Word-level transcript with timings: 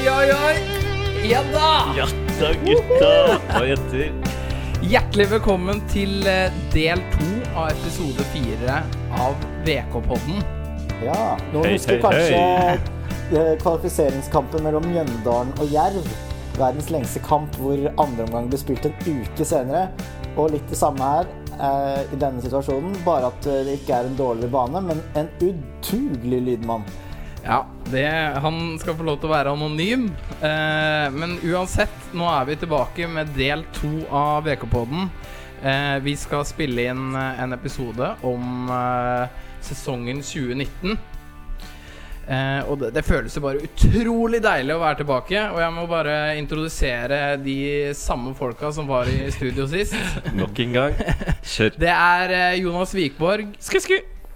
Oi, 0.00 0.08
oi, 0.08 0.28
oi! 0.32 0.54
Ja 1.28 1.40
da! 1.52 1.70
Ja 1.92 2.06
da, 2.38 2.50
gutta 2.64 3.08
og 3.58 3.66
jenter. 3.68 4.06
Hjertelig 4.80 5.26
velkommen 5.34 5.82
til 5.92 6.24
eh, 6.24 6.54
del 6.72 7.02
to 7.12 7.26
av 7.52 7.66
episode 7.74 8.24
fire 8.32 8.78
av 9.20 9.36
VK-podden. 9.66 10.38
Ja, 11.04 11.18
Noen 11.52 11.68
Hei, 11.68 11.74
husker 11.74 11.98
hei, 11.98 12.00
kanskje 12.06 12.38
hei. 12.38 12.78
eh, 13.34 13.50
kvalifiseringskampen 13.60 14.64
mellom 14.64 14.88
Mjøndalen 14.88 15.52
og 15.60 15.68
Jerv. 15.74 16.08
Verdens 16.56 16.88
lengste 16.94 17.20
kamp 17.28 17.60
hvor 17.60 17.84
andre 17.90 18.24
omgang 18.24 18.48
ble 18.48 18.62
spilt 18.62 18.88
en 18.88 18.96
uke 19.04 19.44
senere. 19.44 19.90
Og 20.40 20.54
litt 20.54 20.64
det 20.72 20.80
samme 20.80 21.12
her 21.12 21.28
eh, 21.58 22.08
i 22.08 22.22
denne 22.24 22.40
situasjonen, 22.40 22.96
bare 23.04 23.28
at 23.34 23.52
eh, 23.52 23.60
det 23.68 23.76
ikke 23.82 24.00
er 24.00 24.08
en 24.08 24.16
dårligere 24.16 24.56
bane, 24.56 24.84
men 24.88 25.04
en 25.20 25.28
udugelig 25.44 26.40
lydmann. 26.48 26.88
Ja, 27.44 27.66
det, 27.90 28.06
han 28.42 28.78
skal 28.78 28.96
få 28.98 29.06
lov 29.06 29.20
til 29.20 29.30
å 29.30 29.34
være 29.34 29.52
anonym. 29.56 30.08
Eh, 30.44 31.06
men 31.14 31.38
uansett, 31.48 32.10
nå 32.16 32.28
er 32.28 32.48
vi 32.50 32.58
tilbake 32.60 33.08
med 33.10 33.32
del 33.36 33.64
to 33.80 33.92
av 34.12 34.44
VK-podden. 34.46 35.08
Eh, 35.60 35.96
vi 36.04 36.16
skal 36.20 36.44
spille 36.48 36.90
inn 36.92 37.14
eh, 37.16 37.40
en 37.44 37.56
episode 37.56 38.12
om 38.28 38.68
eh, 38.76 39.40
sesongen 39.64 40.20
2019. 40.24 40.98
Eh, 42.30 42.60
og 42.70 42.76
det, 42.78 42.92
det 42.94 43.02
føles 43.02 43.34
jo 43.34 43.42
bare 43.42 43.64
utrolig 43.66 44.38
deilig 44.44 44.76
å 44.76 44.82
være 44.84 45.00
tilbake. 45.00 45.42
Og 45.50 45.58
jeg 45.64 45.74
må 45.74 45.88
bare 45.90 46.18
introdusere 46.38 47.22
de 47.42 47.58
samme 47.98 48.36
folka 48.38 48.70
som 48.76 48.86
var 48.90 49.10
i 49.10 49.24
studio 49.34 49.66
sist. 49.70 49.96
Nok 50.38 50.60
en 50.66 50.76
gang. 50.76 51.02
Kjør. 51.40 51.74
Det 51.80 51.92
er 51.96 52.36
eh, 52.36 52.60
Jonas 52.62 52.94
Vikborg, 52.94 53.56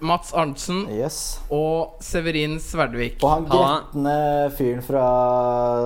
Mats 0.00 0.34
Arntzen 0.34 0.84
Yes. 0.91 1.41
og 1.55 2.00
Severin 2.05 2.59
Sverdvik. 2.61 3.23
Og 3.23 3.31
han 3.31 3.48
gretne 3.48 4.17
fyren 4.56 4.83
fra 4.84 5.05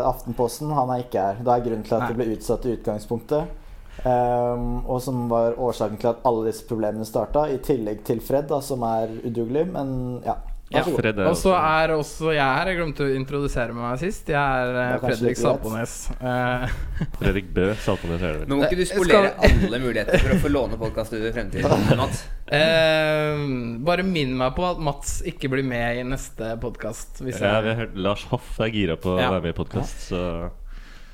Aftenposten, 0.09 0.73
han 0.75 0.91
er 0.95 1.05
ikke 1.05 1.23
her. 1.23 1.41
Det 1.45 1.55
er 1.55 1.65
grunnen 1.67 1.87
til 1.87 1.99
at 1.99 2.09
det 2.09 2.19
ble 2.19 2.31
utsatt 2.35 2.67
i 2.67 2.77
utgangspunktet. 2.79 3.57
Um, 3.99 4.85
og 4.87 5.01
som 5.03 5.25
var 5.31 5.57
årsaken 5.59 5.99
til 5.99 6.13
at 6.13 6.21
alle 6.29 6.47
disse 6.47 6.67
problemene 6.69 7.07
starta, 7.07 7.49
i 7.51 7.59
tillegg 7.59 8.05
til 8.07 8.21
Fred, 8.23 8.47
da, 8.51 8.61
som 8.63 8.85
er 8.87 9.11
udugelig. 9.27 9.67
Men 9.75 9.91
ja, 10.27 10.37
Ja, 10.71 10.83
vær 10.83 10.85
så 10.85 10.91
god. 10.93 10.99
Fred 11.01 11.19
er 11.23 11.29
Og 11.31 11.37
så 11.41 11.53
er 11.57 11.93
også 11.95 12.33
jeg 12.35 12.45
her. 12.45 12.69
Jeg 12.69 12.77
glemte 12.77 13.05
å 13.07 13.13
introdusere 13.17 13.73
meg 13.73 13.99
sist. 14.03 14.29
Jeg 14.29 14.37
er 14.37 14.77
eh, 14.83 14.99
Fredrik. 15.01 15.39
Salpones. 15.41 15.95
Eh, 16.21 16.75
Fredrik 17.23 17.49
Bø. 17.57 17.69
Salpones 17.81 18.21
er 18.21 18.35
det 18.35 18.43
vel. 18.43 18.49
Nå 18.53 18.59
må 18.61 18.67
ikke 18.69 18.77
du 18.77 18.85
Skal- 18.85 19.01
spolere 19.01 19.33
alle 19.49 19.81
muligheter 19.87 20.21
for 20.27 20.35
å 20.37 20.39
få 20.45 20.53
låne 20.53 20.81
podkaststudio 20.83 21.31
i 21.31 21.35
fremtiden. 21.39 21.89
Mats. 22.03 22.25
eh, 22.53 23.43
bare 23.89 24.05
minn 24.05 24.37
meg 24.37 24.55
på 24.59 24.67
at 24.69 24.79
Mats 24.85 25.19
ikke 25.29 25.51
blir 25.53 25.65
med 25.65 26.03
i 26.03 26.07
neste 26.09 26.53
podkast. 26.63 27.23
Ja, 27.25 27.61
vi 27.65 27.73
har 27.73 27.81
hørt 27.87 27.97
Lars 27.97 28.25
Hoff 28.33 28.59
er 28.61 28.73
gira 28.75 28.97
på 29.01 29.17
å 29.17 29.21
Ja. 29.21 29.31
være 29.33 29.49
med 29.49 29.55
i 29.57 29.59
podkast, 29.63 30.11
så 30.13 30.23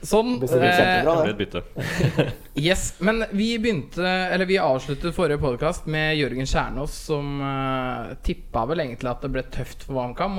Sånn. 0.04 0.36
Det 0.42 0.50
blir 0.52 0.68
eh, 0.68 0.78
kjempebra, 0.78 1.14
det 1.24 1.48
det. 1.54 2.26
yes. 2.66 2.84
Men 3.04 3.24
vi 3.32 3.54
begynte 3.58 4.04
Eller 4.04 4.48
vi 4.48 4.58
avsluttet 4.60 5.16
forrige 5.16 5.40
podkast 5.42 5.88
med 5.90 6.18
Jørgen 6.18 6.48
Kjernås, 6.48 6.96
som 7.08 7.40
uh, 7.40 8.12
tippa 8.26 8.66
vel 8.68 8.84
egentlig 8.84 9.10
at 9.10 9.24
det 9.24 9.32
ble 9.32 9.44
tøft 9.54 9.86
for 9.88 10.02
HamKam. 10.02 10.38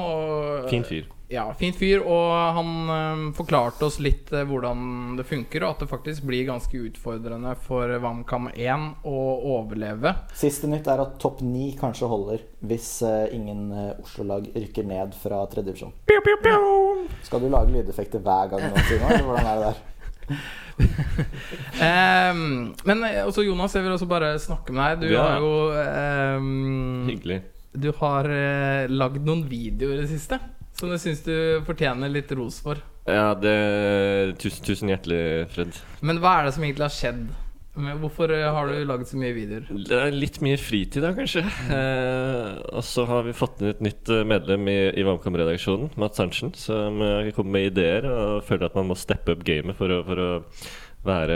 Fin 0.69 0.85
fyr. 0.85 1.09
Ja, 1.36 1.45
fint 1.59 1.75
fyr. 1.75 2.00
Og 2.08 2.31
han 2.55 2.69
eh, 2.95 3.23
forklarte 3.38 3.86
oss 3.89 3.97
litt 4.03 4.31
eh, 4.31 4.45
hvordan 4.47 5.17
det 5.19 5.25
funker, 5.28 5.66
og 5.67 5.75
at 5.75 5.83
det 5.83 5.89
faktisk 5.91 6.23
blir 6.30 6.45
ganske 6.47 6.80
utfordrende 6.88 7.53
for 7.66 7.91
VamKam 8.03 8.50
1 8.53 8.85
å 9.07 9.16
overleve. 9.57 10.16
Siste 10.38 10.69
nytt 10.72 10.88
er 10.91 11.03
at 11.03 11.18
topp 11.22 11.41
ni 11.46 11.73
kanskje 11.79 12.07
holder 12.12 12.46
hvis 12.66 12.90
eh, 13.06 13.28
ingen 13.35 13.68
Oslo-lag 14.01 14.47
rykker 14.56 14.88
ned 14.88 15.13
fra 15.19 15.44
tredjedivisjon. 15.51 15.91
Skal 17.28 17.44
du 17.44 17.50
lage 17.52 17.73
lydeffekter 17.75 18.23
hver 18.23 18.53
gang 18.56 18.63
noen 18.69 18.85
sier 18.88 19.02
noe, 19.03 19.12
eller 19.13 19.28
hvordan 19.28 19.50
er 19.52 19.59
det 19.59 19.72
der? 19.72 19.81
um, 21.81 22.73
men 22.90 23.03
også 23.25 23.44
Jonas, 23.46 23.75
jeg 23.78 23.85
vil 23.85 23.94
også 23.96 24.07
bare 24.09 24.31
snakke 24.41 24.73
med 24.75 25.02
deg. 25.03 25.09
Du 25.09 25.13
Ja. 25.16 25.28
har 25.28 25.44
jo 25.44 26.40
um, 26.40 27.07
Hyggelig. 27.12 27.41
Du 27.75 27.90
har 28.00 28.29
uh, 28.31 28.85
lagd 28.90 29.25
noen 29.28 29.44
videoer 29.52 30.00
i 30.00 30.03
det 30.06 30.12
siste 30.16 30.40
som 30.80 30.91
du 30.91 30.97
syns 31.00 31.24
du 31.25 31.36
fortjener 31.68 32.12
litt 32.12 32.31
ros 32.36 32.59
for. 32.63 32.81
Ja, 33.06 33.34
det 33.38 33.56
Tusen, 34.41 34.63
tusen 34.66 34.91
hjertelig, 34.91 35.47
Fred. 35.53 35.81
Men 36.06 36.22
hva 36.24 36.40
er 36.40 36.47
det 36.47 36.56
som 36.56 36.66
egentlig 36.66 36.88
har 36.88 36.96
skjedd? 36.96 37.25
Hvorfor 37.75 38.31
eh, 38.31 38.46
har 38.56 38.69
du 38.72 38.85
laget 38.88 39.09
så 39.12 39.18
mye 39.19 39.35
videoer? 39.35 39.66
Det 39.68 39.97
er 40.00 40.14
litt 40.16 40.40
mye 40.44 40.56
fritid 40.59 41.03
da, 41.03 41.12
kanskje. 41.18 41.44
Eh, 41.75 42.62
og 42.72 42.85
så 42.88 43.03
har 43.09 43.25
vi 43.28 43.35
fått 43.35 43.59
inn 43.59 43.74
et 43.74 43.84
nytt 43.84 44.12
eh, 44.16 44.24
medlem 44.28 44.69
i, 44.72 44.78
i 44.96 45.03
Vamkam-redaksjonen, 45.03 45.91
Mats 46.00 46.24
Arntzen, 46.24 46.53
som 46.56 47.03
eh, 47.03 47.34
kommer 47.35 47.58
med 47.58 47.74
ideer 47.74 48.08
og 48.08 48.47
føler 48.47 48.69
at 48.69 48.80
man 48.80 48.88
må 48.90 48.97
steppe 49.00 49.35
opp 49.35 49.44
gamet 49.47 49.75
for 49.75 49.91
å, 49.91 50.00
for 50.08 50.24
å 50.24 50.30
være 51.06 51.35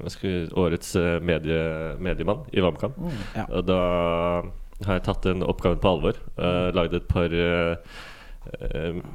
hva 0.00 0.10
skal 0.10 0.26
vi, 0.26 0.40
årets 0.58 0.96
medie, 1.22 1.60
mediemann 2.02 2.48
i 2.56 2.64
Vamkam. 2.64 2.96
Ja. 3.36 3.44
Og 3.46 3.68
da 3.68 3.82
har 4.86 4.98
jeg 4.98 5.04
tatt 5.06 5.26
den 5.26 5.44
oppgaven 5.44 5.80
på 5.82 5.92
alvor. 5.92 6.18
Uh, 6.38 6.70
lagd 6.76 6.96
et 6.96 7.08
par 7.10 7.32
eh, 7.34 7.98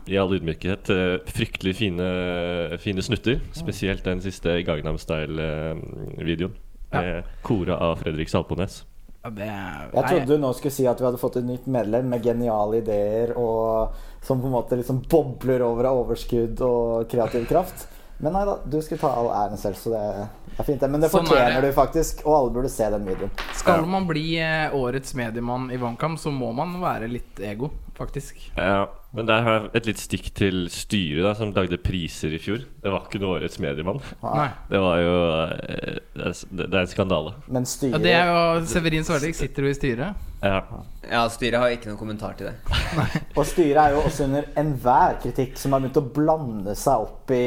i 0.06 0.18
all 0.22 0.36
ydmykhet 0.38 0.90
eh, 0.94 1.16
fryktelig 1.34 1.76
fine, 1.80 2.10
fine 2.82 3.02
snutter. 3.02 3.40
Spesielt 3.58 4.06
den 4.06 4.22
siste 4.22 4.60
Gagnam 4.68 5.00
Style-videoen. 5.02 6.54
Ja. 6.92 7.02
Med 7.02 7.32
kora 7.44 7.80
av 7.82 7.98
Fredrik 8.04 8.30
Salpones. 8.30 8.84
Er, 9.26 9.90
Jeg 9.90 10.06
trodde 10.06 10.36
du 10.36 10.38
nå 10.38 10.52
skulle 10.54 10.74
si 10.76 10.86
at 10.86 11.00
vi 11.02 11.08
hadde 11.08 11.18
fått 11.18 11.40
et 11.40 11.48
nytt 11.48 11.66
medlem 11.66 12.12
med 12.14 12.22
geniale 12.24 12.78
ideer 12.84 13.32
og 13.42 13.96
som 14.22 14.38
på 14.42 14.52
en 14.52 14.54
måte 14.54 14.78
liksom 14.78 15.00
bobler 15.10 15.64
over 15.66 15.90
av 15.90 16.04
overskudd 16.04 16.62
og 16.66 17.08
kreativ 17.10 17.48
kraft. 17.50 17.88
Men 18.22 18.38
nei 18.38 18.44
da, 18.48 18.60
du 18.62 18.78
skulle 18.86 19.02
ta 19.02 19.12
all 19.18 19.32
æren 19.34 19.60
selv, 19.60 19.80
så 19.82 19.92
det 19.96 20.04
er 20.60 20.68
fint. 20.68 20.80
det. 20.82 20.90
Men 20.92 21.02
det 21.04 21.10
Sånn 21.14 21.26
er 21.26 21.32
fortjener 21.32 21.62
det. 21.62 21.72
du 21.72 21.78
faktisk, 21.80 22.26
og 22.26 22.36
alle 22.40 22.54
burde 22.58 22.72
se 22.74 22.90
den 22.94 23.08
videoen. 23.10 23.32
Skal 23.56 23.86
man 23.90 24.08
bli 24.10 24.28
eh, 24.42 24.76
årets 24.76 25.16
mediemann 25.18 25.72
i 25.74 25.80
VamKam, 25.82 26.18
så 26.22 26.32
må 26.32 26.52
man 26.56 26.78
være 26.82 27.10
litt 27.12 27.40
ego, 27.44 27.72
faktisk. 27.98 28.40
Ja, 28.58 28.86
men 29.16 29.28
der 29.30 29.46
har 29.46 29.54
jeg 29.56 29.70
et 29.80 29.86
litt 29.88 30.02
stikk 30.04 30.26
til 30.36 30.66
styret, 30.74 31.24
da 31.24 31.34
som 31.38 31.54
lagde 31.56 31.78
priser 31.80 32.34
i 32.36 32.40
fjor. 32.42 32.66
Det 32.84 32.92
var 32.92 33.06
ikke 33.08 33.22
noe 33.24 33.38
årets 33.40 33.60
mediemann. 33.64 34.02
Nei. 34.24 34.50
Det 34.72 34.82
var 34.84 35.00
jo 35.00 35.14
eh, 35.56 36.00
Det 36.16 36.66
er, 36.68 36.82
en 36.82 36.92
skandale. 36.92 37.36
Men 37.48 37.68
Ja, 37.92 38.00
det 38.04 38.14
er 38.16 38.32
jo 38.32 38.66
Severin 38.68 39.08
Svarlik 39.08 39.36
sitter 39.38 39.64
jo 39.68 39.72
i 39.72 39.78
styret. 39.78 40.26
Ja. 40.44 40.60
Ja, 41.06 41.22
styret 41.32 41.62
har 41.62 41.72
ikke 41.74 41.90
noen 41.90 42.00
kommentar 42.00 42.36
til 42.38 42.50
det. 42.52 42.56
Og 43.38 43.46
styret 43.48 43.80
er 43.82 43.96
jo 43.96 44.04
også 44.06 44.28
under 44.28 44.48
enhver 44.60 45.16
kritikk 45.24 45.56
som 45.62 45.74
har 45.76 45.84
begynt 45.84 46.00
å 46.02 46.06
blande 46.16 46.76
seg 46.78 47.06
opp 47.08 47.32
i 47.34 47.42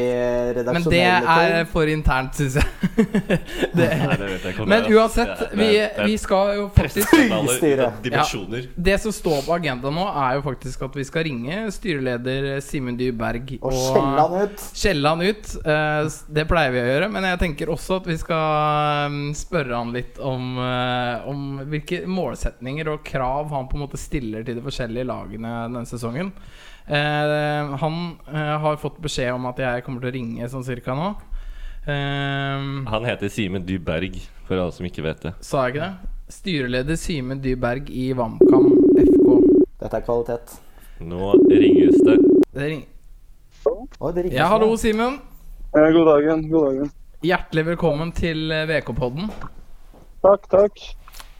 redaksjonelle 0.56 0.88
Men 0.88 0.88
det 0.94 1.44
er 1.60 1.68
for 1.70 1.90
internt, 1.92 2.38
syns 2.38 2.58
jeg. 2.58 2.97
det, 3.78 3.86
Nei, 4.00 4.16
det 4.18 4.28
vet 4.28 4.44
jeg 4.46 4.54
ikke 4.54 4.66
men 4.68 4.86
uansett, 4.90 5.42
vi, 5.54 5.68
vi 6.02 6.16
skal 6.18 6.50
jo 6.56 6.64
faktisk 6.74 7.12
i 7.18 8.62
Det 8.74 8.96
som 9.02 9.14
står 9.14 9.44
på 9.46 9.54
agendaen 9.54 9.94
nå, 9.94 10.06
er 10.08 10.38
jo 10.38 10.44
faktisk 10.46 10.82
at 10.88 10.98
vi 10.98 11.04
skal 11.06 11.26
ringe 11.28 11.60
styreleder 11.74 12.48
Simen 12.64 12.98
Dyberg 12.98 13.54
Og 13.60 13.74
skjelle 13.76 14.24
han 14.24 14.48
ut. 14.48 14.64
skjelle 14.82 15.12
han 15.14 15.24
ut. 15.24 15.54
Eh, 15.62 16.10
Det 16.38 16.46
pleier 16.50 16.74
vi 16.74 16.82
å 16.82 16.86
gjøre, 16.88 17.10
men 17.14 17.28
jeg 17.30 17.40
tenker 17.44 17.72
også 17.74 18.00
at 18.02 18.08
vi 18.10 18.18
skal 18.20 19.14
mm, 19.14 19.20
spørre 19.38 19.78
han 19.78 19.94
litt 19.94 20.18
om, 20.18 20.58
eh, 20.64 21.28
om 21.30 21.44
hvilke 21.70 22.02
målsetninger 22.08 22.90
og 22.94 23.04
krav 23.06 23.52
han 23.54 23.70
på 23.70 23.78
en 23.78 23.86
måte 23.86 24.00
stiller 24.00 24.46
til 24.46 24.58
de 24.58 24.64
forskjellige 24.64 25.06
lagene 25.08 25.54
denne 25.68 25.86
sesongen. 25.88 26.32
Eh, 26.88 27.74
han 27.82 27.98
har 28.28 28.80
fått 28.80 28.98
beskjed 29.04 29.34
om 29.36 29.46
at 29.50 29.60
jeg 29.62 29.84
kommer 29.86 30.02
til 30.02 30.10
å 30.10 30.16
ringe 30.18 30.50
sånn 30.50 30.66
cirka 30.66 30.96
nå. 30.98 31.12
Eh, 31.88 32.66
Han 32.92 33.04
heter 33.08 33.28
Simen 33.32 33.64
Dyberg, 33.66 34.18
for 34.44 34.60
alle 34.60 34.72
som 34.76 34.86
ikke 34.88 35.04
vet 35.06 35.22
det. 35.24 35.34
sa 35.40 35.66
jeg 35.66 35.76
ikke 35.76 35.86
det? 35.86 36.12
Styreleder 36.28 36.98
Simen 37.00 37.40
Dyberg 37.40 37.88
i 37.88 38.10
VamKam 38.12 38.66
FK. 39.00 39.28
Dette 39.80 39.96
er 39.96 40.04
kvalitet. 40.04 40.58
Nå 41.00 41.32
ringes 41.48 41.96
det. 42.04 42.18
Det 42.52 42.68
ring 42.74 42.86
oh, 44.00 44.12
det 44.14 44.26
ja, 44.32 44.46
hallo, 44.50 44.74
Simen. 44.76 45.18
Eh, 45.76 45.88
God 45.94 46.06
dagen. 46.12 46.44
God 46.50 46.68
dagen. 46.68 46.92
Hjertelig 47.24 47.64
velkommen 47.72 48.12
til 48.14 48.50
eh, 48.52 48.66
VK-podden. 48.68 49.30
Takk, 50.24 50.48
takk. 50.52 50.84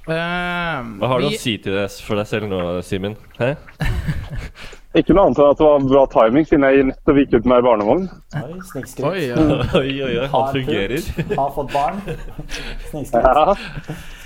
Eh, 0.09 0.15
Hva 0.17 1.13
har 1.13 1.21
du 1.21 1.29
å 1.29 1.37
si 1.37 1.59
til 1.63 1.77
deg 1.77 1.93
for 2.07 2.21
deg 2.21 2.31
selv 2.31 2.49
nå, 2.51 2.63
Simen? 2.87 3.19
Ikke 4.97 5.13
noe 5.13 5.27
annet 5.29 5.39
enn 5.43 5.51
at 5.53 5.59
det 5.61 5.67
var 5.67 5.83
bra 5.85 6.03
timing, 6.09 6.47
siden 6.49 6.65
jeg 6.65 6.85
nettopp 6.89 7.19
gikk 7.21 7.35
ut 7.37 7.49
med 7.51 7.65
barnevogn. 7.67 8.07
Oi. 8.41 8.55
Oi. 9.05 9.25
Oi, 9.83 9.91
oi, 10.01 10.15
oi, 10.15 10.29
han 10.33 10.47
fungerer. 10.55 11.11
Har, 11.19 11.35
Har 11.43 11.51
fått 11.59 11.75
barn. 11.75 12.01
Snikskritt. 12.89 13.27
Ja. 13.27 13.57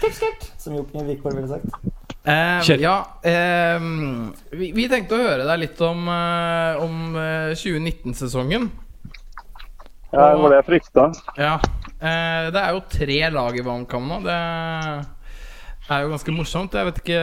Skryt, 0.06 0.46
Som 0.62 0.76
Jokken 0.78 1.08
Wikborg 1.08 1.40
ville 1.40 1.50
sagt. 1.50 1.66
Eh, 2.22 2.68
ja 2.78 2.92
eh, 3.26 3.82
vi, 4.54 4.68
vi 4.76 4.84
tenkte 4.86 5.16
å 5.16 5.24
høre 5.24 5.42
deg 5.48 5.64
litt 5.64 5.80
om, 5.82 6.04
eh, 6.06 6.78
om 6.78 7.16
eh, 7.18 7.50
2019-sesongen. 7.58 8.68
ja, 10.12 10.28
det 10.28 10.38
var 10.44 10.54
det 10.54 10.60
jeg 10.60 10.68
frykta. 10.68 11.08
Ja. 11.42 11.56
Eh, 11.98 12.52
det 12.54 12.62
er 12.62 12.76
jo 12.76 12.86
tre 12.94 13.18
lag 13.34 13.58
i 13.58 13.66
VamKam 13.66 14.06
nå. 14.14 14.22
Det 14.22 14.38
er 15.90 16.04
jo 16.06 16.14
ganske 16.14 16.38
morsomt. 16.38 16.78
Jeg 16.78 16.92
vet 16.92 17.02
ikke 17.02 17.20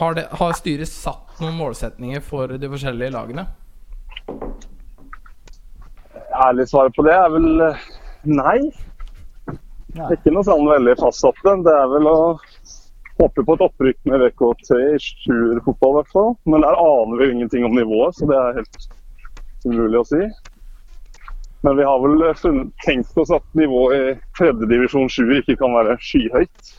har, 0.00 0.14
det, 0.14 0.26
har 0.30 0.56
styret 0.58 0.90
satt 0.90 1.40
noen 1.42 1.56
målsetninger 1.58 2.22
for 2.24 2.50
de 2.60 2.70
forskjellige 2.70 3.14
lagene? 3.14 3.46
Ærlig 6.44 6.66
svar 6.70 6.90
på 6.94 7.04
det 7.06 7.14
er 7.14 7.30
vel 7.32 7.66
eh, 7.68 7.84
nei. 8.26 8.58
Det 9.46 10.00
Nei. 10.00 10.08
er 10.08 10.16
ikke 10.16 10.32
noe 10.34 10.46
sånn 10.46 10.66
veldig 10.66 10.96
fastsatte. 10.98 11.52
Det 11.62 11.74
er 11.74 11.90
vel 11.92 12.08
å 12.10 12.16
håpe 13.20 13.44
på 13.46 13.54
et 13.54 13.62
opprykk 13.68 14.00
med 14.10 14.24
VK3 14.24 14.78
i 14.88 14.96
sjuerfotball, 15.02 15.92
i 15.92 15.98
hvert 16.00 16.14
fall. 16.16 16.32
Men 16.50 16.66
der 16.66 16.80
aner 16.80 17.20
vi 17.20 17.28
ingenting 17.30 17.66
om 17.68 17.76
nivået, 17.78 18.18
så 18.18 18.26
det 18.26 18.40
er 18.40 18.58
helt 18.58 18.88
umulig 19.68 20.00
å 20.00 20.08
si. 20.08 20.24
Men 21.64 21.78
vi 21.78 21.86
har 21.86 22.02
vel 22.02 22.26
tenkt 22.84 23.14
oss 23.22 23.30
at 23.32 23.46
nivået 23.56 23.94
i 23.94 24.16
tredjedivisjon 24.36 25.06
7 25.08 25.38
ikke 25.38 25.56
kan 25.62 25.78
være 25.78 25.94
skyhøyt. 26.02 26.74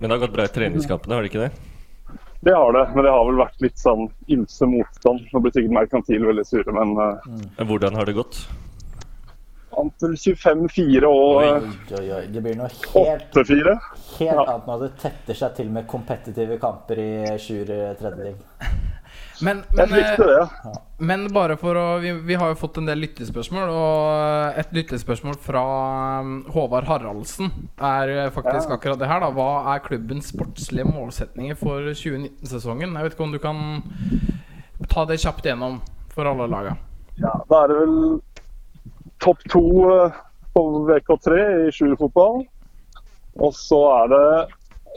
Men 0.00 0.08
det 0.08 0.16
har 0.16 0.24
gått 0.24 0.34
bra 0.34 0.48
i 0.48 0.54
treningskampene, 0.56 1.14
har 1.14 1.22
det 1.22 1.30
ikke 1.30 1.44
det? 1.44 1.52
Det 2.42 2.54
har 2.56 2.72
det, 2.74 2.82
men 2.94 3.04
det 3.06 3.10
har 3.14 3.24
vel 3.28 3.36
vært 3.38 3.60
litt 3.62 3.78
sånn 3.78 4.08
ymse 4.34 4.66
motstand. 4.66 5.28
Nå 5.30 5.40
blir 5.44 5.52
sikkert 5.54 5.74
Merkantil 5.76 6.24
veldig 6.26 6.44
sure, 6.48 6.72
men 6.74 6.96
uh, 6.98 7.20
Men 7.58 7.68
Hvordan 7.70 7.94
har 8.00 8.08
det 8.08 8.16
gått? 8.18 8.40
Antel 9.78 10.16
25-4 10.20 11.06
og 11.08 11.36
Oi. 11.38 11.44
eh, 11.46 11.62
Oi, 11.62 12.00
oi, 12.00 12.08
oi. 12.18 12.24
Det 12.34 12.42
blir 12.44 12.58
noe 12.58 12.66
helt, 12.68 13.30
8-4. 13.32 13.76
helt 14.18 14.26
Ja. 14.26 14.42
annet 14.42 14.66
når 14.68 14.82
det 14.82 14.90
tetter 15.00 15.38
seg 15.38 15.54
til 15.56 15.70
med 15.72 15.86
kompetitive 15.88 16.58
kamper 16.60 17.00
i 17.00 17.12
sjur 17.40 17.70
tredjedel. 17.70 18.34
Men, 19.42 19.62
men, 19.74 19.90
likte 19.90 20.26
det, 20.28 20.36
ja. 20.38 20.72
men 21.02 21.24
bare 21.34 21.56
for 21.58 21.78
å 21.78 21.84
vi, 22.02 22.12
vi 22.26 22.36
har 22.38 22.52
jo 22.52 22.58
fått 22.60 22.78
en 22.78 22.86
del 22.86 23.00
lyttespørsmål, 23.02 23.72
og 23.74 24.60
et 24.60 24.74
lyttespørsmål 24.76 25.38
fra 25.42 25.62
um, 26.22 26.36
Håvard 26.54 26.86
Haraldsen 26.86 27.50
er 27.82 28.12
eh, 28.14 28.30
faktisk 28.34 28.70
Ja. 28.70 28.76
akkurat 28.76 29.00
det 29.00 29.10
her. 29.10 29.20
da 29.24 29.32
Hva 29.34 29.48
er 29.74 29.82
klubbens 29.86 30.30
sportslige 30.30 30.86
målsetninger 30.86 31.58
for 31.58 31.90
2019-sesongen? 31.90 32.94
Jeg 32.94 33.08
vet 33.08 33.16
ikke 33.16 33.26
om 33.26 33.34
du 33.34 33.40
kan 33.42 33.62
ta 34.92 35.04
det 35.10 35.20
kjapt 35.22 35.46
gjennom 35.46 35.80
for 36.14 36.28
alle 36.28 36.46
laga. 36.50 36.76
Ja, 37.18 37.34
da 37.50 37.64
er 37.64 37.72
det 37.72 37.80
vel 37.82 37.98
topp 39.22 39.42
to 39.50 39.64
eh, 39.90 40.22
på 40.54 40.64
VK3 40.88 41.42
i 41.66 41.70
sjuerfotball. 41.74 42.42
Og 43.40 43.54
så 43.56 43.78
er 44.02 44.10
det 44.12 44.26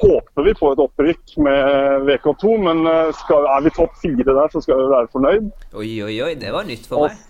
Håper 0.01 0.43
vi 0.43 0.53
på 0.59 0.71
et 0.73 0.81
opprykk 0.83 1.37
med 1.45 2.07
VK2, 2.09 2.55
men 2.65 2.81
eh, 2.91 3.13
skal, 3.15 3.45
er 3.47 3.63
vi 3.63 3.71
topp 3.77 3.93
fire 4.01 4.25
der, 4.27 4.49
så 4.51 4.61
skal 4.63 4.81
vi 4.81 4.89
være 4.91 5.07
fornøyd. 5.13 5.47
Oi, 5.79 5.91
oi, 6.03 6.15
oi, 6.25 6.33
det 6.41 6.51
var 6.51 6.67
nytt 6.67 6.89
for 6.89 7.07
meg. 7.07 7.21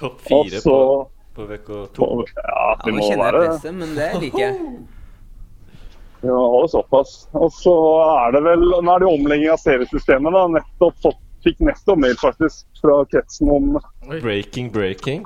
Topp 0.00 0.18
Og 0.26 0.48
fire 0.50 0.62
på, 0.64 0.76
på 1.38 1.46
VK2. 1.52 2.08
Ja, 2.34 2.48
Ja, 2.50 2.68
vi 2.84 2.96
må 2.96 3.06
kjenner 3.06 3.14
jeg 3.14 3.22
være 3.22 3.44
presset, 3.46 3.74
men 3.78 3.94
det 3.94 4.10
liker 4.24 4.42
jeg. 4.42 4.58
Vi 6.18 6.32
må 6.34 6.42
holde 6.56 6.72
såpass. 6.72 7.14
Og 7.38 7.52
så 7.54 7.72
er 8.24 8.34
det 8.34 8.42
vel 8.42 8.64
Nå 8.74 8.90
er 8.96 9.04
det 9.04 9.10
omlegging 9.12 9.52
av 9.54 9.60
seriesystemet. 9.62 10.34
da, 10.34 10.46
nettopp 10.58 10.98
fått, 11.04 11.20
Fikk 11.46 11.60
nettopp 11.62 12.00
mail 12.02 12.16
faktisk 12.18 12.64
fra 12.82 12.96
kretsen 13.12 13.46
om 13.54 13.76
Breaking, 14.08 14.72
breaking. 14.74 15.20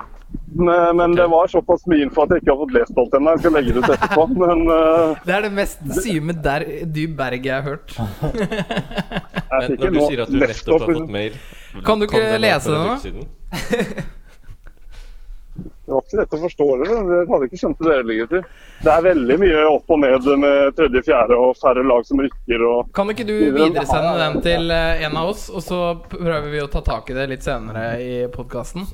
Men, 0.55 0.96
men 0.96 1.14
det 1.17 1.26
var 1.32 1.49
såpass 1.49 1.87
mye 1.88 2.05
info 2.05 2.25
at 2.26 2.34
jeg 2.34 2.43
ikke 2.43 2.52
har 2.52 2.58
fått 2.61 2.75
lest 2.76 2.99
alt 3.00 3.14
ennå. 3.17 3.34
Jeg 3.34 3.43
skal 3.43 3.55
legge 3.56 3.73
det 3.73 3.82
ut 3.82 3.93
etterpå. 3.94 4.26
Men 4.43 4.64
uh, 4.69 5.20
Det 5.25 5.37
er 5.37 5.46
det 5.46 5.52
mest 5.56 5.84
syme 6.02 6.37
der 6.44 6.67
du 6.84 7.02
Berg 7.17 7.46
jeg 7.49 7.55
har 7.55 7.62
hørt. 7.67 7.94
jeg 7.96 9.52
Men 9.52 9.69
fikk 9.70 9.84
når 9.84 9.94
du 9.96 10.00
sier 10.06 10.25
at 10.26 10.32
du 10.32 10.40
nettopp 10.43 10.84
har 10.84 10.90
fått 10.93 11.14
mail 11.17 11.38
Kan 11.87 12.02
du 12.02 12.08
ikke 12.08 12.20
være 12.20 12.43
lese 12.43 12.75
det 12.75 12.82
nå? 12.82 13.23
Det 15.82 15.90
var 15.90 16.05
ikke 16.06 16.19
lett 16.20 16.34
å 16.37 16.38
forstå 16.44 16.67
det. 16.79 16.88
Dere 16.93 17.23
hadde 17.26 17.46
ikke 17.49 17.58
skjønt 17.58 17.81
det 17.82 17.94
heller. 17.96 18.34
Det 18.82 18.90
er 18.93 19.00
veldig 19.02 19.37
mye 19.43 19.62
opp 19.67 19.90
og 19.90 19.99
ned 20.05 20.29
med 20.38 20.76
tredje, 20.79 21.02
fjerde 21.08 21.38
og 21.43 21.56
færre 21.58 21.82
lag 21.87 22.06
som 22.06 22.23
rykker. 22.23 22.62
og 22.69 22.93
Kan 22.94 23.11
ikke 23.11 23.26
du 23.26 23.34
videresende 23.56 24.12
den 24.20 24.38
til 24.44 24.70
eh, 24.70 25.02
en 25.08 25.19
av 25.19 25.32
oss, 25.32 25.49
og 25.50 25.64
så 25.67 25.81
prøver 26.12 26.46
vi 26.55 26.62
å 26.62 26.69
ta 26.70 26.84
tak 26.87 27.11
i 27.11 27.19
det 27.19 27.26
litt 27.34 27.43
senere 27.46 27.96
i 27.99 28.14
podkasten? 28.31 28.87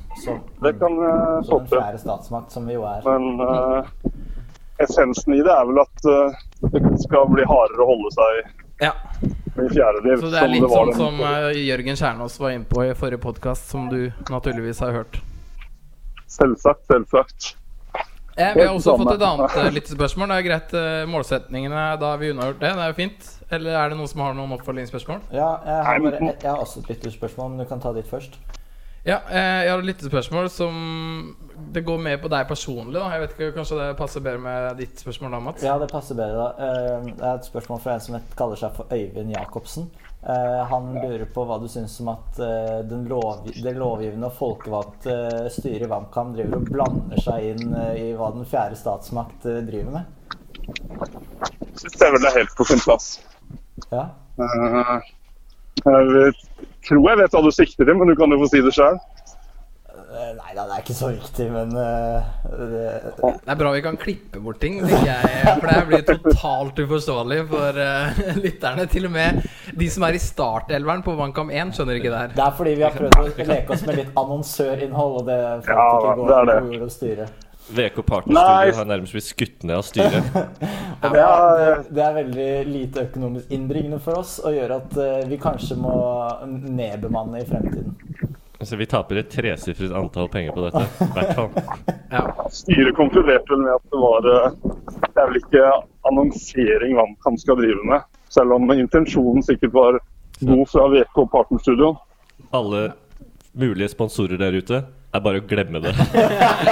Det 0.65 0.73
kan 0.81 0.97
jeg 0.97 1.45
som 1.45 1.51
få 1.51 1.61
en 1.61 1.69
til. 1.69 1.77
fjerde 1.77 2.01
statsmakt, 2.01 2.57
som 2.57 2.65
vi 2.65 2.79
jo 2.79 2.87
er. 2.89 3.05
Men 3.05 3.37
uh, 3.37 4.09
essensen 4.81 5.37
i 5.37 5.43
det 5.45 5.53
er 5.53 5.69
vel 5.69 5.83
at 5.85 6.09
uh, 6.09 6.41
det 6.73 6.83
skal 7.05 7.29
bli 7.29 7.45
hardere 7.45 7.85
å 7.85 7.91
holde 7.93 8.15
seg 8.17 8.41
Ja. 8.89 8.93
i 9.59 9.69
fjerde 9.69 10.01
liv 10.09 10.21
Så 10.25 10.33
det 10.33 10.41
er 10.41 10.53
litt 10.57 10.65
det 10.65 10.73
sånn 10.73 10.93
som 10.95 11.21
eh, 11.21 11.49
Jørgen 11.67 11.97
Kjernås 11.99 12.39
var 12.39 12.53
inne 12.55 12.65
på 12.65 12.85
i 12.87 12.93
forrige 12.97 13.21
podkast, 13.29 13.69
som 13.69 13.89
du 13.91 14.07
naturligvis 14.31 14.79
har 14.81 14.95
hørt. 15.03 15.21
Selvsagt, 16.29 16.85
selvsagt. 16.89 17.55
Eh, 18.39 18.53
vi 18.55 18.61
har 18.63 18.71
også 18.71 18.93
fått 19.01 19.15
et 19.17 19.23
annet 19.25 19.73
lite 19.75 19.91
spørsmål. 19.97 20.29
Det 20.31 20.37
er 20.37 20.45
greit, 20.47 20.73
eh, 20.79 21.01
målsetningene, 21.11 21.81
da 21.99 22.13
har 22.13 22.21
vi 22.21 22.29
unnagjort 22.31 22.61
det. 22.61 22.69
Det 22.77 22.85
er 22.85 22.93
jo 22.93 22.97
fint. 23.01 23.27
Eller 23.51 23.75
er 23.75 23.89
det 23.89 23.97
noen 23.97 24.07
som 24.07 24.21
har 24.21 24.37
noen 24.37 24.53
oppfølgingsspørsmål? 24.59 25.19
Ja, 25.33 25.49
jeg 25.65 25.83
har, 25.89 25.99
bare, 26.05 26.21
jeg, 26.21 26.37
jeg 26.43 26.51
har 26.51 26.61
også 26.63 26.79
et 26.83 26.89
lytterspørsmål, 26.93 27.49
men 27.51 27.59
du 27.59 27.65
kan 27.71 27.81
ta 27.83 27.91
ditt 27.97 28.07
først. 28.07 28.37
Ja, 29.07 29.17
eh, 29.31 29.63
jeg 29.65 29.71
har 29.71 29.79
et 29.79 29.87
lyttespørsmål 29.87 30.49
som 30.51 31.35
Det 31.73 31.83
går 31.85 31.97
mer 32.03 32.17
på 32.19 32.29
deg 32.31 32.47
personlig, 32.47 32.93
da. 32.95 33.09
Jeg 33.13 33.21
vet 33.21 33.31
ikke, 33.35 33.51
Kanskje 33.55 33.77
det 33.79 33.97
passer 33.97 34.21
bedre 34.23 34.39
med 34.43 34.77
ditt 34.79 34.99
spørsmål 35.01 35.31
da, 35.31 35.39
Mats? 35.43 35.63
Ja, 35.63 35.77
det 35.79 35.89
passer 35.91 36.15
bedre, 36.15 36.35
da. 36.35 36.67
Eh, 36.67 37.09
Det 37.09 37.25
er 37.25 37.33
et 37.39 37.47
spørsmål 37.49 37.81
fra 37.83 37.93
en 37.97 37.99
som 38.05 38.19
kaller 38.37 38.55
seg 38.59 38.75
for 38.75 38.85
Øyvind 38.95 39.33
Jacobsen. 39.35 39.89
Eh, 40.23 40.65
Han 40.67 40.93
lurer 40.93 41.25
på 41.33 41.45
hva 41.47 41.57
du 41.61 41.67
syns 41.71 41.93
om 42.03 42.09
at 42.11 42.39
eh, 42.43 42.79
den 42.89 43.05
lov, 43.07 43.45
det 43.55 43.71
lovgivende 43.77 44.27
og 44.27 44.35
folkevalgte 44.35 45.13
eh, 45.15 45.45
styret 45.53 45.85
i 45.87 45.91
VAMKAM 45.91 46.33
driver 46.35 46.59
og 46.59 46.71
blander 46.73 47.21
seg 47.23 47.53
inn 47.53 47.71
eh, 47.71 47.93
i 48.01 48.07
hva 48.19 48.33
den 48.35 48.47
fjerde 48.49 48.75
statsmakt 48.79 49.47
eh, 49.47 49.61
driver 49.69 49.95
med. 49.95 50.15
Jeg 50.67 51.79
Syns 51.85 51.95
det 51.95 52.09
er 52.09 52.17
vel 52.17 52.27
helt 52.35 52.57
på 52.57 52.67
sin 52.67 52.83
plass. 52.83 53.07
Ja. 53.93 54.09
Eh, 54.43 55.07
jeg 55.85 56.11
vet, 56.11 56.43
tror 56.89 57.07
jeg 57.07 57.21
vet 57.21 57.37
hva 57.37 57.45
du 57.45 57.51
sikter 57.55 57.87
til, 57.87 57.95
men 57.95 58.11
du 58.11 58.17
kan 58.19 58.35
jo 58.35 58.41
få 58.43 58.51
si 58.51 58.63
det 58.65 58.75
sjøl. 58.75 58.99
Eh, 60.09 60.29
Nei 60.39 60.53
da, 60.57 60.63
det 60.65 60.73
er 60.73 60.81
ikke 60.81 60.95
så 60.97 61.09
viktig, 61.13 61.45
men 61.53 61.73
uh, 61.77 62.29
det, 62.49 62.85
Det 63.21 63.51
er 63.53 63.57
bra 63.59 63.73
vi 63.75 63.81
kan 63.85 63.97
klippe 64.01 64.41
bort 64.41 64.57
ting, 64.63 64.79
tenker 64.81 65.05
jeg. 65.05 65.51
For 65.59 65.69
det 65.69 65.83
blir 65.91 66.05
totalt 66.07 66.81
uforståelig 66.81 67.43
for 67.51 67.77
uh, 67.77 68.21
lytterne. 68.45 68.87
Til 68.89 69.05
og 69.09 69.13
med 69.13 69.43
de 69.77 69.89
som 69.93 70.07
er 70.07 70.17
i 70.17 70.21
startelveren 70.23 71.03
på 71.05 71.13
Vankam 71.19 71.51
1, 71.53 71.75
skjønner 71.77 71.99
ikke 71.99 72.09
det 72.13 72.23
her. 72.23 72.33
det 72.39 72.45
er 72.47 72.55
fordi 72.57 72.73
vi 72.79 72.87
har 72.87 72.97
prøvd 72.97 73.19
å 73.19 73.51
leke 73.51 73.75
oss 73.75 73.85
med 73.85 74.01
litt 74.01 74.17
annonsørinnhold, 74.23 75.19
og 75.21 75.29
det 75.29 75.37
fant 75.67 75.77
Ja, 75.77 75.85
ikke 75.99 76.09
det 76.09 76.17
går 76.23 76.33
er 76.39 76.49
det. 76.49 76.79
jord 76.79 76.95
styre. 76.97 77.29
VK. 77.69 77.99
Partnerstudio 78.01 78.77
har 78.79 78.87
nærmest 78.89 79.13
blitt 79.13 79.27
skutt 79.29 79.63
ned 79.69 79.75
av 79.77 79.83
styret. 79.85 80.31
Og 81.05 81.13
det, 81.13 81.21
er, 81.21 81.83
det 81.93 82.01
er 82.03 82.15
veldig 82.17 82.47
lite 82.67 83.03
økonomisk 83.05 83.53
innbringende 83.55 83.99
for 84.03 84.19
oss 84.23 84.33
og 84.41 84.57
gjør 84.57 84.73
at 84.79 84.97
uh, 84.97 85.29
vi 85.29 85.37
kanskje 85.39 85.77
må 85.79 85.93
nedbemanne 86.49 87.43
i 87.43 87.45
fremtiden. 87.47 87.93
Så 88.61 88.75
vi 88.75 88.85
taper 88.85 89.15
et 89.21 89.29
tresifret 89.31 89.91
antall 89.95 90.27
penger 90.29 90.51
på 90.51 90.65
dette. 90.67 90.83
I 91.05 91.11
hvert 91.15 91.35
fall. 91.35 91.49
Ja. 92.09 92.23
Styret 92.49 92.95
konkluderte 92.97 93.53
vel 93.53 93.59
med 93.61 93.75
at 93.75 93.91
det 93.93 93.97
var 94.01 94.25
eh, 94.25 94.53
Det 95.03 95.21
er 95.21 95.27
vel 95.29 95.37
ikke 95.37 95.65
annonsering 96.09 96.95
VAMKAM 96.97 97.37
skal 97.37 97.59
drive 97.59 97.83
med. 97.85 98.07
Selv 98.33 98.55
om 98.55 98.65
intensjonen 98.73 99.45
sikkert 99.45 99.75
var 99.75 99.99
god 100.39 100.63
fra 100.71 100.87
VK 100.89 101.19
Partnerstudio. 101.31 101.91
Alle 102.49 102.81
mulige 103.53 103.91
sponsorer 103.93 104.41
der 104.41 104.57
ute 104.57 104.81
er 104.89 105.21
bare 105.21 105.43
å 105.43 105.45
glemme 105.45 105.83
det. 105.85 105.93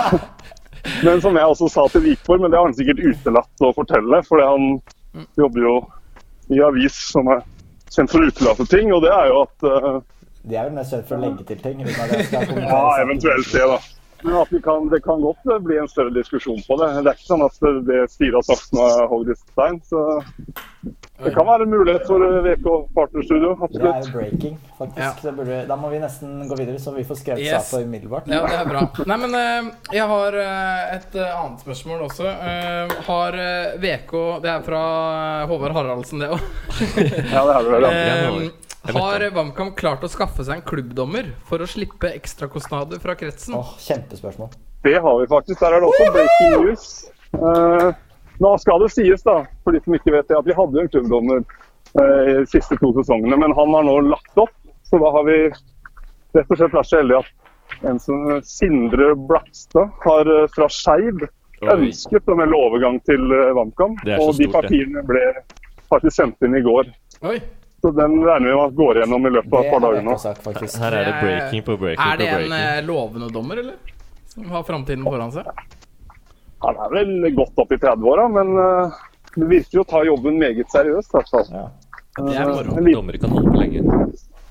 Men 1.05 1.21
som 1.21 1.37
jeg 1.37 1.53
også 1.53 1.69
sa 1.69 1.85
til 1.91 2.07
Vikborg, 2.07 2.41
men 2.41 2.53
det 2.53 2.57
har 2.57 2.65
han 2.69 2.75
sikkert 2.77 3.01
utelatt 3.03 3.65
å 3.65 3.73
fortelle. 3.75 4.21
For 4.25 4.41
han 4.41 4.77
jobber 5.37 5.65
jo 5.65 5.73
i 6.53 6.61
avis 6.63 6.97
som 7.11 7.27
er 7.33 7.41
kjent 7.93 8.13
for 8.13 8.23
å 8.23 8.29
utelate 8.31 8.67
ting. 8.71 8.93
Og 8.95 9.03
det 9.05 9.11
er 9.13 9.29
jo 9.29 9.41
at 9.43 9.67
eh, 9.67 9.97
De 10.47 10.55
er 10.55 10.69
vel 10.69 10.77
mest 10.79 10.93
kjent 10.95 11.07
for 11.09 11.19
å 11.19 11.23
legge 11.25 11.43
til 11.49 11.61
ting. 11.63 11.83
Ja, 12.71 12.81
eventuelt 13.03 13.51
det, 13.53 13.67
da. 13.73 13.79
Men 14.23 14.33
at 14.41 14.49
vi 14.49 14.57
kan, 14.65 14.87
det 14.89 15.03
kan 15.05 15.19
godt 15.21 15.43
bli 15.61 15.75
en 15.77 15.87
større 15.91 16.09
diskusjon 16.15 16.57
på 16.65 16.77
det. 16.81 16.87
Det 17.05 17.11
er 17.11 17.19
ikke 17.19 17.27
sånn 17.29 17.43
at 17.45 17.59
det, 17.85 17.99
styret 18.09 18.39
har 18.39 18.45
sagt 18.47 18.73
noe 18.73 19.05
hogd 19.11 19.29
i 19.29 19.35
stein. 19.37 19.77
Så 19.85 20.01
det 21.21 21.33
kan 21.35 21.45
være 21.45 21.67
en 21.67 21.71
mulighet 21.75 22.07
for 22.09 22.25
VK 22.47 22.65
Partnerstudio. 22.97 23.51
Det 23.75 23.83
er 23.91 24.09
breaking, 24.15 24.57
faktisk. 24.79 25.03
Ja. 25.03 25.11
Det 25.21 25.35
burde, 25.37 25.59
da 25.69 25.77
må 25.77 25.91
vi 25.93 26.01
nesten 26.01 26.41
gå 26.49 26.57
videre, 26.57 26.81
så 26.81 26.95
vi 26.97 27.05
får 27.05 27.21
skrevet 27.21 27.45
Yes. 27.45 27.69
sak 27.69 27.77
på 27.77 27.83
umiddelbart. 27.85 28.25
Ja, 28.33 28.41
det 28.49 28.57
er 28.63 28.69
bra. 28.73 28.83
Nei, 29.05 29.17
men 29.27 29.37
eh, 29.37 29.71
jeg 29.99 30.09
har 30.15 30.41
eh, 30.41 30.83
et 30.97 31.17
eh, 31.21 31.37
annet 31.37 31.65
spørsmål 31.67 32.07
også. 32.09 32.33
Har 33.11 33.37
VK 33.85 34.13
Det 34.45 34.53
er 34.55 34.65
fra 34.65 34.81
Håvard 35.49 35.77
Haraldsen, 35.77 36.25
det 36.25 36.33
òg. 36.33 36.41
Ja, 37.33 37.45
det 37.45 37.59
er 37.59 37.69
det 37.69 37.83
vel. 37.85 38.49
har 38.95 39.19
det. 39.19 39.31
Klart 39.77 40.05
å 40.05 40.09
skaffe 40.11 40.45
seg 40.47 40.59
en 40.59 40.65
klubbdommer 40.65 41.33
for 41.47 41.63
å 41.63 41.67
slippe 41.69 42.11
ekstrakostnader 42.15 43.01
fra 43.03 43.15
kretsen? 43.19 43.57
Åh, 43.57 43.75
kjempespørsmål. 43.83 44.51
Det 44.87 44.97
har 45.03 45.19
vi 45.19 45.27
faktisk. 45.27 45.59
Der 45.59 45.77
er 45.77 45.83
det 45.83 45.89
også 45.89 46.11
breaking 46.15 46.53
news. 46.55 46.85
Uh, 47.35 47.89
nå 48.43 48.53
skal 48.61 48.83
det 48.83 48.91
sies, 48.93 49.23
da, 49.25 49.41
for 49.63 49.75
de 49.75 49.81
som 49.83 49.97
ikke 49.97 50.13
vet 50.13 50.29
det, 50.29 50.37
at 50.37 50.47
vi 50.47 50.55
hadde 50.57 50.83
en 50.83 50.91
klubbdommer 50.93 51.41
uh, 51.43 52.21
i 52.23 52.35
de 52.37 52.45
siste 52.51 52.77
to 52.81 52.93
sesongene. 52.99 53.39
Men 53.41 53.55
han 53.57 53.73
har 53.75 53.87
nå 53.87 53.97
lagt 54.11 54.43
opp, 54.43 54.53
så 54.87 55.01
da 55.01 55.11
har 55.17 55.27
vi 55.27 55.39
rett 56.37 56.53
og 56.53 56.59
slett 56.59 56.77
vært 56.77 56.91
så 56.91 57.01
heldige 57.01 57.23
at 57.25 57.87
en 57.89 57.99
som 57.99 58.29
Sindre 58.47 59.11
Blakstad 59.27 59.91
har 60.05 60.31
uh, 60.31 60.45
fra 60.53 60.69
Skeiv 60.71 61.25
ønsket 61.65 62.29
om 62.29 62.41
en 62.45 62.53
overgang 62.55 62.99
til 63.09 63.23
uh, 63.33 63.51
VAMKAM. 63.57 63.97
Og 64.21 64.33
de 64.37 64.45
stort, 64.45 64.45
det. 64.45 64.51
papirene 64.55 65.05
ble 65.09 65.23
faktisk 65.89 66.19
sendt 66.19 66.45
inn 66.45 66.57
i 66.57 66.63
går. 66.65 66.91
Oi. 67.27 67.39
Så 67.87 67.91
den 67.95 68.17
regner 68.25 68.49
vi 68.49 68.55
med 68.55 68.63
at 68.65 68.73
går 68.75 68.97
igjennom 68.97 69.27
i 69.27 69.29
løpet 69.31 69.53
av 69.53 69.61
et 69.63 69.69
par 69.71 69.77
er 69.77 69.83
dager 69.85 70.01
nå. 70.03 70.15
Sagt. 70.19 70.47
Her 70.83 70.95
er 70.97 71.05
det 71.07 71.11
breaking 71.21 71.61
på 71.63 71.75
breaking 71.79 72.03
Er 72.03 72.17
det 72.19 72.25
en 72.27 72.35
breaking. 72.35 72.55
eh, 72.57 72.79
lovende 72.83 73.29
dommer, 73.31 73.61
eller? 73.61 73.93
Som 74.33 74.49
har 74.51 74.65
framtiden 74.67 75.05
foran 75.07 75.31
seg? 75.31 75.47
Han 76.65 76.81
er 76.83 76.91
vel 76.97 77.29
godt 77.37 77.61
opp 77.63 77.71
i 77.71 77.77
30-åra, 77.79 78.25
men 78.33 78.51
uh, 78.59 78.97
det 79.37 79.47
virker 79.53 79.79
jo 79.79 79.85
å 79.85 79.87
ta 79.93 80.01
jobben 80.03 80.35
meget 80.41 80.67
seriøst. 80.75 81.13
i 81.13 81.15
hvert 81.15 81.31
fall. 81.31 81.47
Ja. 81.53 81.63
Det 82.17 82.35
er 82.35 82.51
moro. 82.51 82.75
Dommere 82.91 83.23
kan 83.23 83.37
holde 83.37 83.53
på 83.55 83.61
lenge. 83.61 83.85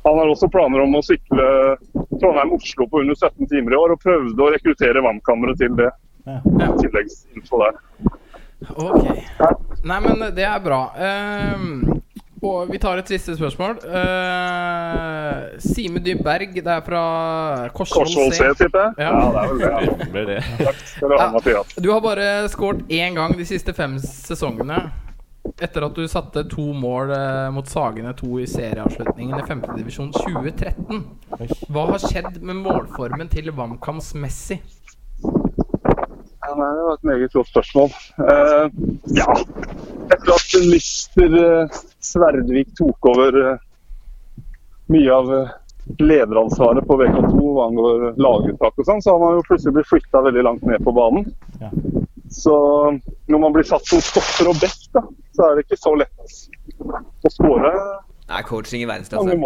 Han 0.07 0.19
har 0.23 0.33
også 0.33 0.49
planer 0.49 0.87
om 0.87 0.97
å 0.97 1.03
sykle 1.05 1.47
Trondheim-Oslo 1.93 2.89
på 2.89 3.05
under 3.05 3.21
17 3.21 3.53
timer 3.53 3.77
i 3.77 3.81
år, 3.83 3.97
og 3.99 4.01
prøvde 4.01 4.49
å 4.49 4.53
rekruttere 4.57 5.05
vannkammeret 5.05 5.61
til 5.61 5.77
det. 5.77 5.91
Ja. 6.25 6.41
Tilleggsinfo 6.81 7.61
der. 7.67 7.83
Ok. 8.81 9.11
Nei, 9.85 10.01
men 10.09 10.25
det 10.35 10.49
er 10.49 10.63
bra. 10.65 10.81
Ehm, 10.97 12.01
og 12.45 12.69
vi 12.73 12.79
tar 12.83 13.01
et 13.01 13.09
siste 13.09 13.37
spørsmål. 13.39 13.79
Uh, 13.87 15.57
Sime 15.63 16.03
Dyb 16.05 16.21
Berg, 16.27 16.53
det 16.57 16.67
er 16.67 16.83
fra 16.85 17.03
Korsvoll 17.77 18.05
Korsvoll 18.07 18.35
C, 18.35 18.43
C. 18.43 18.53
tipper 18.61 18.85
jeg. 18.85 19.07
Ja. 19.07 19.15
Ja, 19.17 19.31
det 19.33 19.41
er 19.41 19.49
vel 19.49 19.65
det. 19.65 19.73
Ja. 19.87 20.11
Blir 20.13 20.29
det. 20.31 20.39
Takk 20.61 20.85
skal 20.93 21.13
du 21.13 21.17
ha, 21.17 21.31
Mathias. 21.33 21.75
Du 21.81 21.91
har 21.95 22.05
bare 22.05 22.29
skåret 22.53 22.87
én 22.93 23.17
gang 23.17 23.37
de 23.39 23.49
siste 23.49 23.73
fem 23.77 23.99
sesongene. 24.03 24.85
Etter 25.63 25.87
at 25.87 25.95
du 25.97 26.05
satte 26.11 26.43
to 26.51 26.65
mål 26.75 27.13
eh, 27.15 27.47
mot 27.55 27.69
Sagene 27.71 28.11
2 28.19 28.41
i 28.43 28.47
serieavslutningen 28.51 29.39
i 29.39 29.45
5. 29.47 29.63
divisjon 29.79 30.11
2013. 30.13 31.05
Hva 31.73 31.85
har 31.93 32.03
skjedd 32.03 32.41
med 32.43 32.59
målformen 32.67 33.31
til 33.33 33.53
WamKams 33.55 34.11
Messi? 34.21 34.59
Ja, 36.47 36.55
nei, 36.55 36.69
det 36.79 36.83
var 36.87 36.95
et 36.99 37.07
meget 37.11 37.33
godt 37.35 37.49
spørsmål. 37.51 37.95
Uh, 38.23 38.67
ja, 39.19 39.33
etter 40.15 40.33
at 40.37 40.53
Lister 40.63 41.35
eh, 41.41 41.79
Sverdvik 42.07 42.69
tok 42.79 43.09
over 43.11 43.39
eh, 43.43 43.57
mye 44.95 45.11
av 45.17 45.33
lederansvaret 46.03 46.87
på 46.87 46.97
VK2 47.01 47.41
hva 47.57 47.67
angår 47.71 48.05
laguttak 48.23 48.79
og 48.79 48.87
sånn, 48.89 49.03
så 49.03 49.15
har 49.17 49.23
man 49.23 49.37
jo 49.39 49.45
plutselig 49.49 49.75
blitt 49.81 49.91
flytta 49.91 50.23
veldig 50.29 50.45
langt 50.47 50.65
ned 50.67 50.83
på 50.87 50.95
banen. 50.95 51.27
Ja. 51.63 51.71
Så 52.31 52.55
når 53.31 53.43
man 53.43 53.55
blir 53.55 53.67
satt 53.67 53.87
som 53.87 54.03
stopper 54.03 54.51
og 54.53 54.59
best, 54.63 54.89
da, 54.95 55.03
så 55.35 55.49
er 55.51 55.59
det 55.59 55.67
ikke 55.67 55.79
så 55.79 55.93
lett 55.99 56.37
å 57.27 57.31
skåre 57.33 57.71
Det 58.27 58.35
er 58.39 58.47
coaching 58.49 58.83
i 58.83 58.89
verdensklasse. 58.91 59.39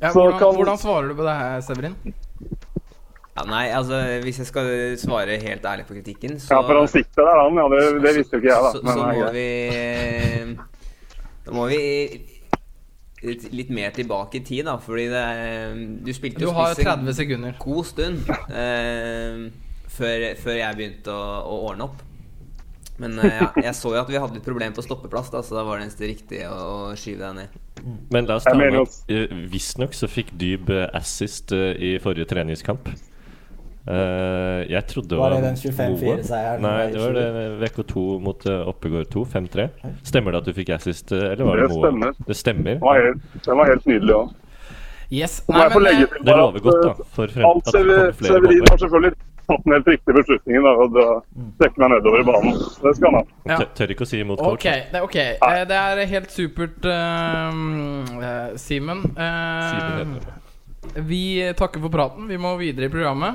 Ja, 0.00 0.12
hvordan, 0.12 0.38
kan- 0.40 0.56
hvordan 0.56 0.80
svarer 0.80 1.08
du 1.12 1.16
på 1.20 1.24
det 1.28 1.36
her, 1.40 1.60
Severin? 1.64 1.96
Ja, 3.32 3.46
nei, 3.48 3.62
altså 3.72 3.96
Hvis 4.20 4.42
jeg 4.42 4.48
skal 4.50 4.66
svare 5.00 5.38
helt 5.40 5.64
ærlig 5.64 5.86
på 5.88 5.94
kritikken, 5.96 6.36
så 6.40 6.58
Ja, 6.58 6.60
for 6.66 6.76
han 6.82 6.90
sitter 6.92 7.24
der, 7.24 7.38
han. 7.40 7.56
Ja, 7.56 7.64
det, 7.72 8.02
det 8.04 8.12
visste 8.18 8.36
jo 8.36 8.42
ikke 8.42 8.50
jeg, 8.52 8.66
da. 8.66 8.72
Så, 8.74 8.82
så, 8.84 8.92
så 8.92 9.06
må 9.16 9.30
vi 9.32 9.48
Da 11.46 11.56
må 11.56 11.66
vi 11.70 11.80
litt, 13.54 13.70
mer 13.70 13.90
tilbake 13.94 14.40
i 14.40 14.44
tid, 14.44 14.64
da. 14.66 14.76
Fordi 14.82 15.08
det 15.12 15.24
er 15.24 15.74
Du 16.04 16.12
spilte 16.14 16.42
Du 16.42 16.48
jo 16.50 16.54
har 16.56 16.74
spiss 16.74 16.88
30 16.88 17.14
sekunder. 17.22 17.56
god 17.62 17.84
stund 17.88 18.32
eh, 18.52 19.44
før, 19.92 20.24
før 20.42 20.58
jeg 20.58 20.78
begynte 20.80 21.14
å, 21.14 21.28
å 21.46 21.60
ordne 21.70 21.86
opp. 21.88 22.02
Men 23.02 23.16
eh, 23.22 23.38
ja, 23.40 23.48
jeg 23.68 23.74
så 23.78 23.94
jo 23.94 24.00
at 24.02 24.10
vi 24.12 24.20
hadde 24.20 24.38
et 24.42 24.46
problem 24.46 24.74
på 24.76 24.84
stoppeplass, 24.84 25.30
da, 25.32 25.40
så 25.42 25.56
da 25.56 25.64
var 25.66 25.80
det 25.80 25.86
eneste 25.88 26.04
riktige 26.10 26.50
å, 26.52 26.90
å 26.90 26.98
skyve 26.98 27.24
deg 27.24 27.38
ned. 27.40 27.56
Men 28.12 28.28
la 28.28 28.36
oss 28.38 28.44
ta 28.46 28.52
med 28.58 28.76
at 28.78 28.98
visstnok 29.50 29.96
så 29.96 30.10
fikk 30.10 30.34
Dyb 30.38 30.68
eh, 30.74 30.84
assist 30.98 31.54
eh, 31.56 31.72
i 31.80 31.94
forrige 32.02 32.28
treningskamp. 32.34 32.90
Eh, 33.82 34.70
jeg 34.70 34.86
trodde 34.86 35.08
det 35.10 35.18
Var 35.18 35.32
det 35.34 35.38
den 35.42 35.56
25-4-seieren 35.58 36.60
Nei, 36.62 36.84
det 36.92 37.00
var 37.02 37.16
det? 37.16 37.24
VK2 37.64 38.04
mot 38.22 38.44
uh, 38.46 38.68
Oppegård 38.70 39.08
2, 39.10 39.24
5-3. 39.32 39.64
Stemmer 40.06 40.36
det 40.36 40.42
at 40.44 40.46
du 40.46 40.52
fikk 40.54 40.70
assist, 40.76 41.10
eh, 41.10 41.32
eller 41.32 41.48
var 41.48 41.58
det, 41.58 41.66
Det 41.72 41.90
Moa? 41.98 42.12
Det 42.28 42.36
stemmer. 42.38 42.78
Det 42.78 42.84
var 42.84 43.00
helt, 43.00 43.26
det 43.42 43.56
var 43.58 43.72
helt 43.72 43.90
nydelig 43.90 44.14
òg. 44.20 44.30
Yes. 45.12 45.42
Nei, 45.50 45.66
men, 45.68 45.82
legge 45.82 46.06
til 46.12 46.24
Det 46.24 46.36
lover 46.38 46.62
godt, 46.64 46.84
da. 46.86 47.06
For 47.12 47.34
frem, 47.34 47.44
Alt 47.48 47.66
at 47.68 47.74
flere 47.82 48.06
Severin 48.22 48.70
har 48.70 48.78
selvfølgelig 48.84 49.18
tatt 49.50 49.64
den 49.66 49.74
helt 49.74 49.90
riktige 49.90 50.14
beslutningen 50.16 50.68
da, 50.68 50.74
og 50.84 50.94
dra, 50.94 51.06
trekke 51.60 51.82
meg 51.82 51.92
nedover 51.96 52.22
i 52.22 52.26
banen. 52.30 52.60
Det 52.84 52.92
skal 52.96 53.08
han 53.10 53.18
ha. 53.18 53.24
Ja. 53.50 53.58
Tør- 53.74 53.96
ikke 53.96 54.06
å 54.06 54.12
si 54.12 54.22
imot 54.22 54.44
Ok, 54.46 54.68
Okay, 55.02 55.34
det. 55.34 55.42
Eh, 55.42 55.64
det 55.68 55.80
er 55.80 56.04
helt 56.14 56.30
supert, 56.30 56.86
uh, 56.86 57.50
Simen. 58.62 59.02
Simen 59.02 59.02
Eh, 59.18 59.98
heter 59.98 60.14
det. 60.22 60.38
Vi 60.94 61.22
takker 61.58 61.80
for 61.80 61.88
praten. 61.94 62.28
Vi 62.28 62.38
må 62.38 62.54
videre 62.60 62.88
i 62.88 62.92
programmet. 62.92 63.34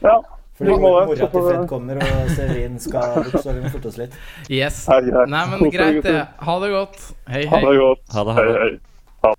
Ja, 0.00 0.16
Fordi 0.56 0.76
mora 0.80 1.06
til 1.12 1.28
Fred 1.32 1.66
kommer, 1.68 1.98
og 2.00 2.30
Severin 2.32 2.78
skal 2.80 3.26
så 3.34 3.52
vi 3.52 3.60
må 3.64 3.70
forte 3.74 3.90
oss 3.90 3.98
litt. 4.00 4.14
Yes. 4.48 4.84
Hei, 4.90 5.02
hei. 5.10 5.24
Nei, 5.28 5.44
men 5.52 5.70
greit, 5.72 6.02
det. 6.06 6.22
Ha 6.46 6.58
det 6.62 6.70
godt. 6.72 7.00
Hei, 7.28 7.42
Ha 7.50 7.60
det 7.64 7.74
godt. 7.80 8.04
Ha 8.14 8.24
det, 8.28 8.36
ha 8.36 8.42
Hei, 8.42 8.52
det. 8.52 8.58
hei. 8.62 9.34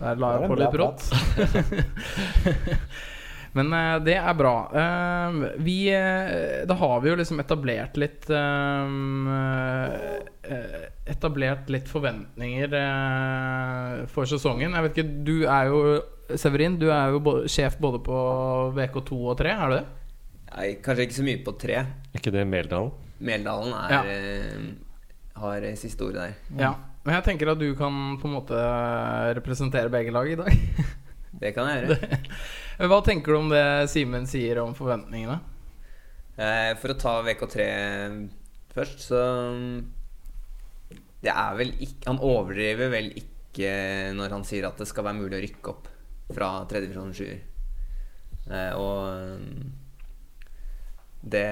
Der 0.00 0.16
la 0.20 0.28
jeg 0.32 0.48
på 0.48 0.56
litt 0.56 0.72
brått. 0.72 1.00
Men 3.56 3.72
eh, 3.74 3.96
det 4.06 4.14
er 4.20 4.36
bra. 4.38 4.54
Eh, 4.70 5.38
vi 5.64 5.76
eh, 5.90 6.62
Da 6.68 6.76
har 6.78 7.00
vi 7.02 7.10
jo 7.10 7.16
liksom 7.18 7.42
etablert 7.42 7.98
litt 8.00 8.28
Etablert 11.10 11.70
litt 11.72 11.88
forventninger 11.90 12.74
for 14.12 14.28
sesongen. 14.30 14.74
Jeg 14.76 14.86
vet 14.86 14.98
ikke, 14.98 15.14
du 15.26 15.36
er 15.50 15.70
jo 15.70 15.80
Severin, 16.38 16.76
du 16.78 16.86
er 16.94 17.10
jo 17.10 17.40
sjef 17.50 17.74
både 17.82 17.98
på 18.06 18.18
VK2 18.76 19.16
og 19.32 19.32
3, 19.40 19.50
er 19.50 19.72
du 19.72 19.74
det? 19.74 19.86
Nei, 20.50 20.68
kanskje 20.82 21.06
ikke 21.08 21.16
så 21.16 21.24
mye 21.26 21.40
på 21.46 21.54
3. 21.58 21.80
Er 21.80 22.20
ikke 22.20 22.32
det 22.34 22.44
Meldalen? 22.46 22.92
Meldalen 23.18 23.74
er, 23.74 23.90
Ja. 23.90 24.62
har 25.42 25.66
siste 25.80 26.06
ordet 26.06 26.22
der. 26.22 26.38
Ja. 26.62 26.70
Men 27.02 27.16
jeg 27.16 27.24
tenker 27.26 27.50
at 27.50 27.58
du 27.58 27.74
kan 27.74 28.16
på 28.20 28.28
en 28.28 28.36
måte 28.36 28.62
representere 29.40 29.90
begge 29.90 30.14
lag 30.14 30.30
i 30.30 30.38
dag. 30.38 30.54
Det 31.40 31.54
kan 31.56 31.68
jeg 31.70 31.86
gjøre. 31.88 32.18
Hva 32.90 32.98
tenker 33.04 33.32
du 33.32 33.38
om 33.38 33.50
det 33.52 33.64
Simen 33.92 34.26
sier 34.28 34.60
om 34.62 34.74
forventningene? 34.76 35.38
Eh, 36.40 36.72
For 36.80 36.92
å 36.92 36.98
ta 37.00 37.14
VK3 37.26 37.66
først, 38.74 39.02
så 39.10 39.20
Det 41.20 41.32
er 41.32 41.56
vel 41.58 41.72
ikke 41.84 42.06
Han 42.12 42.20
overdriver 42.24 42.92
vel 42.92 43.10
ikke 43.18 43.66
når 44.16 44.36
han 44.36 44.44
sier 44.46 44.68
at 44.68 44.78
det 44.78 44.86
skal 44.88 45.04
være 45.08 45.18
mulig 45.18 45.36
å 45.36 45.42
rykke 45.42 45.72
opp 45.72 45.88
fra 46.30 46.48
tredjedivisjon 46.70 47.16
7. 47.18 47.24
Eh, 48.50 48.72
og 48.78 49.10
det 51.20 51.42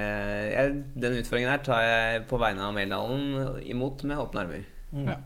jeg, 0.55 0.77
Den 0.97 1.19
utfordringen 1.19 1.51
her 1.53 1.65
tar 1.67 1.83
jeg 1.85 2.23
på 2.31 2.39
vegne 2.41 2.69
av 2.69 2.77
Meldalen 2.77 3.59
imot 3.69 4.05
med 4.09 4.23
åpne 4.23 4.45
armer. 4.45 4.63
Ja. 4.95 5.19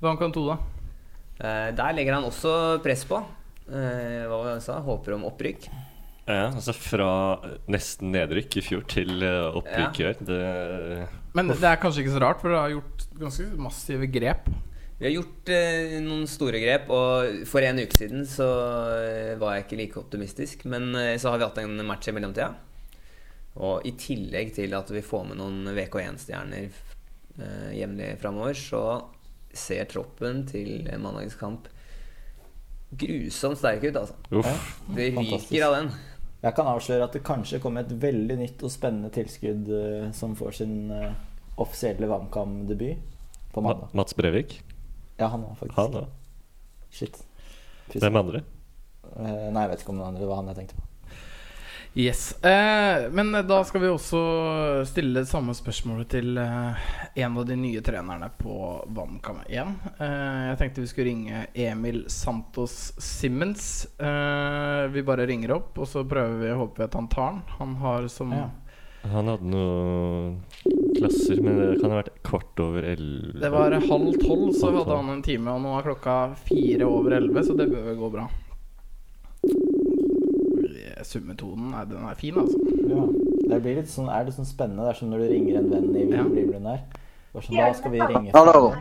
Hva 0.00 0.14
kan 0.20 0.32
to, 0.32 0.46
da? 0.48 0.56
Eh, 1.42 1.68
der 1.76 1.98
legger 1.98 2.16
han 2.16 2.28
også 2.30 2.78
press 2.84 3.02
på. 3.10 3.18
Eh, 3.68 4.24
hva 4.24 4.34
var 4.34 4.46
det 4.48 4.56
jeg 4.58 4.66
sa? 4.70 4.78
Håper 4.84 5.16
om 5.18 5.26
opprykk. 5.28 5.68
Ja, 6.28 6.50
altså 6.50 6.74
fra 6.76 7.10
nesten 7.72 8.10
nedrykk 8.12 8.58
i 8.60 8.64
fjor 8.64 8.82
til 8.88 9.24
eh, 9.24 9.58
opprykk 9.58 10.00
i 10.00 10.06
år. 10.10 10.22
Det 10.28 10.40
Men 11.36 11.52
det 11.52 11.64
er 11.64 11.80
kanskje 11.80 12.04
ikke 12.04 12.16
så 12.16 12.24
rart, 12.24 12.42
for 12.42 12.52
dere 12.52 12.64
har 12.66 12.74
gjort 12.76 13.06
ganske 13.20 13.46
massive 13.60 14.08
grep. 14.12 14.50
Vi 14.98 15.06
har 15.06 15.14
gjort 15.14 15.52
eh, 15.54 15.96
noen 16.02 16.26
store 16.26 16.58
grep, 16.58 16.88
og 16.90 17.44
for 17.46 17.62
en 17.62 17.78
uke 17.78 17.96
siden 17.96 18.24
så 18.26 18.48
eh, 18.98 19.36
var 19.38 19.54
jeg 19.54 19.66
ikke 19.66 19.80
like 19.80 20.00
optimistisk. 20.00 20.64
Men 20.68 20.90
eh, 20.98 21.14
så 21.22 21.30
har 21.30 21.38
vi 21.38 21.46
hatt 21.46 21.60
en 21.62 21.84
match 21.86 22.10
i 22.10 22.16
mellomtida. 22.16 22.50
Og 23.62 23.86
i 23.88 23.94
tillegg 23.98 24.52
til 24.56 24.74
at 24.76 24.90
vi 24.92 25.04
får 25.04 25.30
med 25.30 25.40
noen 25.40 25.70
VK1-stjerner 25.76 26.66
eh, 26.66 27.70
jevnlig 27.78 28.10
framover, 28.20 28.58
så 28.58 28.82
ser 29.54 29.88
troppen 29.90 30.44
til 30.50 30.84
mandagens 31.00 31.38
kamp 31.38 31.70
grusomt 32.90 33.58
sterk 33.60 33.84
ut, 33.84 33.96
altså. 33.96 34.14
Uff. 34.30 34.80
Det 34.96 35.10
fantastisk. 35.14 35.52
ryker 35.52 35.66
av 35.66 35.74
den. 35.76 35.90
Jeg 36.42 36.54
kan 36.54 36.70
avsløre 36.70 37.04
at 37.08 37.16
det 37.16 37.24
kanskje 37.26 37.58
kommer 37.60 37.82
et 37.82 37.92
veldig 38.02 38.36
nytt 38.38 38.62
og 38.62 38.70
spennende 38.70 39.10
tilskudd 39.14 39.68
uh, 39.68 40.10
som 40.14 40.36
får 40.38 40.60
sin 40.60 40.76
uh, 40.94 41.10
offisielle 41.58 42.06
VamKam-debut 42.08 43.00
på 43.52 43.60
Ma- 43.64 43.72
mandag. 43.72 43.94
Mats 43.98 44.14
Brevik. 44.14 44.60
Ja, 45.18 45.28
han 45.32 45.44
òg, 45.44 45.56
faktisk. 45.58 45.76
Han 45.80 45.98
ja. 45.98 46.04
Shit. 46.94 47.18
Hvem 47.92 48.16
andre? 48.22 48.44
Uh, 49.08 49.48
nei, 49.50 49.64
jeg 49.64 49.72
vet 49.72 49.82
ikke 49.82 49.92
om 49.92 49.98
noen 49.98 50.12
andre 50.12 50.22
det 50.22 50.30
var 50.30 50.40
han 50.42 50.52
jeg 50.52 50.60
tenkte 50.62 50.78
på. 50.78 50.87
Yes. 51.98 52.44
Eh, 52.44 53.10
men 53.10 53.32
da 53.32 53.64
skal 53.64 53.80
vi 53.80 53.88
også 53.90 54.18
stille 54.86 55.18
det 55.18 55.26
samme 55.26 55.50
spørsmålet 55.56 56.12
til 56.12 56.38
eh, 56.38 56.84
en 57.24 57.40
av 57.40 57.48
de 57.48 57.56
nye 57.58 57.82
trenerne 57.82 58.28
på 58.38 58.54
Vannkamp 58.94 59.48
igjen. 59.50 59.72
Eh, 59.98 60.44
jeg 60.52 60.60
tenkte 60.60 60.84
vi 60.84 60.92
skulle 60.92 61.08
ringe 61.10 61.42
Emil 61.58 62.04
Santos 62.06 62.92
Simmons. 63.02 63.88
Eh, 63.98 64.86
vi 64.94 65.02
bare 65.02 65.26
ringer 65.26 65.56
opp, 65.58 65.74
og 65.74 65.90
så 65.90 66.06
prøver 66.06 66.38
vi 66.44 66.54
å 66.54 66.62
håpe 66.62 66.86
at 66.86 66.94
han 66.94 67.10
tar 67.10 67.32
den. 67.32 67.44
Han 67.58 67.76
har 67.82 68.06
som 68.14 68.30
Ja. 68.36 68.46
Han 69.02 69.26
hadde 69.30 69.50
noen 69.50 70.40
klasser, 70.98 71.38
men 71.42 71.58
det 71.58 71.80
kan 71.80 71.90
ha 71.90 72.04
vært 72.04 72.22
kvart 72.22 72.60
over 72.62 72.92
elleve. 72.94 73.40
Det 73.42 73.50
var 73.50 73.74
halv 73.74 74.18
tolv, 74.22 74.52
så 74.54 74.70
Halv 74.70 74.84
hadde 74.84 75.02
han 75.02 75.16
en 75.18 75.22
time. 75.22 75.50
Og 75.50 75.66
nå 75.66 75.74
er 75.78 75.86
klokka 75.90 76.18
fire 76.46 76.86
over 76.86 77.18
elleve, 77.18 77.42
så 77.42 77.58
det 77.58 77.72
bør 77.72 77.90
vel 77.90 78.04
gå 78.06 78.18
bra. 78.20 78.30
Summetonen 81.04 81.74
er, 81.74 81.84
den 81.90 82.04
er 82.08 82.14
fin, 82.18 82.38
altså. 82.38 82.58
Ja. 82.88 83.04
Det 83.48 83.60
blir 83.64 83.78
litt 83.80 83.90
sånn, 83.90 84.08
er 84.12 84.24
det 84.26 84.34
sånn 84.36 84.48
spennende? 84.48 84.84
Det 84.84 84.94
er 84.94 84.98
som 84.98 85.12
når 85.12 85.22
du 85.24 85.28
ringer 85.32 85.60
en 85.60 85.70
venn 85.72 85.88
i 85.96 86.06
Ja. 86.10 86.24
Bibelen 86.24 86.66
her. 86.68 86.82
Sånn, 87.38 87.56
da 87.56 87.68
skal 87.76 87.92
vi 87.92 88.00
ringe 88.00 88.32
Hallo. 88.34 88.74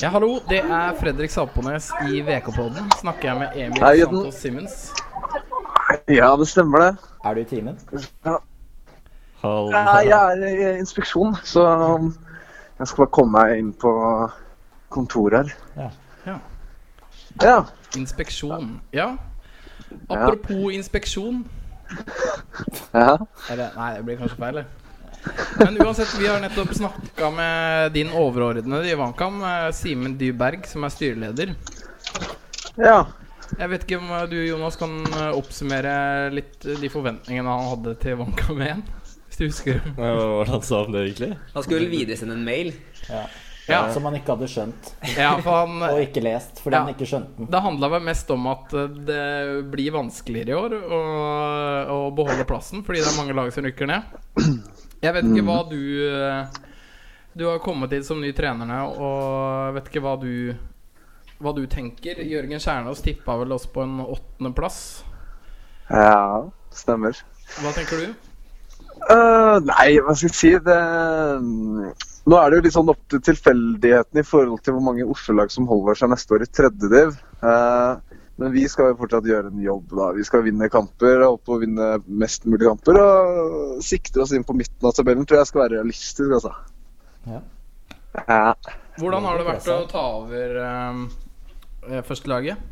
Ja, 0.00 0.08
hallo. 0.14 0.38
Det 0.48 0.60
er 0.62 0.94
Fredrik 0.96 1.30
Salpones 1.30 1.90
i 2.08 2.22
VK-podden. 2.24 2.86
Snakker 3.00 3.28
jeg 3.28 3.38
med 3.42 3.56
Emil 3.60 3.82
Hei, 3.84 3.98
Santos 4.00 4.38
Simmons? 4.40 4.76
Ja, 6.08 6.30
det 6.38 6.46
stemmer 6.48 6.84
det. 6.84 6.90
Er 7.24 7.34
du 7.34 7.40
i 7.42 7.44
timen? 7.50 7.76
Ja. 8.24 8.38
Ja, 9.42 9.98
jeg 10.04 10.12
er 10.12 10.44
i 10.46 10.78
inspeksjon, 10.78 11.34
så 11.44 11.64
um, 11.96 12.14
jeg 12.78 12.86
skal 12.88 13.04
bare 13.04 13.12
komme 13.16 13.40
meg 13.40 13.58
inn 13.58 13.72
på 13.72 13.92
kontoret 14.92 15.50
her. 15.50 15.52
Ja. 15.76 15.90
Ja. 16.26 16.38
Ja. 17.42 17.58
Inspeksjon. 17.96 18.78
Ja. 18.92 19.14
Apropos 20.08 20.72
inspeksjon 20.74 21.44
ja. 22.92 23.16
Eller, 23.50 23.72
nei, 23.76 23.88
det 23.96 24.04
blir 24.06 24.20
kanskje 24.20 24.38
feil. 24.38 24.60
Men 25.58 25.78
uansett, 25.82 26.12
vi 26.20 26.28
har 26.30 26.40
nettopp 26.40 26.74
snakka 26.74 27.30
med 27.34 27.92
din 27.92 28.12
overordnede 28.16 28.88
i 28.88 28.94
Vankam, 28.94 29.42
eh, 29.44 29.70
Simen 29.76 30.14
Dyberg, 30.18 30.66
som 30.70 30.86
er 30.86 30.94
styreleder. 30.94 31.56
ja. 32.76 33.00
Jeg 33.58 33.66
vet 33.72 33.82
ikke 33.82 33.98
om 33.98 34.10
eh, 34.14 34.28
du, 34.30 34.36
Jonas, 34.46 34.78
kan 34.78 35.00
eh, 35.10 35.32
oppsummere 35.34 36.30
litt 36.30 36.62
de 36.62 36.90
forventningene 36.92 37.50
han 37.50 37.70
hadde 37.72 37.96
til 38.00 38.18
Vankam 38.20 38.62
1? 38.62 38.84
Hvis 39.26 39.40
du 39.40 39.44
husker. 39.48 39.80
Hva 39.98 40.14
var 40.14 40.46
det 40.46 40.54
han 40.54 40.66
sa 40.66 40.84
om 40.84 40.94
det, 40.94 41.04
egentlig? 41.08 41.32
Han 41.56 41.66
skulle 41.66 41.82
vel 41.82 41.94
videresende 41.98 42.38
en 42.38 42.46
mail. 42.46 42.74
ja. 43.10 43.26
Ja, 43.68 43.82
Som 43.92 44.04
han 44.08 44.16
ikke 44.18 44.32
hadde 44.34 44.48
skjønt, 44.50 44.88
ja 45.16 45.34
for 45.44 45.52
han 45.60 45.82
og 45.92 46.00
ikke 46.02 46.22
lest, 46.24 46.58
fordi 46.62 46.74
Ja. 46.74 46.80
han 46.86 46.94
ikke 46.94 47.06
skjønte 47.06 47.36
den. 47.38 47.50
Det 47.52 47.60
handla 47.62 47.90
vel 47.92 48.02
mest 48.08 48.30
om 48.34 48.46
at 48.50 48.72
eh, 48.74 48.88
det 49.10 49.26
blir 49.70 49.92
vanskeligere 49.94 50.50
i 50.50 50.56
år 50.58 50.74
å, 50.80 51.00
å 51.94 51.98
beholde 52.16 52.46
plassen, 52.48 52.82
fordi 52.86 53.02
det 53.04 53.12
er 53.12 53.18
mange 53.20 53.36
lag 53.36 53.52
som 53.54 53.64
rykker 53.68 53.86
ned. 53.92 54.02
Jeg 55.04 55.14
vet 55.16 55.28
ikke 55.30 55.44
hva 55.46 55.58
du 55.70 55.78
eh, 56.08 56.58
Du 57.38 57.46
har 57.46 57.60
kommet 57.62 57.92
hit 57.94 58.04
som 58.08 58.18
ny 58.20 58.32
trener 58.36 58.66
nå, 58.66 58.80
og 58.90 59.68
jeg 59.68 59.76
vet 59.78 59.92
ikke 59.92 60.02
hva 60.04 60.16
du 60.20 60.32
Hva 61.40 61.54
du 61.56 61.62
tenker. 61.70 62.18
Jørgen 62.26 62.60
Kjernås 62.60 63.00
tippa 63.06 63.36
vel 63.40 63.52
oss 63.56 63.64
på 63.70 63.80
en 63.86 64.00
åttendeplass. 64.02 64.80
Ja, 65.88 66.42
stemmer. 66.74 67.16
Hva 67.62 67.72
tenker 67.76 68.02
du? 68.02 68.29
Eh, 69.10 69.56
nei, 69.66 69.88
hva 70.04 70.14
skal 70.14 70.28
jeg 70.28 70.36
si 70.38 70.50
det, 70.62 70.78
Nå 72.30 72.36
er 72.36 72.50
det 72.50 72.58
jo 72.58 72.64
litt 72.66 72.76
sånn 72.76 72.92
opp 72.92 73.00
til 73.10 73.22
tilfeldigheten 73.26 74.20
i 74.20 74.26
forhold 74.26 74.60
til 74.62 74.76
hvor 74.76 74.84
mange 74.90 75.06
Oslo-lag 75.08 75.50
som 75.50 75.66
holder 75.70 75.98
seg 75.98 76.12
neste 76.12 76.36
år 76.36 76.44
i 76.44 76.50
tredje 76.52 76.90
div. 76.92 77.14
Eh, 77.42 78.18
men 78.40 78.52
vi 78.54 78.62
skal 78.72 78.92
jo 78.92 78.98
fortsatt 79.00 79.26
gjøre 79.28 79.50
en 79.50 79.62
jobb. 79.64 79.88
da. 79.92 80.10
Vi 80.16 80.24
skal 80.24 80.44
vinne 80.46 80.68
kamper, 80.72 81.24
og 81.26 81.40
på 81.44 81.56
å 81.56 81.60
vinne 81.60 81.88
mest 82.22 82.46
mulig 82.48 82.68
kamper. 82.68 83.00
Og 83.00 83.82
sikte 83.84 84.22
oss 84.24 84.32
inn 84.36 84.46
på 84.48 84.56
midten 84.56 84.88
av 84.88 84.94
tabellen 84.96 85.26
tror 85.28 85.42
jeg 85.42 85.50
skal 85.50 85.64
være 85.66 85.80
realistisk, 85.80 86.36
altså. 86.38 86.54
Ja. 87.28 87.40
Ja. 88.16 88.54
Hvordan 88.96 89.26
har 89.28 89.36
det 89.38 89.48
vært 89.48 89.68
å 89.70 89.76
ta 89.90 90.04
over 90.22 90.56
um, 90.64 91.04
førstelaget? 92.08 92.64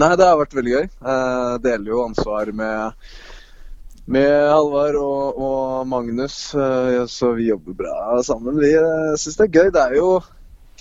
Nei, 0.00 0.14
det 0.16 0.28
har 0.30 0.38
vært 0.38 0.54
veldig 0.56 0.76
gøy. 0.76 0.86
Jeg 0.86 1.60
deler 1.66 1.90
jo 1.90 2.04
ansvar 2.06 2.54
med, 2.56 3.10
med 4.10 4.32
Halvard 4.50 4.98
og, 5.00 5.40
og 5.40 5.88
Magnus, 5.90 6.54
eh, 6.54 7.04
så 7.10 7.32
vi 7.36 7.50
jobber 7.50 7.76
bra 7.82 8.20
sammen. 8.26 8.58
Vi 8.62 8.72
uh, 8.76 9.16
syns 9.20 9.38
det 9.38 9.48
er 9.48 9.56
gøy. 9.56 9.72
Det 9.74 9.82
er 9.82 9.96
jo 9.98 10.12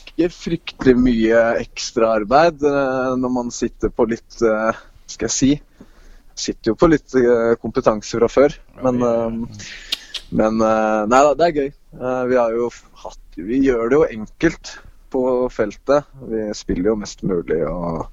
ikke 0.06 0.30
fryktelig 0.36 0.96
mye 1.00 1.42
ekstraarbeid 1.62 2.64
uh, 2.66 3.16
når 3.20 3.36
man 3.36 3.52
sitter 3.54 3.92
på 3.94 4.08
litt 4.10 4.40
Skal 4.40 5.28
jeg 5.28 5.36
si 5.36 5.52
Sitter 6.40 6.72
jo 6.72 6.78
på 6.80 6.88
litt 6.88 7.16
eh, 7.20 7.56
kompetanse 7.60 8.20
fra 8.20 8.30
før. 8.32 8.54
Men, 8.84 9.02
eh, 9.04 9.64
men 10.40 10.62
eh, 10.64 11.02
Nei 11.12 11.24
da, 11.26 11.34
det 11.36 11.48
er 11.48 11.58
gøy. 11.58 11.72
Eh, 12.00 12.22
vi 12.32 12.38
har 12.40 12.56
jo 12.56 12.70
hatt 13.04 13.40
Vi 13.40 13.60
gjør 13.66 13.90
det 13.92 14.00
jo 14.00 14.06
enkelt 14.20 14.76
på 15.12 15.24
feltet. 15.52 16.08
Vi 16.30 16.46
spiller 16.56 16.94
jo 16.94 17.00
mest 17.02 17.26
mulig 17.28 17.60
og 17.68 18.08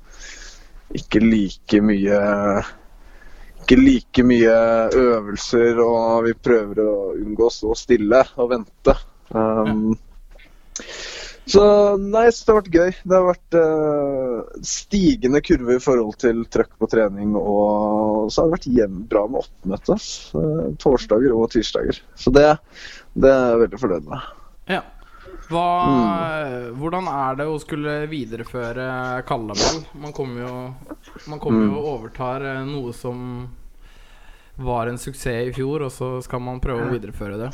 ikke 0.96 1.20
like 1.22 1.80
mye 1.84 2.18
ikke 3.66 3.82
like 3.82 4.22
mye 4.26 4.56
øvelser, 4.94 5.82
og 5.82 6.28
vi 6.28 6.36
prøver 6.38 6.80
å 6.86 6.96
unngå 7.18 7.48
å 7.48 7.52
stå 7.52 7.74
stille 7.78 8.22
og 8.38 8.52
vente. 8.54 8.94
Um, 9.34 9.96
så 11.46 11.62
nei, 11.98 12.24
så 12.34 12.46
det 12.46 12.52
har 12.52 12.58
vært 12.60 12.76
gøy. 12.78 12.94
Det 13.02 13.14
har 13.16 13.26
vært 13.26 13.56
uh, 13.58 14.62
stigende 14.66 15.42
kurve 15.46 15.76
i 15.78 15.82
forhold 15.82 16.18
til 16.22 16.42
trøkk 16.50 16.72
på 16.78 16.88
trening, 16.90 17.36
og 17.38 18.30
så 18.30 18.42
har 18.42 18.48
det 18.48 18.56
vært 18.56 18.68
jevnt 18.80 19.06
bra 19.12 19.24
med 19.30 19.44
oppmøte. 19.44 19.98
Eh, 20.40 20.64
torsdager 20.82 21.34
og 21.36 21.50
tirsdager. 21.54 22.02
Så 22.18 22.34
det, 22.34 22.48
det 23.14 23.30
er 23.30 23.52
jeg 23.52 23.62
veldig 23.62 23.82
fornøyd 23.82 24.10
med. 24.10 24.30
Ja. 24.70 24.82
Hva, 25.46 25.66
Hvordan 26.74 27.06
er 27.10 27.36
det 27.38 27.46
å 27.46 27.58
skulle 27.62 28.00
videreføre 28.10 28.86
Kalleball? 29.28 29.82
Man 30.02 30.14
kommer 30.16 30.42
jo 30.42 30.54
Man 31.30 31.40
kommer 31.42 31.68
jo 31.68 31.76
og 31.78 31.88
overtar 31.92 32.44
eh, 32.44 32.64
noe 32.66 32.94
som 32.96 33.46
var 34.56 34.88
en 34.88 34.98
suksess 34.98 35.50
i 35.50 35.52
fjor, 35.52 35.84
og 35.86 35.92
så 35.92 36.14
skal 36.24 36.40
man 36.40 36.62
prøve 36.64 36.86
å 36.86 36.92
videreføre 36.94 37.36
det. 37.40 37.50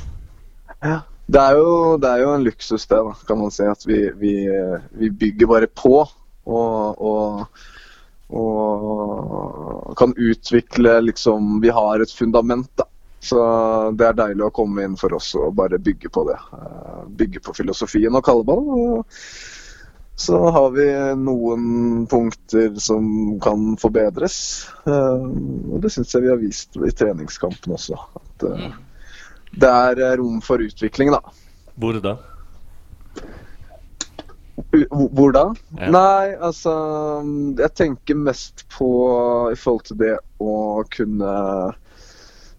Det 1.27 1.41
er, 1.41 1.57
jo, 1.59 1.97
det 1.99 2.11
er 2.11 2.23
jo 2.23 2.33
en 2.37 2.45
luksus, 2.47 2.87
det, 2.87 2.99
da, 2.99 3.15
kan 3.27 3.41
man 3.41 3.53
si. 3.55 3.67
At 3.67 3.87
vi, 3.87 3.99
vi, 4.19 4.35
vi 4.99 5.11
bygger 5.11 5.51
bare 5.51 5.69
på. 5.71 5.97
Og, 6.43 7.03
og, 7.03 7.63
og 8.35 9.93
kan 10.01 10.11
utvikle 10.19 10.97
liksom 11.05 11.61
Vi 11.63 11.71
har 11.71 12.03
et 12.03 12.11
fundament, 12.11 12.71
da. 12.79 12.89
Så 13.23 13.39
det 13.95 14.07
er 14.09 14.17
deilig 14.19 14.43
å 14.49 14.55
komme 14.55 14.83
inn 14.83 14.97
for 14.99 15.15
oss 15.15 15.29
og 15.39 15.53
bare 15.55 15.79
bygge 15.79 16.11
på 16.11 16.25
det. 16.27 16.39
Eh, 16.59 17.03
Bygge 17.23 17.43
på 17.45 17.55
filosofien 17.55 18.15
og 18.19 18.25
kalleball. 18.27 18.65
Og 18.75 19.07
så 20.23 20.39
har 20.55 20.71
vi 20.75 20.87
noen 21.19 22.03
punkter 22.11 22.75
som 22.83 23.07
kan 23.43 23.77
forbedres. 23.81 24.37
Eh, 24.87 25.23
Og 25.73 25.79
det 25.85 25.93
syns 25.95 26.13
jeg 26.15 26.23
vi 26.27 26.33
har 26.33 26.41
vist 26.43 26.77
i 26.83 26.91
treningskampen 26.99 27.77
også. 27.79 28.01
At 28.19 28.49
eh, 28.51 28.67
det 29.55 29.71
er 29.71 30.17
rom 30.19 30.41
for 30.43 30.59
utvikling, 30.65 31.15
da. 31.15 31.21
Hvor 31.79 32.01
da? 32.03 32.17
Hvor- 34.73 35.09
Hvor 35.15 35.33
da? 35.33 35.45
Ja. 35.79 35.91
Nei, 35.91 36.35
altså 36.41 36.73
Jeg 37.59 37.75
tenker 37.75 38.15
mest 38.17 38.65
på 38.73 38.89
i 39.53 39.57
forhold 39.57 39.85
til 39.89 39.97
det 40.01 40.17
å 40.41 40.83
kunne 40.91 41.75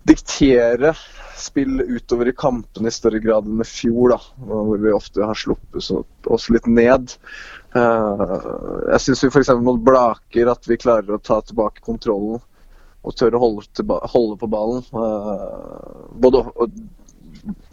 diktere 0.08 0.94
spill 1.38 1.82
utover 1.82 2.30
i 2.30 2.36
kampene 2.38 2.88
i 2.88 2.94
større 2.94 3.20
grad 3.24 3.48
enn 3.50 3.62
i 3.64 3.68
fjor, 3.68 4.14
da. 4.14 4.20
Hvor 4.48 4.80
vi 4.80 4.94
ofte 4.96 5.26
har 5.26 5.38
sluppet 5.38 5.90
oss 6.32 6.50
litt 6.54 6.68
ned. 6.70 7.16
Eh, 7.76 8.24
Jeg 8.94 9.04
syns 9.06 9.24
f.eks. 9.28 9.54
mot 9.64 9.82
Blaker 9.84 10.52
at 10.54 10.68
vi 10.70 10.80
klarer 10.80 11.16
å 11.16 11.22
ta 11.22 11.42
tilbake 11.42 11.84
kontrollen 11.86 12.42
og 13.04 13.16
tør 13.20 13.36
å 13.36 13.42
holde, 13.44 14.38
på 14.40 14.48
ballen. 14.48 14.86
Eh, 14.96 16.12
Både 16.24 16.46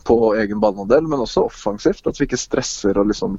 på 0.08 0.16
egen 0.40 0.62
banemodell, 0.62 1.06
men 1.06 1.22
også 1.22 1.46
offensivt. 1.46 2.06
At 2.06 2.18
vi 2.18 2.26
ikke 2.26 2.40
stresser 2.40 2.98
og 2.98 3.10
liksom 3.12 3.38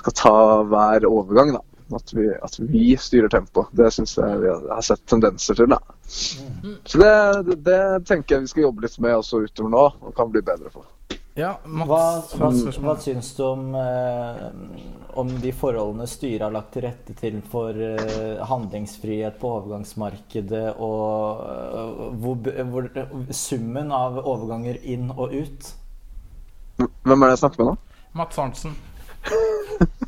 skal 0.00 0.18
ta 0.18 0.36
hver 0.68 1.06
overgang. 1.08 1.54
da. 1.56 1.62
At 1.92 2.14
vi, 2.16 2.30
at 2.32 2.56
vi 2.58 2.94
styrer 2.96 3.28
tempoet. 3.28 3.68
Det 3.76 3.90
syns 3.92 4.16
jeg 4.16 4.40
vi 4.40 4.48
har 4.48 4.84
sett 4.84 5.04
tendenser 5.10 5.58
til. 5.58 5.68
da. 5.68 5.80
Så 6.08 6.98
det, 6.98 7.14
det, 7.50 7.56
det 7.68 7.80
tenker 8.08 8.36
jeg 8.36 8.46
vi 8.46 8.52
skal 8.54 8.68
jobbe 8.68 8.86
litt 8.86 8.98
med 9.04 9.18
også 9.18 9.44
utover 9.44 9.74
nå, 9.74 9.86
og 10.00 10.16
kan 10.16 10.32
bli 10.32 10.42
bedre 10.44 10.72
på. 10.72 10.84
Ja, 11.34 11.56
Mats 11.66 11.88
Hva, 12.38 12.48
hva, 12.48 12.72
hva 12.84 12.92
syns 13.02 13.32
du 13.34 13.40
om, 13.42 13.72
eh, 13.74 14.44
om 15.18 15.32
de 15.42 15.50
forholdene 15.50 16.06
styret 16.06 16.44
har 16.46 16.54
lagt 16.54 16.70
til 16.76 16.84
rette 16.86 17.16
til 17.18 17.40
for 17.50 17.74
eh, 17.74 18.38
handlingsfrihet 18.46 19.40
på 19.40 19.50
overgangsmarkedet, 19.56 20.62
og 20.78 21.42
eh, 21.50 22.04
hvor, 22.22 22.38
hvor, 22.70 22.88
summen 23.34 23.90
av 23.90 24.22
overganger 24.22 24.78
inn 24.86 25.10
og 25.10 25.34
ut? 25.34 25.74
Hvem 26.78 27.18
er 27.18 27.26
det 27.26 27.34
jeg 27.34 27.42
snakker 27.42 27.64
med 27.64 27.72
nå? 27.72 28.00
Mats 28.14 28.38
Arntzen. 28.38 28.78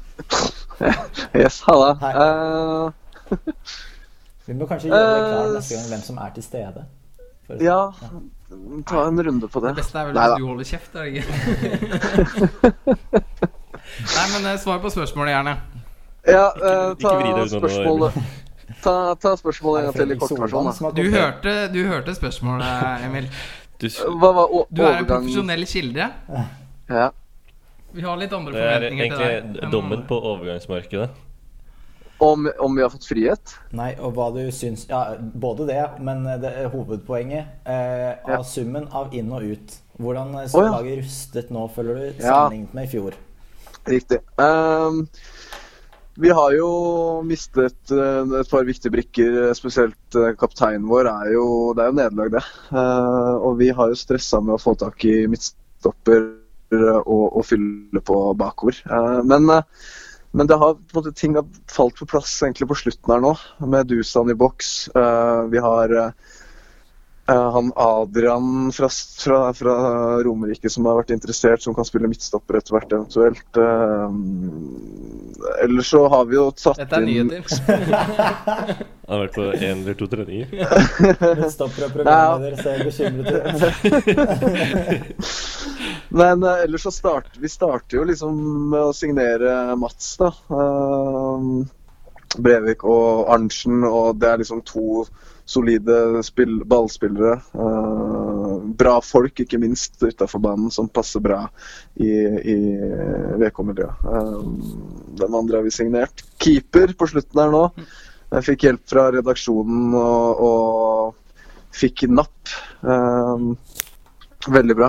Yes, 1.41 1.61
halla. 1.67 1.95
Hei. 2.01 2.13
Uh, 2.15 2.91
Vi 4.47 4.55
må 4.55 4.67
kanskje 4.71 4.89
gjøre 4.93 5.07
det 5.11 5.23
klart 5.27 5.47
Eh, 5.47 5.55
neste 5.57 5.75
gang 5.79 5.87
hvem 5.91 6.03
som 6.07 6.19
er 6.23 6.31
til 6.37 6.45
stede. 6.47 6.85
For- 7.47 7.63
ja, 7.63 7.79
ta 8.87 9.03
en 9.09 9.21
runde 9.27 9.49
på 9.51 9.61
det. 9.63 9.73
Det 9.75 9.81
beste 9.83 9.99
er 9.99 10.05
vel 10.11 10.19
at 10.19 10.37
du 10.39 10.47
holder 10.47 10.67
kjeft, 10.67 10.95
er 10.95 11.05
ikke? 11.11 11.25
Nei, 14.17 14.27
men 14.35 14.47
eh, 14.53 14.59
svar 14.63 14.79
på 14.83 14.91
spørsmålet, 14.91 15.33
gjerne. 15.35 15.55
Ja, 16.27 16.47
uh, 16.59 16.95
ta 16.99 17.47
spørsmålet 17.53 18.17
Ta, 18.83 18.95
ta 19.23 19.33
spørsmålet 19.39 19.79
en 19.79 19.85
gang 19.87 19.95
til 20.01 20.11
i 20.11 20.17
kortversjon. 20.19 20.67
Du 20.97 21.05
hørte, 21.15 21.53
du 21.73 21.79
hørte 21.87 22.15
spørsmålet, 22.17 22.67
Emil. 23.07 23.29
Du. 23.81 23.87
Hva 24.21 24.31
var 24.35 24.51
Du 24.75 24.83
er 24.83 24.99
en 24.99 25.07
profesjonell 25.07 25.67
kilde. 25.71 26.09
ja. 26.91 27.09
Vi 27.97 28.03
har 28.05 28.19
litt 28.21 28.35
andre 28.37 28.53
det 28.53 28.61
er 28.61 28.75
forventninger 28.75 29.09
til 29.09 29.23
deg. 29.23 29.39
egentlig 29.39 29.71
dommen 29.73 30.03
på 30.09 30.19
overgangsmarkedet. 30.33 31.09
om, 32.19 32.51
om 32.65 32.77
vi 32.77 32.83
har 32.85 32.91
fått 32.93 33.09
frihet? 33.09 33.55
Nei, 33.77 33.91
og 34.01 34.15
hva 34.17 34.31
du 34.35 34.43
syns 34.53 34.87
Ja, 34.89 35.17
både 35.17 35.67
det, 35.69 35.83
men 36.05 36.25
det, 36.43 36.53
hovedpoenget 36.73 37.65
eh, 37.65 38.13
av 38.25 38.39
Ja. 38.39 38.43
summen 38.45 38.89
av 38.93 39.15
inn 39.17 39.33
og 39.33 39.45
ut. 39.45 39.79
Hvordan 39.97 40.37
står 40.49 40.61
oh, 40.61 40.67
ja. 40.67 40.77
laget 40.77 40.99
rustet 41.05 41.51
nå, 41.51 41.67
føler 41.73 41.95
du, 41.95 42.07
Ja. 42.21 42.29
sammenlignet 42.29 42.75
med 42.77 42.85
i 42.85 42.93
fjor? 42.93 43.17
Riktig. 43.87 44.19
Um, 44.37 45.07
vi 46.17 46.33
har 46.33 46.53
jo 46.57 46.71
mistet 47.25 47.93
eh, 47.93 48.41
et 48.41 48.51
par 48.51 48.65
viktige 48.65 48.93
brikker, 48.93 49.55
spesielt 49.57 50.17
eh, 50.17 50.33
kapteinen 50.37 50.89
vår 50.89 51.09
er 51.13 51.33
jo 51.33 51.47
Det 51.77 51.85
er 51.85 51.93
jo 51.93 51.97
nederlag, 52.01 52.33
det. 52.37 52.45
Uh, 52.73 53.37
og 53.41 53.57
vi 53.61 53.69
har 53.73 53.93
jo 53.93 53.97
stressa 54.05 54.41
med 54.41 54.57
å 54.57 54.61
få 54.61 54.75
tak 54.81 55.05
i 55.05 55.27
midtstopper 55.29 56.36
eh, 56.73 56.99
og, 57.03 57.37
og 57.37 57.47
fylle 57.47 58.03
på 58.05 58.19
bakover. 58.39 58.81
Eh, 58.87 59.21
men, 59.25 59.51
eh, 59.51 59.63
men 60.37 60.51
det 60.51 60.59
har 60.61 60.75
på 60.75 60.95
en 60.95 61.01
måte 61.01 61.15
ting 61.17 61.37
har 61.39 61.47
falt 61.73 61.99
på 61.99 62.09
plass 62.11 62.39
egentlig 62.43 62.69
på 62.71 62.81
slutten 62.83 63.15
her 63.15 63.23
nå, 63.25 63.37
med 63.67 63.89
Dusan 63.93 64.33
i 64.33 64.39
boks. 64.39 64.73
Eh, 64.95 65.45
vi 65.53 65.63
har 65.63 66.13
han 67.27 67.73
Adrian 67.77 68.73
fra, 68.73 68.89
fra, 69.19 69.55
fra 69.55 69.73
Romerike 70.23 70.71
som 70.71 70.87
har 70.87 70.95
vært 71.01 71.11
interessert, 71.11 71.63
som 71.63 71.75
kan 71.75 71.85
spille 71.89 72.07
midtstopper 72.07 72.55
etter 72.61 72.77
hvert 72.77 72.93
eventuelt. 72.95 73.57
Eh, 73.59 74.11
ellers 75.65 75.91
så 75.91 76.05
har 76.13 76.25
vi 76.31 76.39
jo 76.39 76.45
tatt 76.55 76.79
Dette 76.85 76.97
er 77.01 77.03
inn 77.11 77.33
nyheter. 77.33 77.83
Han 79.07 79.15
har 79.15 79.21
vært 79.25 79.37
på 79.39 79.43
én 79.55 79.83
eller 79.83 79.95
to 79.99 80.07
treninger. 80.11 80.47
Midtstopper 81.41 81.83
og 81.87 81.93
programleder 81.99 82.55
ser 82.63 82.77
bekymret 82.87 83.27
ut. 83.35 83.43
Men 86.09 86.45
uh, 86.45 86.63
ellers 86.65 86.87
så 86.87 86.93
starter 86.95 87.41
vi 87.41 87.51
starter 87.51 88.01
jo 88.01 88.05
liksom 88.09 88.37
med 88.73 88.91
å 88.91 88.95
signere 88.97 89.77
Mats, 89.79 90.15
da. 90.21 90.33
Uh, 90.51 91.65
Brevik 92.37 92.83
og 92.85 93.31
Arntzen, 93.33 93.85
og 93.87 94.19
det 94.21 94.29
er 94.29 94.41
liksom 94.43 94.61
to 94.67 95.05
solide 95.47 96.23
spill, 96.27 96.59
ballspillere. 96.69 97.39
Uh, 97.55 98.57
bra 98.77 98.97
folk, 99.05 99.41
ikke 99.41 99.61
minst 99.63 100.03
utafor 100.03 100.43
banen, 100.43 100.73
som 100.75 100.91
passer 100.91 101.23
bra 101.25 101.45
i, 101.95 102.11
i 102.11 102.59
VK-miljøet. 103.41 104.03
Uh, 104.05 104.43
den 105.23 105.39
andre 105.39 105.61
har 105.61 105.69
vi 105.69 105.75
signert. 105.75 106.27
Keeper 106.43 106.97
på 106.99 107.09
slutten 107.13 107.41
her 107.41 107.55
nå. 107.55 107.65
Jeg 108.35 108.49
fikk 108.51 108.67
hjelp 108.67 108.83
fra 108.91 109.07
redaksjonen 109.15 109.95
og, 109.95 110.43
og 110.43 111.27
fikk 111.77 112.07
napp. 112.11 112.55
Eh, 112.83 113.45
veldig 114.53 114.77
bra. 114.79 114.89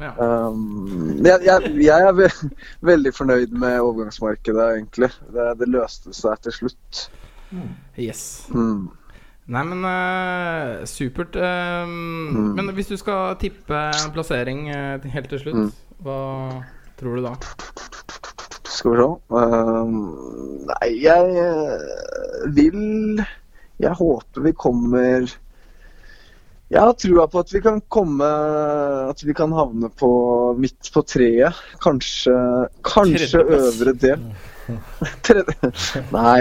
Ja. 0.00 0.12
Um, 0.18 1.20
jeg, 1.24 1.44
jeg, 1.46 1.70
jeg 1.84 2.08
er 2.08 2.12
ve 2.18 2.28
veldig 2.90 3.12
fornøyd 3.16 3.52
med 3.52 3.78
overgangsmarkedet, 3.80 4.66
egentlig. 4.78 5.10
Det, 5.34 5.46
det 5.60 5.68
løste 5.72 6.14
seg 6.16 6.40
til 6.46 6.56
slutt. 6.58 7.04
Yes. 8.00 8.24
Mm. 8.50 8.88
Nei, 9.54 9.62
men 9.68 9.84
uh, 9.84 10.84
supert. 10.88 11.36
eh, 11.36 11.86
Men 11.86 12.70
hvis 12.74 12.88
du 12.88 12.96
skal 12.96 13.36
tippe 13.38 13.82
plassering 14.14 14.66
uh, 14.72 15.04
helt 15.12 15.28
til 15.30 15.42
slutt, 15.42 15.54
Mm. 15.54 15.70
hva 16.02 16.18
tror 16.98 17.16
du 17.20 17.26
da? 17.26 17.34
Skal 18.74 18.94
vi 18.94 19.02
se. 19.02 19.08
Um, 19.30 19.98
nei, 20.66 20.88
jeg 21.04 21.36
eh, 21.44 22.48
vil 22.56 23.20
Jeg 23.82 23.94
håper 24.00 24.42
vi 24.48 24.52
kommer 24.56 25.28
Jeg 26.72 26.80
har 26.80 26.94
trua 26.96 27.26
på 27.28 27.42
at 27.44 27.50
vi 27.52 27.60
kan 27.62 27.80
komme 27.92 28.24
At 29.10 29.20
vi 29.22 29.34
kan 29.36 29.52
havne 29.52 29.90
på 30.00 30.08
midt 30.58 30.88
på 30.94 31.02
treet. 31.06 31.58
Kanskje 31.84 32.34
Kanskje 32.86 33.42
øvre 33.44 33.92
del. 34.00 34.22
Tredje 35.26 35.72
Nei. 36.14 36.40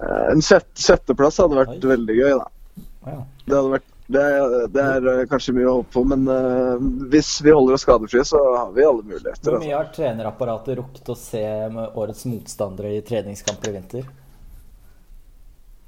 Eh, 0.00 0.26
En 0.32 0.42
sjette, 0.42 0.74
sjetteplass 0.82 1.38
hadde 1.38 1.60
vært 1.60 1.76
Oi. 1.78 1.92
veldig 1.92 2.16
gøy, 2.18 2.34
da. 2.40 3.16
Det 3.46 3.54
hadde 3.54 3.72
vært 3.76 3.86
det 4.10 4.22
er, 4.26 4.54
det 4.74 4.82
er 4.82 5.04
eh, 5.06 5.26
kanskje 5.30 5.52
mye 5.54 5.68
å 5.70 5.74
håpe 5.76 5.92
på, 5.94 6.02
men 6.10 6.24
uh, 6.26 6.80
hvis 7.12 7.28
vi 7.46 7.52
holder 7.54 7.76
oss 7.76 7.84
skadefrie, 7.86 8.24
så 8.26 8.40
har 8.56 8.72
vi 8.74 8.82
alle 8.82 9.04
muligheter. 9.06 9.38
Hvor 9.44 9.54
Altså. 9.54 9.60
mye 9.62 9.76
har 9.76 9.92
trenerapparatet 9.94 10.78
rukket 10.80 11.12
å 11.12 11.14
se 11.14 11.44
med 11.70 11.94
årets 11.94 12.24
motstandere 12.26 12.90
i 12.96 13.04
treningskamper 13.06 13.70
i 13.70 13.76
vinter? 13.76 14.08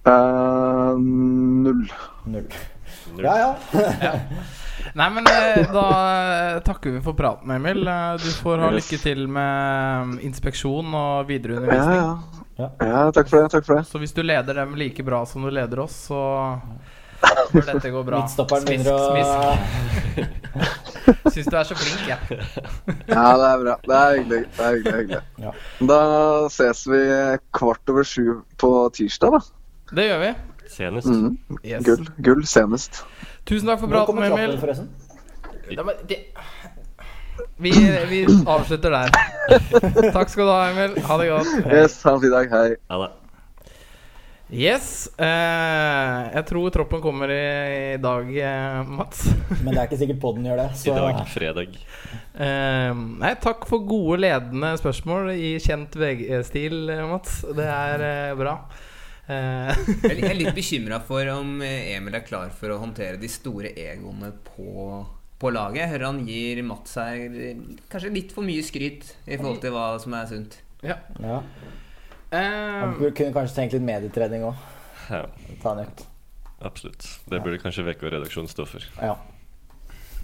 Uh, 0.07 0.94
null. 1.02 1.83
Null. 2.31 2.46
Ja, 3.22 3.56
ja. 4.08 4.12
Nei, 4.98 5.08
men 5.14 5.26
eh, 5.30 5.62
da 5.72 5.86
eh, 6.56 6.60
takker 6.66 6.90
vi 6.96 7.00
for 7.04 7.16
praten, 7.16 7.50
Emil. 7.54 7.86
Eh, 7.88 8.16
Du 8.22 8.28
får 8.42 8.58
ha 8.64 8.70
lykke 8.74 8.98
til 9.02 9.26
med 9.30 10.18
eh, 10.18 10.26
inspeksjon 10.28 10.94
og 10.94 11.28
videre 11.30 11.60
videreundervisning. 11.60 12.00
ja. 12.02 12.42
Ja. 12.58 12.66
ja, 12.84 13.10
takk 13.16 13.30
for 13.30 13.40
det. 13.40 13.48
Takk 13.54 13.64
for 13.66 13.78
det. 13.78 13.86
Så 13.88 13.98
hvis 14.02 14.12
du 14.12 14.20
leder 14.22 14.54
dem 14.60 14.74
like 14.76 15.02
bra 15.02 15.22
som 15.26 15.42
du 15.42 15.50
leder 15.50 15.80
oss, 15.86 15.94
så 16.10 16.18
bør 17.54 17.64
dette 17.70 17.90
gå 17.94 18.02
bra. 18.04 18.20
Midtstopperen 18.20 18.66
Smisk, 18.66 18.84
begynner 18.84 18.92
å 18.92 18.98
smisk. 19.08 20.52
Syns 21.32 21.48
du 21.48 21.56
er 21.56 21.64
så 21.66 21.78
flink, 21.78 22.04
jeg. 22.10 22.20
Ja, 23.08 23.26
det 23.40 23.48
er 23.48 23.62
bra. 23.64 23.76
Det 23.86 23.96
er 23.98 24.16
hyggelig. 24.18 24.42
Det 24.58 24.66
er 24.66 24.76
hyggelig, 24.76 24.94
hyggelig. 25.00 25.22
Ja. 25.46 25.52
Da 25.88 25.98
ses 26.52 26.84
vi 26.92 27.02
kvart 27.56 27.92
over 27.94 28.06
sju 28.06 28.42
på 28.60 28.72
tirsdag, 28.98 29.38
da. 29.38 29.42
Det 29.96 30.06
gjør 30.10 30.20
vi. 30.26 30.30
Senest. 30.72 31.06
Mm. 31.12 31.37
Yes. 31.62 31.85
Gull. 31.87 32.06
Gull 32.24 32.44
senest. 32.48 33.02
Tusen 33.48 33.68
takk 33.68 33.80
for 33.82 33.92
praten, 33.92 34.18
Emil. 34.18 34.35
klappen, 34.37 34.61
forresten? 34.61 34.88
Det 35.68 35.96
det- 36.08 36.26
Vi, 37.62 37.70
vi 38.11 38.20
avslutter 38.46 38.90
der. 38.90 39.11
Takk 40.16 40.28
skal 40.32 40.46
du 40.46 40.50
ha, 40.50 40.62
Emil. 40.70 40.96
Ha 41.06 41.16
det 41.20 41.28
godt. 41.30 41.50
Yes, 41.72 41.98
ha 42.02 42.14
en 42.16 42.20
fin 42.24 42.32
dag. 42.35 42.50
Hei. 42.50 42.70
Ha 42.90 42.98
det. 43.04 43.11
Yes. 44.52 45.08
Eh, 45.16 46.18
jeg 46.35 46.44
tror 46.50 46.68
troppen 46.74 47.00
kommer 47.00 47.30
i, 47.32 47.94
i 47.94 48.00
dag, 48.02 48.28
eh, 48.37 48.82
Mats. 48.98 49.22
Men 49.64 49.70
det 49.72 49.78
er 49.80 49.87
ikke 49.88 50.00
sikkert 50.02 50.20
podden 50.20 50.44
gjør 50.50 50.61
det. 50.61 50.66
I 50.85 50.96
dag, 50.98 51.22
fredag. 51.32 51.78
Eh, 52.37 52.92
nei, 53.22 53.32
takk 53.40 53.64
for 53.70 53.87
gode 53.88 54.20
ledende 54.26 54.74
spørsmål 54.80 55.32
i 55.32 55.54
kjent 55.62 55.96
VG-stil, 55.96 56.82
eh, 56.92 57.04
Mats. 57.08 57.40
Det 57.56 57.64
er 57.64 58.04
eh, 58.11 58.35
bra. 58.42 58.58
Eh, 59.30 59.70
Jeg 60.02 60.24
er 60.26 60.35
litt- 60.35 60.54
bekymra 60.56 60.98
for 61.06 61.28
om 61.30 61.61
eh, 61.62 61.94
Emil 61.96 62.14
er 62.18 62.24
klar 62.26 62.50
for 62.50 62.74
å 62.74 62.78
håndtere 62.82 63.20
de 63.20 63.28
store 63.30 63.70
egoene 63.78 64.32
på, 64.48 65.06
på 65.38 65.52
laget. 65.54 65.85
Jeg 65.85 65.92
hører 65.94 66.06
han 66.08 66.22
gir 66.26 66.62
Mats 66.66 66.96
her 66.98 67.20
eh, 67.30 67.61
kanskje 67.92 68.11
litt 68.12 68.32
for 68.35 68.42
mye 68.42 68.64
skryt 68.66 69.12
i 69.28 69.37
forhold 69.37 69.61
til 69.62 69.74
hva 69.76 69.87
som 70.02 70.16
er 70.18 70.26
sunt. 70.30 70.58
ja. 70.82 70.98
ja. 71.22 71.42
han 72.32 72.96
kunne 72.98 73.32
kanskje 73.37 73.54
tenkt 73.61 73.76
litt 73.76 73.87
medietrening 73.87 74.48
òg. 74.48 74.58
Ja, 75.12 75.26
Ta 75.62 75.76
absolutt. 76.62 77.06
Det 77.28 77.42
burde 77.42 77.58
kanskje 77.62 77.82
VK-redaksjonen 77.87 78.50
stå 78.50 78.66
for. 78.66 78.82
Ja. 79.02 79.16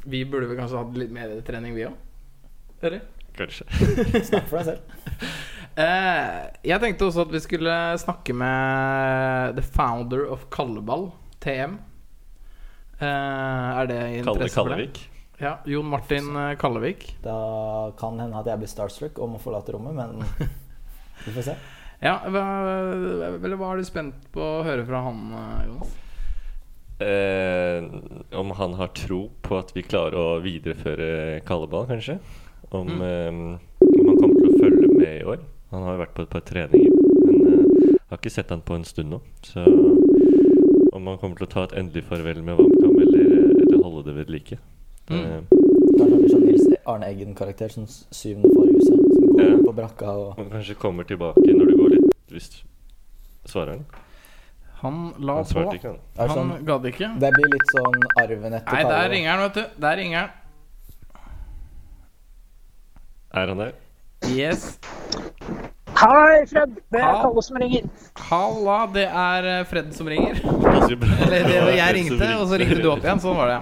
vi 0.07 0.25
burde 0.25 0.47
vel 0.49 0.59
kanskje 0.59 0.79
hatt 0.79 0.99
litt 0.99 1.11
medietrening, 1.15 1.75
trening, 1.75 1.75
vi 1.75 1.87
òg? 1.87 1.95
Eller? 2.83 3.03
Kanskje. 3.39 3.67
Snakk 4.27 4.47
for 4.51 4.59
deg 4.59 4.73
selv. 4.73 4.81
Eh, 5.79 6.39
jeg 6.67 6.83
tenkte 6.83 7.07
også 7.07 7.23
at 7.29 7.31
vi 7.31 7.41
skulle 7.45 7.75
snakke 8.03 8.35
med 8.35 9.59
the 9.59 9.63
founder 9.63 10.25
of 10.27 10.49
Kalleball, 10.51 11.13
TM. 11.45 11.77
Eh, 12.99 13.07
er 13.07 13.87
det 13.87 14.01
Kalle 14.01 14.17
interesse 14.19 14.59
for 14.59 14.73
det? 14.73 14.79
Kallevik. 14.79 15.01
Ja, 15.39 15.53
Jon 15.71 15.87
Martin 15.87 16.33
eh, 16.35 16.57
Kallevik. 16.59 17.05
Da 17.23 17.93
kan 18.01 18.19
hende 18.19 18.41
at 18.41 18.51
jeg 18.51 18.59
blir 18.59 18.71
starstruck 18.73 19.21
om 19.23 19.37
å 19.37 19.43
forlate 19.43 19.77
rommet, 19.77 19.95
men 19.95 20.51
vi 21.25 21.37
får 21.37 21.53
se. 21.53 21.55
Ja, 22.03 22.17
hva, 22.31 22.43
eller 23.39 23.59
hva 23.59 23.73
er 23.73 23.81
du 23.81 23.87
spent 23.87 24.27
på 24.35 24.43
å 24.43 24.65
høre 24.67 24.85
fra 24.87 25.03
han, 25.07 25.23
Jonas? 25.67 25.95
Eh, 26.99 27.87
om 28.35 28.51
han 28.59 28.75
har 28.81 28.91
tro 28.99 29.29
på 29.47 29.59
at 29.61 29.71
vi 29.77 29.85
klarer 29.87 30.19
å 30.19 30.43
videreføre 30.43 31.39
Kalleball, 31.47 31.87
kanskje. 31.91 32.19
Om, 32.75 32.91
eh, 32.99 33.31
om 33.31 34.11
han 34.11 34.19
kommer 34.19 34.43
til 34.43 34.51
å 34.51 34.59
følge 34.59 34.91
med 34.97 35.15
i 35.21 35.25
år. 35.37 35.47
Han 35.71 35.83
har 35.85 35.93
jo 35.97 36.01
vært 36.01 36.15
på 36.17 36.23
et 36.25 36.31
par 36.33 36.41
treninger, 36.49 36.95
men 37.27 37.37
eh, 37.47 37.91
jeg 37.93 38.09
har 38.11 38.19
ikke 38.23 38.33
sett 38.33 38.51
han 38.55 38.63
på 38.65 38.75
en 38.79 38.85
stund 38.89 39.11
nå. 39.13 39.19
Så 39.45 39.65
om 40.97 41.07
han 41.07 41.19
kommer 41.21 41.37
til 41.37 41.47
å 41.47 41.51
ta 41.53 41.65
et 41.69 41.75
endelig 41.79 42.05
farvel 42.09 42.41
med 42.43 42.57
WamKam, 42.59 42.97
eller, 43.05 43.27
eller 43.67 43.83
holde 43.85 44.05
det 44.09 44.15
ved 44.17 44.33
like. 44.33 44.59
Mm. 45.11 45.21
Eh, 45.21 45.43
Kanskje 45.99 46.31
sånn 46.33 46.45
Nils 46.47 46.65
Arne 46.89 47.07
Eggen-karakter, 47.13 47.69
som 47.75 47.85
syvende 47.89 48.51
forhuset. 48.55 49.07
Som 49.19 49.31
går 49.35 49.45
Ja. 49.45 49.57
på 49.69 49.73
brakka 49.77 50.11
og 50.19 50.37
han 50.41 50.49
kanskje 50.51 50.75
kommer 50.81 51.05
tilbake 51.07 51.45
når 51.55 51.67
det 51.71 51.77
går 51.79 51.91
litt 51.95 52.15
Hvis 52.33 52.49
Svarer 53.49 53.77
han? 53.77 53.85
Han 54.83 54.97
la 55.19 55.35
Han 55.39 55.45
på. 55.45 55.63
ikke, 55.75 55.89
han. 55.93 55.99
Han 56.19 56.29
sånn, 56.37 56.51
gadd 56.67 56.85
ikke. 56.91 57.09
Det 57.23 57.31
blir 57.35 57.49
litt 57.53 57.71
sånn 57.75 58.03
arven 58.23 58.53
etter 58.59 58.73
Nei, 58.77 58.83
der 58.89 59.09
ringer 59.11 59.31
han, 59.33 59.41
vet 59.47 59.55
du. 59.55 59.81
Der 59.85 59.97
ringer 59.97 60.19
han. 60.21 60.31
Er 63.35 63.49
han 63.53 63.59
der? 63.59 63.73
Yes. 64.35 64.79
Hei, 65.99 66.47
Fred. 66.47 66.77
Det 66.95 67.01
er 67.03 67.17
Kalle 67.23 67.43
som 67.43 67.57
ringer. 67.59 67.87
Halla, 68.29 68.77
det 68.95 69.07
er 69.09 69.47
eh, 69.51 69.65
Fred 69.67 69.89
som 69.97 70.07
ringer. 70.07 70.39
Eller 71.25 71.49
det 71.49 71.57
var 71.65 71.73
jeg 71.75 71.95
ringte, 71.97 72.29
og 72.39 72.45
så 72.47 72.61
ringte 72.61 72.79
du 72.85 72.91
opp 72.93 73.03
igjen. 73.03 73.23
Sånn 73.25 73.35
var 73.39 73.51
det. 73.51 73.59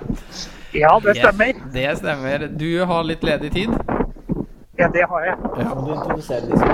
Ja, 0.76 0.90
det 1.00 1.14
stemmer. 1.16 1.54
Ja, 1.54 1.70
det 1.72 1.94
stemmer. 2.02 2.44
Du 2.60 2.68
har 2.90 3.08
litt 3.08 3.24
ledig 3.24 3.52
tid? 3.54 3.72
Ja, 4.76 4.90
det 4.92 5.06
har 5.08 5.24
jeg. 5.24 5.36
Ja, 5.62 5.70
må 5.72 5.86
du 5.86 5.94
introdusere 5.94 6.44
liksom. 6.50 6.68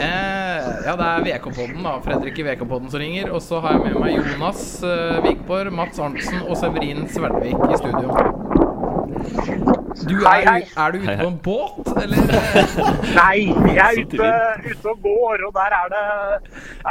Eh, 0.00 0.70
ja, 0.86 0.96
det 0.96 1.10
er 1.10 1.28
VK-podden, 1.28 1.84
da. 1.84 1.98
Fredrik 2.08 2.40
i 2.40 2.48
VK-podden 2.48 2.88
som 2.88 3.04
ringer. 3.04 3.28
Og 3.36 3.44
så 3.44 3.60
har 3.60 3.76
jeg 3.76 3.84
med 3.90 4.00
meg 4.00 4.16
Jonas 4.16 4.64
eh, 4.80 5.20
Vikborg, 5.28 5.76
Mats 5.76 6.00
Arntzen 6.00 6.40
og 6.46 6.56
Severin 6.56 7.04
Sverdvik 7.12 7.60
i 7.68 7.82
studio. 7.84 8.08
Du 10.08 10.14
Hei, 10.26 10.40
er, 10.42 10.50
hei. 10.50 10.62
er 10.76 10.94
du 10.94 10.98
ute 10.98 11.08
Hei, 11.08 11.16
på 11.22 11.28
en 11.30 11.38
båt, 11.44 11.90
eller? 12.02 12.32
Nei, 13.20 13.38
jeg 13.76 13.82
er 13.82 14.00
ute, 14.02 14.30
ute 14.70 14.92
og 14.92 15.02
går, 15.04 15.44
og 15.46 15.52
der 15.56 15.76
er 15.78 15.92
det, 15.92 16.04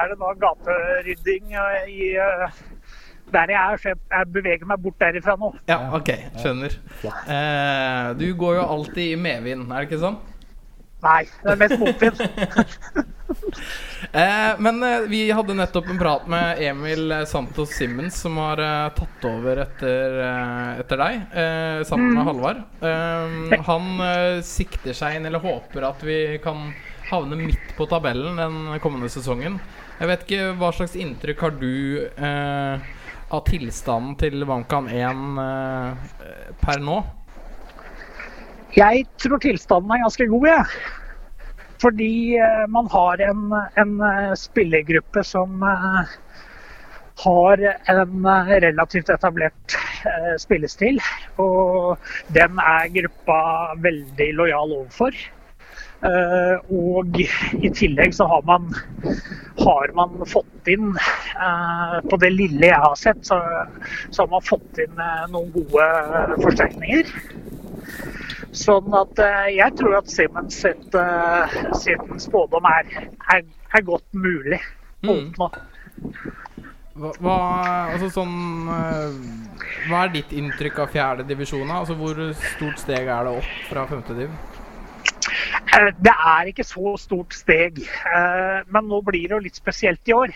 er 0.02 0.12
det 0.12 0.18
da 0.22 0.32
gaterydding 0.46 1.56
eh, 1.60 1.92
i 1.92 2.10
eh, 2.16 2.60
der 3.32 3.54
jeg 3.54 3.60
er, 3.62 3.78
så 3.80 3.92
jeg, 3.94 4.00
jeg 4.12 4.32
beveger 4.36 4.68
meg 4.68 4.82
bort 4.84 5.00
derifra 5.00 5.38
nå. 5.40 5.54
Ja, 5.70 5.80
ok, 5.96 6.12
skjønner. 6.42 6.76
Eh, 7.06 8.12
du 8.20 8.28
går 8.40 8.60
jo 8.60 8.68
alltid 8.76 9.06
i 9.14 9.20
medvind, 9.20 9.68
er 9.72 9.84
det 9.86 9.90
ikke 9.90 10.02
sånn? 10.04 10.20
Nei, 11.02 11.24
det 11.42 11.56
er 11.56 11.62
mest 11.64 11.80
motvind. 11.82 12.20
Eh, 14.12 14.60
men 14.60 14.84
eh, 14.84 15.00
vi 15.08 15.32
hadde 15.32 15.56
nettopp 15.56 15.88
en 15.90 16.00
prat 16.00 16.26
med 16.28 16.60
Emil 16.60 17.14
Santos 17.28 17.72
Simmons, 17.78 18.18
som 18.22 18.36
har 18.44 18.60
eh, 18.60 18.90
tatt 18.98 19.28
over 19.30 19.62
etter, 19.64 20.18
eh, 20.26 20.80
etter 20.84 21.00
deg, 21.00 21.22
eh, 21.32 21.84
sammen 21.88 22.18
med 22.18 22.28
Halvard. 22.28 22.60
Eh, 22.84 23.56
han 23.70 23.88
eh, 24.04 24.42
sikter 24.44 24.98
seg 24.98 25.16
inn, 25.16 25.30
eller 25.30 25.40
håper 25.40 25.88
at 25.94 26.04
vi 26.04 26.18
kan 26.44 26.74
havne 27.12 27.40
midt 27.40 27.72
på 27.78 27.88
tabellen 27.92 28.40
den 28.40 28.60
kommende 28.84 29.08
sesongen. 29.12 29.62
Jeg 30.02 30.12
vet 30.12 30.28
ikke 30.28 30.52
hva 30.60 30.74
slags 30.76 30.98
inntrykk 31.00 31.48
har 31.48 31.56
du 31.62 31.74
eh, 32.04 32.92
av 33.32 33.44
tilstanden 33.48 34.18
til 34.20 34.44
Vankan 34.48 34.92
1 34.92 35.44
eh, 35.48 36.56
per 36.60 36.84
nå? 36.84 37.00
Jeg 38.76 39.06
tror 39.20 39.40
tilstanden 39.44 39.92
er 39.96 40.04
ganske 40.04 40.28
god, 40.32 40.48
jeg. 40.52 41.00
Fordi 41.82 42.38
eh, 42.38 42.68
man 42.70 42.88
har 42.92 43.22
en, 43.22 43.54
en 43.76 44.02
eh, 44.02 44.34
spillergruppe 44.38 45.24
som 45.24 45.64
eh, 45.64 46.16
har 47.24 47.64
en 47.90 48.28
relativt 48.48 49.10
etablert 49.10 49.76
spillestil. 50.42 50.98
Og 51.42 51.98
den 52.34 52.58
er 52.62 52.90
gruppa 52.96 53.42
veldig 53.84 54.30
lojal 54.40 54.74
overfor. 54.80 55.20
Og 56.02 57.20
i 57.22 57.70
tillegg 57.78 58.16
så 58.18 58.26
har 58.32 58.42
man, 58.50 58.72
har 59.62 59.94
man 59.94 60.16
fått 60.26 60.72
inn 60.74 60.96
På 62.10 62.18
det 62.24 62.32
lille 62.34 62.72
jeg 62.72 62.82
har 62.88 62.98
sett, 62.98 63.22
så, 63.28 63.38
så 64.10 64.24
har 64.24 64.32
man 64.34 64.48
fått 64.48 64.82
inn 64.82 64.98
noen 65.30 65.54
gode 65.54 65.92
forsterkninger. 66.42 67.14
Sånn 68.52 68.92
at 69.00 69.20
eh, 69.24 69.50
jeg 69.56 69.76
tror 69.80 69.98
at 70.02 70.10
Simmons 70.12 70.58
sitt, 70.64 70.96
eh, 70.98 71.58
sin 71.80 72.20
spådom 72.20 72.66
er, 72.68 72.90
er, 73.32 73.46
er 73.72 73.86
godt 73.88 74.08
mulig 74.12 74.60
å 75.08 75.16
Mm. 75.18 75.32
Hva, 77.02 77.10
hva, 77.24 77.36
altså 77.96 78.10
sånn, 78.12 78.34
eh, 78.70 79.14
hva 79.88 80.04
er 80.04 80.12
ditt 80.14 80.34
inntrykk 80.36 80.82
av 80.84 80.92
fjerde 80.94 81.26
divisjon? 81.26 81.72
Altså, 81.72 81.96
hvor 81.98 82.20
stort 82.38 82.82
steg 82.84 83.08
er 83.08 83.26
det 83.26 83.34
opp 83.40 83.52
fra 83.70 83.86
femte 83.90 84.18
div? 84.18 84.36
Eh, 85.72 85.90
Det 86.04 86.14
er 86.14 86.52
ikke 86.52 86.68
så 86.68 86.94
stort 87.00 87.34
steg, 87.34 87.80
eh, 87.88 88.60
men 88.68 88.90
nå 88.92 89.02
blir 89.08 89.30
det 89.30 89.38
jo 89.38 89.44
litt 89.48 89.58
spesielt 89.58 90.12
i 90.12 90.14
år. 90.14 90.36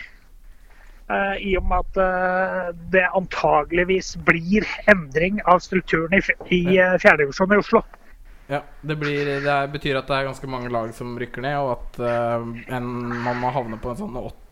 Eh, 1.06 1.36
I 1.52 1.56
og 1.60 1.68
med 1.70 2.00
at 2.00 2.80
det 2.90 3.04
antageligvis 3.14 4.16
blir 4.26 4.66
endring 4.90 5.38
av 5.44 5.60
strukturen 5.62 6.16
i, 6.16 6.24
fjerde 6.24 7.28
eh, 7.28 7.28
i 7.28 7.60
Oslo. 7.60 7.84
Ja, 8.48 8.62
det, 8.80 8.94
blir, 8.96 9.26
det 9.42 9.54
betyr 9.72 9.96
at 9.98 10.06
det 10.06 10.16
er 10.16 10.26
ganske 10.28 10.48
mange 10.50 10.68
lag 10.70 10.92
som 10.94 11.16
rykker 11.18 11.42
ned, 11.42 11.56
og 11.58 11.72
at 11.74 11.96
uh, 11.98 12.44
en, 12.76 12.90
man 13.24 13.40
må 13.42 13.50
havne 13.50 13.78
på 13.82 13.90
en 13.90 13.98
sånn 13.98 14.18
åttende 14.20 14.44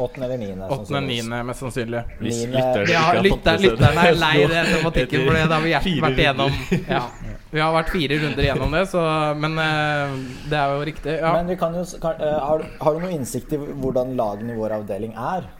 Åttende 0.00 0.26
eller 0.26 0.38
niende. 0.40 0.68
Åttende, 0.72 1.00
niende, 1.04 1.40
mest 1.44 1.60
sannsynlig. 1.60 2.00
Hvis 2.22 2.38
lytterne 2.46 2.86
Ja, 2.94 3.02
lytter, 3.20 3.58
lytterne 3.60 4.04
er 4.06 4.16
lei 4.16 4.46
den 4.48 4.70
tematikken, 4.70 5.26
for 5.26 5.36
det 5.36 5.42
har 5.50 5.66
vi 5.66 6.00
vært 6.06 6.22
igjennom. 6.24 6.56
Ja. 6.94 7.02
Vi 7.50 7.58
har 7.58 7.74
vært 7.74 7.90
fire 7.90 8.16
runder 8.22 8.44
igjennom 8.44 8.74
det, 8.78 8.84
så, 8.92 9.02
men 9.42 9.58
uh, 9.58 10.14
det 10.48 10.56
er 10.62 10.74
jo 10.76 10.84
riktig. 10.86 11.16
Ja. 11.18 11.34
Men 11.34 11.50
vi 11.50 11.58
kan 11.58 11.74
jo, 11.74 11.82
kan, 12.00 12.22
uh, 12.22 12.38
har, 12.46 12.64
har 12.80 12.96
du 12.96 13.02
noe 13.02 13.14
innsikt 13.18 13.56
i 13.56 13.58
hvordan 13.58 14.14
lagene 14.18 14.54
i 14.54 14.60
vår 14.62 14.78
avdeling 14.78 15.18
er? 15.18 15.50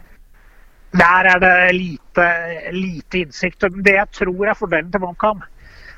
Der 0.94 1.26
er 1.34 1.42
det 1.42 1.54
lite, 1.74 2.26
lite 2.74 3.24
innsikt. 3.24 3.66
Det 3.82 3.98
jeg 3.98 4.10
tror 4.14 4.48
er 4.54 4.58
fordelen 4.58 4.94
til 4.94 5.10
OneCam, 5.10 5.42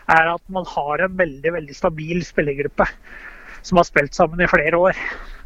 er 0.08 0.32
at 0.34 0.42
man 0.48 0.64
har 0.66 1.04
en 1.06 1.16
veldig 1.16 1.52
veldig 1.52 1.74
stabil 1.76 2.22
spillergruppe 2.26 2.86
som 3.62 3.78
har 3.78 3.84
spilt 3.86 4.14
sammen 4.14 4.40
i 4.42 4.48
flere 4.50 4.74
år. 4.78 4.96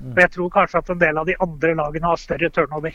Og 0.01 0.17
jeg 0.23 0.31
tror 0.33 0.51
kanskje 0.55 0.79
at 0.81 0.91
en 0.91 0.99
del 1.03 1.19
av 1.21 1.27
de 1.29 1.35
andre 1.41 1.75
lagene 1.77 2.09
har 2.09 2.17
større 2.17 2.49
turnover. 2.51 2.95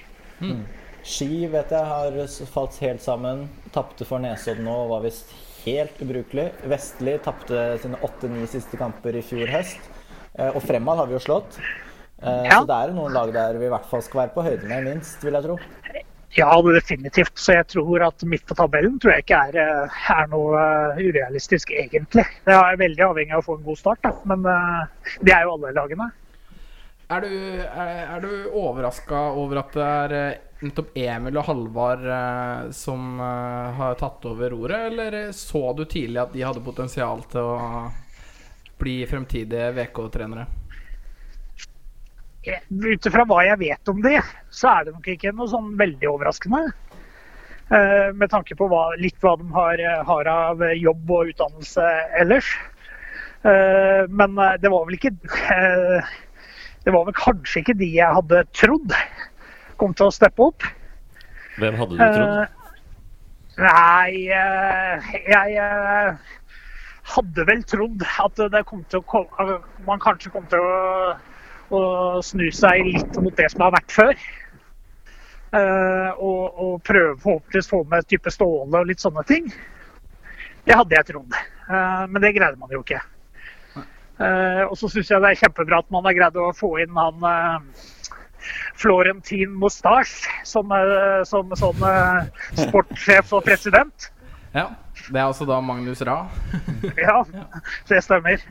Ski 1.03 1.47
vet 1.49 1.69
jeg 1.73 1.85
har 1.85 2.17
falt 2.53 2.77
helt 2.81 3.01
sammen. 3.01 3.47
Tapte 3.73 4.05
for 4.05 4.21
Nesodden 4.21 4.65
nå 4.65 4.73
og 4.85 4.89
var 4.95 5.05
visst 5.05 5.29
helt 5.65 5.97
ubrukelig. 6.01 6.47
Vestli 6.69 7.15
tapte 7.21 7.63
sine 7.81 7.97
åtte-ni 8.05 8.47
siste 8.49 8.77
kamper 8.81 9.17
i 9.17 9.21
fjor 9.25 9.49
høst. 9.53 9.79
Eh, 10.37 10.49
Og 10.55 10.61
Fremad 10.65 10.97
har 10.97 11.05
vi 11.09 11.13
jo 11.17 11.21
slått. 11.21 11.59
Eh, 12.21 12.43
Ja. 12.45 12.61
Så 12.61 12.67
det 12.69 12.77
er 12.77 12.93
noen 12.93 13.13
lag 13.13 13.33
der 13.33 13.57
vi 13.57 13.65
i 13.65 13.69
hvert 13.73 13.85
fall 13.89 14.01
skal 14.01 14.21
være 14.25 14.33
på 14.33 14.43
høyde 14.45 14.67
med, 14.69 14.83
minst, 14.85 15.21
vil 15.23 15.33
jeg 15.33 15.43
tro. 15.43 15.57
Ja, 16.33 16.61
definitivt. 16.61 17.37
Så 17.37 17.55
jeg 17.57 17.67
tror 17.67 18.05
at 18.05 18.23
midt 18.23 18.45
på 18.47 18.55
tabellen 18.55 18.95
tror 18.99 19.15
jeg 19.15 19.25
ikke 19.25 19.39
er, 19.49 19.57
eh, 19.59 19.97
er 20.15 20.29
noe 20.31 20.61
eh, 20.61 21.01
urealistisk, 21.09 21.73
egentlig. 21.75 22.23
Det 22.45 22.55
er 22.55 22.79
veldig 22.79 23.03
avhengig 23.09 23.35
av 23.35 23.43
å 23.43 23.47
få 23.49 23.57
en 23.59 23.65
god 23.65 23.79
start, 23.79 24.05
da. 24.05 24.13
men 24.31 24.47
eh, 24.47 25.17
det 25.27 25.33
er 25.35 25.43
jo 25.43 25.57
alle 25.57 25.73
lagene. 25.75 26.07
Er 27.11 27.25
du, 27.25 27.33
er, 27.67 27.91
er 28.05 28.23
du 28.23 28.31
overraska 28.55 29.25
over 29.35 29.59
at 29.59 29.75
det 29.75 29.89
er 29.89 30.13
nettopp 30.61 30.95
Emil 30.95 31.41
og 31.41 31.49
Halvard 31.49 32.05
som 32.77 33.19
har 33.19 33.97
tatt 33.99 34.29
over 34.29 34.53
roret, 34.53 34.85
eller 34.93 35.17
så 35.35 35.73
du 35.75 35.83
tidlig 35.83 36.21
at 36.21 36.31
de 36.31 36.45
hadde 36.45 36.63
potensial 36.63 37.25
til 37.33 37.51
å 37.57 37.83
bli 38.79 39.01
fremtidige 39.09 39.73
VK-trenere? 39.75 40.60
Ut 42.41 43.05
ifra 43.05 43.25
hva 43.29 43.43
jeg 43.45 43.59
vet 43.61 43.89
om 43.91 43.99
de, 44.01 44.15
så 44.49 44.71
er 44.71 44.87
det 44.87 44.95
nok 44.95 45.07
ikke 45.13 45.33
noe 45.35 45.49
sånn 45.51 45.75
veldig 45.77 46.09
overraskende. 46.09 46.63
Eh, 47.71 48.09
Med 48.17 48.31
tanke 48.33 48.57
på 48.57 48.67
hva, 48.71 48.89
litt 48.99 49.19
hva 49.21 49.35
de 49.39 49.47
har, 49.53 49.79
eh, 49.79 50.01
har 50.07 50.27
av 50.27 50.63
jobb 50.75 51.11
og 51.11 51.29
utdannelse 51.31 51.85
ellers. 52.19 52.49
Eh, 53.45 54.07
Men 54.09 54.35
det 54.61 54.69
var 54.69 54.85
vel 54.85 54.97
ikke 54.97 55.13
Det 56.83 56.93
var 56.93 57.05
vel 57.05 57.13
kanskje 57.13 57.61
ikke 57.61 57.77
de 57.77 57.87
jeg 57.93 58.13
hadde 58.17 58.43
trodd 58.57 58.93
kom 59.77 59.93
til 59.93 60.09
å 60.09 60.13
steppe 60.13 60.41
opp. 60.41 60.65
Hvem 61.61 61.77
hadde 61.77 61.97
du 61.97 62.01
trodd? 62.01 62.57
Nei, 63.61 64.29
jeg 65.29 66.17
hadde 67.11 67.45
vel 67.49 67.63
trodd 67.69 68.05
at 68.25 68.41
det 68.53 68.65
kom 68.65 68.83
til 68.89 69.01
å 69.01 69.25
man 69.85 70.01
kanskje 70.01 70.31
kom 70.33 70.45
til 70.49 70.61
å, 70.61 71.15
å 71.75 72.21
snu 72.25 72.47
seg 72.53 72.85
litt 72.87 73.19
mot 73.23 73.35
det 73.37 73.47
som 73.53 73.65
har 73.65 73.75
vært 73.75 73.93
før. 73.95 74.25
Uh, 75.51 76.11
og, 76.15 76.43
og 76.63 76.75
prøve 76.87 77.17
forhåpentligvis 77.19 77.67
få 77.67 77.81
med 77.91 78.05
type 78.07 78.31
Ståle 78.31 78.83
og 78.83 78.87
litt 78.87 79.03
sånne 79.03 79.23
ting. 79.27 79.49
Det 80.67 80.77
hadde 80.77 80.95
jeg 80.95 81.09
trodd. 81.09 81.35
uh, 81.67 82.05
men 82.07 82.21
det 82.23 82.35
greide 82.37 82.59
man 82.59 82.71
jo 82.71 82.83
ikke. 82.85 83.01
Uh, 84.21 84.69
og 84.69 84.77
så 84.77 84.91
syns 84.91 85.09
jeg 85.11 85.23
det 85.23 85.33
er 85.33 85.41
kjempebra 85.41 85.81
at 85.81 85.91
man 85.91 86.05
har 86.07 86.15
greid 86.15 86.37
å 86.39 86.51
få 86.55 86.75
inn 86.83 86.95
han 86.95 87.25
Florentin 88.77 89.51
Mustache 89.59 90.29
som, 90.47 90.71
som 91.29 91.51
sånn 91.57 91.83
sportssjef 92.57 93.35
og 93.37 93.43
president. 93.45 94.07
Ja. 94.55 94.69
Det 95.09 95.17
er 95.17 95.25
altså 95.25 95.45
da 95.49 95.59
Magnus 95.61 96.01
Ra. 96.05 96.27
Ja, 96.97 97.23
det 97.89 98.03
stemmer. 98.05 98.43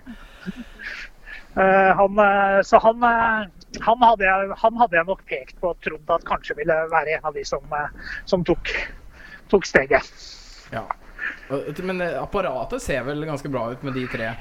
Eh, 1.57 1.97
han, 1.97 2.19
eh, 2.19 2.63
så 2.63 2.79
han, 2.79 3.03
eh, 3.03 3.49
han, 3.81 4.03
hadde 4.03 4.25
jeg, 4.25 4.51
han 4.57 4.77
hadde 4.79 4.97
jeg 4.97 5.09
nok 5.09 5.23
pekt 5.27 5.59
på 5.61 5.73
og 5.73 5.81
trodd 5.85 6.15
at 6.15 6.27
kanskje 6.29 6.57
ville 6.61 6.77
være 6.93 7.17
en 7.17 7.31
av 7.31 7.35
de 7.35 7.45
som, 7.47 7.65
som 8.31 8.45
tok, 8.47 8.71
tok 9.51 9.67
steget. 9.67 10.11
Ja. 10.71 10.87
Men 11.83 12.03
apparatet 12.03 12.83
ser 12.83 13.03
vel 13.07 13.27
ganske 13.27 13.51
bra 13.51 13.67
ut 13.73 13.83
med 13.87 13.99
de 13.99 14.07
tre? 14.11 14.33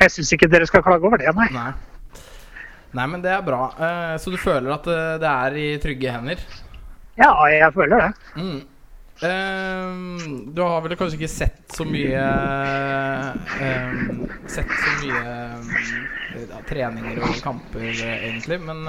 Jeg 0.00 0.12
syns 0.12 0.32
ikke 0.34 0.48
dere 0.50 0.66
skal 0.68 0.84
klage 0.84 1.04
over 1.06 1.20
det, 1.20 1.30
nei. 1.36 1.50
Nei. 1.52 1.72
Nei, 2.94 3.06
men 3.10 3.22
det 3.24 3.32
er 3.34 3.42
bra. 3.42 3.72
Så 4.22 4.30
du 4.30 4.36
føler 4.38 4.70
at 4.70 4.84
det 5.20 5.28
er 5.28 5.56
i 5.58 5.64
trygge 5.82 6.12
hender? 6.14 6.42
Ja, 7.18 7.32
jeg 7.50 7.72
føler 7.74 8.00
det. 8.00 8.10
Mm. 8.38 8.60
Eh, 9.22 9.90
du 10.46 10.62
har 10.62 10.80
vel 10.82 10.96
kanskje 10.98 11.20
ikke 11.20 11.30
sett 11.30 11.76
så 11.76 11.84
mye 11.86 12.22
um, 13.62 14.24
Sett 14.50 14.72
så 14.74 14.94
mye 15.04 15.20
um, 15.54 15.68
treninger 16.66 17.22
og 17.22 17.36
kamper, 17.44 17.86
egentlig, 17.94 18.58
men 18.66 18.82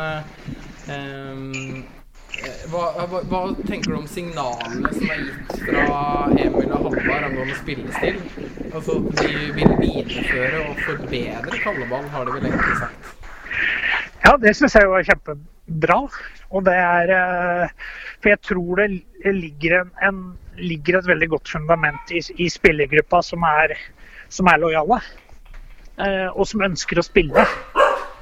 hva, 2.71 2.81
hva, 3.07 3.21
hva 3.29 3.41
tenker 3.67 3.93
du 3.93 3.97
om 3.99 4.07
signalene 4.09 4.91
som 4.91 5.11
er 5.13 5.21
gitt 5.23 5.53
fra 5.61 5.85
Emil 6.33 6.73
og 6.73 6.87
Halvard 6.89 7.27
angående 7.29 7.57
spillestil? 7.61 8.19
Altså 8.71 8.97
at 8.99 9.21
de 9.21 9.51
vil 9.55 9.75
videreføre 9.79 10.63
og 10.65 10.81
forbedre 10.83 11.61
kalleball, 11.63 12.09
har 12.11 12.27
de 12.27 12.35
vel 12.35 12.49
egentlig 12.49 12.79
sagt. 12.81 13.13
Ja, 14.25 14.35
det 14.41 14.55
syns 14.57 14.75
jeg 14.75 14.89
jo 14.89 14.97
er 14.97 15.05
kjempebra. 15.67 15.99
Og 16.51 16.63
det 16.65 16.73
er 16.77 17.09
eh, 17.09 17.69
For 18.21 18.29
jeg 18.29 18.41
tror 18.41 18.75
det 18.81 19.33
ligger, 19.33 19.81
en, 19.81 19.91
en, 20.01 20.37
ligger 20.57 20.99
et 20.99 21.07
veldig 21.07 21.29
godt 21.29 21.49
fundament 21.49 22.11
i, 22.11 22.21
i 22.37 22.49
spillergruppa 22.49 23.21
som 23.23 23.43
er 23.43 23.75
som 24.29 24.47
er 24.47 24.57
lojale. 24.57 24.99
eh, 25.97 26.27
og 26.35 26.47
som 26.47 26.61
ønsker 26.65 26.99
å 26.99 27.03
spille 27.05 27.45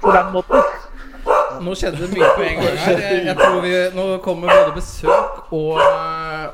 på 0.01 0.11
den 0.11 0.31
måten. 0.33 0.61
Nå 1.63 1.71
skjedde 1.77 2.01
det 2.01 2.09
mye 2.11 2.27
på 2.35 2.43
en 2.43 2.57
gang 2.59 2.77
her. 2.81 2.99
Jeg, 3.29 3.35
tror 3.37 3.59
vi, 3.63 3.71
Nå 3.95 4.05
kommer 4.25 4.49
både 4.49 4.73
besøk 4.75 5.53
og, 5.53 5.77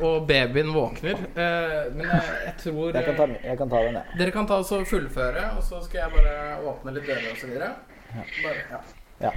og 0.05 0.27
babyen 0.27 0.73
våkner. 0.75 1.15
Eh, 1.33 1.79
Men 1.95 2.05
jeg, 2.05 2.21
jeg 2.45 2.53
tror 2.61 2.93
Jeg 2.93 3.05
kan 3.07 3.15
ta, 3.17 3.27
jeg 3.47 3.57
kan 3.57 3.71
ta 3.71 3.81
den, 3.87 3.97
jeg. 4.01 4.19
Dere 4.19 4.35
kan 4.35 4.47
ta 4.47 4.59
og 4.59 4.87
fullføre, 4.87 5.47
og 5.57 5.63
så 5.63 5.81
skal 5.87 6.03
jeg 6.03 6.15
bare 6.19 6.35
åpne 6.73 6.93
litt 6.97 7.07
dører 7.07 7.31
og 7.31 7.39
så 7.41 7.47
videre. 7.49 7.73
Bare, 8.13 8.63
ja. 8.69 8.83
Ja. 9.19 9.33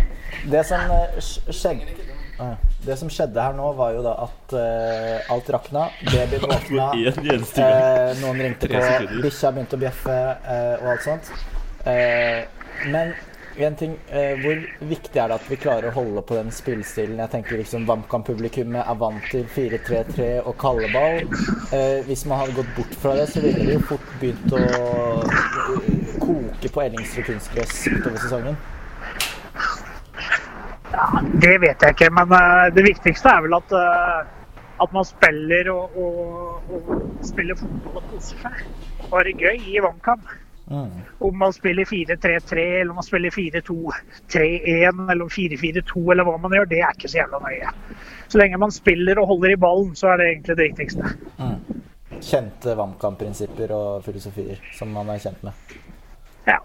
Det 0.47 0.64
som 0.64 0.81
eh, 0.81 1.18
skjedde. 1.49 1.87
Det 2.87 2.97
som 2.99 3.11
skjedde 3.11 3.42
her 3.42 3.55
nå, 3.55 3.68
var 3.79 3.92
jo 3.95 4.01
da 4.03 4.12
at 4.25 4.55
uh, 4.57 5.35
alt 5.35 5.51
rakna. 5.55 5.88
Babyen 6.09 6.47
våkna. 6.51 6.87
Gang. 6.95 7.45
Eh, 7.62 8.23
noen 8.23 8.40
ringte 8.42 8.71
på, 8.71 8.81
bikkja 9.23 9.53
begynte 9.55 9.79
å 9.79 9.83
bjeffe 9.83 10.16
uh, 10.47 10.81
og 10.81 10.88
alt 10.95 11.07
sånt. 11.07 11.31
Men 12.90 13.14
en 13.62 13.75
ting, 13.77 13.95
hvor 14.40 14.61
viktig 14.88 15.18
er 15.21 15.29
det 15.29 15.37
at 15.37 15.49
vi 15.51 15.59
klarer 15.61 15.90
å 15.90 15.95
holde 15.99 16.23
på 16.25 16.38
den 16.38 16.49
spillestilen? 16.55 17.21
Jeg 17.21 17.31
tenker 17.35 17.61
liksom 17.61 17.85
VAMKAM-publikummet 17.90 18.81
er 18.81 18.99
vant 18.99 19.27
til 19.29 19.45
4-3-3 19.45 20.29
og 20.40 20.57
kalleball. 20.62 21.27
Hvis 22.09 22.25
man 22.31 22.40
hadde 22.40 22.57
gått 22.57 22.73
bort 22.79 22.97
fra 23.03 23.16
det, 23.18 23.29
så 23.35 23.45
ville 23.45 23.66
det 23.66 23.77
jo 23.77 23.83
fort 23.92 24.14
begynt 24.23 24.57
å 24.57 24.62
koke 26.23 26.73
på 26.73 26.87
Ellingsrud 26.87 27.29
kunstgress 27.29 27.83
utover 27.92 28.23
sesongen. 28.25 28.57
Ja, 30.92 31.09
det 31.40 31.57
vet 31.62 31.83
jeg 31.83 31.96
ikke, 31.96 32.11
men 32.12 32.33
eh, 32.37 32.68
det 32.77 32.85
viktigste 32.85 33.33
er 33.33 33.44
vel 33.46 33.57
at, 33.57 33.75
eh, 33.79 34.20
at 34.85 34.94
man 34.94 35.07
spiller 35.09 35.70
og, 35.72 35.96
og, 35.96 36.72
og 36.77 36.92
spiller 37.25 37.57
fotball 37.59 38.01
og 38.03 38.09
koser 38.12 38.42
seg. 38.44 38.64
Og 39.09 39.16
har 39.16 39.29
det 39.29 39.38
gøy 39.40 39.68
i 39.72 39.81
VAMKAM. 39.83 40.25
Om 41.18 41.37
man 41.37 41.53
spiller 41.53 41.85
4-3-3 41.85 42.59
eller 42.59 42.90
om 42.90 43.01
man 43.01 43.05
spiller 43.05 43.31
4-2-3-1 43.31 45.11
eller 45.12 45.25
4-4-2 45.29 46.12
eller 46.12 46.25
hva 46.25 46.37
man 46.40 46.55
gjør, 46.57 46.68
det 46.70 46.81
er 46.81 46.94
ikke 46.94 47.11
så 47.11 47.18
jævla 47.18 47.40
nøye. 47.42 47.72
Så 48.29 48.40
lenge 48.40 48.61
man 48.62 48.72
spiller 48.72 49.20
og 49.20 49.27
holder 49.33 49.53
i 49.53 49.59
ballen, 49.61 49.94
så 49.98 50.12
er 50.12 50.22
det 50.22 50.29
egentlig 50.31 50.57
det 50.57 50.68
viktigste. 50.70 51.14
Kjente 52.22 52.77
VAMKAM-prinsipper 52.79 53.75
og 53.77 54.05
filosofier 54.07 54.62
som 54.77 54.94
man 54.94 55.11
er 55.12 55.20
kjent 55.25 55.42
med. 55.44 55.77
Ja. 56.46 56.61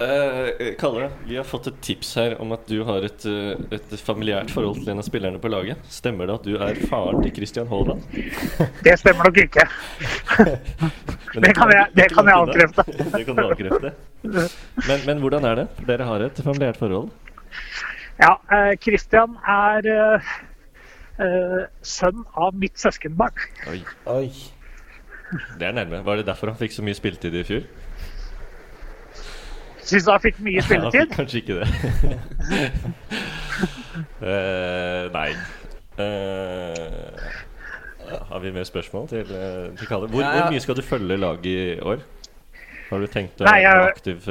Eh, 0.00 0.74
Kalle, 0.78 1.10
vi 1.26 1.36
har 1.36 1.44
fått 1.46 1.66
et 1.70 1.76
tips 1.80 2.16
her 2.18 2.32
om 2.42 2.50
at 2.52 2.64
du 2.66 2.80
har 2.84 3.04
et, 3.06 3.24
eh, 3.30 3.54
et 3.76 3.92
familiært 4.02 4.50
forhold 4.50 4.80
til 4.82 4.90
en 4.90 4.98
av 4.98 5.06
spillerne 5.06 5.38
på 5.38 5.50
laget. 5.52 5.78
Stemmer 5.86 6.26
det 6.26 6.34
at 6.34 6.48
du 6.48 6.56
er 6.58 6.80
faren 6.90 7.22
til 7.22 7.30
Christian 7.36 7.68
Holland? 7.70 8.02
Det 8.82 8.96
stemmer 8.98 9.28
nok 9.30 9.38
ikke. 9.44 9.66
Det 11.34 11.50
kan 11.54 11.70
jeg- 11.70 11.90
det 11.94 12.08
kan 12.14 12.26
jeg 12.26 12.34
avkrefte. 12.34 12.82
det 13.16 13.26
kan 13.26 13.36
du 13.36 13.42
avkrefte. 13.42 13.90
Men, 14.22 15.00
men 15.06 15.18
hvordan 15.18 15.44
er 15.44 15.54
det? 15.56 15.68
Dere 15.86 16.04
har 16.06 16.20
et 16.22 16.36
familiært 16.46 16.76
forhold? 16.78 17.10
Ja, 18.20 18.36
uh, 18.52 18.74
Christian 18.78 19.34
er 19.42 19.88
uh, 19.90 20.28
uh, 21.18 21.64
sønn 21.82 22.22
av 22.38 22.54
mitt 22.54 22.78
søskenbarn. 22.78 23.34
Oi, 23.70 23.80
Oi. 24.06 24.30
det 25.58 25.66
er 25.66 25.72
nærme. 25.74 26.04
Var 26.06 26.16
det 26.22 26.26
derfor 26.26 26.52
han 26.52 26.56
fikk 26.60 26.70
så 26.76 26.82
mye 26.86 26.94
spilletid 26.94 27.34
i 27.34 27.42
fjor? 27.42 27.66
Syns 29.84 30.08
han 30.08 30.22
fikk 30.22 30.40
mye 30.44 30.62
spilletid? 30.66 31.10
Ja, 31.10 31.16
kanskje 31.16 31.42
ikke 31.42 31.60
det. 31.60 31.68
uh, 34.20 35.12
nei. 35.18 35.28
Uh, 35.94 37.20
har 38.30 38.42
vi 38.42 38.52
mer 38.52 38.66
spørsmål 38.68 39.06
til, 39.08 39.30
eh, 39.32 39.70
til 39.78 39.86
Kalle? 39.88 40.08
Hvor, 40.08 40.20
Ja, 40.20 40.30
ja. 40.30 40.42
hvor 40.42 40.50
mye 40.52 40.60
skal 40.60 40.76
du 40.76 40.82
følge 40.82 41.16
laget 41.16 41.46
i 41.46 41.80
år? 41.80 42.02
Har 42.90 43.00
du 43.00 43.06
tenkt 43.08 43.40
å 43.40 43.46
være 43.48 43.86
aktiv, 43.88 44.26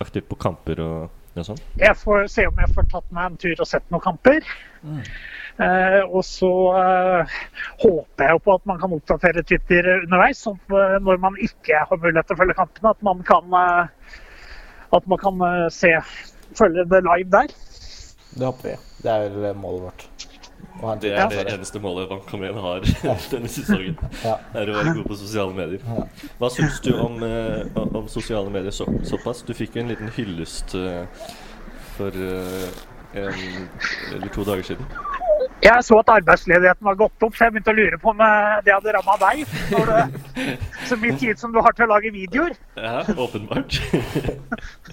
aktiv 0.00 0.22
på 0.30 0.38
kamper 0.40 0.78
og 0.84 1.10
noe 1.34 1.44
sånt? 1.44 1.62
Jeg 1.80 1.96
får 1.98 2.28
se 2.30 2.46
om 2.46 2.62
jeg 2.62 2.70
får 2.76 2.86
tatt 2.92 3.10
meg 3.16 3.32
en 3.32 3.36
tur 3.42 3.64
og 3.64 3.68
sett 3.68 3.90
noen 3.90 4.04
kamper. 4.04 4.46
Eh, 5.60 6.00
og 6.08 6.22
så 6.24 6.50
uh, 6.72 7.38
håper 7.82 8.24
jeg 8.24 8.36
jo 8.36 8.42
på 8.46 8.54
at 8.56 8.66
man 8.70 8.78
kan 8.80 8.94
oppdatere 8.96 9.42
Twitter 9.44 9.88
underveis, 9.98 10.40
sånn 10.46 10.56
at 10.70 11.02
når 11.04 11.20
man 11.20 11.36
ikke 11.42 11.82
har 11.82 12.00
mulighet 12.00 12.30
til 12.30 12.38
å 12.38 12.40
følge 12.40 12.56
kampene, 12.56 12.94
at 12.94 13.02
man 13.04 13.20
kan, 13.28 13.56
eh, 13.60 14.19
at 14.96 15.06
man 15.06 15.18
kan 15.18 15.40
eh, 15.46 15.66
se, 15.72 15.92
følge 16.58 16.84
det 16.90 17.02
live 17.06 17.30
der. 17.30 17.54
Det 18.30 18.46
håper 18.46 18.68
vi. 18.68 18.76
Det 19.02 19.12
er 19.12 19.36
vel 19.36 19.56
målet 19.58 19.82
vårt. 19.88 20.06
Det 21.02 21.10
er 21.12 21.28
det 21.28 21.52
eneste 21.52 21.80
målet 21.82 22.08
Vankamien 22.08 22.56
har 22.56 22.84
denne 23.32 23.48
sesongen. 23.50 23.98
Ja. 24.24 24.36
Er 24.56 24.70
å 24.70 24.76
være 24.78 24.94
god 25.00 25.08
på 25.10 25.18
sosiale 25.20 25.56
medier. 25.56 25.84
Hva 26.40 26.50
syns 26.52 26.80
du 26.84 26.92
om, 26.96 27.20
eh, 27.26 27.80
om 27.84 28.08
sosiale 28.08 28.52
medier 28.52 28.74
så, 28.74 28.86
såpass? 29.04 29.42
Du 29.44 29.52
fikk 29.56 29.76
jo 29.76 29.84
en 29.84 29.92
liten 29.92 30.12
hyllest 30.16 30.76
eh, 30.78 31.04
for 31.96 32.14
en 32.14 33.68
eller 34.14 34.32
to 34.32 34.46
dager 34.46 34.72
siden. 34.72 34.86
Jeg 35.60 35.84
så 35.84 35.98
at 36.00 36.12
arbeidsledigheten 36.14 36.86
var 36.88 36.96
gått 36.96 37.26
opp, 37.26 37.36
så 37.36 37.46
jeg 37.46 37.54
begynte 37.54 37.74
å 37.74 37.76
lure 37.76 37.98
på 38.00 38.14
om 38.14 38.22
eh, 38.24 38.56
det 38.64 38.72
hadde 38.72 38.94
ramma 38.96 39.16
deg. 39.20 39.42
Når 39.74 39.92
det, 39.92 40.00
så 40.88 40.98
mye 41.00 41.18
tid 41.20 41.42
som 41.42 41.52
du 41.52 41.60
har 41.60 41.76
til 41.76 41.84
å 41.88 41.92
lage 41.92 42.14
videoer. 42.14 42.56
Ja, 42.80 43.04
åpenbart. 43.12 43.80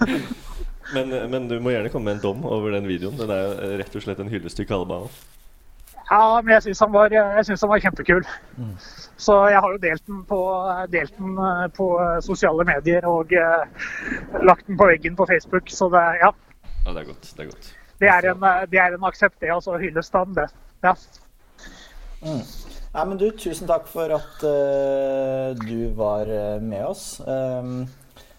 men, 0.95 1.15
men 1.31 1.47
du 1.47 1.57
må 1.63 1.71
gjerne 1.71 1.93
komme 1.93 2.11
med 2.11 2.19
en 2.19 2.25
dom 2.25 2.45
over 2.45 2.75
den 2.75 2.89
videoen. 2.89 3.15
Den 3.19 3.31
er 3.31 3.43
jo 3.45 3.73
rett 3.83 3.99
og 3.99 4.07
slett 4.07 4.23
en 4.23 4.31
hyllest 4.33 4.59
til 4.59 4.67
Kallebanen. 4.69 5.11
Ja, 6.09 6.41
men 6.41 6.53
jeg 6.53 6.63
syns 6.63 6.79
han, 6.79 6.93
synes 7.43 7.63
han 7.63 7.71
var 7.71 7.83
kjempekul. 7.83 8.27
Så 9.19 9.35
jeg 9.51 9.59
har 9.63 9.73
jo 9.73 9.81
delt 9.81 10.05
den 10.07 10.21
på, 10.29 10.39
delt 10.93 11.15
den 11.17 11.35
eh, 11.35 11.65
på 11.75 11.87
eh, 11.99 12.19
sosiale 12.23 12.63
medier 12.67 13.07
og 13.09 13.33
eh, 13.35 13.89
lagt 14.47 14.67
den 14.69 14.79
på 14.79 14.87
veggen 14.87 15.17
på 15.19 15.27
Facebook. 15.27 15.67
Så 15.73 15.89
det, 15.91 16.03
ja, 16.21 16.31
Ja, 16.85 16.93
det 16.93 17.01
er 17.01 17.09
godt. 17.09 17.33
Det 17.35 17.43
er 17.43 17.49
godt. 17.51 17.73
Det 17.99 18.09
er 18.13 18.31
en, 18.31 18.43
eh, 18.43 18.65
det 18.71 18.79
er 18.81 18.95
en 18.95 19.05
aksept, 19.09 19.39
det. 19.41 19.51
Altså 19.53 19.77
hyllestand, 19.81 20.35
det. 20.37 20.47
Ja. 20.85 20.93
Nei, 22.97 23.03
men 23.05 23.17
du, 23.19 23.27
tusen 23.37 23.69
takk 23.69 23.87
for 23.91 24.09
at 24.15 24.43
uh, 24.45 25.53
du 25.59 25.89
var 25.97 26.29
eh, 26.31 26.61
med 26.63 26.85
oss. 26.87 27.19
Um, 27.25 27.83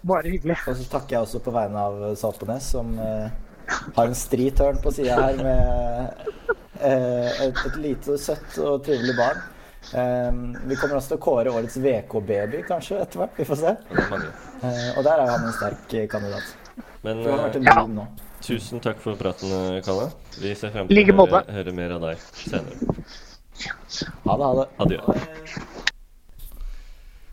Bare 0.08 0.30
hyggelig. 0.30 0.56
og 0.66 0.78
så 0.78 0.86
takker 0.90 1.16
jeg 1.16 1.26
også 1.26 1.42
på 1.44 1.52
vegne 1.54 1.84
av 1.90 2.00
Salpenes, 2.18 2.70
som 2.74 2.90
uh, 2.98 3.28
har 3.96 4.08
en 4.08 4.18
stri 4.18 4.48
tørn 4.54 4.80
på 4.82 4.92
sida 4.94 5.18
her 5.20 5.38
med 5.42 6.24
uh, 6.80 7.30
et, 7.44 7.62
et 7.68 7.78
lite, 7.82 8.18
søtt 8.18 8.58
og 8.62 8.82
trivelig 8.86 9.14
barn. 9.18 9.42
Um, 9.94 10.40
vi 10.68 10.78
kommer 10.78 10.98
også 10.98 11.14
til 11.14 11.20
å 11.20 11.24
kåre 11.28 11.54
årets 11.54 11.78
VK-baby, 11.82 12.64
kanskje, 12.66 13.02
etter 13.04 13.22
hvert. 13.22 13.38
Vi 13.38 13.46
får 13.48 13.62
se. 13.62 13.76
Og 14.96 15.04
der 15.06 15.22
er 15.22 15.28
han 15.36 15.46
en 15.46 15.54
sterk 15.54 15.94
kandidat. 16.10 16.56
Men 17.04 17.22
Det 17.22 17.30
har 17.30 17.44
vært 17.46 17.60
en 17.60 17.70
Ja. 17.70 17.86
nå. 17.86 18.08
Tusen 18.44 18.82
takk 18.84 19.00
for 19.02 19.18
praten, 19.20 19.50
eh, 19.52 19.80
Kalle. 19.86 20.10
Vi 20.38 20.54
ser 20.54 20.72
frem 20.74 20.88
til 20.88 21.12
å 21.12 21.26
høre, 21.26 21.42
høre 21.58 21.74
mer 21.76 21.96
av 21.96 22.06
deg 22.06 22.22
senere. 22.34 23.06
Ha 24.24 24.36
det, 24.36 24.44
ha 24.44 24.52
det. 24.60 24.66
Adjø. 24.84 24.98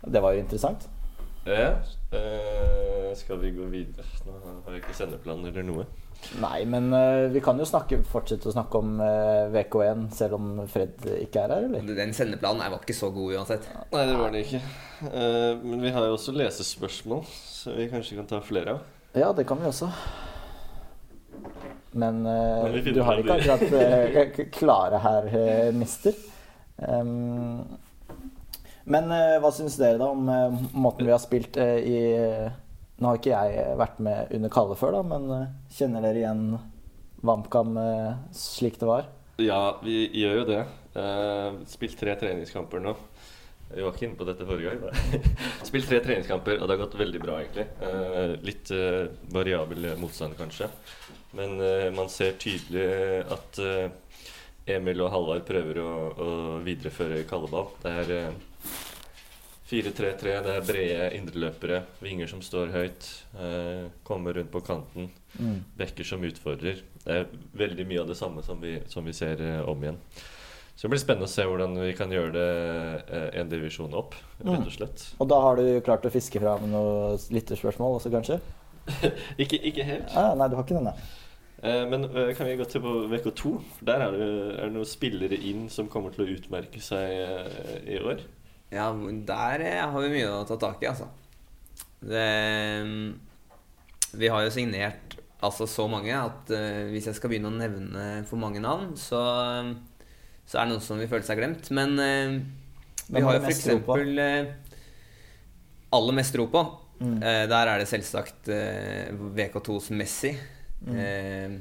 Det 0.06 0.22
var 0.22 0.34
jo 0.34 0.42
interessant. 0.44 0.88
Ja, 1.46 1.68
eh, 2.10 3.12
skal 3.14 3.38
vi 3.38 3.52
gå 3.54 3.68
videre? 3.70 4.06
Nå 4.26 4.40
har 4.42 4.74
jeg 4.74 4.82
ikke 4.82 4.98
sendeplan 4.98 5.46
eller 5.46 5.66
noe. 5.66 5.86
Nei, 6.40 6.64
men 6.66 6.88
uh, 6.94 7.28
vi 7.30 7.40
kan 7.44 7.58
jo 7.60 7.66
snakke, 7.68 8.00
fortsette 8.08 8.48
å 8.50 8.54
snakke 8.54 8.80
om 8.80 8.96
uh, 8.98 9.46
VK1 9.52 10.06
selv 10.16 10.38
om 10.38 10.46
Fred 10.70 11.04
ikke 11.20 11.44
er 11.44 11.54
her, 11.54 11.66
eller? 11.68 11.96
Den 11.98 12.14
sendeplanen 12.16 12.64
var 12.64 12.82
ikke 12.82 12.96
så 12.96 13.12
god 13.14 13.36
uansett. 13.36 13.68
Nei, 13.92 14.04
det 14.08 14.16
var 14.18 14.34
det 14.34 14.42
ikke. 14.46 14.62
Eh, 15.04 15.58
men 15.60 15.82
vi 15.84 15.92
har 15.92 16.06
jo 16.08 16.14
også 16.16 16.32
lesespørsmål, 16.32 17.24
så 17.28 17.74
vi 17.76 17.88
kanskje 17.92 18.16
kan 18.16 18.28
ta 18.30 18.40
flere 18.44 18.78
av. 18.78 18.86
Ja, 19.16 19.32
det 19.36 19.46
kan 19.48 19.60
vi 19.60 19.68
også. 19.68 19.90
Men, 21.96 22.26
eh, 22.26 22.62
Men 22.72 22.94
du 22.94 23.02
har 23.02 23.20
ikke 23.20 23.38
akkurat 23.40 23.72
eh, 23.72 24.46
klare 24.52 25.00
her, 25.00 25.28
eh, 25.32 25.72
mister. 25.72 26.14
Um, 26.76 27.64
men 28.84 29.08
hva 29.42 29.50
syns 29.50 29.78
dere 29.80 29.98
da 29.98 30.10
om 30.12 30.28
måten 30.76 31.08
vi 31.08 31.10
har 31.10 31.18
spilt 31.18 31.56
i 31.56 31.96
Nå 33.00 33.08
har 33.08 33.16
ikke 33.18 33.32
jeg 33.32 33.72
vært 33.80 33.96
med 34.04 34.30
under 34.36 34.52
Kalle 34.52 34.76
før, 34.78 34.94
da, 34.94 35.00
men 35.04 35.48
kjenner 35.74 36.04
dere 36.04 36.20
igjen 36.20 36.44
VAMKAM 37.26 37.74
slik 38.36 38.78
det 38.80 38.88
var? 38.88 39.08
Ja, 39.42 39.58
vi 39.82 40.06
gjør 40.16 40.38
jo 40.38 40.46
det. 40.48 40.62
Uh, 40.96 41.58
spilt 41.68 41.98
tre 42.00 42.14
treningskamper 42.16 42.80
nå. 42.80 42.94
Vi 43.68 43.82
var 43.82 43.92
ikke 43.92 44.06
inne 44.06 44.16
på 44.16 44.28
dette 44.28 44.46
forrige 44.46 44.76
gang. 44.78 45.26
Spilt 45.68 45.90
tre 45.90 45.98
treningskamper, 46.04 46.60
og 46.60 46.68
det 46.68 46.76
har 46.76 46.84
gått 46.84 46.96
veldig 47.00 47.20
bra, 47.20 47.40
egentlig. 47.42 47.66
Uh, 47.82 48.36
litt 48.46 48.70
uh, 48.72 49.10
variabel 49.34 49.90
motstand, 50.00 50.38
kanskje. 50.38 50.70
Men 51.34 51.58
uh, 51.58 51.88
man 51.96 52.10
ser 52.12 52.36
tydelig 52.38 52.86
at 53.34 53.58
uh, 53.58 53.88
Emil 54.66 55.02
og 55.02 55.10
Halvard 55.14 55.46
prøver 55.48 55.82
å, 55.82 55.92
å 56.16 56.30
videreføre 56.66 57.24
kalleball. 57.28 57.72
Det 57.82 57.96
er 58.02 58.14
uh, 58.30 58.44
4-3-3, 59.66 60.34
det 60.46 60.52
er 60.54 60.66
brede 60.66 61.06
indreløpere, 61.16 61.80
vinger 61.98 62.30
som 62.30 62.42
står 62.44 62.70
høyt, 62.70 63.06
eh, 63.34 63.88
kommer 64.06 64.36
rundt 64.38 64.52
på 64.52 64.62
kanten, 64.62 65.08
bekker 65.78 66.06
som 66.06 66.22
utfordrer. 66.22 66.84
Det 67.02 67.16
er 67.16 67.26
veldig 67.58 67.86
mye 67.90 68.04
av 68.04 68.12
det 68.12 68.18
samme 68.18 68.44
som 68.46 68.60
vi, 68.62 68.76
som 68.86 69.04
vi 69.04 69.14
ser 69.16 69.42
eh, 69.42 69.66
om 69.66 69.82
igjen. 69.82 69.98
Så 70.76 70.86
det 70.86 70.92
blir 70.92 71.02
spennende 71.02 71.26
å 71.26 71.32
se 71.32 71.46
hvordan 71.48 71.74
vi 71.80 71.96
kan 71.98 72.12
gjøre 72.14 72.30
det 72.36 72.46
eh, 73.10 73.40
en 73.40 73.50
divisjon 73.50 73.96
opp, 73.98 74.14
rett 74.38 74.68
og 74.68 74.74
slett. 74.76 75.08
Og 75.18 75.30
da 75.34 75.40
har 75.42 75.58
du 75.58 75.80
klart 75.82 76.06
å 76.06 76.14
fiske 76.14 76.42
fram 76.42 76.68
noen 76.70 77.18
lytterspørsmål 77.34 77.98
også, 77.98 78.14
kanskje? 78.14 78.38
Ikke, 79.42 79.58
ikke 79.58 79.84
helt. 79.86 80.12
Ah, 80.16 80.34
nei, 80.38 80.48
du 80.48 80.56
har 80.58 80.64
ikke 80.66 80.78
den. 80.78 80.90
Eh, 81.62 81.82
Men 81.90 82.06
eh, 82.06 82.32
kan 82.36 82.46
vi 82.48 82.56
gå 82.60 82.66
til 82.70 82.82
på 82.84 82.94
VK2? 83.10 83.52
For 83.78 83.88
der 83.88 84.04
er 84.06 84.16
det, 84.16 84.30
er 84.56 84.64
det 84.68 84.74
noen 84.76 84.88
spillere 84.88 85.38
inn 85.50 85.66
som 85.72 85.88
kommer 85.92 86.14
til 86.14 86.26
å 86.26 86.30
utmerke 86.36 86.82
seg 86.84 87.14
eh, 87.18 87.78
i 87.96 88.00
år. 88.00 88.22
Ja, 88.74 88.90
der 89.28 89.64
eh, 89.66 89.82
har 89.82 90.04
vi 90.04 90.12
mye 90.14 90.32
å 90.32 90.44
ta 90.48 90.58
tak 90.60 90.82
i, 90.84 90.90
altså. 90.90 91.08
Det, 92.06 92.26
vi 94.16 94.28
har 94.30 94.44
jo 94.46 94.52
signert 94.54 95.16
altså 95.44 95.66
så 95.68 95.84
mange 95.90 96.14
at 96.16 96.50
eh, 96.54 96.86
hvis 96.92 97.08
jeg 97.10 97.18
skal 97.18 97.32
begynne 97.32 97.50
å 97.50 97.56
nevne 97.56 98.06
for 98.28 98.40
mange 98.40 98.62
navn, 98.62 98.94
så, 99.00 99.20
så 100.46 100.58
er 100.60 100.66
det 100.66 100.72
noen 100.74 100.84
som 100.84 101.00
vil 101.00 101.10
føle 101.10 101.26
seg 101.26 101.40
glemt. 101.40 101.70
Men 101.76 101.96
eh, 102.02 102.36
vi 103.10 103.22
har 103.22 103.38
jo 103.38 103.42
f.eks. 103.44 103.66
eh, 103.70 104.50
aller 105.96 106.16
mest 106.18 106.36
ro 106.40 106.48
på. 106.52 106.64
Mm. 107.00 107.16
Eh, 107.20 107.44
der 107.50 107.70
er 107.72 107.80
det 107.82 107.88
selvsagt 107.90 108.48
eh, 108.52 109.10
VK2s 109.36 109.90
Messi. 109.92 110.32
Mm. 110.86 110.96
Eh, 110.96 111.56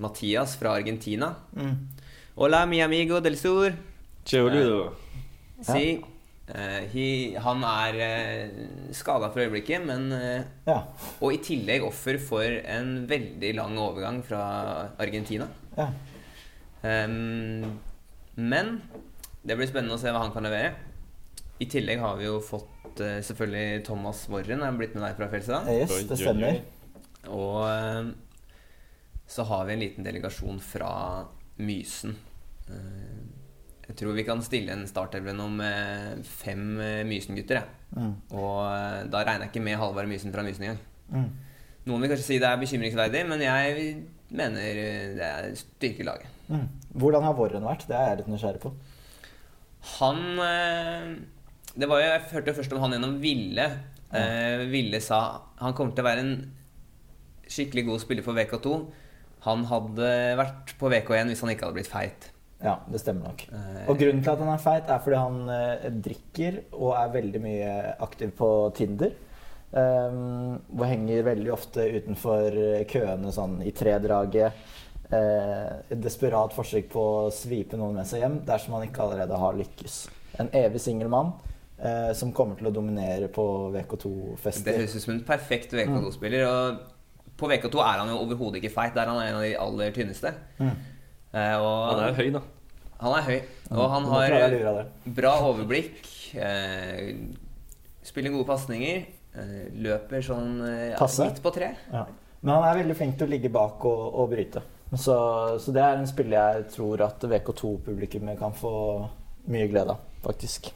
Mathias 0.00 0.56
fra 0.56 0.74
Argentina. 0.78 1.34
Mm. 1.52 1.76
Hola, 2.36 2.64
mi 2.66 2.80
amigo 2.80 3.20
del 3.20 3.36
sur. 3.36 3.72
Cheoludo. 4.24 4.94
Si. 5.62 6.00
Eh, 6.50 6.84
he, 6.90 7.06
han 7.38 7.62
er 7.62 7.98
uh, 8.00 8.92
skada 8.96 9.28
for 9.30 9.44
øyeblikket, 9.44 9.84
men 9.86 10.10
eh, 10.16 10.42
Ja. 10.66 10.80
Og 11.20 11.34
i 11.36 11.42
tillegg 11.44 11.84
offer 11.86 12.18
for 12.18 12.42
en 12.42 13.04
veldig 13.10 13.52
lang 13.54 13.78
overgang 13.78 14.22
fra 14.26 14.40
Argentina. 14.98 15.46
ja. 15.76 15.90
Ehm, 16.82 17.78
men 18.40 18.78
det 19.44 19.52
blir 19.52 19.68
spennende 19.68 19.98
å 19.98 20.00
se 20.00 20.08
hva 20.08 20.22
han 20.22 20.32
kan 20.32 20.46
levere. 20.48 20.70
I 21.60 21.66
tillegg 21.68 22.00
har 22.00 22.16
vi 22.16 22.24
jo 22.24 22.38
fått 22.40 22.79
eh, 23.04 23.20
selvfølgelig 23.26 23.84
Thomas 23.88 24.22
Worren 24.30 24.62
er 24.66 24.76
blitt 24.78 24.94
med 24.96 25.04
deg 25.06 25.16
fra 25.18 25.28
Fjelstad. 25.32 25.68
Eh, 25.70 25.82
Yes, 25.84 25.94
det 26.08 26.18
stemmer. 26.20 26.60
Og 27.30 27.58
eh, 27.68 28.10
så 29.30 29.46
har 29.46 29.66
vi 29.68 29.76
en 29.76 29.82
liten 29.84 30.06
delegasjon 30.06 30.60
fra 30.64 30.92
Mysen. 31.60 32.16
Eh, 32.70 33.20
jeg 33.90 33.98
tror 33.98 34.14
vi 34.14 34.24
kan 34.26 34.42
stille 34.46 34.72
en 34.76 34.86
startelver 34.86 35.34
nå 35.34 35.48
med 35.50 36.24
fem 36.26 36.62
Mysen-gutter. 37.08 37.64
Mm. 37.96 38.12
Og 38.38 39.10
da 39.10 39.24
regner 39.26 39.48
jeg 39.48 39.50
ikke 39.50 39.64
med 39.66 39.80
Halvard 39.80 40.06
Mysen 40.10 40.30
fra 40.34 40.44
Mysen 40.46 40.68
engang. 40.68 40.84
Mm. 41.10 41.30
Noen 41.90 42.04
vil 42.04 42.12
kanskje 42.12 42.28
si 42.28 42.38
det 42.38 42.46
er 42.46 42.60
bekymringsverdig, 42.60 43.24
men 43.26 43.42
jeg 43.42 43.90
mener 44.30 44.78
det 45.18 45.26
er 45.26 45.48
styrkelaget. 45.58 46.30
Mm. 46.50 46.68
Hvordan 47.02 47.26
har 47.26 47.34
Warren 47.38 47.66
vært? 47.66 47.88
Det 47.88 47.96
er 47.98 48.12
jeg 48.12 48.20
litt 48.20 48.30
nysgjerrig 48.30 48.62
på. 48.62 48.70
Han 49.96 50.22
eh, 50.44 51.10
Det 51.80 51.88
var 51.88 52.02
jo, 52.02 52.08
Jeg 52.10 52.26
hørte 52.34 52.56
først 52.58 52.72
om 52.76 52.82
han 52.84 52.96
gjennom 52.96 53.14
Ville. 53.22 53.66
Eh, 54.12 54.64
Ville 54.68 55.00
sa 55.00 55.20
han 55.60 55.76
kommer 55.76 55.94
til 55.94 56.04
å 56.04 56.08
være 56.08 56.24
en 56.26 56.34
skikkelig 57.50 57.86
god 57.86 58.02
spiller 58.02 58.26
for 58.26 58.36
VK2. 58.36 58.74
Han 59.46 59.64
hadde 59.70 60.10
vært 60.38 60.74
på 60.80 60.90
VK1 60.92 61.32
hvis 61.32 61.40
han 61.44 61.54
ikke 61.54 61.68
hadde 61.68 61.78
blitt 61.78 61.90
feit. 61.90 62.28
Ja, 62.60 62.74
det 62.92 63.00
stemmer 63.00 63.30
nok. 63.30 63.46
Eh, 63.48 63.88
Og 63.88 63.96
grunnen 63.96 64.20
til 64.20 64.34
at 64.34 64.42
han 64.44 64.52
er 64.52 64.60
feit, 64.60 64.92
er 64.92 65.00
fordi 65.00 65.20
han 65.22 65.40
eh, 65.54 65.88
drikker 66.04 66.60
og 66.76 66.92
er 66.98 67.14
veldig 67.16 67.40
mye 67.46 67.74
aktiv 68.04 68.34
på 68.36 68.50
Tinder. 68.76 69.16
Um, 69.70 70.56
og 70.74 70.80
henger 70.82 71.22
veldig 71.28 71.52
ofte 71.54 71.84
utenfor 71.94 72.56
køene 72.90 73.30
sånn 73.32 73.60
i 73.62 73.70
tredraget. 73.70 74.56
Eh, 75.14 75.68
et 75.94 76.00
desperat 76.02 76.52
forsøk 76.54 76.90
på 76.90 77.04
å 77.20 77.28
svipe 77.34 77.78
noen 77.78 78.00
med 78.00 78.08
seg 78.10 78.24
hjem 78.24 78.40
dersom 78.48 78.76
han 78.76 78.88
ikke 78.88 79.04
allerede 79.06 79.38
har 79.38 79.56
lykkes. 79.58 80.00
En 80.42 80.50
evig 80.58 80.82
singel 80.82 81.08
mann 81.10 81.30
eh, 81.82 82.12
som 82.16 82.32
kommer 82.36 82.58
til 82.60 82.70
å 82.70 82.74
dominere 82.74 83.28
på 83.32 83.44
VK2-fester. 83.74 84.70
Det 84.70 84.78
høres 84.82 84.96
ut 84.96 85.04
som 85.06 85.14
en 85.16 85.24
perfekt 85.26 85.74
VK2-spiller. 85.76 86.46
Og 86.46 87.36
på 87.40 87.50
VK2 87.50 87.82
er 87.84 88.00
han 88.02 88.12
jo 88.12 88.20
overhodet 88.24 88.60
ikke 88.60 88.74
feit. 88.74 88.94
Der 88.96 89.06
er 89.06 89.12
han 89.14 89.22
en 89.24 89.38
av 89.40 89.44
de 89.46 89.52
aller 89.66 89.94
tynneste. 89.96 90.34
Mm. 90.60 90.72
Eh, 91.32 91.54
og 91.58 91.76
Han 91.90 92.02
er 92.08 92.18
høy, 92.18 92.32
da. 92.34 92.42
han 93.00 93.14
er 93.18 93.28
høy. 93.28 93.38
Og 93.70 93.86
han 93.94 94.10
har 94.14 94.82
bra 95.20 95.36
overblikk. 95.48 96.02
Eh, 96.34 97.14
spiller 98.06 98.34
gode 98.34 98.48
pasninger. 98.50 99.06
Eh, 99.30 99.70
løper 99.78 100.24
sånn 100.26 100.58
eh, 100.66 101.06
midt 101.22 101.40
på 101.44 101.54
tre. 101.54 101.74
Ja. 101.92 102.04
Men 102.40 102.56
han 102.56 102.66
er 102.66 102.82
veldig 102.82 102.96
flink 102.96 103.18
til 103.20 103.28
å 103.28 103.30
ligge 103.30 103.50
bak 103.52 103.84
og, 103.88 104.04
og 104.22 104.30
bryte. 104.32 104.62
Så, 104.90 105.14
så 105.62 105.72
det 105.74 105.82
er 105.84 106.00
en 106.00 106.08
spiller 106.10 106.56
jeg 106.56 106.70
tror 106.74 107.04
at 107.06 107.22
VK2-publikummet 107.30 108.40
kan 108.40 108.54
få 108.56 108.72
mye 109.52 109.68
glede 109.70 109.94
av, 109.94 110.00
faktisk. 110.24 110.72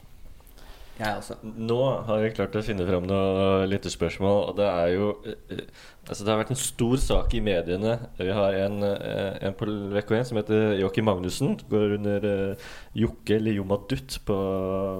Jeg 0.95 1.17
også. 1.19 1.35
Nå 1.43 1.79
har 2.07 2.21
vi 2.23 2.31
klart 2.35 2.55
å 2.55 2.63
finne 2.63 2.85
fram 2.87 3.03
noen 3.09 3.67
lytterspørsmål, 3.67 4.37
og 4.51 4.55
det 4.59 4.69
er 4.69 4.93
jo 4.95 5.11
eh, 5.27 5.67
Altså, 6.05 6.21
det 6.21 6.29
har 6.29 6.37
vært 6.37 6.51
en 6.53 6.59
stor 6.59 6.99
sak 7.01 7.31
i 7.33 7.39
mediene. 7.41 7.95
Vi 8.19 8.27
har 8.37 8.55
en, 8.61 8.75
eh, 8.85 9.39
en 9.47 9.55
på 9.57 9.65
VK1 9.65 10.27
som 10.29 10.37
heter 10.37 10.75
Joakim 10.77 11.07
Magnussen. 11.09 11.55
Går 11.71 11.95
under 11.95 12.27
eh, 12.29 12.67
Jokke 12.93 13.39
eller 13.39 13.57
Jomadutt 13.57 14.19
på, 14.27 14.37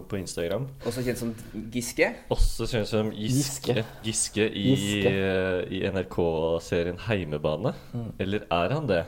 på 0.09 0.17
Instagram. 0.17 0.65
Også 0.81 1.03
kjent 1.05 1.21
som 1.21 1.35
Giske. 1.75 2.09
Også 2.33 2.65
kjent 2.71 2.89
som 2.89 3.13
Giske. 3.13 3.83
Giske. 4.01 4.49
Giske 4.49 4.49
i, 4.49 5.05
eh, 5.05 5.61
i 5.77 5.83
NRK-serien 5.93 6.97
Heimebane. 7.05 7.75
Mm. 7.93 8.09
Eller 8.25 8.49
er 8.49 8.73
han 8.73 8.89
det? 8.89 9.03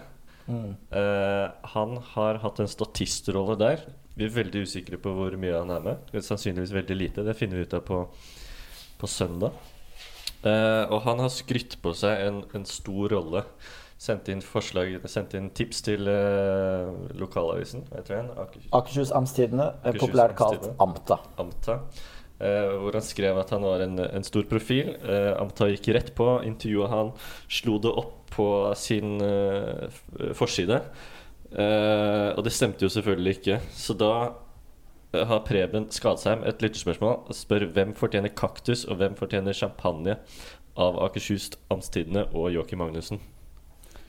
Mm. 0.47 0.75
Uh, 0.93 1.49
han 1.73 1.97
har 2.13 2.37
hatt 2.45 2.61
en 2.61 2.69
statistrolle 2.71 3.57
der. 3.59 3.81
Vi 4.17 4.25
er 4.25 4.33
veldig 4.33 4.63
usikre 4.65 4.97
på 5.01 5.11
hvor 5.13 5.35
mye 5.37 5.53
han 5.59 5.69
er 5.75 5.83
med. 5.85 6.13
Sannsynligvis 6.25 6.73
veldig 6.73 6.97
lite. 6.97 7.25
Det 7.27 7.35
finner 7.37 7.59
vi 7.61 7.67
ut 7.67 7.75
av 7.77 7.83
på, 7.85 7.99
på 8.97 9.09
søndag. 9.09 9.53
Eh, 10.47 10.85
og 10.93 11.01
han 11.05 11.21
har 11.21 11.29
skrytt 11.33 11.77
på 11.83 11.93
seg 11.97 12.23
en, 12.27 12.39
en 12.57 12.65
stor 12.69 13.13
rolle. 13.13 13.43
Sendte 13.97 14.29
inn 14.29 14.43
forslag 14.45 14.91
Sendte 15.09 15.39
inn 15.39 15.47
tips 15.57 15.79
til 15.87 16.05
eh, 16.11 16.91
lokalavisen. 17.17 17.85
En? 18.13 18.29
Aker- 18.43 18.67
Akershus 18.77 19.13
Amtstidene, 19.17 19.71
eh, 19.83 19.97
populært 19.97 20.35
kalt 20.37 20.67
Amta. 20.83 21.17
Amta. 21.41 21.79
eh, 22.37 22.67
hvor 22.77 22.93
han 22.93 23.05
skrev 23.05 23.39
at 23.41 23.49
han 23.55 23.65
var 23.65 23.81
en, 23.85 23.97
en 24.05 24.25
stor 24.27 24.45
profil. 24.49 24.93
Eh, 25.01 25.31
Amta 25.41 25.69
gikk 25.73 25.89
rett 25.97 26.11
på, 26.17 26.27
intervjua 26.45 26.89
han, 26.93 27.13
slo 27.49 27.79
det 27.81 27.93
opp 28.03 28.13
på 28.37 28.47
sin 28.77 29.17
eh, 29.25 29.87
forside. 30.37 30.81
Eh, 31.51 32.29
og 32.35 32.43
det 32.43 32.51
stemte 32.55 32.83
jo 32.83 32.91
selvfølgelig 32.91 33.37
ikke. 33.37 33.59
Så 33.71 33.95
da 33.97 34.11
eh, 35.13 35.23
har 35.27 35.45
Preben 35.47 35.87
Skadsheim 35.93 36.43
et 36.47 36.61
lytterspørsmål 36.63 37.15
og 37.29 37.35
spør 37.35 37.69
hvem 37.75 37.93
fortjener 37.97 38.33
kaktus, 38.35 38.83
og 38.85 38.99
hvem 38.99 39.15
fortjener 39.19 39.55
champagne 39.55 40.17
av 40.77 40.99
Akershus 41.07 41.51
Amtstidene 41.73 42.27
og 42.35 42.51
Joakim 42.53 42.83
Magnussen. 42.83 43.21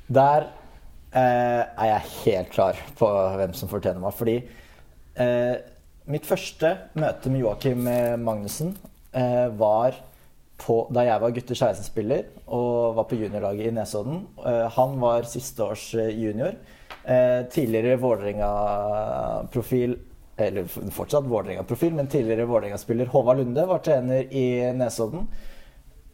Der 0.09 0.49
uh, 0.49 1.17
er 1.17 1.87
jeg 1.87 2.11
helt 2.25 2.51
klar 2.53 2.77
på 2.99 3.09
hvem 3.39 3.55
som 3.57 3.71
fortjener 3.71 4.03
meg. 4.03 4.13
Fordi 4.17 4.37
uh, 5.21 5.55
mitt 6.09 6.29
første 6.29 6.75
møte 6.99 7.33
med 7.33 7.45
Joakim 7.45 7.89
Magnussen 8.25 8.77
var 9.59 9.97
på, 10.61 10.75
da 10.93 11.03
jeg 11.07 11.21
var 11.23 11.33
gutter 11.33 11.57
16-spiller 11.57 12.27
og 12.53 12.97
var 12.99 13.07
på 13.09 13.17
juniorlaget 13.17 13.71
i 13.71 13.73
Nesodden. 13.73 14.21
Han 14.77 14.99
var 15.01 15.27
siste 15.29 15.65
års 15.65 15.87
junior. 15.95 16.57
Eh, 17.09 17.43
tidligere 17.49 17.97
Vålerenga-profil 17.97 19.95
eller 20.37 20.65
fortsatt 20.93 21.25
Vålerenga-profil, 21.25 21.95
men 21.97 22.07
tidligere 22.07 22.45
Vålerenga-spiller 22.45 23.07
Håvard 23.07 23.39
Lunde 23.39 23.65
var 23.67 23.79
trener 23.79 24.35
i 24.35 24.73
Nesodden. 24.77 25.25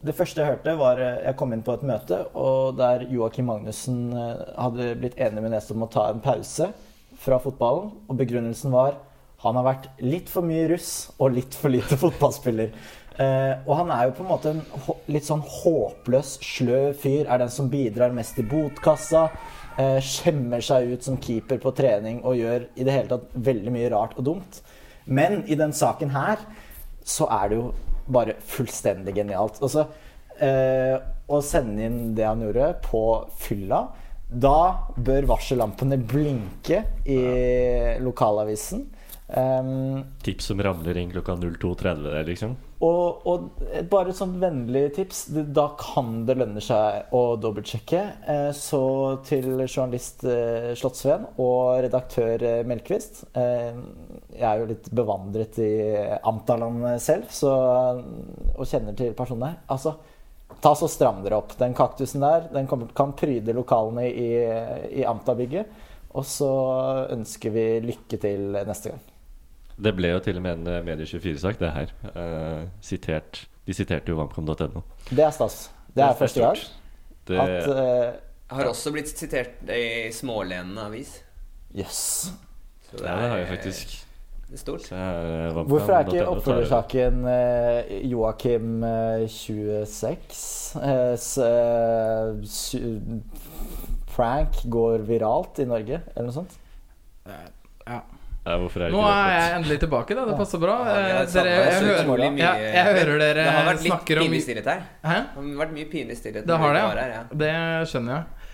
Det 0.05 0.15
første 0.15 0.41
jeg 0.41 0.53
hørte, 0.53 0.77
var 0.79 1.01
eh, 1.03 1.25
Jeg 1.25 1.37
kom 1.41 1.53
inn 1.53 1.65
på 1.67 1.75
et 1.75 1.83
møte, 1.83 2.21
og 2.39 2.79
der 2.79 3.09
Joakim 3.11 3.51
Magnussen 3.51 4.13
eh, 4.15 4.45
hadde 4.55 4.93
blitt 5.01 5.19
enig 5.19 5.43
med 5.43 5.57
Nesodden 5.57 5.83
om 5.83 5.89
å 5.89 5.95
ta 5.97 6.07
en 6.13 6.23
pause 6.23 6.71
fra 7.25 7.41
fotballen. 7.43 7.91
Og 8.07 8.21
begrunnelsen 8.21 8.71
var 8.75 9.01
han 9.43 9.59
har 9.59 9.67
vært 9.67 9.91
litt 10.01 10.31
for 10.31 10.47
mye 10.47 10.69
russ 10.71 11.11
og 11.19 11.35
litt 11.35 11.59
for 11.59 11.75
lite 11.75 11.99
fotballspiller. 12.05 12.71
Eh, 13.19 13.53
og 13.67 13.75
han 13.83 13.91
er 13.95 14.07
jo 14.07 14.15
på 14.15 14.25
en 14.25 14.31
måte 14.31 14.55
en 14.55 14.63
litt 15.11 15.27
sånn 15.27 15.43
håpløs, 15.43 16.39
sløv 16.43 16.95
fyr. 17.03 17.27
Er 17.27 17.43
den 17.43 17.53
som 17.53 17.67
bidrar 17.73 18.15
mest 18.15 18.39
i 18.39 18.47
botkassa. 18.47 19.27
Eh, 19.75 19.99
skjemmer 20.07 20.63
seg 20.63 20.93
ut 20.93 21.03
som 21.03 21.17
keeper 21.19 21.59
på 21.59 21.73
trening 21.75 22.21
og 22.23 22.39
gjør 22.39 22.69
i 22.79 22.85
det 22.87 22.95
hele 22.95 23.11
tatt 23.11 23.33
veldig 23.35 23.73
mye 23.75 23.91
rart 23.91 24.15
og 24.21 24.27
dumt. 24.29 24.61
Men 25.05 25.43
i 25.51 25.59
den 25.59 25.75
saken 25.75 26.13
her 26.15 26.45
så 27.05 27.27
er 27.41 27.51
det 27.51 27.59
jo 27.59 27.73
bare 28.15 28.37
fullstendig 28.47 29.17
genialt. 29.17 29.59
Altså, 29.65 29.89
eh, 30.39 30.95
å 31.27 31.41
sende 31.43 31.89
inn 31.89 32.15
det 32.15 32.27
han 32.29 32.43
gjorde 32.45 32.75
på 32.85 33.03
fylla 33.41 33.87
Da 34.29 34.91
bør 34.97 35.29
varsellampene 35.29 35.99
blinke 36.01 36.81
i 37.07 37.19
lokalavisen. 38.03 38.87
Um, 39.29 40.05
Tips 40.25 40.51
som 40.51 40.61
ramler 40.63 40.99
inn 41.01 41.13
klokka 41.13 41.37
02.30 41.39 42.03
der, 42.09 42.25
liksom. 42.29 42.57
Og, 42.85 43.27
og 43.29 43.45
bare 43.91 44.13
et 44.13 44.19
sånt 44.19 44.37
vennlig 44.43 44.85
tips. 44.97 45.25
Da 45.57 45.67
kan 45.81 46.25
det 46.29 46.37
lønne 46.41 46.63
seg 46.65 47.15
å 47.15 47.23
dobbeltsjekke. 47.41 48.03
Eh, 48.35 48.49
så 48.57 48.83
til 49.27 49.49
journalist 49.65 50.25
eh, 50.29 50.73
Slottsveen 50.79 51.27
og 51.43 51.85
redaktør 51.85 52.43
eh, 52.45 52.63
Melkvist 52.69 53.23
Jeg 53.35 54.45
er 54.49 54.61
jo 54.61 54.69
litt 54.69 54.91
bevandret 54.95 55.59
i 55.63 55.71
Amtaland 56.27 56.87
selv 57.03 57.31
så, 57.33 57.55
og 58.55 58.69
kjenner 58.69 58.97
til 58.99 59.15
personene. 59.17 59.65
Altså, 59.73 59.95
ta 60.65 60.75
så 60.77 60.91
stram 60.91 61.23
dere 61.25 61.41
opp. 61.41 61.57
Den 61.61 61.77
kaktusen 61.79 62.25
der 62.25 62.51
den 62.53 62.69
kan 62.69 63.17
pryde 63.17 63.57
lokalene 63.57 64.09
i, 64.11 64.31
i 65.01 65.09
Amta-bygget. 65.09 65.83
Og 66.15 66.29
så 66.29 66.53
ønsker 67.11 67.55
vi 67.55 67.67
lykke 67.89 68.21
til 68.23 68.55
neste 68.55 68.93
gang. 68.93 69.14
Det 69.83 69.91
ble 69.97 70.13
jo 70.15 70.21
til 70.23 70.37
og 70.39 70.45
med 70.45 70.61
en 70.61 70.67
eh, 70.71 70.83
Medie24-sak, 70.87 71.59
det 71.59 71.71
her. 71.75 71.93
Eh, 72.15 72.63
sitert, 72.85 73.45
de 73.67 73.75
siterte 73.75 74.13
jo 74.13 74.19
vamcom.no. 74.21 74.85
Det 75.11 75.25
er 75.25 75.35
stas. 75.35 75.71
Det 75.95 76.03
er 76.05 76.15
første 76.19 76.41
gang 76.43 76.57
Det, 77.29 77.37
at 77.39 77.69
uh, 77.71 78.57
Har 78.57 78.67
også 78.69 78.91
blitt 78.93 79.09
sitert 79.15 79.61
i 79.71 80.11
Smålenene 80.13 80.89
avis. 80.89 81.17
Jøss. 81.75 82.33
Så 82.91 82.99
ja, 83.01 83.15
det 83.15 83.29
har 83.31 83.37
jeg 83.39 83.49
faktisk. 83.49 83.95
Det 84.45 84.59
er 84.59 84.61
stort. 84.61 84.83
Så 84.87 84.95
er 84.97 85.55
Hvorfor 85.65 85.95
er 85.97 86.05
ikke 86.05 86.27
oppfølgersaken 86.29 87.23
uh, 87.25 87.95
Joakim 88.11 88.85
eh, 88.85 89.25
26 89.27 90.83
eh, 90.83 91.15
s, 91.17 91.39
eh, 91.39 92.43
su- 92.45 93.23
Prank 94.15 94.61
går 94.71 95.03
viralt 95.09 95.59
i 95.59 95.67
Norge, 95.67 96.03
eller 96.15 96.29
noe 96.29 96.37
sånt? 96.37 96.55
Ja. 97.27 98.03
Ja, 98.45 98.59
hvorfor 98.61 98.83
er 98.85 98.93
Nå 98.93 99.01
ikke 99.01 99.09
det 99.09 99.21
er 99.25 99.39
jeg 99.39 99.53
endelig 99.57 99.77
tilbake, 99.81 100.15
da. 100.19 100.25
Det 100.29 100.35
passer 100.37 100.61
bra. 100.61 100.73
Ja, 100.85 100.95
Eh, 101.25 101.29
Dere, 101.33 101.53
jeg, 101.55 101.77
hører, 101.81 102.01
utrolig 102.03 102.27
jeg, 102.43 102.65
jeg 102.75 102.85
hører 102.91 103.21
dere 103.23 103.35
Det 103.39 103.55
har 103.57 103.69
vært 103.71 103.85
litt 103.87 104.11
pinlig 104.11 104.41
stillhet 104.45 104.69
her. 104.69 104.83
Hæ? 105.01 105.17
Det 105.33 105.45
har 105.47 105.61
vært 105.63 105.73
mye 105.79 105.89
pinlig 105.95 106.17
stillhet. 106.19 106.49
Det 106.51 106.59
har 106.61 106.77
det, 106.77 106.83
ja. 106.85 107.07
ja. 107.15 107.23
Det 107.45 107.55
skjønner 107.89 108.19
jeg. 108.19 108.51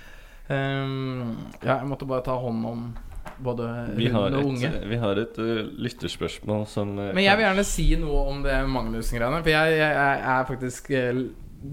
Um, 0.50 1.34
ja, 1.58 1.80
jeg 1.80 1.90
måtte 1.90 2.06
bare 2.10 2.26
ta 2.26 2.38
hånd 2.38 2.70
om 2.70 2.86
både 3.42 3.66
hund 3.98 4.38
og 4.38 4.48
unge. 4.52 4.70
et, 4.70 4.88
vi 4.90 5.02
har 5.02 5.18
et 5.24 5.42
uh, 5.42 5.66
lytterspørsmål 5.82 6.64
som 6.70 6.94
uh, 6.98 7.10
Men 7.10 7.24
jeg 7.24 7.38
vil 7.38 7.46
gjerne 7.48 7.66
si 7.66 7.90
noe 7.98 8.24
om 8.30 8.42
det 8.46 8.62
Magnussen-greiene. 8.70 9.42
For 9.42 9.54
jeg, 9.56 9.78
jeg, 9.78 10.00
jeg 10.00 10.26
er 10.38 10.50
faktisk 10.54 10.90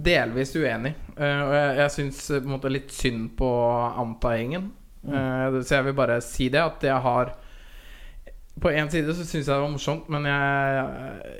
delvis 0.09 0.57
uenig. 0.57 0.97
Uh, 1.13 1.41
og 1.45 1.57
jeg, 1.61 1.73
jeg 1.83 1.97
syns 2.01 2.27
litt 2.73 2.93
synd 2.97 3.35
på 3.37 3.51
Anta-gjengen. 3.93 4.71
Mm. 5.07 5.61
så 5.61 5.77
jeg 5.77 5.85
vil 5.85 5.93
bare 5.95 6.17
si 6.25 6.49
det. 6.51 6.59
At 6.65 6.81
jeg 6.83 6.97
har 7.05 7.37
På 8.61 8.71
en 8.71 8.89
side 8.89 9.13
så 9.13 9.21
syns 9.21 9.45
jeg 9.45 9.53
det 9.53 9.61
var 9.61 9.69
morsomt, 9.69 10.07
men 10.09 10.25
jeg, 10.25 10.85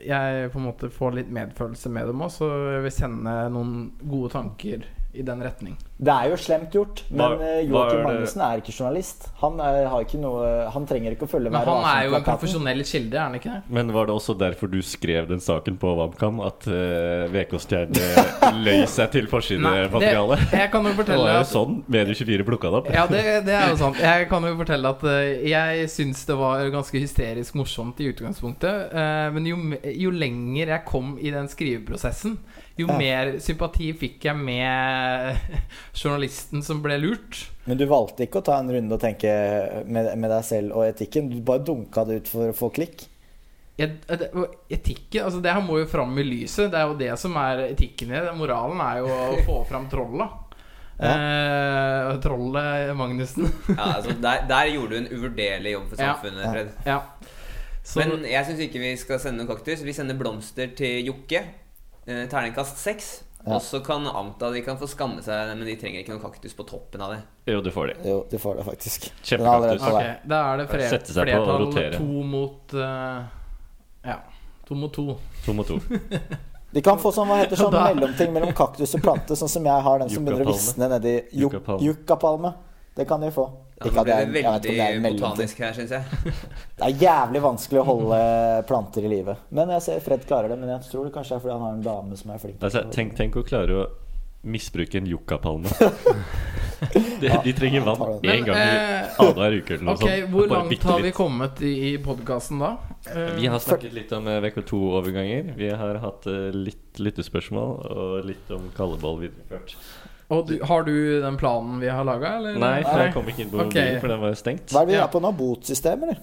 jeg 0.06 0.50
på 0.54 0.60
en 0.62 0.68
måte 0.68 0.92
får 0.94 1.16
litt 1.18 1.32
medfølelse 1.34 1.90
med 1.90 2.12
dem 2.12 2.22
òg, 2.22 2.34
så 2.34 2.50
jeg 2.76 2.84
vil 2.86 2.94
sende 2.94 3.36
noen 3.54 3.78
gode 4.04 4.30
tanker 4.36 4.86
i 5.18 5.26
den 5.26 5.42
retning. 5.42 5.78
Det 5.98 6.14
er 6.14 6.28
jo 6.30 6.36
slemt 6.38 6.76
gjort, 6.76 7.00
men 7.10 7.40
eh, 7.42 7.64
Joakim 7.66 8.04
er 8.04 8.04
Magnussen 8.06 8.42
er 8.46 8.60
ikke 8.62 8.74
journalist. 8.76 9.24
Han, 9.42 9.56
er, 9.58 9.88
har 9.90 10.04
ikke 10.06 10.20
noe, 10.22 10.44
han 10.70 10.84
trenger 10.86 11.16
ikke 11.16 11.26
å 11.26 11.32
følge 11.32 11.50
Men 11.50 11.64
han 11.66 11.88
er 11.90 12.04
jo 12.06 12.14
en 12.20 12.26
profesjonell 12.28 12.84
kilde, 12.86 13.18
er 13.18 13.24
han 13.24 13.38
ikke 13.40 13.56
det? 13.56 13.62
Men 13.74 13.90
var 13.96 14.06
det 14.06 14.14
også 14.14 14.36
derfor 14.38 14.70
du 14.70 14.78
skrev 14.86 15.26
den 15.32 15.42
saken 15.42 15.80
på 15.82 15.96
Wamkam? 15.98 16.38
At 16.46 16.68
uh, 16.70 17.26
VK-stjerne 17.34 18.12
løy 18.68 18.84
seg 18.86 19.10
til 19.16 19.26
det, 19.26 19.32
forsidematerialet? 19.32 20.46
jeg 20.54 20.70
kan 20.76 20.86
jo 20.86 20.94
Det 20.98 21.00
fortelle 21.02 21.26
var 21.26 21.40
jo 21.42 21.50
sånn 21.50 21.80
Medie24 21.98 22.46
plukka 22.52 22.72
det 22.76 22.82
opp. 22.84 22.92
Ja, 22.94 23.08
det, 23.10 23.24
det 23.50 23.58
er 23.58 23.74
jo 23.74 23.82
sant. 23.88 23.98
Jeg 24.06 24.30
kan 24.30 24.46
jo 24.46 24.54
fortelle 24.62 24.94
at 24.94 25.08
uh, 25.10 25.50
jeg 25.50 25.90
syns 25.96 26.22
det 26.30 26.38
var 26.38 26.70
ganske 26.78 27.02
hysterisk 27.02 27.58
morsomt 27.58 28.06
i 28.06 28.12
utgangspunktet. 28.14 28.94
Uh, 28.94 29.34
men 29.34 29.50
jo, 29.50 29.58
jo 29.98 30.14
lenger 30.14 30.76
jeg 30.76 30.86
kom 30.94 31.16
i 31.18 31.34
den 31.34 31.50
skriveprosessen, 31.50 32.38
jo 32.78 32.86
Ja. 32.86 32.94
mer 33.02 33.32
sympati 33.42 33.88
fikk 33.98 34.28
jeg 34.30 34.38
med 34.38 35.40
journalisten 35.98 36.64
som 36.64 36.80
ble 36.84 36.98
lurt. 37.02 37.44
Men 37.66 37.80
du 37.80 37.86
valgte 37.90 38.28
ikke 38.28 38.40
å 38.42 38.46
ta 38.48 38.58
en 38.62 38.70
runde 38.72 38.96
og 38.96 39.02
tenke 39.02 39.32
med, 39.90 40.10
med 40.18 40.30
deg 40.32 40.44
selv 40.46 40.76
og 40.78 40.86
etikken. 40.88 41.30
Du 41.32 41.40
bare 41.46 41.64
dunka 41.66 42.04
det 42.08 42.22
ut 42.22 42.32
for 42.32 42.52
å 42.52 42.58
få 42.58 42.70
klikk. 42.76 43.08
Etikken 43.78 45.28
altså 45.28 45.40
Det 45.44 45.52
her 45.54 45.62
må 45.62 45.80
jo 45.82 45.88
fram 45.90 46.16
i 46.18 46.26
lyset. 46.26 46.72
Det 46.74 46.80
er 46.80 46.88
jo 46.90 46.98
det 46.98 47.12
som 47.22 47.36
er 47.42 47.66
etikken 47.68 48.14
i 48.14 48.22
det. 48.26 48.34
Moralen 48.38 48.82
er 48.82 49.02
jo 49.04 49.10
å 49.14 49.40
få 49.48 49.62
fram 49.70 49.90
trollet. 49.92 50.44
Eh, 50.98 52.08
trollet 52.24 52.88
Magnussen. 52.98 53.46
Ja, 53.68 54.00
altså, 54.00 54.16
der, 54.18 54.48
der 54.50 54.72
gjorde 54.74 54.96
du 54.96 54.98
en 55.04 55.12
uvurderlig 55.12 55.76
jobb 55.76 55.92
for 55.92 56.00
samfunnet, 56.02 56.42
Ja. 56.42 56.54
Fred. 56.56 56.72
ja. 56.88 56.96
Så, 57.86 58.00
Men 58.02 58.26
jeg 58.26 58.48
syns 58.48 58.64
ikke 58.66 58.82
vi 58.82 58.90
skal 58.98 59.20
sende 59.22 59.44
noen 59.44 59.52
kaktus. 59.52 59.84
Vi 59.86 59.94
sender 59.94 60.18
blomster 60.18 60.72
til 60.74 61.06
Jokke. 61.06 61.44
Eh, 62.08 62.24
terningkast 62.32 62.82
seks. 62.82 63.12
Ja. 63.48 63.56
Og 63.56 63.62
så 63.64 63.80
kan 63.80 64.04
Amta 64.12 64.50
de 64.52 64.62
kan 64.66 64.76
få 64.80 64.90
skamme 64.92 65.22
seg, 65.24 65.54
men 65.56 65.64
de 65.68 65.76
trenger 65.80 66.02
ikke 66.02 66.12
noen 66.12 66.24
kaktus 66.24 66.56
på 66.58 66.66
toppen 66.68 67.04
av 67.06 67.14
det. 67.16 67.22
Jo, 67.48 67.62
du 67.64 67.70
får 67.72 67.94
det. 67.94 67.96
Jo, 68.04 68.18
du 68.28 68.36
får 68.44 68.60
det 68.60 68.66
faktisk. 68.68 69.08
Kjempekaktus. 69.22 69.54
allerede 69.54 69.80
på 69.80 69.88
Ok, 69.88 69.96
vei. 69.96 70.10
da 70.28 70.42
er 70.42 70.58
det 70.60 70.68
flertall 70.74 71.72
to 71.96 72.26
mot 72.34 72.76
uh, 72.76 73.24
Ja. 74.04 74.18
To 74.68 74.76
mot 74.76 74.94
to. 74.94 75.16
To 75.46 75.56
mot 75.56 75.68
to. 75.68 75.80
De 76.76 76.82
kan 76.84 77.00
få 77.00 77.14
sånn, 77.16 77.30
hva 77.32 77.38
heter 77.40 77.56
sånn 77.56 77.72
mellomting 77.72 78.34
mellom 78.36 78.52
kaktus 78.54 78.92
og 78.98 79.02
plante, 79.06 79.38
sånn 79.40 79.50
som 79.50 79.66
jeg 79.66 79.84
har 79.86 80.02
den 80.04 80.12
som 80.12 80.26
begynner 80.28 80.50
å 80.50 80.52
visne 80.52 80.90
nedi 80.92 81.14
yuccapalme. 81.32 82.52
Det 82.98 83.08
kan 83.08 83.24
de 83.24 83.32
få. 83.32 83.48
Ja, 83.78 83.86
Ikke 83.86 83.94
nå 83.94 84.02
at 84.02 84.08
ble 84.08 84.14
jeg, 84.14 84.28
det 84.34 84.42
jeg 84.42 84.54
vet 84.54 84.64
ikke 84.66 84.72
om 84.72 84.78
det 84.78 84.86
er 84.88 84.96
veldig 85.04 85.22
botanisk 85.22 85.60
her, 85.62 85.76
syns 85.78 85.92
jeg. 85.94 86.34
Det 86.78 86.86
er 86.88 87.04
jævlig 87.04 87.42
vanskelig 87.44 87.82
å 87.82 87.86
holde 87.86 88.18
planter 88.70 89.06
i 89.06 89.12
live. 89.12 89.36
Men 89.54 89.74
jeg 89.76 89.86
ser 89.86 90.02
Fred 90.06 90.26
klarer 90.30 90.50
det. 90.54 90.58
Men 90.64 90.72
jeg 90.74 90.90
tror 90.90 91.06
det 91.06 91.14
kanskje 91.14 91.38
er 91.38 91.44
fordi 91.44 91.54
han 91.54 91.66
har 91.68 91.76
en 91.78 91.86
dame 91.86 92.18
som 92.18 92.34
er 92.34 92.42
flink. 92.42 92.58
Altså, 92.66 92.84
tenk, 92.94 93.14
tenk 93.20 93.38
å 93.38 93.46
klare 93.46 93.78
å 93.78 93.86
misbruke 94.48 94.98
en 94.98 95.10
yuccapalme. 95.12 95.70
de, 97.22 97.30
de 97.44 97.54
trenger 97.58 97.86
vann 97.86 98.02
én 98.22 98.46
gang 98.46 98.58
i 98.58 98.66
eh, 98.66 99.16
annenhver 99.18 99.58
uke 99.60 99.76
eller 99.76 99.88
noe 99.88 99.96
okay, 99.98 100.22
sånt. 100.22 100.34
Hvor 100.34 100.52
langt 100.52 100.90
har 100.90 101.06
vi 101.06 101.14
kommet 101.18 101.64
i, 101.66 101.74
i 101.90 101.94
podkasten 102.02 102.62
da? 102.62 102.74
Eh, 103.14 103.32
Vi 103.38 103.50
har 103.50 103.62
snakket 103.62 103.94
litt 103.98 104.14
om 104.18 104.30
eh, 104.30 104.42
VK2-overganger. 104.46 105.54
Vi 105.58 105.72
har 105.84 106.02
hatt 106.02 106.30
eh, 106.30 106.50
litt 106.54 107.02
lyttespørsmål 107.02 107.74
og 107.94 108.30
litt 108.30 108.54
om 108.58 108.70
kalleball 108.78 109.22
videreført. 109.26 109.78
Og 110.30 110.48
du, 110.50 110.58
har 110.68 110.84
du 110.84 110.96
den 111.24 111.38
planen 111.40 111.78
vi 111.80 111.88
har 111.88 112.04
laga, 112.08 112.34
eller? 112.38 112.58
Nei, 112.60 112.82
for 112.84 113.00
jeg 113.00 113.14
kom 113.16 113.30
ikke 113.32 113.46
inn 113.46 113.54
på 113.54 113.62
mobilen, 113.62 114.02
for 114.04 114.12
den 114.12 114.24
var 114.26 114.34
jo 114.34 114.40
stengt. 114.42 114.74
Hva 114.74 114.82
er 114.84 114.90
det 114.90 114.92
vi 114.92 114.98
Ja. 115.00 115.06
er 115.06 115.14
på 115.14 115.22
nå? 115.24 115.32
Botsystem, 115.38 116.04
eller? 116.04 116.20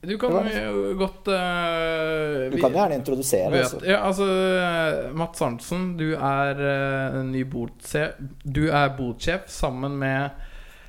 Du 0.00 0.14
kan 0.16 0.32
jo 0.48 0.94
godt 0.96 1.28
eh, 1.28 2.48
Du 2.50 2.56
kan 2.60 2.72
gjerne 2.72 2.96
introdusere. 2.96 3.50
vet, 3.52 3.66
Altså. 3.66 3.80
ja, 3.84 3.98
altså 4.00 4.24
eh, 4.24 5.10
Mats 5.12 5.42
Arntzen, 5.44 5.96
du 5.98 6.14
er 6.16 6.56
uh, 6.56 7.18
ny 7.28 7.44
botsjef 7.44 8.16
Du 8.42 8.70
er 8.70 8.94
botsjef 8.96 9.50
sammen 9.52 9.98
med 10.00 10.30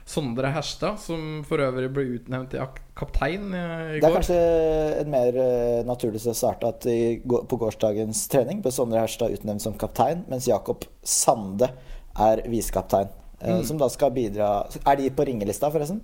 Sondre 0.08 0.50
Herstad, 0.52 0.98
som 1.00 1.44
for 1.48 1.62
øvrig 1.62 1.92
ble 1.94 2.04
utnevnt 2.18 2.52
til 2.52 2.64
kaptein 2.98 3.52
i 3.54 4.00
går. 4.00 4.00
Det 4.00 4.08
er 4.10 4.16
kanskje 4.16 4.40
en 5.04 5.12
mer 5.12 5.38
uh, 5.38 5.84
naturlig 5.88 6.24
sted 6.24 6.66
at 6.68 6.88
i, 6.90 7.20
på 7.22 7.60
gårsdagens 7.60 8.26
trening 8.32 8.64
ble 8.64 8.74
Sondre 8.76 9.04
Herstad 9.04 9.36
utnevnt 9.38 9.64
som 9.64 9.78
kaptein, 9.80 10.24
mens 10.32 10.50
Jakob 10.50 10.88
Sande 11.04 11.70
er 12.20 12.44
visekaptein. 12.50 13.08
eh, 13.42 13.56
Mm. 13.58 13.64
Som 13.66 13.78
da 13.78 13.88
skal 13.90 14.12
bidra 14.12 14.68
Er 14.86 14.96
de 14.96 15.10
på 15.10 15.26
ringelista, 15.26 15.72
forresten? 15.72 16.02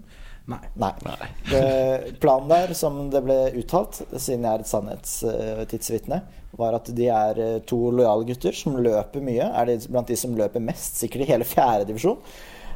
Nei. 0.48 0.60
Nei. 0.80 0.94
Nei. 1.04 2.12
planen 2.22 2.48
der, 2.50 2.74
som 2.74 3.10
det 3.12 3.20
ble 3.26 3.36
uttalt, 3.60 4.00
siden 4.16 4.44
jeg 4.44 4.54
er 4.54 4.60
et 4.64 4.70
sannhetstidsvitne, 4.72 6.22
var 6.58 6.74
at 6.78 6.90
de 6.96 7.08
er 7.12 7.40
eh, 7.44 7.60
to 7.68 7.92
lojale 7.92 8.26
gutter 8.30 8.56
som 8.56 8.78
løper 8.82 9.22
mye. 9.22 9.44
Er 9.54 9.66
de 9.66 9.76
blant 9.92 10.08
de 10.08 10.16
som 10.16 10.36
løper 10.40 10.64
mest, 10.64 10.96
sikkert 11.02 11.26
i 11.26 11.30
hele 11.34 11.44
fjerde 11.46 11.86
divisjon. 11.90 12.18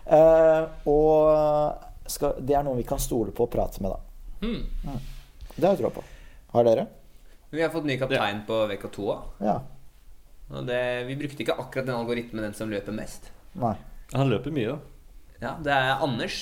Eh, 0.06 0.66
og 0.92 2.12
skal, 2.12 2.36
det 2.44 2.56
er 2.58 2.64
noen 2.68 2.78
vi 2.82 2.84
kan 2.88 3.00
stole 3.00 3.32
på 3.32 3.48
og 3.48 3.54
prate 3.54 3.82
med, 3.82 3.94
da. 3.96 4.00
Mm. 4.42 5.00
Det 5.56 5.64
har 5.64 5.76
jeg 5.76 5.82
troa 5.86 5.94
på. 5.96 6.04
Har 6.52 6.68
dere? 6.68 6.88
Vi 7.52 7.62
har 7.64 7.72
fått 7.72 7.86
ny 7.88 7.98
kaptein 8.00 8.44
på 8.48 8.62
VK2. 8.68 9.16
Ja. 9.48 9.60
Og 10.52 10.66
det, 10.68 10.82
vi 11.08 11.18
brukte 11.20 11.45
ikke 11.45 11.58
akkurat 11.60 11.88
den 11.88 11.95
algoritmen 11.95 12.43
den 12.45 12.56
som 12.58 12.72
løper 12.72 12.95
mest. 12.95 13.30
Nei. 13.60 13.76
Han 14.12 14.32
løper 14.32 14.52
mye, 14.52 14.74
da. 14.74 14.80
Ja, 15.41 15.52
Det 15.64 15.72
er 15.74 16.04
Anders. 16.04 16.39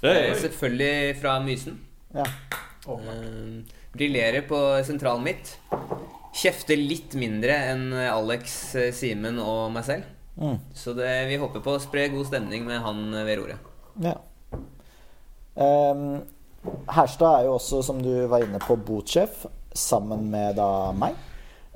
Hey. 0.00 0.28
hey. 0.30 0.34
Selvfølgelig 0.38 1.16
fra 1.20 1.38
Mysen. 1.42 1.80
Ja. 2.14 2.26
Eh, 2.86 3.80
Briljerer 3.94 4.46
på 4.48 4.58
sentralen 4.86 5.26
mitt. 5.26 5.56
Kjefter 6.34 6.78
litt 6.78 7.14
mindre 7.18 7.56
enn 7.72 7.88
Alex, 7.94 8.74
eh, 8.78 8.92
Simen 8.94 9.38
og 9.42 9.72
meg 9.74 9.86
selv. 9.86 10.06
Mm. 10.38 10.58
Så 10.74 10.94
det, 10.98 11.10
vi 11.30 11.38
håper 11.38 11.62
på 11.62 11.76
å 11.76 11.82
spre 11.82 12.08
god 12.14 12.26
stemning 12.30 12.64
med 12.66 12.82
han 12.82 13.04
eh, 13.14 13.26
ved 13.26 13.42
roret. 13.42 13.74
ja. 14.02 14.16
Um, 15.54 16.24
Herstad 16.90 17.36
er 17.38 17.44
jo 17.46 17.52
også, 17.60 17.78
som 17.86 18.00
du 18.02 18.24
var 18.26 18.42
inne 18.42 18.58
på, 18.58 18.74
botsjef, 18.74 19.44
sammen 19.76 20.24
med 20.32 20.56
da 20.58 20.90
meg. 20.96 21.14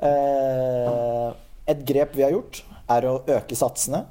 Eh, 0.03 1.29
et 1.69 1.85
grep 1.87 2.17
vi 2.17 2.25
har 2.27 2.33
gjort, 2.35 2.63
er 2.91 3.07
å 3.11 3.19
øke 3.29 3.57
satsene. 3.59 4.05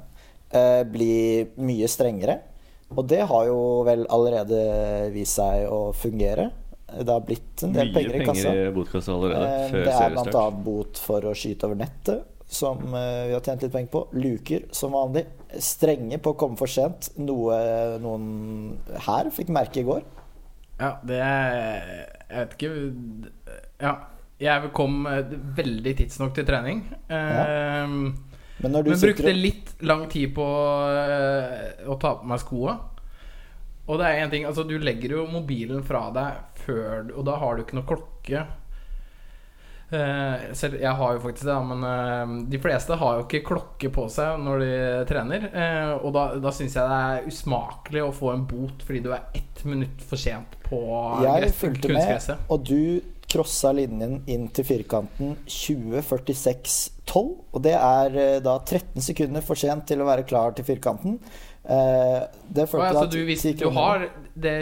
eh, 0.50 0.82
bli 0.88 1.44
mye 1.60 1.88
strengere. 1.92 2.38
Og 2.96 3.04
det 3.10 3.20
har 3.28 3.44
jo 3.50 3.82
vel 3.84 4.06
allerede 4.08 5.10
vist 5.12 5.36
seg 5.36 5.66
å 5.68 5.92
fungere. 5.92 6.46
Det 6.88 7.04
har 7.12 7.20
blitt 7.20 7.64
en 7.66 7.74
del 7.74 7.90
Mye 7.90 7.94
penger 7.98 8.14
i 8.16 8.24
kassa. 8.24 8.48
penger 8.48 8.70
i 8.70 8.72
botkassa 8.72 9.12
allerede 9.12 9.44
Eh, 9.44 9.68
før 9.74 9.84
Det 9.84 9.92
er 9.92 10.14
bl.a. 10.30 10.44
bot 10.64 10.96
for 11.04 11.20
å 11.28 11.34
skyte 11.36 11.68
over 11.68 11.76
nettet, 11.76 12.22
som 12.48 12.78
eh, 12.96 13.26
vi 13.28 13.34
har 13.36 13.42
tjent 13.44 13.66
litt 13.66 13.74
penger 13.74 13.90
på. 13.92 14.02
Luker, 14.16 14.64
som 14.72 14.96
vanlig. 14.96 15.26
Strenge 15.60 16.16
på 16.24 16.32
å 16.32 16.38
komme 16.40 16.56
for 16.56 16.66
sent, 16.72 17.10
noe 17.20 17.58
noen 18.00 18.78
her 19.04 19.28
fikk 19.36 19.52
merke 19.52 19.82
i 19.82 19.84
går. 19.84 20.00
Ja, 20.80 20.94
det 21.04 21.18
Jeg 21.18 22.38
vet 22.38 22.56
ikke 22.56 22.72
Ja. 23.84 23.94
Jeg 24.38 24.70
kom 24.74 25.02
eh, 25.10 25.32
veldig 25.58 25.94
tidsnok 25.98 26.36
til 26.36 26.46
trening. 26.46 26.84
Ja. 27.10 27.86
Men 28.58 28.72
når 28.74 28.86
du 28.86 28.90
Men 28.90 29.00
brukte 29.02 29.34
litt 29.34 29.74
lang 29.86 30.06
tid 30.10 30.32
på 30.34 30.46
eh, 30.92 31.82
å 31.86 31.98
ta 31.98 32.14
på 32.20 32.30
meg 32.30 32.42
skoa. 32.42 32.78
Og 33.88 33.98
det 33.98 34.06
er 34.06 34.22
en 34.22 34.30
ting 34.30 34.44
Altså, 34.44 34.66
du 34.68 34.76
legger 34.78 35.14
jo 35.16 35.26
mobilen 35.30 35.80
fra 35.86 36.10
deg 36.12 36.58
før 36.60 37.06
Og 37.14 37.22
da 37.24 37.38
har 37.40 37.56
du 37.56 37.62
ikke 37.62 37.78
noe 37.78 37.88
klokke. 37.88 38.42
Eh, 39.88 40.48
selv, 40.58 40.76
jeg 40.82 40.94
har 41.00 41.14
jo 41.16 41.22
faktisk 41.22 41.48
det, 41.48 41.58
men 41.70 42.42
de 42.52 42.58
fleste 42.60 42.98
har 43.00 43.14
jo 43.16 43.24
ikke 43.24 43.40
klokke 43.46 43.88
på 43.94 44.04
seg 44.12 44.42
når 44.44 44.64
de 44.64 44.72
trener. 45.08 45.46
Og 46.02 46.12
da, 46.14 46.26
da 46.44 46.52
syns 46.54 46.76
jeg 46.76 46.90
det 46.92 46.98
er 47.08 47.30
usmakelig 47.32 48.04
å 48.04 48.14
få 48.14 48.34
en 48.36 48.44
bot 48.50 48.84
fordi 48.84 49.00
du 49.06 49.14
er 49.16 49.30
ett 49.32 49.64
minutt 49.64 50.04
for 50.04 50.20
sent 50.20 50.58
på 50.66 50.82
Jeg 51.24 51.54
fulgte 51.56 51.94
med, 51.96 52.34
og 52.52 52.68
du 52.68 53.00
krossa 53.28 53.72
linjen 53.76 54.22
inn 54.30 54.46
til 54.56 54.64
firkanten 54.64 55.34
20.46,12. 55.46 57.20
Og 57.52 57.62
det 57.64 57.74
er 57.76 58.18
eh, 58.18 58.38
da 58.44 58.58
13 58.62 59.04
sekunder 59.04 59.44
for 59.44 59.58
sent 59.60 59.86
til 59.90 60.02
å 60.04 60.08
være 60.08 60.26
klar 60.28 60.54
til 60.56 60.66
firkanten. 60.68 61.18
Eh, 61.68 62.22
det 62.48 62.64
følte 62.70 62.70
følte 62.70 62.86
ja, 62.86 62.92
så 62.96 63.02
at 63.04 63.12
du, 63.12 63.18
hvis 63.28 63.42
du 63.60 63.66
har 63.76 64.04
det, 64.38 64.52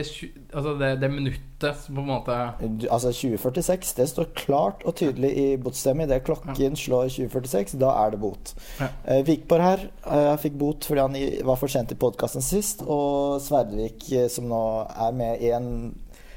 altså 0.51 0.73
det, 0.81 0.89
det 0.99 1.11
minuttet 1.13 1.77
som 1.85 1.95
på 1.95 2.03
en 2.03 2.09
måte 2.09 2.39
Du- 2.81 2.89
Altså 2.91 3.13
2046, 3.15 3.93
det 4.01 4.09
står 4.11 4.33
klart 4.35 4.83
og 4.89 4.97
tydelig 4.99 5.31
i 5.39 5.45
botstemmen. 5.63 6.09
Idet 6.09 6.25
klokken 6.27 6.75
slår 6.77 7.13
2046, 7.15 7.77
da 7.79 7.93
er 8.03 8.11
det 8.17 8.21
bot. 8.25 8.55
Ja. 8.81 8.89
Eh, 9.07 9.23
Vikborg 9.29 9.63
her 9.69 9.85
eh, 10.11 10.33
fikk 10.43 10.59
bot 10.59 10.89
fordi 10.89 11.05
han 11.05 11.47
var 11.47 11.61
for 11.63 11.71
sent 11.71 11.95
i 11.95 12.01
podkasten 12.01 12.43
sist. 12.43 12.83
Og 12.83 13.39
Sverdvik, 13.45 14.09
eh, 14.11 14.27
som 14.33 14.51
nå 14.51 14.65
er 14.91 15.15
med 15.23 15.47
i 15.47 15.53
en 15.55 15.71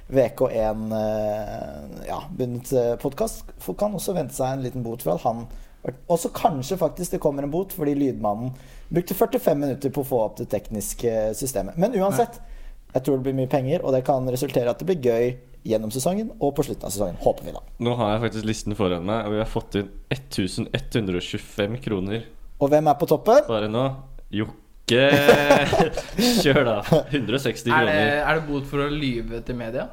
uke 0.09 0.47
og 0.47 0.53
en 0.57 0.91
eh, 0.95 2.05
ja, 2.07 2.19
bundet 2.33 3.01
podkast, 3.01 3.43
kan 3.77 3.93
også 3.93 4.15
vente 4.17 4.33
seg 4.33 4.55
en 4.55 4.63
liten 4.65 4.85
bot 4.85 5.03
for 5.05 5.15
at 5.15 5.25
han 5.27 5.45
Og 6.09 6.17
så 6.19 6.31
kanskje 6.35 6.77
faktisk 6.81 7.13
det 7.15 7.21
kommer 7.23 7.45
en 7.45 7.51
bot 7.53 7.71
fordi 7.71 7.93
lydmannen 7.95 8.51
brukte 8.89 9.15
45 9.15 9.59
minutter 9.61 9.93
på 9.93 10.01
å 10.01 10.07
få 10.09 10.17
opp 10.25 10.39
det 10.41 10.49
tekniske 10.51 11.13
systemet. 11.37 11.77
Men 11.79 11.93
uansett, 11.95 12.39
jeg 12.93 13.05
tror 13.05 13.19
det 13.19 13.27
blir 13.29 13.37
mye 13.37 13.51
penger, 13.51 13.85
og 13.85 13.93
det 13.93 14.01
kan 14.07 14.25
resultere 14.33 14.65
i 14.65 14.73
at 14.73 14.81
det 14.81 14.87
blir 14.89 15.05
gøy 15.05 15.29
gjennom 15.69 15.91
sesongen 15.93 16.31
og 16.39 16.55
på 16.57 16.65
slutten 16.65 16.87
av 16.87 16.93
sesongen. 16.95 17.19
Håper 17.21 17.45
vi, 17.45 17.53
da. 17.53 17.61
Nå 17.85 17.93
har 17.99 18.15
jeg 18.15 18.23
faktisk 18.25 18.49
listen 18.49 18.75
foran 18.79 19.05
meg, 19.05 19.27
og 19.27 19.35
vi 19.35 19.41
har 19.43 19.51
fått 19.51 19.77
inn 19.79 19.91
1125 20.09 21.77
kroner 21.85 22.25
Og 22.59 22.71
hvem 22.73 22.89
er 22.89 22.97
på 22.99 23.07
toppen? 23.13 23.45
bare 23.47 23.69
nå. 23.71 23.85
Jokke! 24.35 25.05
Kjør, 26.41 26.63
da. 26.65 26.77
160 27.13 27.13
er 27.13 27.53
det, 27.53 27.63
kroner. 27.69 28.19
er 28.25 28.39
det 28.39 28.45
bot 28.49 28.67
for 28.67 28.83
å 28.83 28.89
lyve 28.91 29.43
til 29.45 29.59
media? 29.59 29.85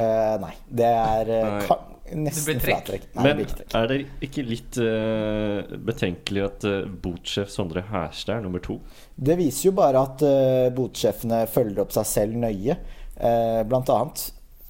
Eh, 0.00 0.34
nei. 0.40 0.52
Det 0.66 0.88
er 0.88 1.30
eh, 1.34 1.46
Nei. 1.68 1.78
nesten 2.24 2.60
fratrekk. 2.62 3.08
Men 3.18 3.42
er 3.44 3.90
det 3.90 3.98
ikke 4.26 4.44
litt 4.46 4.78
uh, 4.80 5.76
betenkelig 5.90 6.44
at 6.46 6.66
uh, 6.68 6.76
botsjef 7.02 7.50
Sondre 7.52 7.84
Herstad 7.90 8.38
er 8.38 8.44
nummer 8.46 8.62
to? 8.64 8.78
Det 9.14 9.36
viser 9.40 9.70
jo 9.70 9.74
bare 9.78 10.02
at 10.08 10.24
uh, 10.26 10.70
botsjefene 10.74 11.44
følger 11.50 11.84
opp 11.84 11.94
seg 11.96 12.08
selv 12.08 12.40
nøye. 12.40 12.78
Eh, 13.20 13.62
blant 13.68 13.90
annet 13.92 14.20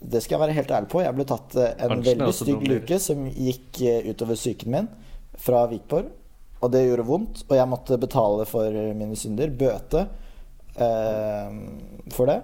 Det 0.02 0.18
skal 0.24 0.34
jeg 0.34 0.42
være 0.42 0.54
helt 0.56 0.72
ærlig 0.74 0.88
på. 0.90 1.02
Jeg 1.04 1.14
ble 1.14 1.26
tatt 1.28 1.54
en 1.60 2.00
veldig 2.02 2.32
stygg 2.34 2.64
luke 2.66 2.96
som 2.98 3.28
gikk 3.30 3.82
utover 4.08 4.38
psyken 4.40 4.74
min 4.74 4.88
fra 5.38 5.66
Vikborg. 5.70 6.08
Og 6.60 6.72
det 6.74 6.82
gjorde 6.82 7.06
vondt, 7.08 7.42
og 7.46 7.54
jeg 7.56 7.68
måtte 7.70 7.96
betale 8.00 8.44
for 8.48 8.74
mine 8.96 9.16
synder. 9.16 9.52
Bøte 9.54 10.02
for 10.74 12.28
det. 12.28 12.40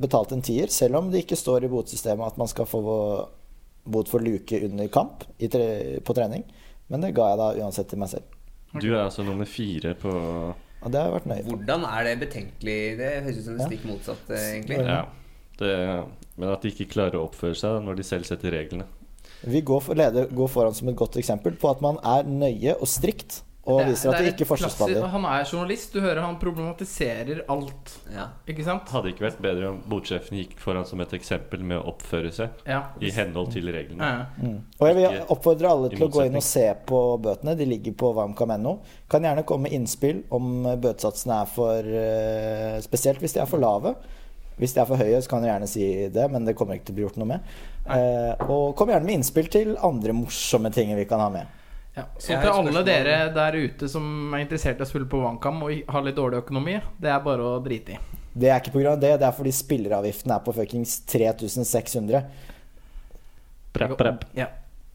Betalte 0.00 0.36
en 0.36 0.44
tier, 0.44 0.70
selv 0.72 1.00
om 1.00 1.10
det 1.12 1.24
ikke 1.24 1.38
står 1.38 1.66
i 1.66 1.70
botsystemet 1.72 2.32
at 2.32 2.40
man 2.40 2.48
skal 2.48 2.68
få 2.68 2.80
bot 3.90 4.08
for 4.08 4.22
luke 4.24 4.60
under 4.64 4.88
kamp 4.92 5.24
i 5.38 5.48
tre, 5.52 6.00
på 6.04 6.16
trening. 6.16 6.44
Men 6.90 7.04
det 7.04 7.14
ga 7.16 7.30
jeg 7.32 7.40
da 7.40 7.48
uansett 7.64 7.90
til 7.90 8.00
meg 8.00 8.12
selv. 8.12 8.38
Du 8.76 8.88
er 8.92 9.02
altså 9.02 9.24
nummer 9.26 9.48
fire 9.50 9.96
på 9.98 10.10
Og 10.10 10.92
det 10.92 11.00
har 11.00 11.08
jeg 11.08 11.14
vært 11.16 11.28
nøye 11.30 11.44
på. 11.44 11.56
Hvordan 11.56 11.84
er 11.88 12.06
det 12.06 12.14
betenkelig? 12.20 12.78
Det 13.00 13.10
høres 13.26 13.40
ut 13.40 13.46
som 13.48 13.58
det 13.58 13.66
stikk 13.68 13.84
motsatt, 13.88 14.30
eh, 14.32 14.46
egentlig. 14.54 14.78
Ja. 14.86 15.02
Det, 15.60 15.74
men 16.40 16.52
at 16.54 16.64
de 16.64 16.72
ikke 16.72 16.88
klarer 16.94 17.18
å 17.20 17.26
oppføre 17.26 17.58
seg 17.58 17.82
når 17.84 17.98
de 17.98 18.06
selv 18.06 18.28
setter 18.28 18.54
reglene. 18.56 18.86
Vi 19.40 19.60
går, 19.64 19.82
for 19.84 19.96
leder, 19.96 20.30
går 20.36 20.48
foran 20.52 20.76
som 20.76 20.88
et 20.88 20.96
godt 20.96 21.18
eksempel 21.20 21.56
på 21.60 21.68
at 21.68 21.82
man 21.84 22.00
er 22.04 22.28
nøye 22.28 22.76
og 22.78 22.88
strikt 22.88 23.42
og 23.66 23.82
viser 23.86 24.08
at 24.10 24.16
det 24.18 24.26
er 24.26 24.32
ikke 24.32 24.42
et 24.46 24.48
forskjellsbehandler. 24.48 25.00
klassi- 25.02 25.10
Han 25.12 25.24
er 25.24 25.44
journalist. 25.44 25.92
Du 25.92 26.00
hører 26.00 26.20
han 26.24 26.38
problematiserer 26.40 27.42
alt. 27.48 27.92
Ja. 28.12 28.28
Ikke 28.48 28.64
sant? 28.64 28.88
Hadde 28.88 29.12
ikke 29.12 29.26
vært 29.26 29.40
bedre 29.44 29.68
om 29.68 29.80
botsjefen 29.90 30.38
gikk 30.38 30.54
foran 30.58 30.86
som 30.88 31.00
et 31.04 31.12
eksempel 31.12 31.60
med 31.60 31.78
å 31.82 31.92
oppføre 31.92 32.32
seg 32.32 32.48
Ja. 32.66 32.82
i 33.00 33.10
henhold 33.10 33.52
til 33.52 33.64
reglene? 33.72 33.98
Ja. 34.00 34.26
Mm. 34.42 34.62
Og 34.80 34.86
jeg 34.88 34.96
vil 34.96 35.20
oppfordre 35.28 35.70
alle 35.70 35.90
til 35.90 36.06
å 36.08 36.10
gå 36.10 36.24
inn 36.26 36.36
og 36.36 36.42
se 36.42 36.74
på 36.86 37.02
bøtene. 37.20 37.56
De 37.56 37.66
ligger 37.66 37.92
på 37.92 38.14
varmkam.no. 38.14 38.78
Kan 39.10 39.22
gjerne 39.22 39.44
komme 39.44 39.62
med 39.68 39.72
innspill 39.72 40.24
om 40.30 40.64
bøtesatsene 40.80 41.42
er 41.42 41.46
for 41.46 41.78
eh, 41.84 42.80
Spesielt 42.80 43.20
hvis 43.20 43.34
de 43.34 43.40
er 43.40 43.46
for 43.46 43.58
lave. 43.58 43.94
Hvis 44.58 44.74
de 44.74 44.80
er 44.80 44.84
for 44.86 44.96
høye, 44.96 45.20
så 45.22 45.28
kan 45.28 45.40
du 45.42 45.48
gjerne 45.48 45.68
si 45.68 46.08
det, 46.12 46.30
men 46.30 46.44
det 46.44 46.54
kommer 46.56 46.74
ikke 46.76 46.86
til 46.90 46.94
å 46.94 46.96
bli 46.98 47.04
gjort 47.06 47.16
noe 47.16 47.26
med. 47.26 47.40
Eh, 47.88 48.34
og 48.48 48.74
kom 48.76 48.88
gjerne 48.88 49.04
med 49.06 49.14
innspill 49.20 49.48
til 49.48 49.76
andre 49.82 50.12
morsomme 50.12 50.70
ting 50.72 50.94
vi 50.96 51.04
kan 51.08 51.20
ha 51.20 51.28
med. 51.30 51.46
Ja. 52.00 52.06
Så 52.16 52.32
til 52.32 52.52
alle 52.52 52.84
dere 52.86 53.18
der 53.34 53.58
ute 53.60 53.88
som 53.90 54.32
er 54.34 54.44
interessert 54.44 54.80
i 54.80 54.86
å 54.86 54.88
spille 54.88 55.08
på 55.10 55.20
OneCam 55.20 55.60
og 55.66 55.92
har 55.92 56.06
litt 56.06 56.18
dårlig 56.18 56.40
økonomi, 56.42 56.78
det 57.00 57.12
er 57.12 57.20
bare 57.24 57.44
å 57.44 57.58
drite 57.64 57.96
i. 57.96 58.00
Det 58.30 58.48
er 58.48 58.62
ikke 58.62 58.72
pga. 58.76 58.94
det, 58.96 59.16
det 59.20 59.26
er 59.26 59.36
fordi 59.36 59.52
spilleravgiften 59.54 60.32
er 60.32 60.42
på 60.46 60.54
fuckings 60.54 61.00
3600. 61.10 62.24
Prepp, 63.74 63.96
prepp. 63.98 64.26
Ja. 64.38 64.48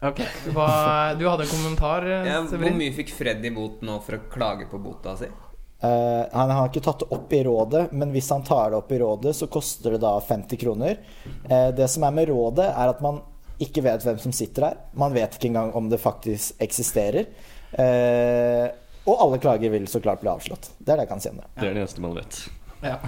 Ok. 0.04 0.20
Hva, 0.52 0.68
du 1.16 1.24
hadde 1.28 1.46
en 1.46 1.52
kommentar, 1.52 2.04
eh, 2.04 2.28
Ja, 2.28 2.42
hvor 2.44 2.76
mye 2.76 2.92
fikk 2.92 3.12
Freddy 3.16 3.50
bot 3.54 3.80
nå 3.84 3.96
for 4.04 4.18
å 4.18 4.24
klage 4.32 4.68
på 4.70 4.80
bota 4.82 5.16
si? 5.16 5.28
Uh, 5.76 6.24
han 6.32 6.50
har 6.50 6.68
ikke 6.70 6.82
tatt 6.84 7.02
det 7.04 7.08
opp 7.12 7.32
i 7.36 7.42
rådet, 7.44 7.82
men 7.92 8.12
hvis 8.14 8.28
han 8.32 8.44
tar 8.44 8.72
det 8.72 8.78
opp 8.78 8.92
i 8.92 8.98
rådet, 9.00 9.34
så 9.36 9.48
koster 9.52 9.96
det 9.96 10.00
da 10.04 10.14
50 10.20 10.60
kroner. 10.60 11.00
Uh, 11.44 11.68
det 11.76 11.88
som 11.92 12.04
er 12.08 12.14
med 12.16 12.30
rådet, 12.32 12.68
er 12.70 12.92
at 12.92 13.02
man 13.04 13.20
ikke 13.62 13.84
vet 13.86 14.04
hvem 14.04 14.18
som 14.20 14.34
sitter 14.36 14.68
der. 14.68 14.80
Man 14.98 15.14
vet 15.16 15.38
ikke 15.38 15.50
engang 15.52 15.72
om 15.78 15.88
det 15.92 16.00
faktisk 16.02 16.60
eksisterer. 16.62 17.28
Eh, 17.72 18.66
og 19.06 19.22
alle 19.22 19.38
klager 19.42 19.70
vil 19.70 19.86
så 19.88 20.00
klart 20.02 20.22
bli 20.22 20.30
avslått. 20.32 20.72
Det 20.78 20.92
er 20.92 21.00
det 21.00 21.06
jeg 21.06 21.12
kan 21.12 21.22
si 21.22 21.32
om 21.32 21.40
det. 21.40 21.48
Det 21.56 21.68
er 21.68 21.76
det 21.76 21.84
eneste 21.84 22.04
man 22.04 22.16
vet. 22.16 22.40
Ja. 22.82 22.98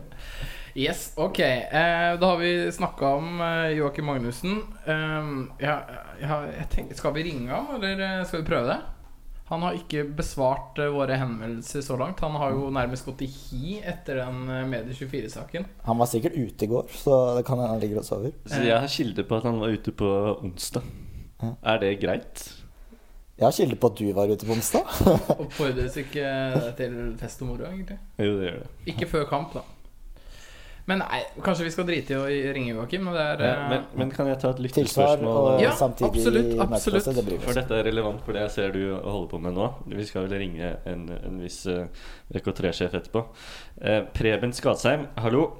yes, 0.86 1.10
ok. 1.16 1.40
Eh, 1.40 2.12
da 2.20 2.32
har 2.32 2.40
vi 2.42 2.52
snakka 2.74 3.14
om 3.20 3.42
eh, 3.46 3.76
Joakim 3.78 4.10
Magnussen. 4.10 4.62
Eh, 4.84 5.34
ja, 5.64 5.76
ja, 6.20 6.40
jeg 6.58 6.70
tenker, 6.74 6.98
skal 6.98 7.14
vi 7.16 7.28
ringe 7.30 7.52
ham, 7.52 7.70
eller 7.78 8.02
eh, 8.06 8.24
skal 8.26 8.42
vi 8.42 8.50
prøve 8.50 8.74
det? 8.74 8.80
Han 9.50 9.64
har 9.66 9.74
ikke 9.74 10.04
besvart 10.14 10.78
eh, 10.78 10.92
våre 10.94 11.16
henvendelser 11.18 11.82
så 11.82 11.96
langt. 11.98 12.22
Han 12.22 12.36
har 12.38 12.54
jo 12.54 12.68
nærmest 12.70 13.06
gått 13.08 13.24
i 13.26 13.28
hi 13.30 13.80
etter 13.82 14.20
den 14.22 14.44
eh, 14.46 14.62
Medie24-saken. 14.70 15.66
Han 15.88 15.98
var 15.98 16.10
sikkert 16.10 16.38
ute 16.38 16.68
i 16.68 16.70
går, 16.70 16.86
så 16.94 17.16
det 17.38 17.42
kan 17.48 17.58
hende 17.58 17.72
han 17.74 17.82
ligger 17.82 17.98
og 18.02 18.06
sover. 18.06 18.36
Så 18.46 18.62
jeg 18.62 18.78
har 18.78 18.94
kilde 18.94 19.26
på 19.26 19.40
at 19.40 19.48
han 19.50 19.58
var 19.58 19.74
ute 19.74 19.94
på 19.98 20.10
onsdag. 20.38 20.86
Ja. 21.40 21.50
Er 21.72 21.82
det 21.82 21.96
greit? 22.02 22.44
Jeg 23.40 23.46
har 23.48 23.56
kilde 23.56 23.80
på 23.80 23.90
at 23.90 23.98
du 23.98 24.06
var 24.14 24.30
ute 24.30 24.46
på 24.46 24.54
onsdag. 24.54 24.86
Oppfordres 25.42 25.98
ikke 25.98 26.30
til 26.78 26.96
fest 27.18 27.42
og 27.42 27.50
moro, 27.50 27.66
egentlig. 27.72 27.98
Jo, 28.20 28.34
det 28.38 28.50
gjør 28.50 28.58
det. 28.62 28.72
Ikke 28.94 29.08
før 29.16 29.26
kamp, 29.32 29.54
da. 29.56 29.66
Men 30.88 31.02
nei, 31.02 31.20
kanskje 31.44 31.66
vi 31.66 31.72
skal 31.74 31.86
drite 31.88 32.14
i 32.14 32.18
å 32.18 32.52
ringe 32.54 32.74
Joakim. 32.74 33.04
men 33.04 33.14
Det 33.14 33.46
Ja, 33.46 33.52
eh, 33.52 33.68
men, 33.70 33.86
men 33.94 34.10
kan 34.10 34.28
jeg 34.30 34.40
ta 34.42 34.50
et 34.54 34.60
lyttespørsmål? 34.64 35.60
Ja, 35.62 35.72
samtidig 35.76 36.22
absolutt, 36.22 36.52
absolutt. 36.66 37.10
Det 37.30 37.40
For 37.44 37.58
dette 37.58 37.80
er 37.80 37.88
relevant 37.90 38.22
for 38.24 38.36
det 38.36 38.44
jeg 38.46 38.54
ser 38.56 38.76
du 38.76 38.82
holder 38.94 39.28
på 39.30 39.40
med 39.42 39.56
nå. 39.58 39.72
Vi 39.86 40.06
skal 40.08 40.28
vel 40.28 40.38
ringe 40.44 40.76
en, 40.88 41.08
en 41.10 41.42
viss 41.42 41.64
uh, 41.70 41.86
VK3-sjef 42.34 42.94
etterpå. 42.94 43.26
Eh, 43.80 44.04
Preben 44.14 44.54
Skadsheim, 44.56 45.08
hallo. 45.20 45.50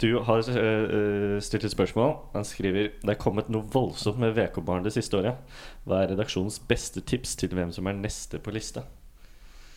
Du 0.00 0.18
har 0.26 0.44
uh, 0.44 1.40
stilt 1.40 1.64
et 1.64 1.72
spørsmål. 1.72 2.16
Han 2.34 2.44
skriver 2.44 2.92
Det 3.00 3.14
er 3.14 3.20
kommet 3.20 3.48
noe 3.48 3.64
voldsomt 3.72 4.20
med 4.20 4.36
VK-barn 4.36 4.84
det 4.84 4.94
siste 4.96 5.16
året. 5.16 5.40
Hva 5.88 6.04
er 6.04 6.14
redaksjonens 6.14 6.60
beste 6.68 7.00
tips 7.00 7.36
til 7.40 7.56
hvem 7.56 7.72
som 7.72 7.88
er 7.88 7.96
neste 7.96 8.38
på 8.38 8.52
lista? 8.52 8.84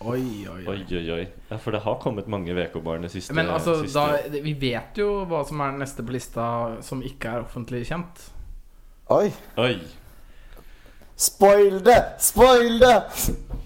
Oi, 0.03 0.45
oi, 0.51 0.65
oi. 0.67 0.77
Oi, 0.89 1.11
oi. 1.15 1.27
Ja, 1.49 1.57
for 1.57 1.71
det 1.71 1.79
har 1.85 1.95
kommet 2.01 2.27
mange 2.27 2.51
VK-barn 2.57 3.05
det 3.05 3.11
siste 3.13 3.33
Men 3.37 3.47
altså, 3.53 3.77
siste- 3.85 3.99
da, 4.33 4.41
vi 4.43 4.53
vet 4.59 4.97
jo 4.99 5.25
hva 5.29 5.43
som 5.47 5.61
er 5.63 5.77
neste 5.79 6.03
på 6.03 6.11
lista 6.15 6.47
som 6.83 7.01
ikke 7.05 7.31
er 7.37 7.45
offentlig 7.45 7.85
kjent. 7.87 8.25
Oi! 9.13 9.31
Oi. 9.57 9.77
Spoil 11.15 11.79
det! 11.85 11.99
Spoil 12.19 12.79
det! 12.81 12.97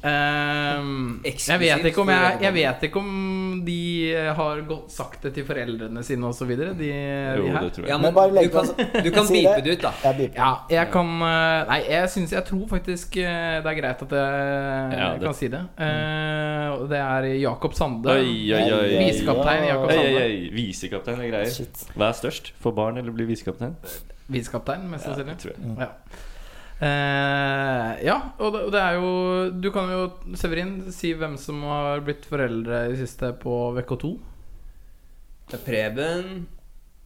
Um, 0.07 1.21
jeg, 1.25 1.57
vet 1.59 1.85
ikke 1.89 2.03
om 2.03 2.09
jeg, 2.13 2.35
jeg 2.45 2.53
vet 2.53 2.83
ikke 2.85 2.99
om 3.01 3.61
de 3.65 3.77
har 4.37 4.59
gått, 4.69 4.91
sagt 4.93 5.23
det 5.25 5.31
til 5.35 5.45
foreldrene 5.47 6.03
sine 6.05 6.29
osv. 6.29 6.51
De, 6.53 6.67
de 6.77 6.89
Jo, 6.91 7.47
her. 7.49 7.65
det 7.65 7.71
tror 7.75 7.87
jeg. 7.87 7.89
Ja, 7.91 7.97
Men 7.97 8.13
men 8.13 8.37
du 8.37 8.51
kan, 8.53 8.69
du 9.03 9.09
kan 9.15 9.27
bipe 9.31 9.55
det. 9.65 9.73
ut, 9.73 9.87
da. 9.87 9.91
Jeg. 10.05 10.29
Ja, 10.37 10.51
jeg 10.71 10.91
kan 10.93 11.09
eh, 11.25 11.63
Nei, 11.71 11.79
jeg 11.89 12.11
syns 12.13 12.35
Jeg 12.35 12.45
tror 12.47 12.67
faktisk 12.71 13.17
eh, 13.23 13.57
det 13.65 13.71
er 13.73 13.79
greit 13.81 14.05
at 14.05 14.15
jeg 14.19 15.01
Ja, 15.01 15.09
kan 15.25 15.35
si 15.41 15.49
det. 15.51 15.63
Uh, 15.81 16.85
det 16.93 17.01
er 17.01 17.29
Jakob 17.41 17.75
Sande. 17.75 18.19
Visekaptein 18.21 19.67
Jakob 19.71 19.89
Oi, 19.89 19.97
oi, 19.97 20.05
Sande. 20.05 20.21
oi. 20.21 20.37
Visekaptein 20.61 21.25
er 21.25 21.33
greier. 21.33 21.51
Shit. 21.57 21.83
Hva 21.97 22.11
er 22.13 22.21
størst? 22.21 22.53
Få 22.63 22.71
barn 22.77 23.01
eller 23.01 23.15
bli 23.17 23.27
visekaptein? 23.33 23.75
Visekaptein, 24.31 24.87
mest 24.93 25.09
sannsynlig. 25.09 25.39
Ja. 25.79 25.91
Eh, 26.77 27.91
ja, 28.05 28.15
og 28.37 28.51
det, 28.53 28.59
og 28.67 28.73
det 28.75 28.81
er 28.83 28.97
jo 28.99 29.07
Du 29.63 29.71
kan 29.73 29.87
jo, 29.89 30.01
Severin, 30.37 30.75
si 30.93 31.09
hvem 31.17 31.33
som 31.41 31.63
har 31.65 32.03
blitt 32.05 32.27
foreldre 32.29 32.83
i 32.85 32.91
det 32.93 32.99
siste 33.01 33.31
på 33.41 33.55
VK2. 33.79 34.11
Det 35.47 35.57
er 35.57 35.63
Preben, 35.65 36.27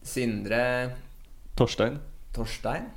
Sindre, 0.04 0.64
Torstein. 1.56 1.96
Torstein. 2.34 2.90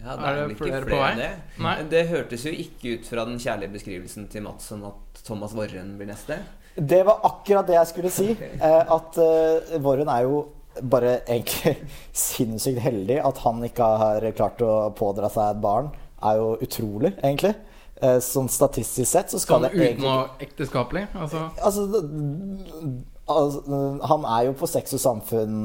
Ja, 0.00 0.14
det 0.16 0.24
Er 0.24 0.30
er, 0.30 0.48
det 0.48 0.56
flere 0.56 0.80
flere, 0.84 0.86
på 0.86 1.00
vei? 1.02 1.10
det. 1.18 1.30
Nei. 1.60 1.74
Det 1.92 2.04
hørtes 2.08 2.46
jo 2.46 2.52
ikke 2.54 2.94
ut 2.96 3.10
fra 3.10 3.26
den 3.28 3.40
kjærlige 3.42 3.74
beskrivelsen 3.74 4.28
til 4.32 4.44
Mats 4.46 4.70
som 4.70 4.84
at 4.88 5.20
Thomas 5.26 5.52
Worren 5.56 5.96
blir 5.98 6.08
neste. 6.08 6.38
Det 6.76 7.02
var 7.04 7.20
akkurat 7.26 7.66
det 7.68 7.76
jeg 7.76 7.90
skulle 7.90 8.12
si. 8.14 8.30
Eh, 8.70 8.94
at 8.96 9.18
uh, 9.20 9.76
Warren 9.82 10.08
er 10.12 10.24
jo 10.28 10.40
bare 10.82 11.20
egentlig 11.26 11.76
sinnssykt 12.26 12.80
heldig. 12.84 13.18
At 13.24 13.42
han 13.44 13.62
ikke 13.66 13.88
har 14.02 14.26
klart 14.38 14.62
å 14.64 14.90
pådra 14.96 15.30
seg 15.32 15.56
et 15.56 15.62
barn, 15.64 15.90
er 16.22 16.36
jo 16.40 16.54
utrolig, 16.60 17.14
egentlig. 17.22 17.54
Eh, 18.00 18.18
sånn 18.24 18.48
statistisk 18.48 19.08
sett 19.10 19.32
så 19.32 19.40
skal 19.40 19.60
Sånn 19.60 19.66
det 19.66 19.70
egentlig 19.76 20.08
utenoekteskapelig. 20.08 21.02
Altså 21.20 21.42
Altså, 21.60 21.86
det- 21.92 23.04
altså 23.28 24.00
Han 24.08 24.24
er 24.24 24.46
jo 24.46 24.52
på 24.56 24.68
Sex 24.68 24.94
og 24.94 25.00
Samfunn 25.00 25.58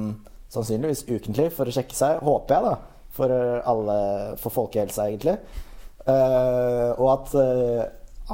sannsynligvis 0.51 1.05
ukentlig 1.07 1.51
for 1.51 1.65
å 1.65 1.71
sjekke 1.71 1.95
seg, 1.95 2.19
håper 2.23 2.55
jeg, 2.55 2.63
da. 2.63 2.75
For 3.15 3.61
alle 3.65 4.37
For 4.37 4.51
folkehelsa, 4.51 5.07
egentlig. 5.07 5.37
Uh, 6.05 6.93
og 6.99 7.07
at 7.15 7.31
uh, 7.33 7.85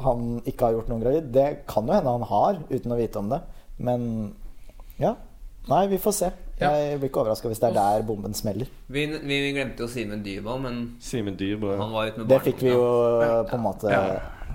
han 0.01 0.41
ikke 0.45 0.65
har 0.65 0.73
gjort 0.75 0.89
noen 0.91 1.03
gravid, 1.03 1.29
det 1.31 1.65
kan 1.67 1.87
jo 1.87 1.93
hende 1.93 2.11
han 2.11 2.25
har, 2.27 2.59
uten 2.69 2.91
å 2.91 2.97
vite 2.99 3.19
om 3.21 3.29
det. 3.31 3.41
Men 3.77 4.33
ja. 4.99 5.15
Nei, 5.69 5.85
vi 5.87 5.99
får 6.01 6.15
se. 6.17 6.31
Ja. 6.61 6.69
Jeg 6.77 6.99
blir 7.01 7.09
ikke 7.09 7.23
overraska 7.23 7.49
hvis 7.49 7.61
det 7.61 7.71
er 7.71 7.77
der 7.77 8.05
bomben 8.05 8.35
smeller. 8.37 8.69
Vi, 8.91 9.05
vi 9.07 9.39
glemte 9.55 9.83
jo 9.85 9.89
Simen 9.89 10.21
Dybwad, 10.25 10.61
men 10.61 10.77
Simen 11.01 11.35
og 11.39 11.73
han 11.79 11.91
var 11.95 12.11
ute 12.11 12.21
med 12.21 12.29
Det 12.29 12.39
fikk 12.45 12.61
vi 12.61 12.71
jo 12.75 12.85
på 13.49 13.57
en 13.57 13.63
måte 13.65 13.91
ja, 13.91 14.03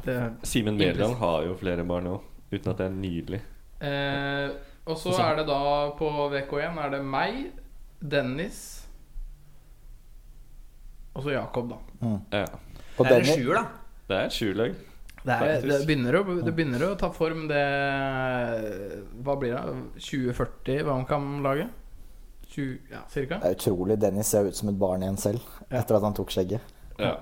det, 0.06 0.16
Simen 0.46 0.78
Mæland 0.78 1.18
har 1.18 1.44
jo 1.48 1.58
flere 1.58 1.84
barn 1.88 2.06
nå, 2.06 2.16
uten 2.52 2.72
at 2.72 2.78
det 2.78 2.86
er 2.86 2.96
nydelig. 2.96 3.42
eh, 3.80 4.50
Og 4.86 4.98
så 5.02 5.16
er 5.18 5.40
det 5.40 5.46
da 5.50 5.60
på 5.98 6.10
VK1 6.30 6.82
er 6.84 6.90
det 6.94 7.02
meg, 7.04 7.46
Dennis 8.00 8.64
og 11.16 11.24
så 11.24 11.32
Jakob, 11.32 11.70
da. 11.72 11.76
Ja. 12.36 12.44
Og 12.98 13.06
Det 13.06 13.12
er 13.14 13.22
en 13.22 13.30
sjuer, 13.30 13.54
da. 13.56 13.64
Det 14.06 14.16
er 14.16 14.26
et 14.28 14.34
sjulag. 14.36 14.74
Det, 15.26 15.32
er, 15.32 15.64
det, 15.64 15.78
begynner 15.88 16.18
å, 16.20 16.20
det 16.44 16.52
begynner 16.54 16.82
å 16.86 16.90
ta 17.00 17.08
form, 17.10 17.46
det 17.50 17.62
Hva 19.24 19.34
blir 19.40 19.56
det? 19.56 19.78
2040 20.06 20.84
Vamkam-laget? 20.86 21.72
20, 22.56 22.78
ja, 22.92 23.02
cirka? 23.12 23.38
det 23.42 23.52
er 23.52 23.58
utrolig. 23.60 23.98
Dennis 24.02 24.32
ser 24.32 24.48
ut 24.48 24.56
som 24.56 24.72
et 24.72 24.80
barn 24.80 25.04
igjen 25.06 25.20
selv, 25.20 25.44
Ja. 25.68 25.82
etter 25.82 25.98
at 26.00 26.08
han 26.08 26.16
tok 26.16 26.32
skjegget. 26.34 26.74
Ja. 26.98 27.12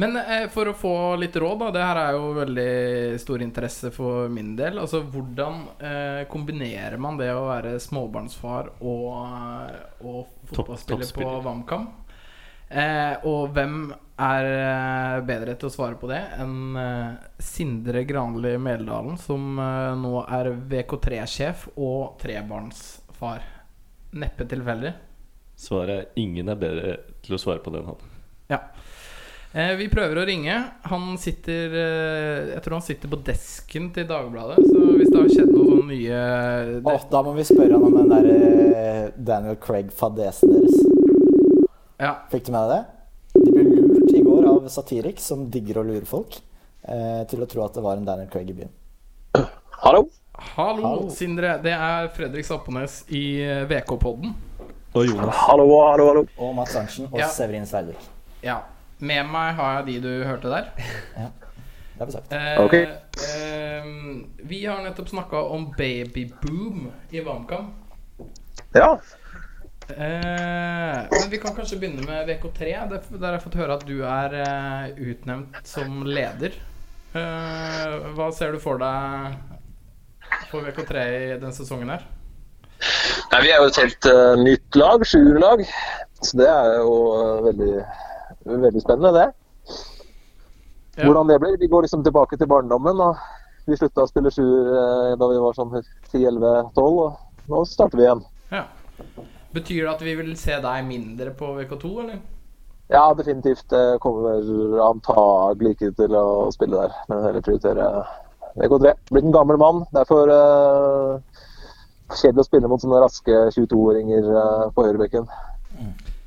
Men 0.00 0.16
eh, 0.16 0.46
for 0.48 0.64
å 0.70 0.72
få 0.74 0.92
litt 1.20 1.34
råd, 1.36 1.58
da. 1.60 1.66
Det 1.76 1.82
her 1.84 1.98
er 2.00 2.14
jo 2.16 2.28
veldig 2.38 3.18
stor 3.20 3.42
interesse 3.44 3.90
for 3.92 4.30
min 4.32 4.54
del. 4.56 4.78
Altså 4.80 5.02
hvordan 5.04 5.58
eh, 5.76 6.22
kombinerer 6.30 6.96
man 6.96 7.18
det 7.20 7.28
å 7.36 7.42
være 7.50 7.74
småbarnsfar 7.84 8.70
og, 8.80 9.10
eh, 9.20 10.06
og 10.08 10.54
fotballspiller 10.54 11.12
på. 11.18 11.34
VamKam? 11.44 11.84
Eh, 12.70 13.26
og 13.28 13.50
hvem 13.52 13.76
er 14.24 14.48
eh, 14.48 15.20
bedre 15.28 15.56
til 15.58 15.68
å 15.68 15.74
svare 15.74 15.98
på 16.00 16.08
det 16.08 16.22
enn 16.38 16.76
eh, 16.80 17.20
Sindre 17.42 18.04
Granli 18.08 18.54
Meldalen, 18.62 19.18
som 19.20 19.58
eh, 19.60 19.92
nå 20.00 20.22
er 20.32 20.52
VK3-sjef 20.70 21.68
og 21.76 22.16
trebarnsfar? 22.22 23.44
Neppe 24.18 24.46
tilfeldig. 24.50 24.92
Svaret 25.60 25.96
er 25.96 26.22
ingen 26.22 26.48
er 26.50 26.58
bedre 26.58 26.96
til 27.22 27.36
å 27.36 27.40
svare 27.40 27.62
på 27.62 27.70
det 27.70 27.82
enn 27.82 27.90
han. 27.92 28.08
Ja. 28.50 28.58
Eh, 29.52 29.74
vi 29.78 29.88
prøver 29.90 30.20
å 30.22 30.24
ringe. 30.26 30.56
Han 30.90 31.16
sitter 31.18 31.72
eh, 31.74 32.50
Jeg 32.52 32.62
tror 32.62 32.76
han 32.78 32.86
sitter 32.86 33.10
på 33.10 33.18
desken 33.26 33.88
til 33.94 34.06
Dagbladet. 34.08 34.62
Så 34.62 34.92
hvis 34.94 35.10
det 35.10 35.18
har 35.18 35.32
skjedd 35.34 35.50
noe 35.50 35.66
sånn 35.72 35.90
nye 35.90 36.20
det, 36.86 36.94
da 37.10 37.22
må 37.26 37.34
vi 37.36 37.46
spørre 37.48 37.74
han 37.74 37.86
om 37.88 37.98
den 37.98 38.12
der 38.14 38.30
eh, 38.30 39.04
Daniel 39.18 39.58
Craig-fadesen 39.62 40.54
deres. 40.54 40.80
ja. 42.00 42.14
Fikk 42.32 42.46
du 42.46 42.54
med 42.54 42.70
deg 42.70 42.78
det? 42.78 42.82
De 43.40 43.50
ble 43.54 43.66
lurt 43.68 44.14
i 44.14 44.22
går 44.26 44.46
av 44.50 44.70
Satiriks, 44.72 45.26
som 45.30 45.44
digger 45.52 45.82
å 45.82 45.86
lure 45.86 46.06
folk, 46.08 46.40
eh, 46.86 47.22
til 47.30 47.42
å 47.42 47.50
tro 47.50 47.66
at 47.66 47.76
det 47.78 47.84
var 47.84 47.98
en 47.98 48.06
Daniel 48.08 48.30
Craig 48.32 48.50
i 48.50 48.56
byen. 48.62 48.72
Hallo? 49.82 50.06
Hallo, 50.40 50.82
Hallo. 50.82 51.10
Sindre. 51.12 51.58
Det 51.62 51.72
er 51.74 52.08
Fredrik 52.16 52.46
Sappenes 52.48 53.02
i 53.12 53.40
eh, 53.44 53.64
VK-podden. 53.68 54.32
Og 54.96 55.04
Jonas. 55.06 55.36
Hallo, 55.46 55.66
hallo, 55.84 56.06
hallo. 56.08 56.22
Og 56.42 56.54
Mats 56.56 56.74
Arntzen 56.80 57.06
og 57.10 57.18
Ja. 57.20 57.28
Severin 57.30 57.66
Sverdrup. 57.68 58.00
Ja. 58.42 58.60
Med 59.00 59.28
meg 59.32 59.54
har 59.56 59.78
jeg 59.80 59.86
de 59.86 59.98
du 60.08 60.24
hørte 60.26 60.50
der. 60.52 60.70
ja. 61.20 61.28
Det 61.94 62.00
har 62.00 62.08
vi 62.08 62.16
sagt. 62.16 62.32
Eh, 62.32 62.60
Ok. 62.64 62.74
eh, 62.74 63.88
vi 64.50 64.62
har 64.64 64.80
nettopp 64.84 65.08
snakka 65.12 65.42
om 65.52 65.68
babyboom 65.76 66.88
i 67.12 67.20
VamKam. 67.26 67.70
Ja. 68.74 68.94
Eh, 69.90 70.98
men 71.10 71.30
vi 71.30 71.38
kan 71.42 71.54
kanskje 71.56 71.78
begynne 71.82 72.06
med 72.06 72.28
VK3. 72.32 72.72
Der 72.90 73.04
der 73.12 73.26
har 73.26 73.36
jeg 73.38 73.44
fått 73.44 73.60
høre 73.60 73.76
at 73.76 73.86
du 73.86 73.98
er 74.08 74.36
eh, 74.40 74.90
utnevnt 75.12 75.60
som 75.68 76.02
leder. 76.08 76.56
Eh, 77.12 77.96
hva 78.16 78.30
ser 78.32 78.52
du 78.54 78.60
for 78.62 78.78
deg 78.80 79.36
for 80.50 80.66
VK3 80.66 81.04
i 81.10 81.26
denne 81.36 81.52
sesongen 81.54 81.92
her? 81.92 82.06
Nei, 83.30 83.40
vi 83.44 83.50
er 83.52 83.60
jo 83.60 83.68
et 83.68 83.80
helt 83.80 84.08
uh, 84.10 84.36
nytt 84.40 84.78
lag, 84.78 85.04
sjuerlag. 85.06 85.64
Så 86.24 86.38
det 86.40 86.48
er 86.50 86.78
jo 86.80 86.94
uh, 87.12 87.42
veldig, 87.46 87.74
veldig 88.46 88.82
spennende, 88.82 89.12
det. 89.16 89.28
Ja. 90.96 91.04
Hvordan 91.04 91.30
det 91.30 91.38
blir. 91.42 91.58
Vi 91.60 91.70
går 91.70 91.86
liksom 91.86 92.04
tilbake 92.04 92.36
til 92.40 92.50
barndommen. 92.50 93.00
og 93.04 93.68
Vi 93.68 93.78
slutta 93.78 94.06
å 94.06 94.10
spille 94.10 94.32
sjuer 94.34 94.72
uh, 94.72 95.12
da 95.20 95.30
vi 95.30 95.42
var 95.44 95.56
sånn 95.58 95.76
10-11-12, 95.76 96.80
og 96.80 97.52
nå 97.52 97.62
starter 97.68 98.00
vi 98.00 98.08
igjen. 98.08 98.24
Ja. 98.50 98.64
Betyr 99.54 99.84
det 99.84 99.94
at 99.94 100.04
vi 100.06 100.16
vil 100.18 100.34
se 100.38 100.58
deg 100.62 100.86
mindre 100.86 101.34
på 101.36 101.54
VK2, 101.58 101.92
eller? 102.04 102.20
Ja, 102.90 103.04
definitivt. 103.14 103.68
Det 103.70 104.00
kommer 104.02 104.42
antagelig 104.82 105.76
ikke 105.76 105.92
til 106.00 106.16
å 106.18 106.50
spille 106.54 106.80
der, 106.82 106.98
men 107.10 107.22
heller 107.28 107.44
prioritere 107.46 107.86
VK3. 108.56 108.94
Blitt 109.10 109.28
en 109.28 109.34
gammel 109.34 109.60
mann. 109.60 109.82
Derfor 109.94 110.30
uh, 110.32 111.42
kjedelig 112.14 112.44
å 112.44 112.48
spille 112.48 112.70
mot 112.70 112.82
sånne 112.82 113.02
raske 113.02 113.42
22-åringer 113.56 114.30
uh, 114.30 114.68
på 114.74 114.86
høyrebekken. 114.86 115.28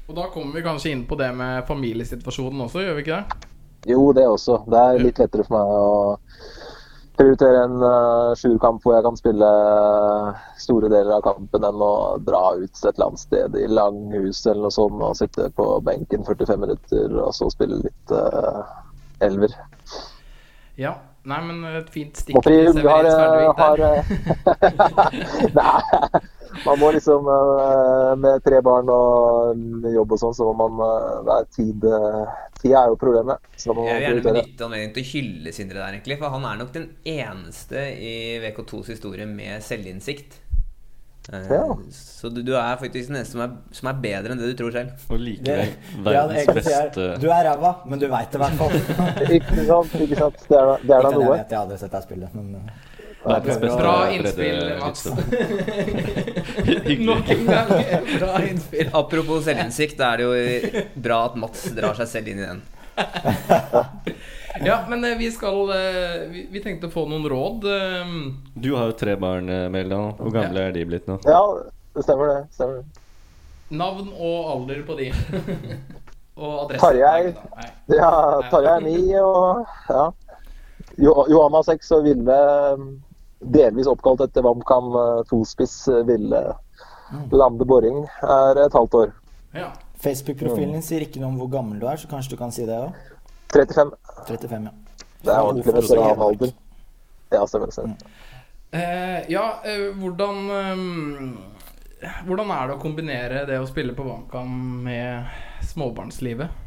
Og 0.07 0.15
da 0.17 0.27
kommer 0.33 0.57
vi 0.57 0.65
kanskje 0.65 0.91
inn 0.93 1.07
på 1.07 1.17
det 1.19 1.31
med 1.35 1.63
familiesituasjonen 1.67 2.65
også, 2.65 2.83
gjør 2.83 2.97
vi 2.97 3.05
ikke 3.05 3.19
det? 3.21 3.49
Jo, 3.93 4.11
det 4.15 4.27
også. 4.27 4.61
Det 4.71 4.79
er 4.79 5.01
litt 5.03 5.19
lettere 5.19 5.45
for 5.47 5.57
meg 5.57 5.71
å 5.75 5.87
prioritere 7.13 7.63
en 7.67 7.75
uh, 7.83 8.33
sjuerkamp 8.39 8.81
hvor 8.83 8.95
jeg 8.95 9.05
kan 9.05 9.19
spille 9.19 9.49
store 10.59 10.89
deler 10.89 11.13
av 11.17 11.25
kampen, 11.27 11.65
enn 11.67 11.83
å 11.85 11.93
dra 12.25 12.41
ut 12.57 12.71
et 12.71 12.89
eller 12.89 13.09
annet 13.09 13.21
sted 13.21 13.57
i 13.59 13.67
Langhus 13.69 14.41
eller 14.47 14.65
noe 14.65 14.73
sånt 14.73 15.03
og 15.03 15.19
sitte 15.19 15.49
på 15.57 15.67
benken 15.85 16.25
45 16.25 16.63
minutter 16.63 17.17
og 17.21 17.35
så 17.37 17.51
spille 17.53 17.83
litt 17.83 18.15
uh, 18.15 18.63
elver. 19.23 19.53
Ja. 20.79 20.95
Nei, 21.23 21.39
men 21.47 21.63
et 21.79 21.89
fint 21.93 22.17
stikk 22.19 22.35
til 22.43 22.65
Severin 22.75 23.07
Svelvik 23.07 23.59
der. 23.61 23.83
eh, 23.87 25.53
Nei, 25.57 26.19
man 26.65 26.81
må 26.81 26.89
liksom 26.91 27.29
eh, 27.31 28.09
Med 28.19 28.43
tre 28.43 28.59
barn 28.65 28.91
og 28.91 29.87
jobb 29.93 30.17
og 30.17 30.19
sånn, 30.19 30.35
så 30.35 30.49
må 30.49 30.67
man 30.67 30.83
eh, 30.83 31.15
det 31.23 31.37
er 31.37 31.47
tid, 31.55 31.87
tid 32.59 32.75
er 32.75 32.91
jo 32.91 32.99
problemet. 32.99 33.39
Jeg 33.55 33.77
vil 33.79 33.87
gjerne 34.03 34.25
benytte 34.27 34.67
anledningen 34.67 34.95
til 34.97 35.05
å 35.07 35.11
hylle 35.13 35.55
Sindre 35.55 35.79
der, 35.79 35.95
egentlig. 35.95 36.19
For 36.19 36.35
han 36.35 36.49
er 36.51 36.59
nok 36.59 36.75
den 36.75 36.89
eneste 37.07 37.87
i 37.95 38.15
VK2s 38.43 38.91
historie 38.97 39.27
med 39.29 39.63
selvinnsikt. 39.63 40.42
Eh, 41.31 41.45
Ja. 41.53 41.63
Så 41.95 42.29
du, 42.29 42.41
du 42.43 42.51
er 42.59 42.75
faktisk 42.81 43.07
den 43.07 43.15
eneste 43.19 43.31
som 43.37 43.41
er, 43.45 43.51
som 43.71 43.87
er 43.91 43.99
bedre 44.03 44.33
enn 44.33 44.39
det 44.41 44.49
du 44.51 44.57
tror 44.59 44.71
selv. 44.75 44.89
Og 45.09 45.19
likevel 45.23 45.69
verdens 46.03 46.49
beste 46.57 47.05
Du 47.23 47.27
er 47.31 47.45
ræva, 47.47 47.71
men 47.87 48.01
du 48.01 48.07
veit 48.11 48.31
det 48.33 48.39
i 48.39 48.43
hvert 48.43 48.57
fall. 48.59 48.73
Ikke 49.37 49.67
sant? 49.69 49.93
Ikke 50.03 50.19
sant? 50.19 50.41
Det 50.49 50.57
er 50.59 50.65
da, 50.71 50.75
det 50.83 50.97
er 50.97 51.07
da 51.07 51.13
noe. 51.13 51.21
jeg 51.23 51.31
vet, 51.31 51.47
jeg 51.53 51.57
har 51.57 51.63
aldri 51.63 51.77
sett 51.83 51.95
deg 51.95 52.03
spille, 52.09 52.31
men 52.35 52.45
eh, 52.59 52.89
Verdens 53.23 53.59
beste 53.61 53.79
Bra 53.79 53.95
innspill, 54.11 54.57
Mats. 54.81 55.05
Nok 57.07 57.29
en 57.37 57.45
gang. 57.47 57.69
Bra 58.19 58.33
innspill. 58.49 58.89
Apropos 58.99 59.45
selvinnsikt, 59.47 59.95
da 60.01 60.09
er 60.11 60.17
det 60.19 60.25
jo 60.27 60.83
bra 61.05 61.21
at 61.29 61.37
Mats 61.39 61.69
drar 61.77 61.95
seg 62.01 62.09
selv 62.17 62.33
inn 62.33 62.43
i 62.43 62.49
den. 62.49 62.59
Ja, 64.69 64.85
men 64.89 65.03
eh, 65.03 65.15
vi 65.17 65.31
skal 65.33 65.69
eh, 65.73 66.27
vi, 66.29 66.43
vi 66.53 66.61
tenkte 66.63 66.87
å 66.89 66.93
få 66.93 67.05
noen 67.09 67.25
råd. 67.29 67.63
eh, 67.65 68.11
Du 68.55 68.73
har 68.77 68.91
jo 68.91 68.97
tre 68.99 69.15
barn, 69.19 69.47
Meldan. 69.73 70.13
Hvor 70.19 70.33
gamle 70.35 70.67
er 70.69 70.75
de 70.75 70.83
blitt 70.85 71.07
nå? 71.09 71.19
Ja, 71.25 71.41
det 71.95 72.03
stemmer 72.05 72.29
det. 72.29 72.39
Stemmer 72.53 72.81
det. 72.81 73.01
Navn 73.73 74.11
og 74.13 74.51
alder 74.53 74.83
på 74.85 74.97
de. 74.99 75.07
og 76.43 76.51
adresse. 76.65 76.83
Tarjei. 76.83 77.33
Ja, 77.89 78.11
Tarjei 78.51 78.75
er 78.75 78.85
ni, 78.85 78.99
og 79.17 79.65
ja. 79.89 80.03
Jo- 81.01 81.25
Johanna 81.31 81.63
seks 81.65 81.89
og 81.95 82.03
Ville 82.05 82.35
mm, 82.77 82.89
delvis 83.55 83.87
oppkalt 83.89 84.21
etter 84.27 84.45
WamKam 84.45 84.91
eh, 84.99 85.23
tospiss 85.31 85.79
Ville 86.05 86.43
Lande 87.33 87.65
Boring 87.69 88.03
er 88.21 88.61
et 88.67 88.77
halvt 88.77 88.99
år. 88.99 89.15
Ja. 89.57 89.71
Facebook-profilen 90.03 90.73
din 90.75 90.83
sier 90.85 91.05
ikke 91.05 91.21
noe 91.21 91.31
om 91.31 91.37
hvor 91.41 91.49
gammel 91.53 91.79
du 91.81 91.85
er, 91.87 91.97
så 92.01 92.09
kanskje 92.11 92.33
du 92.35 92.39
kan 92.39 92.51
si 92.53 92.65
det 92.67 92.75
òg? 92.77 92.93
35. 93.53 93.93
35, 94.27 94.67
ja. 94.67 94.73
Det 95.23 95.31
er 95.31 95.39
ordentlig 95.39 95.75
veteranalder. 95.77 96.53
Ja, 97.33 97.45
stemmer 97.47 97.71
det. 97.71 97.83
Mm. 97.83 97.95
Eh, 98.73 99.31
ja, 99.31 99.45
eh, 99.63 99.89
hvordan 100.01 100.49
eh, 100.49 100.85
Hvordan 102.27 102.49
er 102.51 102.67
det 102.67 102.75
å 102.75 102.81
kombinere 102.81 103.45
det 103.47 103.61
å 103.61 103.67
spille 103.69 103.93
på 103.95 104.03
WamKam 104.03 104.49
med 104.83 105.29
småbarnslivet? 105.69 106.59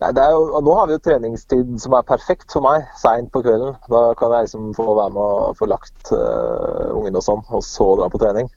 Nei, 0.00 0.08
det 0.16 0.22
er 0.24 0.32
jo, 0.32 0.46
og 0.56 0.64
nå 0.64 0.74
har 0.78 0.88
vi 0.88 0.96
jo 0.96 1.02
treningstid 1.04 1.74
som 1.82 1.94
er 1.94 2.06
perfekt 2.08 2.48
for 2.54 2.64
meg, 2.64 2.86
seint 2.98 3.28
på 3.30 3.42
kvelden. 3.44 3.76
Da 3.92 4.00
kan 4.18 4.32
jeg 4.32 4.48
liksom 4.48 4.70
få 4.74 4.86
være 4.96 5.12
med 5.12 5.20
og 5.50 5.58
få 5.58 5.68
lagt 5.68 6.10
uh, 6.14 6.88
ungen 6.96 7.20
og 7.20 7.26
sånn, 7.26 7.44
og 7.52 7.62
så 7.66 7.86
dra 8.00 8.08
på 8.10 8.22
trening. 8.22 8.48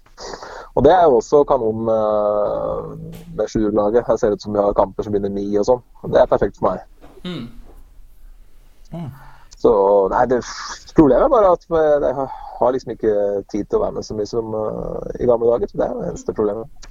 Og 0.73 0.87
det 0.87 0.93
er 0.95 1.03
jo 1.03 1.19
også 1.19 1.43
kanon 1.49 1.91
uh, 1.91 2.95
med 3.35 3.51
sjuerlaget. 3.51 4.07
Jeg 4.07 4.23
ser 4.23 4.37
ut 4.37 4.47
som 4.47 4.55
vi 4.55 4.63
har 4.63 4.77
kamper 4.77 5.03
som 5.03 5.13
begynner 5.13 5.35
ni 5.35 5.49
og 5.59 5.67
sånn. 5.67 5.83
Det 6.07 6.23
er 6.23 6.31
perfekt 6.31 6.61
for 6.61 6.71
meg. 6.71 6.87
Mm. 7.23 7.45
Så 9.57 9.73
nei, 10.11 10.23
det 10.29 10.41
problemet 10.95 11.25
er 11.25 11.31
bare 11.33 11.53
at 11.55 11.63
jeg 11.69 12.15
har 12.59 12.73
liksom 12.75 12.93
ikke 12.93 13.13
tid 13.51 13.67
til 13.69 13.79
å 13.79 13.83
være 13.85 13.95
med 13.97 14.05
så 14.05 14.17
mye 14.17 14.29
som 14.29 14.53
uh, 14.53 14.99
i 15.19 15.27
gamle 15.29 15.49
dager. 15.53 15.71
Det 15.73 15.85
er 15.87 15.95
det 16.01 16.09
eneste 16.11 16.35
problemet. 16.35 16.89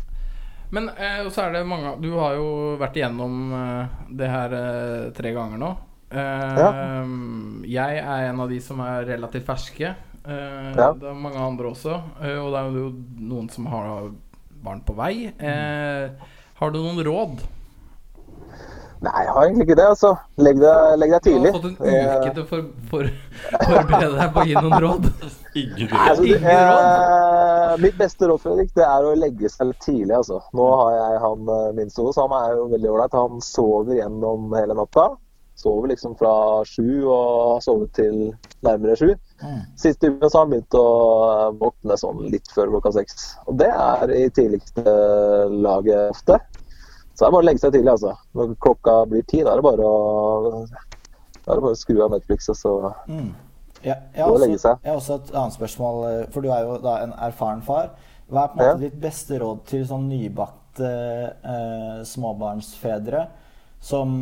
Men 0.73 0.89
eh, 0.97 1.27
så 1.29 1.43
er 1.45 1.51
det 1.53 1.67
mange 1.69 1.91
Du 2.01 2.15
har 2.17 2.33
jo 2.39 2.47
vært 2.81 2.95
igjennom 2.97 3.35
eh, 3.53 3.91
det 4.17 4.29
her 4.33 4.55
eh, 4.57 5.11
tre 5.13 5.33
ganger 5.37 5.61
nå. 5.61 5.69
Ja. 6.13 6.71
Jeg 7.69 7.99
er 8.01 8.27
en 8.31 8.41
av 8.41 8.49
de 8.49 8.59
som 8.65 8.81
er 8.85 9.05
relativt 9.09 9.45
ferske. 9.49 9.91
Eh, 10.25 10.73
Ja. 10.73 10.91
Det 10.97 11.11
er 11.11 11.19
mange 11.21 11.41
andre 11.41 11.75
også. 11.75 11.99
eh, 12.25 12.39
og 12.41 12.53
det 12.53 12.63
er 12.63 12.79
jo 12.81 12.87
noen 13.21 13.51
som 13.53 13.69
har 13.69 14.09
barn 14.65 14.81
på 14.89 14.97
vei. 14.97 15.29
Eh, 15.37 16.09
har 16.57 16.73
du 16.73 16.81
noen 16.81 17.05
råd? 17.05 17.45
Nei, 19.03 19.23
jeg 19.27 19.33
har 19.35 19.47
egentlig 19.49 19.65
ikke 19.67 19.77
det. 19.81 19.87
altså. 19.93 20.11
Legg 20.47 20.61
deg, 20.63 20.93
legg 21.03 21.15
deg 21.17 21.25
Du 21.27 21.47
har 21.47 21.57
fått 21.57 21.65
en 21.67 21.75
uke 21.83 22.35
til 22.37 22.43
å 22.43 22.47
for, 22.47 22.67
for, 22.91 23.09
forberede 23.65 24.13
deg 24.19 24.31
på 24.37 24.45
å 24.45 24.47
gi 24.47 24.55
noen 24.61 24.77
råd. 24.85 25.09
Ingen 25.63 25.91
Nei, 25.91 26.05
altså, 26.13 26.29
Ingen 26.29 26.47
eh, 26.53 27.75
mitt 27.83 27.99
beste 27.99 28.29
råd 28.31 28.45
Fredrik, 28.45 28.71
det 28.79 28.87
er 28.87 29.09
å 29.09 29.17
legge 29.19 29.51
seg 29.53 29.73
litt 29.73 29.83
tidlig. 29.83 30.15
altså. 30.21 30.39
Nå 30.57 30.69
har 30.79 30.95
jeg 31.01 31.19
han 31.27 31.53
eh, 31.57 31.67
min 31.81 31.91
store, 31.93 32.15
så 32.15 32.29
han 32.29 32.37
er 32.39 32.55
jo 32.61 32.71
veldig 32.77 32.95
ålreit. 32.95 33.19
Han 33.19 33.45
sover 33.45 33.99
gjennom 33.99 34.55
hele 34.55 34.79
natta. 34.79 35.11
Sover 35.63 35.91
liksom 35.91 36.15
fra 36.19 36.33
sju 36.67 37.03
og 37.03 37.27
har 37.57 37.61
sovet 37.67 37.93
til 37.99 38.17
nærmere 38.65 38.97
sju. 38.97 39.11
Siste 39.79 40.09
uka 40.15 40.31
så 40.31 40.39
har 40.39 40.47
han 40.47 40.55
begynt 40.55 40.79
å 40.79 40.87
eh, 41.27 41.45
våkne 41.59 41.99
sånn 41.99 42.23
litt 42.31 42.55
før 42.55 42.71
klokka 42.77 42.95
seks. 43.01 43.33
Og 43.51 43.59
det 43.59 43.75
er 43.75 44.15
i 44.15 44.25
tidligste 44.31 44.87
laget 45.51 46.15
ofte. 46.15 46.39
Så 47.23 47.29
det 47.29 47.29
er 47.29 47.35
bare 47.37 47.45
å 47.45 47.47
legge 47.47 47.63
seg 47.63 47.73
tidlig, 47.77 47.93
altså. 47.93 48.13
Når 48.35 48.55
klokka 48.59 48.95
blir 49.07 49.23
ti, 49.31 49.43
da 49.47 49.53
er 49.53 49.61
det 49.61 49.67
bare 49.69 49.87
å, 49.87 50.63
bare 51.47 51.71
å 51.71 51.75
skru 51.79 52.01
av 52.03 52.11
Netflix 52.17 52.49
og 52.51 52.57
så 52.59 52.73
Ja, 53.83 53.95
jeg, 54.15 54.25
også, 54.27 54.41
legge 54.43 54.59
seg. 54.63 54.81
jeg 54.83 54.91
har 54.91 54.99
også 54.99 55.15
et 55.21 55.31
annet 55.35 55.55
spørsmål, 55.55 56.01
eh, 56.09 56.25
for 56.35 56.43
du 56.43 56.49
er 56.55 56.65
jo 56.67 56.79
da 56.83 56.97
en 57.05 57.13
erfaren 57.29 57.63
far. 57.67 57.93
Hva 58.31 58.45
er 58.45 58.49
på 58.49 58.59
en 58.59 58.65
måte 58.65 58.73
Ja. 58.73 58.89
ditt 58.89 58.99
beste 59.03 59.39
råd 59.39 59.63
til 59.67 59.85
sånn 59.87 60.09
nybakte 60.11 60.91
eh, 61.45 62.03
småbarnsfedre 62.11 63.27
som 63.83 64.13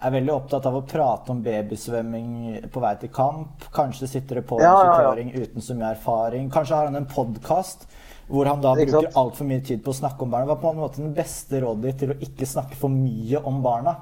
er 0.00 0.10
veldig 0.14 0.32
opptatt 0.32 0.64
av 0.66 0.76
å 0.78 0.84
prate 0.88 1.30
om 1.30 1.42
babysvømming 1.44 2.70
på 2.72 2.80
vei 2.80 2.94
til 3.02 3.08
kamp? 3.12 3.66
Kanskje 3.72 4.08
sitter 4.08 4.40
det 4.40 4.46
på 4.48 4.56
en 4.58 4.64
Ja, 4.64 4.76
ja, 4.84 5.14
ja. 5.14 5.42
uten 5.44 5.60
så 5.64 5.74
mye 5.76 5.92
erfaring. 5.94 6.50
Kanskje 6.50 6.76
har 6.76 6.84
han 6.88 6.96
en 6.96 7.06
podkast 7.06 7.86
hvor 8.30 8.46
han 8.46 8.62
da 8.62 8.74
bruker 8.78 9.10
altfor 9.18 9.48
mye 9.48 9.62
tid 9.66 9.82
på 9.84 9.92
å 9.92 9.98
snakke 10.00 10.22
om 10.24 10.30
barna. 10.30 10.46
Hva 10.46 10.56
er 10.56 10.62
på 10.62 10.70
en 10.72 10.80
måte 10.84 11.02
den 11.02 11.14
beste 11.16 11.60
rådet 11.64 11.82
ditt 11.88 12.00
til 12.04 12.14
å 12.14 12.18
ikke 12.26 12.46
snakke 12.48 12.78
for 12.78 12.92
mye 12.94 13.42
om 13.50 13.60
barna? 13.64 13.96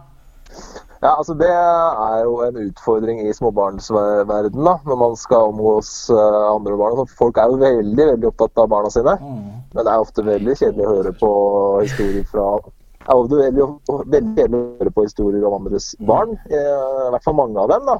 Ja, 0.99 1.13
altså 1.15 1.35
Det 1.39 1.49
er 1.49 2.23
jo 2.25 2.41
en 2.43 2.57
utfordring 2.65 3.21
i 3.23 3.33
småbarnsverden 3.37 4.65
da, 4.67 4.75
når 4.89 4.99
man 4.99 5.15
skal 5.21 5.53
omgås 5.53 6.11
eh, 6.11 6.39
andre 6.51 6.75
barn. 6.81 7.05
Folk 7.21 7.39
er 7.39 7.53
jo 7.53 7.61
veldig 7.61 8.09
veldig 8.13 8.31
opptatt 8.33 8.59
av 8.65 8.71
barna 8.73 8.91
sine. 8.91 9.15
Men 9.23 9.85
det 9.85 9.93
er 9.93 10.03
ofte 10.03 10.25
veldig 10.27 10.57
kjedelig 10.59 10.87
å 10.89 10.97
høre 10.97 11.15
på 11.21 11.31
historier 11.85 12.27
fra 12.33 12.49
det 13.09 13.15
er 13.15 13.21
ofte 13.23 13.37
veldig, 13.41 13.67
veldig 13.89 14.35
kjedelig 14.37 14.59
å 14.59 14.65
høre 14.83 14.91
på 14.93 15.05
historier 15.07 15.45
om 15.49 15.55
andres 15.63 15.87
barn. 16.11 16.35
eh, 16.51 17.07
I 17.07 17.13
hvert 17.15 17.25
fall 17.25 17.39
mange 17.39 17.63
av 17.63 17.71
dem. 17.73 17.87
da. 17.89 17.95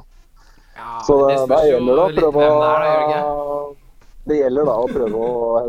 Ja, 0.77 0.99
Så 1.07 1.15
det 1.25 1.37
da 1.39 1.45
spørs 1.47 1.65
gjelder 1.69 1.95
det 1.95 2.03
litt 2.11 2.19
prøve 2.19 2.43
det 2.43 2.51
er, 2.51 2.59
da, 2.59 3.23
det 4.19 4.29
Det 4.29 4.37
gjelder 4.37 4.69
da 4.69 4.75
å 4.77 4.91
prøve 4.91 5.17
å 5.17 5.63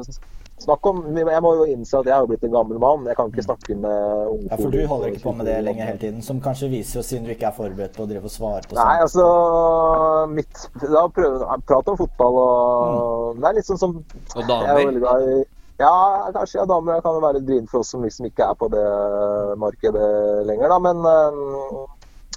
snakke 0.64 0.90
om 0.92 1.00
Jeg 1.16 1.42
må 1.44 1.52
jo 1.58 1.64
innse 1.72 1.98
at 1.98 2.06
jeg 2.08 2.14
har 2.14 2.26
blitt 2.30 2.44
en 2.46 2.52
gammel 2.54 2.78
mann. 2.82 3.06
Jeg 3.08 3.16
kan 3.18 3.30
ikke 3.32 3.44
snakke 3.46 3.76
med 3.76 4.26
ungfolk. 4.30 4.50
Ja, 4.50 4.56
For 4.61 4.70
du 4.74 4.80
holder 4.86 5.12
ikke 5.12 5.22
på 5.24 5.34
med 5.36 5.46
det 5.50 5.56
lenger 5.64 5.84
hele 5.90 5.98
tiden, 6.02 6.22
som 6.22 6.40
kanskje 6.44 6.70
viser 6.72 7.00
jo 7.00 7.04
siden 7.06 7.24
du 7.28 7.32
ikke 7.34 7.48
er 7.50 7.56
forberedt 7.56 7.96
på 7.96 8.04
å 8.04 8.11
drive 8.11 8.28
og 8.28 8.34
svare 8.34 8.62
på 8.66 8.76
sånt? 8.76 8.82
Nei, 8.84 8.98
altså 9.04 10.26
mitt, 10.34 10.66
Da 10.82 11.06
prøver 11.08 11.46
Prat 11.66 11.88
om 11.92 11.96
fotball 12.00 12.38
og 12.42 13.40
Det 13.40 13.48
er 13.50 13.56
litt 13.61 13.68
sånn 13.70 13.80
som 13.80 13.96
Og 14.00 14.36
Jeg 14.36 14.44
er 14.44 14.48
damer. 14.50 14.74
veldig 14.84 15.02
glad 15.04 15.28
i 15.28 15.38
Ja, 15.80 15.92
kanskje 16.34 16.58
ja, 16.61 16.66
damer 16.68 17.00
kan 17.00 17.16
jo 17.16 17.22
være 17.24 17.40
vrient 17.46 17.70
for 17.72 17.80
oss 17.80 17.88
som 17.94 18.02
liksom 18.04 18.26
ikke 18.28 18.50
er 18.50 18.56
på 18.61 18.68
det 18.68 18.84
markedet 19.56 20.44
lenger, 20.46 20.68
da. 20.68 20.78
Men 20.78 21.00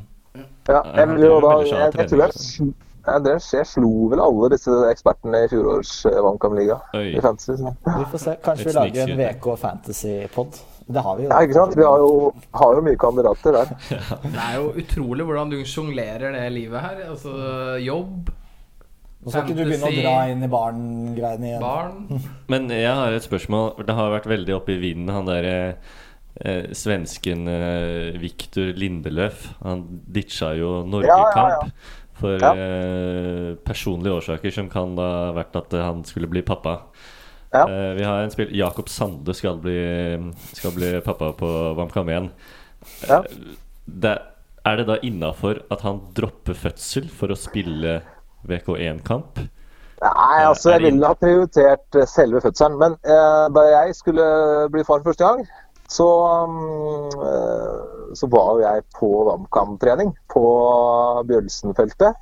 Ja, 0.68 0.80
Jeg 0.96 1.08
jo 1.20 1.40
da, 1.44 1.50
jeg, 1.60 1.68
jeg 1.72 1.78
tror 2.08 2.20
jeg, 2.24 2.32
jeg 3.52 3.66
slo 3.66 3.90
vel 4.12 4.20
alle 4.22 4.48
disse 4.52 4.70
ekspertene 4.92 5.38
i 5.44 5.48
fjorårets 5.50 5.94
eh, 6.06 6.12
i 7.16 7.20
fantasy. 7.20 7.56
Så. 7.58 7.72
vi 7.84 8.04
får 8.12 8.18
se. 8.22 8.32
Kanskje 8.44 8.66
vi 8.68 8.72
lager 8.76 9.08
en. 9.08 9.18
VK 9.18 9.46
Fantasy-pod. 9.58 10.50
Det 10.88 11.02
har 11.04 11.16
vi 11.18 11.24
jo. 11.26 11.30
Ja, 11.30 11.40
ikke 11.46 11.56
sant? 11.56 11.74
Vi 11.78 11.84
har 11.86 11.98
jo, 12.02 12.12
har 12.58 12.74
jo 12.78 12.84
mye 12.86 12.98
kandidater 13.00 13.58
der. 13.58 13.72
Det 14.34 14.38
er 14.42 14.54
jo 14.58 14.70
utrolig 14.82 15.26
hvordan 15.28 15.50
du 15.52 15.58
sjonglerer 15.68 16.32
det 16.34 16.46
livet 16.54 16.80
her. 16.82 17.02
Altså 17.12 17.34
jobb, 17.82 18.30
Nå 19.22 19.30
skal 19.30 19.44
ikke 19.46 19.54
du 19.54 19.64
begynne 19.68 19.86
å 19.90 19.96
dra 20.02 20.14
inn 20.32 20.42
i 20.42 20.50
barn-greiene 20.50 21.46
igjen. 21.52 21.62
barn 21.62 22.22
Men 22.52 22.66
jeg 22.74 22.90
har 22.98 23.14
et 23.14 23.22
spørsmål. 23.28 23.76
Det 23.86 23.94
har 23.94 24.10
vært 24.16 24.26
veldig 24.32 24.56
oppe 24.56 24.74
i 24.74 24.80
vinden, 24.82 25.12
han 25.14 25.28
derre 25.30 25.54
eh, 26.42 26.72
svensken 26.74 27.46
eh, 27.52 28.18
Viktor 28.18 28.72
Lindeløf. 28.74 29.46
Han 29.62 29.84
ditcha 30.10 30.54
jo 30.58 30.80
Norgekamp 30.90 31.36
Ja, 31.38 31.48
ja, 31.54 31.66
ja. 31.68 31.98
for 32.18 32.42
Ja. 32.42 32.50
eh, 32.58 33.54
personlige 33.62 34.18
årsaker, 34.18 34.50
som 34.58 34.68
kan 34.72 34.96
da 34.98 35.06
ha 35.28 35.32
vært 35.38 35.54
at 35.62 35.78
eh, 35.78 35.86
han 35.86 36.02
skulle 36.08 36.26
bli 36.32 36.42
pappa. 36.42 36.80
Ja. 37.52 37.66
Uh, 37.68 37.92
vi 37.98 38.04
har 38.08 38.22
en 38.22 38.32
spiller 38.32 38.56
Jakob 38.56 38.88
Sande 38.88 39.34
skal 39.36 39.58
bli, 39.60 39.78
skal 40.56 40.72
bli 40.76 40.92
pappa 41.04 41.32
på 41.36 41.50
VamKam 41.78 42.08
1. 42.08 42.30
Ja. 43.08 43.22
Det, 43.84 44.14
er 44.64 44.78
det 44.78 44.86
da 44.88 44.98
innafor 45.02 45.60
at 45.74 45.82
han 45.86 46.00
dropper 46.16 46.56
fødsel 46.56 47.10
for 47.12 47.34
å 47.34 47.38
spille 47.38 48.00
VK1-kamp? 48.48 49.42
Nei, 50.02 50.38
altså 50.42 50.72
Er 50.72 50.80
jeg 50.80 50.88
ville 50.88 51.10
ha 51.10 51.14
prioritert 51.18 51.98
eh, 51.98 52.08
selve 52.10 52.40
fødselen. 52.42 52.78
Men 52.80 52.96
uh, 53.06 53.46
da 53.54 53.66
jeg 53.70 53.94
skulle 53.98 54.24
bli 54.74 54.82
far 54.86 55.04
første 55.04 55.28
gang, 55.28 55.44
så, 55.92 56.08
um, 56.48 57.10
eh, 57.20 58.14
så 58.16 58.28
var 58.32 58.54
jo 58.56 58.62
jeg 58.64 58.84
på 58.96 59.10
VamKam-trening 59.28 60.14
på 60.32 60.44
Bjølsenfeltet. 61.28 62.16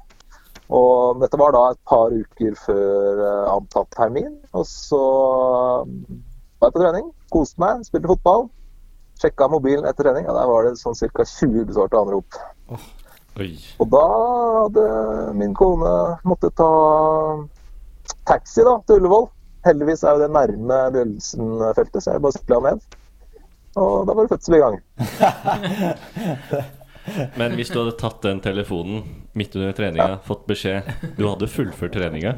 Og 0.71 1.19
dette 1.19 1.39
var 1.41 1.55
da 1.55 1.65
et 1.73 1.81
par 1.89 2.13
uker 2.15 2.55
før 2.63 3.21
eh, 3.27 3.51
antatt 3.51 3.91
termin. 3.97 4.37
Og 4.55 4.67
så 4.69 5.01
mm, 5.87 6.21
var 6.63 6.71
jeg 6.71 6.77
på 6.77 6.83
trening, 6.85 7.11
koste 7.35 7.63
meg, 7.63 7.83
spilte 7.89 8.13
fotball. 8.13 8.47
Sjekka 9.21 9.51
mobilen 9.53 9.89
etter 9.89 10.07
trening, 10.07 10.29
og 10.31 10.39
der 10.39 10.49
var 10.49 10.69
det 10.69 10.79
sånn 10.81 10.97
ca. 10.97 11.27
20 11.27 11.67
besvarte 11.69 11.99
anrop. 11.99 12.39
Oh, 12.71 12.87
Og 13.83 13.91
da 13.93 14.07
hadde 14.63 14.87
min 15.37 15.53
kone 15.59 15.91
måttet 16.29 16.55
ta 16.61 16.71
taxi 18.31 18.65
da, 18.65 18.79
til 18.87 19.03
Ullevål. 19.03 19.29
Heldigvis 19.67 20.07
er 20.07 20.17
jo 20.17 20.23
det 20.23 20.31
nærme 20.33 20.79
Bjølsen-feltet, 20.95 22.01
så 22.01 22.15
jeg 22.15 22.25
bare 22.25 22.39
sykla 22.39 22.63
ned. 22.65 22.87
Og 23.81 24.07
da 24.07 24.15
var 24.15 24.25
det 24.25 24.33
fødsel 24.33 24.57
i 24.57 24.63
gang. 24.63 24.77
Men 27.41 27.59
hvis 27.59 27.73
du 27.73 27.81
hadde 27.81 27.97
tatt 28.01 28.23
den 28.27 28.43
telefonen 28.45 29.05
midt 29.39 29.57
under 29.59 29.75
treninga, 29.77 30.19
fått 30.27 30.47
beskjed 30.51 30.89
Du 31.19 31.27
hadde 31.29 31.51
fullført 31.51 31.95
treninga. 31.97 32.37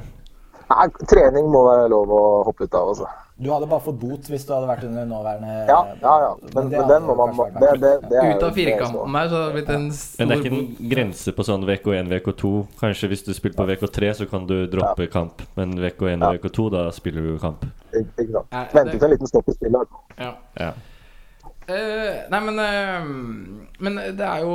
Nei, 0.73 0.87
trening 1.11 1.51
må 1.53 1.67
være 1.67 1.91
lov 1.93 2.13
å 2.15 2.23
hoppe 2.47 2.65
ut 2.67 2.79
av, 2.79 2.93
altså. 2.95 3.09
Du 3.43 3.51
hadde 3.51 3.67
bare 3.67 3.81
fått 3.83 3.97
bot 3.99 4.29
hvis 4.31 4.45
du 4.47 4.53
hadde 4.55 4.69
vært 4.69 4.85
under 4.87 5.07
nåværende 5.09 5.55
Ja, 5.67 5.79
ja, 6.03 6.13
ja. 6.23 6.29
Men, 6.55 6.69
men 6.69 6.91
den 6.91 7.07
må 7.09 7.17
man 7.17 7.33
det, 7.57 7.71
det, 7.81 7.93
det 8.11 8.19
er 8.21 8.37
Ut 8.37 8.45
av 8.47 8.53
firkanten 8.55 9.17
der 9.17 9.31
så 9.33 9.41
hadde 9.41 9.49
det 9.49 9.57
blitt 9.57 9.73
en 9.73 9.89
stor 9.97 10.21
Men 10.21 10.29
det 10.29 10.37
er 10.37 10.43
ikke 10.45 10.59
en 10.59 10.93
grense 10.93 11.35
på 11.39 11.47
sånn 11.49 11.67
VK1, 11.67 12.13
VK2. 12.13 12.53
Kanskje 12.83 13.11
hvis 13.11 13.25
du 13.27 13.33
spiller 13.35 13.57
på 13.59 13.67
VK3, 13.73 14.13
så 14.21 14.29
kan 14.31 14.47
du 14.47 14.55
droppe 14.71 15.09
kamp. 15.11 15.43
Men 15.59 15.75
VK1 15.81 16.23
og 16.23 16.39
VK2, 16.39 16.69
da 16.77 16.85
spiller 16.95 17.27
du 17.27 17.35
kamp. 17.43 17.67
Ikke, 17.91 18.29
sant. 18.29 18.47
Ja, 18.53 18.65
Vente 18.77 18.95
til 18.95 19.09
en 19.09 19.15
liten 19.17 19.33
stopp 19.33 19.49
i 19.51 19.57
spillet. 19.57 20.01
Ja. 20.21 20.33
Ja. 20.61 20.71
Eh, 21.71 22.25
nei, 22.27 22.41
men 22.43 22.59
uh, 22.59 23.05
Men 23.79 23.99
det 24.19 24.27
er 24.27 24.41
jo 24.43 24.55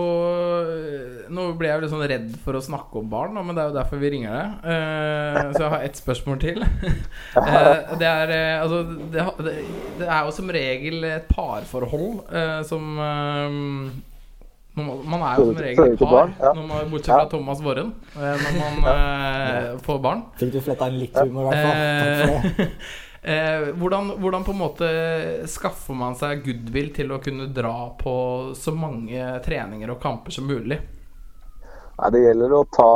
Nå 1.31 1.45
ble 1.55 1.69
jeg 1.69 1.77
jo 1.77 1.83
litt 1.85 1.93
sånn 1.93 2.03
redd 2.11 2.33
for 2.43 2.57
å 2.59 2.63
snakke 2.63 2.99
om 2.99 3.07
barn, 3.11 3.37
men 3.39 3.55
det 3.55 3.63
er 3.63 3.71
jo 3.71 3.77
derfor 3.77 4.01
vi 4.01 4.11
ringer 4.11 4.35
deg. 4.35 4.67
Uh, 4.67 5.39
så 5.55 5.61
jeg 5.63 5.71
har 5.73 5.85
ett 5.87 6.01
spørsmål 6.01 6.43
til. 6.43 6.59
Eh, 7.37 7.95
det 7.99 8.07
er 8.07 8.31
Altså, 8.59 8.81
det, 9.13 9.23
det, 9.45 9.53
det 9.99 10.07
er 10.07 10.25
jo 10.25 10.31
som 10.35 10.49
regel 10.51 11.05
et 11.07 11.27
parforhold 11.29 12.23
som 12.67 12.97
man 14.77 14.91
man 15.09 15.21
er 15.25 15.39
jo 15.39 15.47
som 15.49 15.59
regel 15.61 15.93
et 15.93 16.01
par, 16.01 16.31
når 16.43 16.63
man, 16.69 16.89
bortsett 16.91 17.13
fra 17.13 17.29
Thomas 17.31 17.61
Worren, 17.65 17.93
eh, 18.15 18.43
når 18.43 18.57
man 18.59 19.79
får 19.85 19.99
barn. 20.03 20.23
Fikk 20.37 20.53
du 20.53 20.59
fletta 20.61 20.89
inn 20.91 20.99
litt 21.01 21.17
humor, 21.17 21.47
i 21.47 21.49
hvert 21.49 21.65
fall. 21.65 22.71
Eh, 23.27 23.73
hvordan, 23.75 24.13
hvordan 24.21 24.43
på 24.43 24.51
en 24.51 24.59
måte 24.61 24.89
skaffer 25.51 25.97
man 25.99 26.13
seg 26.15 26.45
goodwill 26.45 26.93
til 26.95 27.09
å 27.11 27.17
kunne 27.19 27.49
dra 27.51 27.89
på 27.99 28.13
så 28.55 28.71
mange 28.71 29.19
treninger 29.43 29.91
og 29.91 29.99
kamper 29.99 30.31
som 30.31 30.47
mulig? 30.47 30.77
Nei, 31.97 32.11
Det 32.13 32.21
gjelder 32.23 32.55
å 32.55 32.61
ta 32.71 32.87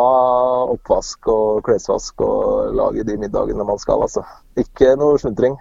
oppvask 0.71 1.27
og 1.33 1.59
klesvask 1.67 2.23
og 2.23 2.71
lage 2.79 3.03
de 3.03 3.17
middagene 3.19 3.65
man 3.67 3.81
skal, 3.81 4.05
altså. 4.07 4.23
Ikke 4.55 4.93
noe 4.95 5.19
sluntring. 5.19 5.59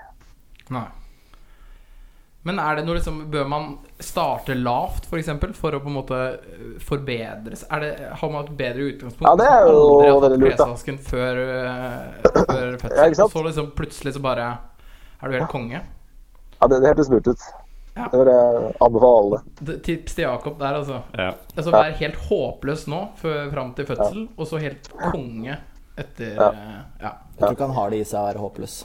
Nei. 0.71 0.87
Men 2.49 2.59
er 2.59 2.79
det 2.79 2.87
noe 2.87 2.97
liksom 2.97 3.19
Bør 3.31 3.49
man 3.53 3.65
starte 4.01 4.55
lavt, 4.57 5.05
f.eks., 5.05 5.09
for, 5.11 5.19
eksempel, 5.21 5.53
for 5.57 5.77
å 5.77 5.81
på 5.85 5.91
en 5.91 5.97
måte 5.99 6.21
forbedres? 6.81 6.87
forbedre 6.89 7.57
seg? 7.61 7.69
Er 7.77 7.81
det, 7.85 7.91
har 8.23 8.31
man 8.33 8.45
et 8.47 8.55
bedre 8.57 8.87
utgangspunkt? 8.95 9.29
Ja, 9.29 9.35
det 9.37 9.49
er 9.53 9.69
jo 9.69 10.21
veldig 10.25 10.39
lurt, 10.41 10.61
da. 10.61 10.97
før, 11.11 11.41
eh, 11.45 12.21
før 12.53 12.69
Ja, 12.71 12.79
fødsel, 12.81 13.03
ikke 13.11 13.19
sant? 13.21 13.27
og 13.27 13.33
så 13.35 13.43
liksom 13.49 13.73
plutselig 13.77 14.15
så 14.17 14.23
bare 14.25 14.47
er 15.21 15.29
du 15.29 15.37
helt 15.37 15.53
konge? 15.53 15.83
Ja, 16.61 16.67
Det, 16.69 16.79
det 16.81 16.89
hørtes 16.95 17.11
lurt 17.13 17.29
ut. 17.29 17.45
Ja. 17.97 18.07
Det 18.09 18.21
vil 18.23 18.29
jeg 18.33 18.73
anbefale 18.87 19.19
alle. 19.21 19.79
Tips 19.85 20.15
til 20.17 20.23
Jakob 20.25 20.59
der, 20.61 20.77
altså. 20.81 21.01
ja. 21.19 21.33
Altså 21.57 21.73
Vær 21.75 21.97
helt 22.01 22.17
håpløs 22.31 22.87
nå 22.89 23.01
fram 23.21 23.75
til 23.77 23.89
fødsel, 23.89 24.29
og 24.39 24.47
så 24.49 24.61
helt 24.63 24.89
konge 25.11 25.59
etter 26.01 26.37
Ja. 26.39 26.49
eh, 26.55 26.81
Ja. 27.03 27.13
Jeg 27.37 27.43
tror 27.43 27.53
ikke 27.57 27.67
han 27.69 27.77
har 27.77 27.91
det 27.93 28.01
i 28.01 28.05
seg 28.09 28.21
å 28.21 28.27
være 28.31 28.41
håpløs, 28.47 28.79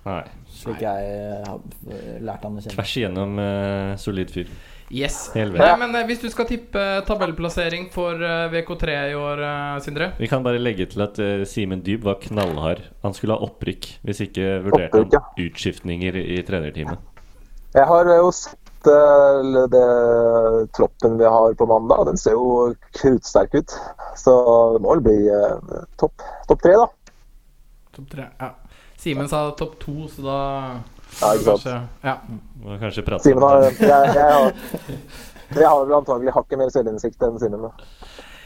Nei. 0.00 0.22
slik 0.48 0.80
jeg 0.80 1.08
har 1.44 1.58
eh, 1.92 2.20
lært 2.24 2.44
han 2.46 2.56
å 2.56 2.62
kjenne. 2.62 2.74
Tvers 2.74 2.94
igjennom 2.96 3.40
uh, 3.40 3.96
solid 4.00 4.32
fyr. 4.32 4.52
Yes. 4.90 5.30
Nei, 5.34 5.46
men 5.78 5.94
eh, 5.94 6.06
Hvis 6.08 6.18
du 6.18 6.26
skal 6.32 6.48
tippe 6.50 6.82
tabellplassering 7.06 7.86
for 7.94 8.18
eh, 8.18 8.48
VK3 8.50 8.96
i 9.12 9.14
år, 9.14 9.42
eh, 9.46 9.76
Sindre 9.84 10.10
Vi 10.18 10.28
kan 10.30 10.42
bare 10.42 10.58
legge 10.58 10.88
til 10.90 11.04
at 11.04 11.20
uh, 11.22 11.44
Simen 11.46 11.84
Dyb 11.86 12.08
var 12.08 12.18
knallhard. 12.24 12.82
Han 13.04 13.14
skulle 13.14 13.36
ha 13.38 13.46
opprykk 13.46 13.86
hvis 14.06 14.24
ikke 14.26 14.48
vurderte 14.66 14.98
Opprykk, 14.98 15.14
ja. 15.14 15.22
han 15.22 15.46
utskiftninger 15.46 16.18
i 16.24 16.40
trenerteamet. 16.46 17.06
Jeg 17.76 17.86
har 17.86 18.10
jo 18.10 18.32
sett 18.34 18.90
uh, 18.90 19.62
det 19.70 19.84
troppen 20.74 21.20
vi 21.22 21.30
har 21.36 21.54
på 21.54 21.70
mandag. 21.70 22.08
Den 22.10 22.18
ser 22.18 22.34
jo 22.34 22.72
krutsterk 22.98 23.54
ut. 23.54 23.76
Så 24.18 24.34
det 24.74 24.82
må 24.82 24.96
vel 24.96 25.04
bli 25.06 25.20
uh, 25.30 25.86
topp 26.02 26.26
topp 26.50 26.66
tre, 26.66 26.74
da. 26.82 27.14
Topp 27.94 28.10
tre. 28.10 28.26
Ja. 28.42 28.50
Simen 29.00 29.28
sa 29.32 29.46
topp 29.56 29.78
to, 29.80 29.96
så 30.12 30.22
da 30.26 30.38
Ja, 31.20 31.32
ikke 31.34 31.44
sant. 31.44 31.64
kanskje 31.64 31.76
Ja. 32.04 32.16
Må 32.62 32.78
kanskje 32.80 33.04
prate 33.06 33.24
Simen 33.24 33.42
har 33.42 33.62
jeg, 33.64 33.78
jeg, 33.80 34.16
har, 34.16 34.52
jeg 35.56 35.66
har 35.66 35.84
vel 35.86 35.94
antagelig 36.02 36.34
hakket 36.36 36.58
mer 36.60 36.68
selvinnsikt 36.74 37.22
enn 37.26 37.38
Simen. 37.40 37.62
da. 37.62 37.72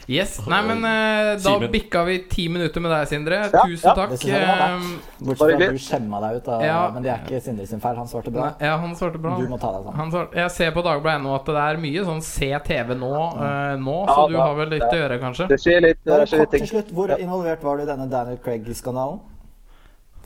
Yes. 0.07 0.35
Nei, 0.45 0.59
men 0.61 0.83
eh, 0.85 1.31
da 1.41 1.55
Simen. 1.55 1.71
bikka 1.73 2.03
vi 2.05 2.19
ti 2.29 2.43
minutter 2.47 2.79
med 2.83 2.91
deg, 2.93 3.07
Sindre. 3.09 3.39
Ja, 3.49 3.63
Tusen 3.65 3.87
ja, 3.89 3.93
takk. 3.97 4.11
synes 4.13 4.23
jeg 4.29 4.43
var 4.45 4.59
verdt. 4.61 4.83
Eh, 4.85 5.25
Bortsett 5.25 5.39
fra 5.57 5.65
at 5.65 5.73
du 5.73 5.79
skjemma 5.81 6.19
deg 6.21 6.35
ut, 6.37 6.45
da. 6.45 6.59
Ja. 6.61 6.75
men 6.93 7.03
det 7.07 7.09
er 7.11 7.23
ikke 7.25 7.39
Sindre 7.41 7.65
sin 7.71 7.81
feil. 7.81 7.95
Han 7.97 8.07
svarte 8.11 8.31
bra. 8.35 8.51
ja, 8.61 8.75
han 8.77 8.93
svarte 8.95 9.17
bra. 9.23 9.33
Du 9.41 9.47
må 9.49 9.57
ta 9.59 9.71
deg 9.73 9.81
sammen. 9.87 9.97
Han 10.03 10.11
svarte, 10.13 10.37
jeg 10.43 10.51
ser 10.53 10.71
på 10.77 10.83
Dagbladet 10.85 11.23
nå 11.25 11.33
at 11.39 11.45
det 11.49 11.63
er 11.65 11.81
mye 11.87 12.05
sånn 12.05 12.21
se 12.21 12.51
TV 12.69 12.93
nå, 13.01 13.11
eh, 13.33 13.75
nå 13.81 13.97
Ja, 14.05 14.13
så 14.13 14.27
du 14.29 14.33
da- 14.37 14.45
har 14.45 14.55
vel 14.61 14.69
litt 14.77 14.85
å 14.85 14.93
gjøre, 15.01 15.19
kanskje? 15.25 15.47
Det 15.49 15.59
skjer 15.65 15.81
litt, 15.81 16.03
det 16.05 16.21
skjer 16.29 16.37
kort 16.37 16.39
litt 16.39 16.51
til 16.51 16.59
ting. 16.59 16.69
slutt, 16.69 16.93
Hvor 16.93 17.17
involvert 17.17 17.63
var 17.65 17.77
du 17.77 17.83
i 17.83 17.85
denne 17.89 18.07
Daniel 18.09 18.37
Craig-skandalen? 18.45 19.19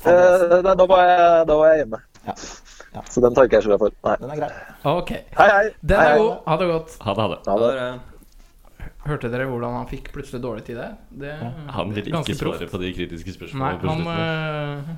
Eh, 0.06 0.62
da, 0.64 0.74
da, 0.76 0.86
var 0.88 1.02
jeg, 1.06 1.48
da 1.50 1.56
var 1.60 1.72
jeg 1.74 1.82
hjemme. 1.84 2.00
Ja. 2.26 2.36
Ja. 2.96 3.02
Så 3.12 3.22
den 3.22 3.36
tar 3.36 3.46
ikke 3.50 3.60
jeg 3.60 3.66
skylda 3.68 3.78
for. 3.82 3.92
Nei. 4.06 4.16
Den 4.22 4.32
er 4.34 4.40
grei. 4.40 4.52
Ok. 4.90 5.10
Hei, 5.38 5.50
hei. 5.54 5.66
Den 5.82 6.00
er 6.00 6.10
hei. 6.14 6.18
god. 6.22 6.38
Ha 6.48 6.58
det 6.62 6.68
godt. 6.72 6.96
Ha 7.06 7.14
det, 7.18 7.22
ha 7.26 7.28
det. 7.34 7.40
Ha 7.48 7.58
det. 7.64 8.88
Hørte 9.10 9.30
dere 9.32 9.46
hvordan 9.50 9.76
han 9.78 9.88
fikk 9.90 10.10
plutselig 10.14 10.42
dårlig 10.44 10.64
tid 10.68 10.78
der? 10.78 10.96
Det, 11.22 11.34
Han 11.76 11.94
vil 11.96 12.10
ganske 12.12 12.34
ikke 12.34 12.40
svare 12.40 12.58
proft. 12.60 12.72
på 12.74 12.82
de 12.82 12.90
kritiske 12.94 13.30
Nei, 13.32 13.38
spørsmålene. 13.38 13.80
på 13.80 13.88
han 13.90 14.02
slutten. 14.04 14.90
eh, 14.90 14.96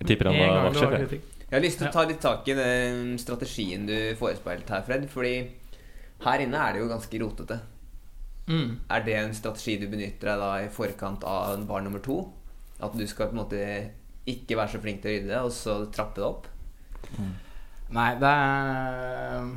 Jeg 0.00 0.06
tipper 0.10 0.28
han 0.30 0.34
en 0.34 0.40
var 0.48 0.62
gang 0.62 0.72
det 0.74 0.80
jeg. 0.82 1.08
kritikk. 1.08 1.22
Jeg 1.48 1.56
har 1.56 1.64
lyst 1.64 1.78
til 1.78 1.88
å 1.88 1.92
ta 1.92 2.02
litt 2.04 2.20
tak 2.20 2.48
i 2.48 2.54
den 2.58 3.18
strategien 3.18 3.86
du 3.88 3.94
forespeilte 4.20 4.74
her, 4.74 4.82
Fred. 4.84 5.06
Fordi 5.08 5.34
her 6.26 6.38
inne 6.44 6.58
er 6.68 6.72
det 6.76 6.82
jo 6.82 6.88
ganske 6.90 7.20
rotete. 7.22 7.60
Mm. 8.48 8.78
Er 8.90 9.00
det 9.04 9.14
en 9.20 9.34
strategi 9.34 9.78
du 9.80 9.86
benytter 9.88 10.28
deg 10.32 10.38
da 10.42 10.50
i 10.64 10.68
forkant 10.72 11.24
av 11.24 11.64
barn 11.68 11.84
nummer 11.84 12.00
to? 12.04 12.18
At 12.80 12.92
du 12.96 13.06
skal 13.06 13.28
på 13.30 13.36
en 13.36 13.42
måte 13.44 13.62
ikke 14.34 14.58
være 14.58 14.74
så 14.74 14.80
flink 14.82 15.02
til 15.02 15.10
å 15.10 15.16
rydde, 15.16 15.42
og 15.46 15.52
så 15.54 15.76
trappe 15.94 16.20
det 16.20 16.28
opp? 16.28 16.48
Nei, 17.94 18.08
det 18.20 18.32
er 18.32 19.52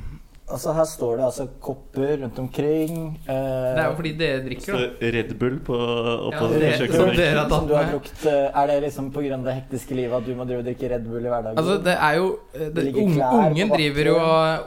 Altså, 0.51 0.73
her 0.75 0.87
står 0.89 1.17
det 1.17 1.25
altså 1.29 1.45
kopper 1.63 2.17
rundt 2.23 2.39
omkring. 2.43 2.97
eh, 3.27 3.31
Det 3.31 3.79
er 3.79 3.87
jo 3.87 3.95
fordi 3.95 4.11
dere 4.19 4.41
drikker, 4.45 4.73
da. 4.75 5.11
Red 5.15 5.33
Bull 5.39 5.59
på 5.63 5.77
oppå 5.77 6.49
Ja, 6.59 6.71
kjøkkenet. 6.81 7.49
som 7.49 7.67
du 7.67 7.73
har 7.75 7.87
brukt, 7.91 8.25
eh, 8.25 8.51
Er 8.61 8.67
det 8.67 8.81
liksom 8.83 9.11
pga. 9.13 9.37
det 9.43 9.53
hektiske 9.55 9.95
livet 9.95 10.13
at 10.17 10.25
du 10.25 10.35
må 10.35 10.45
drive 10.45 10.59
og 10.59 10.65
drikke 10.65 10.89
Red 10.91 11.07
Bull 11.07 11.25
i 11.25 11.29
hverdagen? 11.29 11.57
Altså, 11.57 11.77
det 11.83 11.95
er 11.95 12.17
jo 12.17 12.27
eh, 12.53 12.69
det, 12.69 12.83
ligger 12.83 13.01
ung, 13.01 13.15
klær 13.15 13.31
på 13.31 13.37
ungen, 13.47 13.69
driver 13.69 14.05
jo, 14.11 14.17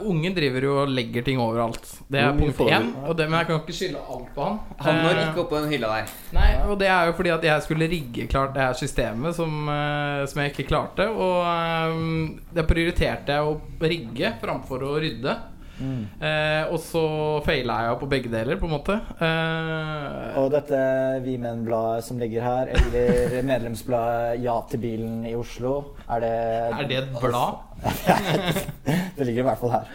ungen 0.09 0.35
driver 0.35 0.61
jo 0.61 0.81
og 0.81 0.89
legger 0.89 1.23
ting 1.23 1.39
overalt. 1.39 1.85
Det 2.09 2.19
er 2.19 2.33
punkt 2.33 2.57
én. 2.65 2.89
Og 3.05 3.15
det, 3.17 3.29
men 3.29 3.39
jeg 3.39 3.47
kan 3.47 3.61
ikke 3.61 3.77
skylde 3.79 4.01
alt 4.09 4.29
på 4.35 4.43
han. 4.43 4.59
Han 4.79 4.95
når 5.03 5.21
ikke 5.21 5.35
ikke 5.35 5.43
oppå 5.45 5.61
den 5.61 5.71
hylla 5.73 5.87
der. 5.87 6.13
Nei, 6.35 6.49
og 6.69 6.77
det 6.79 6.87
er 6.87 7.09
jo 7.09 7.15
fordi 7.17 7.31
at 7.35 7.43
jeg 7.43 7.65
skulle 7.65 7.89
rigge 7.91 8.27
klart 8.31 8.53
det 8.55 8.63
her 8.63 8.77
systemet 8.77 9.35
som, 9.37 9.69
eh, 9.69 10.25
som 10.25 10.41
jeg 10.41 10.53
ikke 10.53 10.67
klarte. 10.69 11.07
Og 11.09 11.91
um, 11.91 12.39
det 12.55 12.65
prioriterte 12.69 13.35
jeg 13.35 13.41
å 13.43 13.59
rigge 13.81 14.33
framfor 14.41 14.85
å 14.87 14.95
rydde. 15.01 15.35
Eh, 15.75 16.71
og 16.71 16.79
så 16.79 17.03
faila 17.45 17.81
jeg 17.89 17.99
på 17.99 18.07
begge 18.11 18.31
deler, 18.31 18.59
på 18.61 18.67
en 18.69 18.73
måte. 18.77 18.95
Eh, 19.19 20.37
Og 20.39 20.49
dette 20.53 20.79
Vi 21.25 21.35
Menn-bladet 21.41 22.05
som 22.07 22.19
ligger 22.21 22.45
her, 22.45 22.71
eller 22.77 23.41
medlemsbladet 23.51 24.43
Ja 24.43 24.55
til 24.71 24.83
bilen 24.83 25.25
i 25.27 25.35
Oslo, 25.35 25.73
er 26.07 26.23
det 26.23 26.33
er 26.35 26.87
det 26.89 27.01
et 27.03 27.17
blad? 27.19 27.63
Det 29.15 29.25
ligger 29.27 29.43
i 29.43 29.47
hvert 29.47 29.59
fall 29.59 29.71
her. 29.71 29.91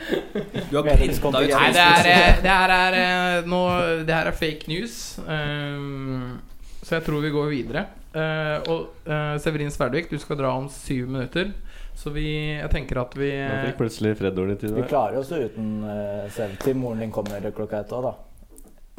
Du 0.70 0.76
har 0.76 0.84
printa 0.84 1.28
ut. 1.28 1.50
Nei, 1.50 1.70
det 1.76 1.82
er, 1.84 2.06
eh, 2.08 2.42
det 2.44 2.52
her 2.52 2.72
er 2.76 2.98
eh, 3.00 3.48
nå, 3.48 3.62
Det 4.08 4.14
her 4.14 4.30
er 4.30 4.36
fake 4.36 4.68
news. 4.70 5.18
eh, 5.24 6.38
så 6.84 6.96
jeg 6.96 7.04
tror 7.06 7.20
vi 7.22 7.30
går 7.30 7.50
videre. 7.52 7.84
Uh, 8.10 8.56
og 8.66 8.86
uh, 9.06 9.36
Severin 9.38 9.70
Sverdvik, 9.70 10.08
du 10.10 10.18
skal 10.18 10.38
dra 10.40 10.56
om 10.58 10.64
syv 10.72 11.06
minutter. 11.06 11.52
Så 12.00 12.10
vi, 12.14 12.24
jeg 12.56 12.70
tenker 12.72 13.02
at 13.02 13.12
vi 13.18 13.28
Nå 13.28 13.60
fikk 13.66 13.80
plutselig 13.82 14.14
Fred 14.16 14.32
dårlig 14.32 14.56
tid. 14.62 14.72
Vi 14.72 14.86
klarer 14.88 15.20
oss 15.20 15.32
uten 15.36 15.82
uh, 15.84 16.24
selv 16.32 16.56
til 16.62 16.78
moren 16.80 17.02
din 17.04 17.12
kommer 17.12 17.44
klokka 17.52 17.82
ett 17.84 17.92
òg, 17.92 18.06
da. 18.08 18.14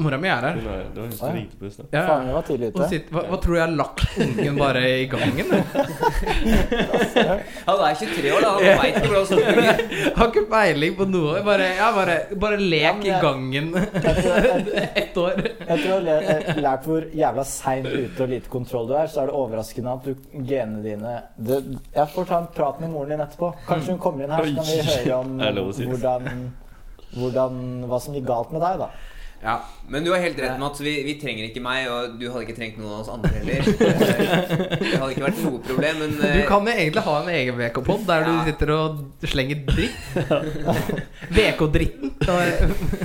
Mora 0.02 0.18
mi 0.22 0.30
er 0.32 0.46
her. 0.48 0.56
Hun 0.58 0.68
er, 0.74 0.84
det 0.92 1.02
var 1.02 1.08
hun 1.08 1.18
som 1.20 1.36
ringte 1.36 1.58
på 1.62 1.66
i 1.68 1.72
stad. 1.74 1.86
Ja, 1.94 2.02
Faren 2.10 2.26
min 2.28 2.36
var 2.38 2.46
tidlig 2.48 2.72
ute. 2.74 2.88
sitter, 2.92 3.16
hva, 3.16 3.24
hva 3.32 3.38
tror 3.44 3.54
du 3.54 3.58
jeg 3.60 3.66
har 3.68 3.76
lagt 3.80 4.00
ungen 4.26 4.60
bare 4.62 4.82
i 4.90 5.06
gangen? 5.12 5.48
Han 7.68 7.82
er 7.86 7.96
23 8.00 8.32
år, 8.36 8.42
da. 8.46 8.52
Han 8.56 8.80
veit 8.82 8.98
ikke 8.98 9.12
hvordan 9.12 9.28
sånn 9.30 9.42
fungerer. 9.46 9.82
Har 10.18 10.32
ikke 10.32 10.44
peiling 10.52 10.96
på 10.98 11.08
noe. 11.12 11.42
Bare, 11.46 11.68
ja, 11.78 11.90
bare, 11.96 12.16
bare 12.42 12.58
lek 12.62 13.04
i 13.08 13.14
gangen 13.24 13.72
ett 15.02 15.18
år. 15.22 15.42
Jeg 15.42 15.78
tror 15.84 16.08
jeg 16.08 16.26
har 16.48 16.62
lært 16.66 16.88
hvor 16.90 17.06
jævla 17.22 17.46
seint 17.48 17.88
ute 17.92 18.26
og 18.26 18.32
lite 18.32 18.52
kontroll 18.52 18.90
du 18.90 18.96
er, 18.98 19.08
så 19.12 19.24
er 19.24 19.32
det 19.32 19.38
overraskende 19.38 19.94
at 19.98 20.08
du, 20.08 20.16
genene 20.48 20.82
dine 20.86 21.14
det, 21.38 21.62
Jeg 21.96 22.08
får 22.16 22.28
ta 22.32 22.42
en 22.44 22.50
prat 22.56 22.82
med 22.84 22.92
moren 22.94 23.14
din 23.16 23.24
etterpå. 23.24 23.52
Kanskje 23.70 23.96
hun 23.96 24.02
kommer 24.04 24.26
inn 24.26 24.34
her, 24.36 24.50
så 24.50 24.58
kan 24.58 24.66
vi 24.68 24.82
høre 24.90 25.22
om 25.22 25.30
hvordan, 25.92 26.44
hvordan, 27.18 27.62
hva 27.92 28.00
som 28.04 28.16
gikk 28.18 28.28
galt 28.30 28.54
med 28.56 28.64
deg, 28.66 28.82
da. 28.86 28.90
Ja, 29.44 29.56
Men 29.90 30.04
du 30.06 30.12
har 30.14 30.20
helt 30.22 30.38
rett, 30.40 30.60
Mats. 30.62 30.80
Vi, 30.86 30.92
vi 31.04 31.16
trenger 31.20 31.48
ikke 31.50 31.62
meg, 31.66 31.88
og 31.92 32.14
du 32.20 32.28
hadde 32.32 32.44
ikke 32.46 32.54
trengt 32.56 32.78
noen 32.80 32.94
av 32.94 33.00
oss 33.02 33.10
andre 33.12 33.32
heller. 33.34 33.66
Det 33.66 34.92
hadde 35.02 35.10
ikke 35.16 35.24
vært 35.26 35.42
noe 35.44 35.60
problem, 35.66 35.98
men 36.04 36.14
Du 36.20 36.26
eh, 36.28 36.46
kan 36.48 36.68
jo 36.70 36.76
egentlig 36.76 37.04
ha 37.08 37.16
en 37.24 37.32
egen 37.34 37.58
VK-pod 37.60 38.06
der 38.08 38.28
du 38.28 38.32
sitter 38.48 38.72
og 38.76 39.02
slenger 39.28 39.64
dritt. 39.68 39.98
VK-dritten. 41.36 42.14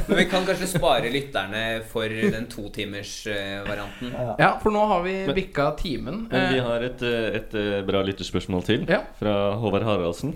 Men 0.07 0.16
vi 0.20 0.24
kan 0.30 0.47
kanskje 0.47 0.68
spare 0.70 1.11
lytterne 1.12 1.62
for 1.91 2.09
den 2.12 2.47
totimers-varianten. 2.53 4.12
Ja, 4.39 4.53
for 4.62 4.74
nå 4.74 4.84
har 4.93 5.03
vi 5.07 5.16
bikka 5.37 5.70
timen. 5.80 6.26
Men 6.30 6.49
vi 6.53 6.59
Eh, 6.61 6.64
har 6.64 6.80
et, 6.87 7.03
eh, 7.03 7.37
et 7.41 7.55
eh, 7.55 7.80
bra 7.87 8.03
lytterspørsmål 8.07 8.62
til 8.64 8.87
Ja. 8.89 9.01
fra 9.18 9.34
Håvard 9.61 9.82
Haraldsen. 9.84 10.34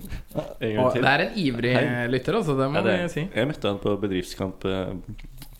En 0.60 0.74
gang 0.76 0.92
til. 0.92 1.02
det 1.02 1.10
er 1.10 1.24
en 1.26 1.32
ivrig 1.36 1.74
Hei. 1.76 2.06
lytter, 2.08 2.34
altså. 2.40 2.56
Det 2.58 2.70
må 2.70 2.74
Ja, 2.76 2.82
det 2.82 2.98
vi 3.02 3.08
si. 3.08 3.28
Jeg 3.34 3.46
møtte 3.48 3.68
han 3.68 3.78
på 3.78 3.96
bedriftskamp 4.00 4.64
eh, 4.64 4.92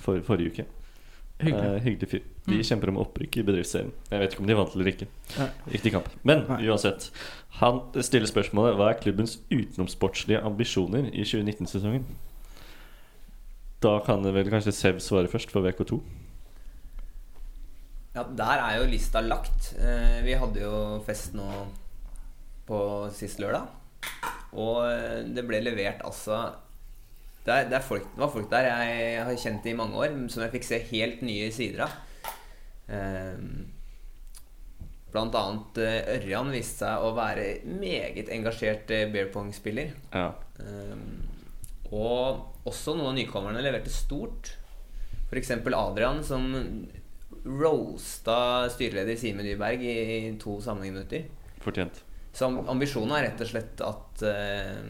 for, 0.01 0.21
forrige 0.27 0.53
uke. 0.55 0.67
Hyggelig. 1.41 1.69
Eh, 1.77 1.83
hyggelig 1.87 2.09
fyr. 2.11 2.25
De 2.47 2.57
Mm. 2.59 2.63
kjemper 2.69 2.89
om 2.93 2.99
opprykk 3.01 3.37
i 3.41 3.43
bedriftsserien. 3.47 3.93
Jeg 4.11 4.21
vet 4.21 4.33
ikke 4.35 4.41
om 4.43 4.47
de 4.51 4.57
vant 4.59 4.75
eller 4.77 4.91
ikke. 4.91 5.07
Riktig 5.73 5.93
kamp. 5.95 6.09
Men 6.25 6.43
Nei. 6.49 6.59
uansett. 6.69 7.11
Han 7.61 7.81
stiller 8.03 8.27
spørsmålet 8.29 8.77
Hva 8.77 8.91
er 8.91 8.99
klubbens 9.01 9.39
utenomsportslige 9.51 10.43
ambisjoner 10.45 11.09
i 11.15 11.25
2019-sesongen? 11.25 12.05
Da 13.81 13.99
kan 14.05 14.23
det 14.23 14.35
vel 14.35 14.51
kanskje 14.53 14.73
Sev 14.77 14.99
svare 15.01 15.29
først, 15.33 15.51
for 15.51 15.63
VK2. 15.65 16.01
Ja, 18.15 18.25
der 18.37 18.59
er 18.61 18.79
jo 18.81 18.89
lista 18.91 19.21
lagt. 19.23 19.75
Eh, 19.79 20.21
Vi 20.27 20.35
hadde 20.37 20.61
jo 20.61 21.01
fest 21.07 21.33
nå 21.35 21.47
på 22.69 22.81
sist 23.15 23.39
lørdag. 23.41 23.69
Og 24.53 24.83
eh, 24.91 25.23
det 25.31 25.45
ble 25.47 25.61
levert 25.63 26.03
altså 26.05 26.53
det, 27.45 27.53
er, 27.55 27.69
det, 27.71 27.77
er 27.79 27.85
folk, 27.85 28.07
det 28.15 28.21
var 28.21 28.33
folk 28.33 28.49
der 28.53 28.69
jeg 28.69 29.25
har 29.25 29.43
kjent 29.43 29.67
i 29.67 29.77
mange 29.77 29.97
år, 29.97 30.17
som 30.33 30.45
jeg 30.45 30.55
fikk 30.57 30.67
se 30.69 30.81
helt 30.93 31.23
nye 31.27 31.51
sider 31.55 31.87
av. 31.87 31.99
Eh, 32.91 33.45
Blant 35.11 35.35
annet 35.35 35.79
eh, 35.83 36.13
Ørjan 36.19 36.53
viste 36.55 36.85
seg 36.85 37.03
å 37.03 37.11
være 37.17 37.47
meget 37.67 38.31
engasjert 38.31 38.91
eh, 38.95 39.09
bear 39.11 39.31
pong-spiller. 39.35 39.91
Ja. 40.15 40.29
Um, 40.63 41.25
og 41.91 42.69
også 42.69 42.95
noen 42.95 43.11
av 43.11 43.17
nykommerne 43.19 43.65
leverte 43.65 43.91
stort. 43.91 44.53
F.eks. 45.31 45.51
Adrian, 45.75 46.23
som 46.27 46.47
roasta 47.43 48.69
styreleder 48.71 49.19
Simen 49.19 49.47
Nyberg 49.49 49.83
i 49.83 49.97
to 50.43 50.61
sammenhengminutter. 50.63 51.27
Fortjent. 51.65 52.05
Så 52.37 52.47
ambisjonen 52.71 53.17
er 53.17 53.27
rett 53.31 53.43
og 53.43 53.51
slett 53.51 53.81
at 53.83 54.23
uh, 54.23 54.85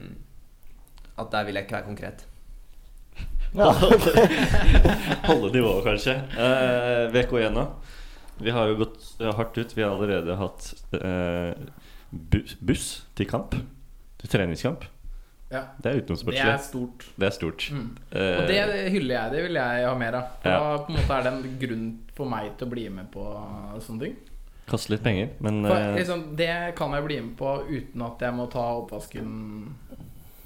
At 1.20 1.30
der 1.32 1.46
vil 1.46 1.57
jeg 1.57 1.64
ikke 1.64 1.78
være 1.78 1.88
konkret. 1.88 2.26
Ja, 3.55 3.72
Holde 5.28 5.51
nivået, 5.53 5.84
kanskje. 5.84 6.14
Eh, 6.38 7.11
VK1, 7.14 7.55
da. 7.55 7.66
Vi 8.40 8.51
har 8.55 8.70
jo 8.70 8.76
gått 8.84 9.03
hardt 9.36 9.59
ut. 9.59 9.76
Vi 9.76 9.82
har 9.82 9.90
allerede 9.90 10.36
hatt 10.38 10.70
eh, 10.96 11.53
buss, 12.11 12.57
buss 12.61 12.86
til 13.18 13.28
kamp. 13.28 13.57
Til 14.20 14.28
treningskamp. 14.32 14.86
Ja. 15.51 15.64
Det 15.82 15.90
er 15.90 16.01
Det 16.07 16.38
er 16.38 16.59
stort. 16.62 17.07
Det 17.18 17.26
er 17.26 17.30
stort. 17.34 17.70
Mm. 17.74 17.88
Eh, 18.12 18.36
Og 18.38 18.46
det 18.46 18.90
hyller 18.94 19.14
jeg. 19.16 19.32
Det 19.32 19.42
vil 19.48 19.59
jeg 19.59 19.86
ha 19.88 19.94
mer 19.98 20.14
av. 20.14 20.28
Da 20.44 20.51
Ja. 20.51 20.76
på 20.78 20.92
en 20.92 20.96
måte 21.01 21.11
er 21.18 21.22
det 21.22 21.32
en 21.32 21.59
grunn 21.59 21.98
for 22.14 22.26
meg 22.30 22.57
til 22.57 22.68
å 22.68 22.70
bli 22.70 22.88
med 22.88 23.11
på 23.11 23.24
sånne 23.82 24.01
ting. 24.01 24.16
Kaste 24.70 24.90
litt 24.92 25.03
penger, 25.03 25.30
men 25.40 25.64
For, 25.66 25.74
eh, 25.76 25.96
liksom, 25.96 26.36
det 26.36 26.76
kan 26.76 26.92
jeg 26.92 27.05
bli 27.05 27.20
med 27.20 27.36
på 27.36 27.66
uten 27.68 28.03
at 28.07 28.20
jeg 28.20 28.32
må 28.34 28.46
ta 28.51 28.62
oppvasken 28.78 29.74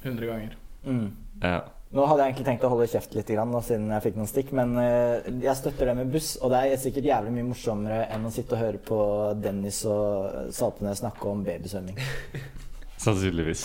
100 0.03 0.27
ganger. 0.27 0.57
mm. 0.87 1.11
ja. 1.43 1.61
Nå 1.95 2.05
hadde 2.11 2.25
jeg 2.25 2.33
egentlig 2.33 2.47
tenkt 2.49 2.65
å 2.67 2.69
holde 2.73 2.89
kjeft 2.91 3.13
litt 3.15 3.29
grann, 3.31 3.53
nå, 3.55 3.61
siden 3.63 3.93
jeg 3.95 4.03
fikk 4.09 4.17
noen 4.19 4.31
stikk, 4.31 4.49
men 4.59 4.73
eh, 4.83 5.29
jeg 5.45 5.55
støtter 5.61 5.93
det 5.93 5.95
med 6.01 6.11
buss. 6.11 6.33
Og 6.43 6.51
det 6.51 6.63
er 6.65 6.81
sikkert 6.83 7.07
jævlig 7.07 7.35
mye 7.37 7.47
morsommere 7.53 8.01
enn 8.11 8.27
å 8.27 8.33
sitte 8.35 8.57
og 8.57 8.63
høre 8.65 8.81
på 8.83 8.99
Dennis 9.39 9.79
og 9.87 10.51
Saltene 10.57 10.97
snakke 10.99 11.31
om 11.31 11.45
babysvømming. 11.47 12.03
Sannsynligvis. 13.05 13.65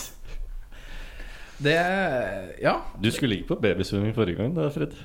Det 1.60 1.76
Ja. 2.62 2.76
Du 3.02 3.10
skulle 3.10 3.40
ikke 3.40 3.56
på 3.56 3.60
babysvømming 3.66 4.14
forrige 4.14 4.38
gang, 4.38 4.54
da, 4.54 4.70
Fred? 4.70 4.94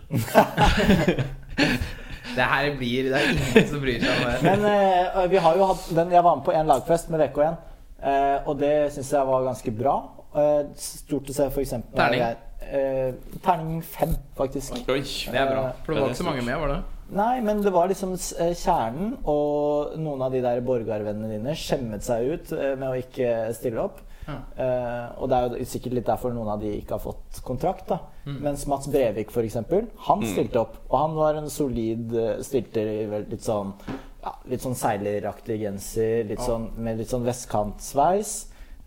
Det 2.35 2.45
her 2.51 2.73
blir 2.77 3.03
Det 3.09 3.19
er 3.19 3.29
ingen 3.31 3.67
som 3.69 3.81
bryr 3.81 4.01
seg 4.01 4.15
om 4.15 4.25
det. 4.27 4.39
Men 4.43 4.65
uh, 4.69 5.21
vi 5.31 5.41
har 5.41 5.57
jo 5.57 5.69
hatt 5.69 5.85
den, 5.97 6.11
Jeg 6.11 6.23
var 6.25 6.35
med 6.35 6.45
på 6.45 6.53
en 6.53 6.67
lagfest 6.67 7.09
med 7.13 7.21
VK1, 7.25 7.61
uh, 8.05 8.49
og 8.49 8.57
det 8.59 8.73
syns 8.93 9.13
jeg 9.13 9.29
var 9.29 9.45
ganske 9.49 9.73
bra. 9.81 9.95
Uh, 10.35 10.65
stort 10.77 11.31
å 11.31 11.35
se, 11.35 11.47
for 11.53 11.63
eksempel 11.63 11.95
Terning? 11.97 12.44
Eh, 12.65 13.13
terning 13.45 13.83
fem, 13.85 14.15
faktisk. 14.37 14.79
Oi, 14.89 15.01
det 15.01 15.39
er 15.39 15.51
bra. 15.51 15.69
For 15.85 15.93
det 15.93 16.01
var 16.01 16.13
ikke 16.13 16.23
så 16.23 16.27
mange 16.27 16.45
med, 16.45 16.57
var 16.63 16.73
det? 16.73 16.81
Nei, 17.15 17.35
men 17.45 17.61
det 17.61 17.73
var 17.73 17.91
liksom 17.91 18.15
eh, 18.15 18.55
kjernen, 18.57 19.13
og 19.29 19.93
noen 20.01 20.25
av 20.25 20.33
de 20.33 20.41
der 20.41 20.63
Borgar-vennene 20.65 21.35
dine 21.35 21.53
skjemmet 21.59 22.05
seg 22.05 22.31
ut 22.33 22.55
eh, 22.57 22.73
med 22.73 22.89
å 22.89 22.97
ikke 22.97 23.35
stille 23.57 23.83
opp. 23.83 24.01
Ja. 24.25 24.39
Uh, 24.57 25.21
og 25.21 25.29
det 25.29 25.37
er 25.37 25.51
jo 25.61 25.65
sikkert 25.69 25.93
litt 25.99 26.07
derfor 26.07 26.31
noen 26.33 26.49
av 26.49 26.63
de 26.63 26.71
ikke 26.79 26.95
har 26.97 27.03
fått 27.03 27.43
kontrakt. 27.45 27.85
da 27.91 27.99
Mm. 28.25 28.39
Mens 28.41 28.65
Mats 28.65 28.87
Brevik, 28.89 29.29
for 29.31 29.45
eksempel, 29.45 29.85
han 30.07 30.23
stilte 30.25 30.57
opp. 30.63 30.79
Og 30.89 30.97
han 30.97 31.13
var 31.13 31.37
en 31.37 31.49
solid 31.53 32.13
eh, 32.17 32.39
Stilte 32.41 32.81
i 32.81 33.05
litt 33.05 33.43
sånn 33.45 33.75
ja, 34.23 34.31
Litt 34.49 34.63
sånn 34.65 34.73
seileraktig 34.73 35.59
genser, 35.61 36.23
litt 36.25 36.41
sånn, 36.41 36.71
med 36.81 36.97
litt 36.97 37.11
sånn 37.11 37.25
vestkantsveis. 37.27 38.31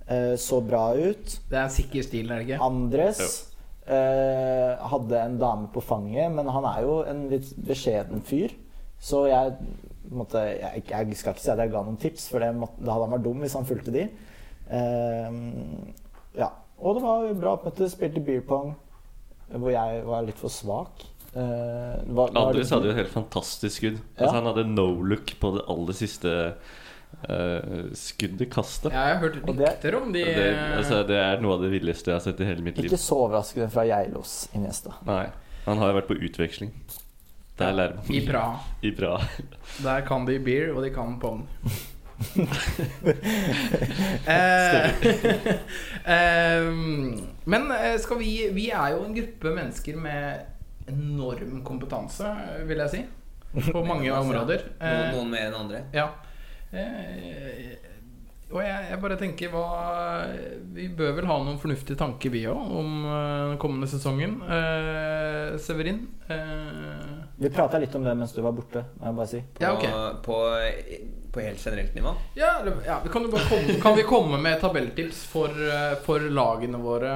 Uh, 0.09 0.35
så 0.41 0.59
bra 0.65 0.89
ut. 0.97 1.37
Det 1.51 1.55
er 1.55 1.67
en 1.69 1.71
sikker 1.71 2.03
stil, 2.03 2.33
er 2.33 2.41
det 2.41 2.49
ikke? 2.49 2.59
Andres 2.65 3.21
eh, 3.23 3.48
hadde 3.89 5.21
en 5.23 5.39
dame 5.41 5.69
på 5.73 5.81
fanget, 5.81 6.31
men 6.35 6.49
han 6.53 6.65
er 6.69 6.83
jo 6.85 6.99
en 7.09 7.23
litt 7.31 7.49
beskjeden 7.65 8.21
fyr. 8.29 8.53
Så 9.01 9.23
jeg, 9.31 9.55
måtte, 10.11 10.43
jeg, 10.59 10.83
jeg 10.91 11.17
skal 11.17 11.33
ikke 11.37 11.41
si 11.45 11.51
at 11.55 11.59
jeg 11.63 11.71
ga 11.73 11.83
noen 11.87 11.97
tips, 12.03 12.27
for 12.33 12.43
det, 12.43 12.51
måtte, 12.59 12.81
det 12.83 12.91
hadde 12.93 13.07
han 13.07 13.15
vært 13.17 13.25
dum 13.29 13.45
hvis 13.45 13.55
han 13.57 13.69
fulgte 13.69 13.95
de. 13.95 14.07
Uh, 14.69 15.93
ja. 16.39 16.51
Og 16.79 16.99
det 16.99 17.03
var 17.05 17.29
bra 17.41 17.53
oppmøte. 17.57 17.89
Spilte 17.91 18.21
beer 18.25 18.43
pong, 18.47 18.75
hvor 19.55 19.71
jeg 19.73 20.03
var 20.07 20.27
litt 20.27 20.39
for 20.39 20.53
svak. 20.53 21.07
Uh, 21.35 21.97
var- 22.09 22.33
var 22.33 22.49
Andres 22.49 22.67
litt- 22.67 22.75
hadde 22.77 22.91
jo 22.91 22.95
et 22.97 23.01
helt 23.03 23.15
fantastisk 23.15 23.77
skudd. 23.81 23.99
Ja. 24.17 24.25
Altså, 24.27 24.35
han 24.41 24.51
hadde 24.51 24.67
no 24.75 24.89
look 25.03 25.33
på 25.41 25.55
det 25.57 25.65
aller 25.69 25.97
siste 25.99 26.35
eh, 27.29 28.39
i 28.41 28.47
kastet. 28.51 28.93
Jeg 28.93 28.99
har 29.15 29.19
hørt 29.23 29.35
det- 29.35 29.57
rykter 29.59 29.97
om 29.97 30.13
de 30.13 30.25
Det, 30.25 30.47
altså, 30.77 31.03
det 31.07 31.17
er 31.17 31.41
noe 31.41 31.55
av 31.55 31.63
det 31.63 31.71
villeste 31.71 32.11
jeg 32.11 32.15
har 32.15 32.21
sett 32.21 32.41
i 32.41 32.45
hele 32.45 32.63
mitt 32.63 32.77
liv. 32.79 32.91
Ikke 32.91 33.01
så 33.01 33.17
overraskende 33.27 33.71
fra 33.71 33.85
Geilos 33.89 34.49
Iniesta. 34.55 34.95
Nei, 35.07 35.27
Han 35.67 35.79
har 35.79 35.93
jo 35.93 36.01
vært 36.01 36.09
på 36.09 36.17
utveksling. 36.17 36.73
Der 37.59 37.73
lærer 37.75 37.95
man. 37.97 38.05
i 38.15 38.21
Praha. 38.27 38.59
I 38.83 38.91
Praha. 38.95 39.27
Der 39.83 40.01
kan 40.07 40.27
de 40.27 40.39
beer, 40.39 40.73
og 40.75 40.83
de 40.85 40.91
kan 40.95 41.19
pong. 41.21 41.49
eh, 44.27 44.91
ehm, 46.15 47.21
men 47.45 47.71
eh, 47.71 47.99
skal 48.03 48.19
vi 48.19 48.49
Vi 48.55 48.71
er 48.71 48.89
jo 48.97 49.05
en 49.05 49.15
gruppe 49.15 49.53
mennesker 49.55 49.97
med 49.97 50.41
enorm 50.89 51.61
kompetanse, 51.65 52.31
vil 52.67 52.79
jeg 52.79 52.91
si. 52.91 53.05
På 53.73 53.85
mange 53.85 54.13
områder. 54.13 54.65
Noen, 54.81 55.15
noen 55.15 55.31
mer 55.31 55.47
enn 55.49 55.59
andre. 55.59 55.83
Ja. 55.95 56.09
Eh, 56.73 57.77
og 58.49 58.63
jeg, 58.65 58.85
jeg 58.91 58.99
bare 59.03 59.17
tenker 59.21 59.51
hva 59.53 59.65
Vi 60.73 60.87
bør 60.97 61.15
vel 61.19 61.27
ha 61.29 61.35
noen 61.45 61.59
fornuftige 61.61 61.99
tanker, 62.01 62.33
vi 62.33 62.47
òg, 62.49 62.71
om 62.81 62.95
eh, 63.05 63.43
den 63.53 63.59
kommende 63.61 63.89
sesongen. 63.91 64.39
Eh, 64.45 65.57
Severin? 65.61 66.01
Eh, 66.33 67.11
Vi 67.37 67.51
prata 67.53 67.81
litt 67.81 67.95
om 67.99 68.05
det 68.07 68.15
mens 68.17 68.33
du 68.33 68.41
var 68.45 68.57
borte, 68.57 68.87
må 68.99 69.11
jeg 69.11 69.19
bare 69.21 69.31
si. 69.35 69.43
På, 69.53 69.65
Ja, 69.67 69.75
okay. 69.77 69.93
på, 70.25 70.39
på 71.35 71.45
helt 71.45 71.61
generelt 71.65 71.95
nivå. 71.97 72.15
ja, 72.41 72.55
ja 72.87 73.01
kan, 73.13 73.29
komme, 73.31 73.81
kan 73.85 73.97
vi 74.01 74.07
komme 74.09 74.41
med 74.41 74.61
tabelltips 74.65 75.27
for, 75.29 75.53
eh, 75.53 75.99
for 76.05 76.25
lagene 76.33 76.81
våre 76.81 77.13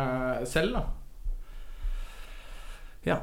selv, 0.49 0.77
da? 0.77 0.85
Ja. 3.09 3.21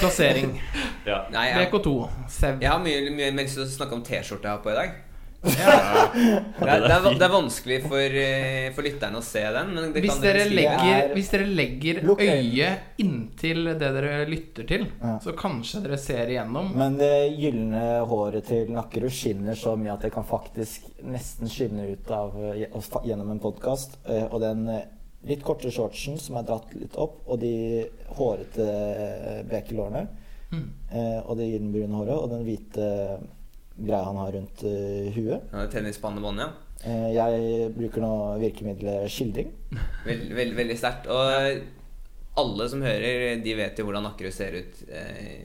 Plassering. 0.00 0.52
Ja. 1.08 1.22
Nei, 1.32 1.46
jeg, 1.48 1.70
VK2. 1.70 1.92
Sev. 2.28 2.58
jeg 2.60 2.68
har 2.68 2.80
mye, 2.84 3.10
mye 3.16 3.30
mer 3.32 3.46
lyst 3.46 3.56
til 3.56 3.62
å 3.64 3.68
snakke 3.72 3.94
om 3.96 4.02
T-skjorta 4.04 4.44
jeg 4.44 4.52
har 4.58 4.60
på 4.60 4.68
i 4.74 4.76
dag. 4.76 4.90
Det 5.48 6.66
er, 6.66 6.80
det, 6.82 6.90
er, 6.90 7.04
det 7.14 7.22
er 7.24 7.30
vanskelig 7.30 7.76
for, 7.84 8.14
eh, 8.20 8.68
for 8.74 8.82
lytterne 8.86 9.20
å 9.20 9.22
se 9.24 9.42
den, 9.54 9.68
men 9.76 9.92
det 9.94 10.00
Hvis 10.02 10.16
kan 10.16 10.24
dere, 10.24 10.40
dere 10.42 10.54
legger, 10.56 10.88
er- 10.96 11.12
hvis 11.14 11.28
dere 11.30 11.46
legger 11.46 12.00
øyet 12.18 12.98
inntil 13.04 13.68
det 13.78 13.90
dere 13.94 14.16
lytter 14.28 14.66
til, 14.66 14.86
Ja. 14.98 15.12
så 15.22 15.34
kanskje 15.38 15.82
dere 15.84 15.98
ser 16.02 16.32
igjennom. 16.32 16.72
Men 16.76 16.96
det 16.98 17.12
gylne 17.38 17.84
håret 18.10 18.48
til 18.50 18.72
Nakkerud 18.74 19.14
skinner 19.14 19.54
så 19.58 19.76
mye 19.78 19.94
at 19.94 20.02
det 20.08 20.12
kan 20.16 20.26
faktisk 20.26 20.90
nesten 21.06 21.46
skinne 21.52 21.86
ut 21.92 22.10
av 22.10 22.34
eh, 22.54 22.66
gjennom 23.06 23.30
en 23.36 23.42
podkast. 23.42 23.98
Og 24.32 24.40
den 24.42 24.66
eh, 24.74 24.82
litt 25.28 25.44
korte 25.46 25.70
shortsen 25.70 26.18
som 26.18 26.36
er 26.40 26.46
dratt 26.50 26.74
litt 26.74 26.96
opp, 26.98 27.20
og 27.28 27.38
de 27.42 27.86
hårete 28.18 28.66
eh, 28.66 29.42
bekelårene. 29.48 30.08
Mm. 30.50 30.68
eh, 30.90 31.18
Og 31.28 31.36
det 31.38 31.50
gyllenbrune 31.52 31.94
håret 32.02 32.16
og 32.18 32.30
den 32.32 32.46
hvite 32.48 32.86
greia 33.78 34.04
han 34.08 34.16
har 34.20 34.32
rundt 34.34 34.64
uh, 34.66 35.10
huet. 35.14 35.44
Ja, 35.52 35.66
Tennisbåndebånd, 35.72 36.42
ja. 36.42 36.48
Uh, 36.84 37.08
Jeg 37.14 37.68
bruker 37.76 38.02
nå 38.04 38.12
virkemiddelet 38.42 39.10
skildring. 39.12 39.52
Veld, 40.06 40.28
veld, 40.38 40.56
veldig 40.58 40.76
sterkt. 40.78 41.06
Og 41.10 41.62
alle 42.38 42.66
som 42.70 42.82
hører, 42.86 43.38
de 43.42 43.54
vet 43.58 43.78
jo 43.80 43.86
hvordan 43.88 44.04
Nakkerud 44.06 44.34
ser 44.34 44.54
ut 44.60 44.82
uh, 44.90 45.38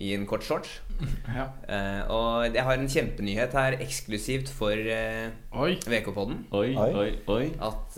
i 0.00 0.14
en 0.16 0.26
kort 0.28 0.44
shorts. 0.46 0.78
Ja. 1.30 1.44
Eh, 1.70 2.00
og 2.12 2.52
jeg 2.56 2.64
har 2.66 2.76
en 2.76 2.88
kjempenyhet 2.90 3.52
her 3.56 3.76
eksklusivt 3.80 4.50
for 4.52 4.76
VK-podden. 4.76 6.42
Oi, 6.56 6.72
Oi. 6.74 6.88
oi, 6.98 7.10
oi. 7.32 7.44
At 7.62 7.96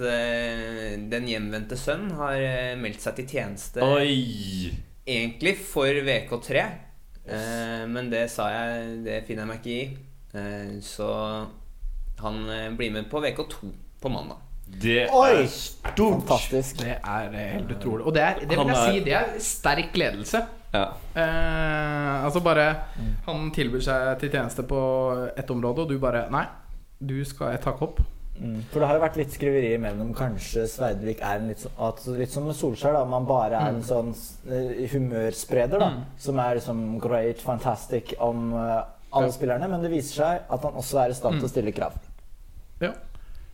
den 1.10 1.26
hjemvendte 1.30 1.78
sønn 1.80 2.10
har 2.18 2.38
meldt 2.78 3.02
seg 3.02 3.16
til 3.18 3.26
tjeneste 3.32 3.82
Oi! 3.82 4.70
egentlig 5.08 5.56
for 5.66 5.90
VK3. 6.06 6.66
Eh, 7.26 7.82
men 7.88 8.08
det 8.10 8.24
sa 8.32 8.48
jeg, 8.50 8.96
det 9.06 9.20
finner 9.26 9.44
jeg 9.44 9.50
meg 9.52 9.60
ikke 9.60 9.76
i. 9.76 9.98
Eh, 10.34 10.72
så 10.82 11.10
han 12.22 12.40
eh, 12.50 12.70
blir 12.78 12.90
med 12.94 13.10
på 13.10 13.20
VK2 13.22 13.70
på 14.02 14.10
mandag. 14.10 14.40
Det 14.82 15.08
Oi! 15.12 15.42
er 15.42 15.46
stort! 15.52 16.22
Fantastisk. 16.22 16.78
Det 16.80 16.96
er 16.96 17.34
eh, 17.34 17.48
helt 17.58 17.70
utrolig. 17.76 18.06
Og 18.08 18.14
det, 18.16 18.22
er, 18.22 18.40
det 18.40 18.56
vil 18.58 18.72
jeg 18.72 18.76
er- 18.78 18.92
si, 18.92 19.04
det 19.04 19.14
er 19.18 19.38
sterk 19.44 19.96
ledelse. 20.00 20.42
Ja. 20.72 20.86
Eh, 21.14 22.24
altså 22.24 22.40
bare 22.40 22.62
Han 23.26 23.50
tilbyr 23.52 23.82
seg 23.84 24.14
til 24.22 24.30
tjeneste 24.32 24.62
på 24.64 24.78
ett 25.36 25.50
område, 25.52 25.84
og 25.84 25.90
du 25.92 25.98
bare 26.00 26.22
Nei, 26.32 26.46
du 27.02 27.18
skal 27.28 27.52
jeg 27.52 27.60
takke 27.66 27.84
opp. 27.90 28.00
Mm. 28.40 28.62
For 28.72 28.80
det 28.80 28.86
har 28.88 28.96
jo 28.96 29.02
vært 29.02 29.16
litt 29.20 29.34
skriverier 29.34 29.78
mellom 29.78 30.14
kanskje 30.16 30.64
Sverdvik 30.66 31.20
er 31.20 31.36
en 31.42 31.50
litt 31.50 31.60
sånn 31.62 31.74
at, 31.84 32.00
Litt 32.16 32.32
som 32.32 32.46
med 32.48 32.56
Solskjær, 32.56 32.94
da. 32.96 33.04
Man 33.04 33.26
bare 33.28 33.58
er 33.60 33.68
en 33.74 33.82
sånn 33.84 34.14
eh, 34.48 34.86
humørspreder, 34.90 35.78
da. 35.78 35.90
Som 36.18 36.40
er 36.42 36.56
liksom 36.56 36.98
great, 37.02 37.42
fantastic 37.44 38.14
om 38.18 38.52
uh, 38.56 38.82
alle 39.12 39.28
Ja. 39.28 39.32
spillerne. 39.36 39.68
Men 39.68 39.82
det 39.84 39.90
viser 39.92 40.14
seg 40.22 40.48
at 40.56 40.62
han 40.64 40.72
også 40.80 41.02
er 41.04 41.12
i 41.12 41.18
stand 41.18 41.38
til 41.42 41.48
å 41.48 41.52
stille 41.52 41.72
krav. 41.76 41.98
Ja. 42.80 42.94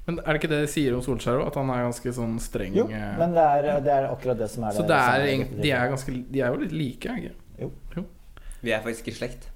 Men 0.07 0.21
er 0.23 0.33
det 0.33 0.41
ikke 0.41 0.49
det 0.55 0.61
de 0.63 0.71
sier 0.73 0.95
om 0.97 1.03
Solskjær 1.05 1.43
òg? 1.43 1.49
At 1.51 1.59
han 1.61 1.69
er 1.75 1.83
ganske 1.85 2.13
sånn 2.17 2.39
streng? 2.41 2.79
Jo, 2.79 2.87
eh, 2.89 3.11
men 3.19 3.35
det 3.37 3.45
er, 3.45 3.81
det 3.85 3.93
er 3.93 4.07
akkurat 4.13 4.39
det 4.41 4.49
som 4.55 4.65
er 4.65 4.79
så 4.79 4.87
det 4.89 4.97
er, 4.97 5.19
er 5.21 5.27
egentlig- 5.35 5.63
de 5.67 5.71
er 5.77 5.89
ganske 5.91 6.15
De 6.33 6.41
er 6.41 6.55
jo 6.55 6.63
litt 6.63 6.73
like, 6.73 7.05
er 7.11 7.17
ikke 7.19 7.35
jo. 7.67 7.73
jo. 7.97 8.05
Vi 8.63 8.73
er 8.73 8.81
faktisk 8.87 9.09
i 9.11 9.19
slekt. 9.19 9.51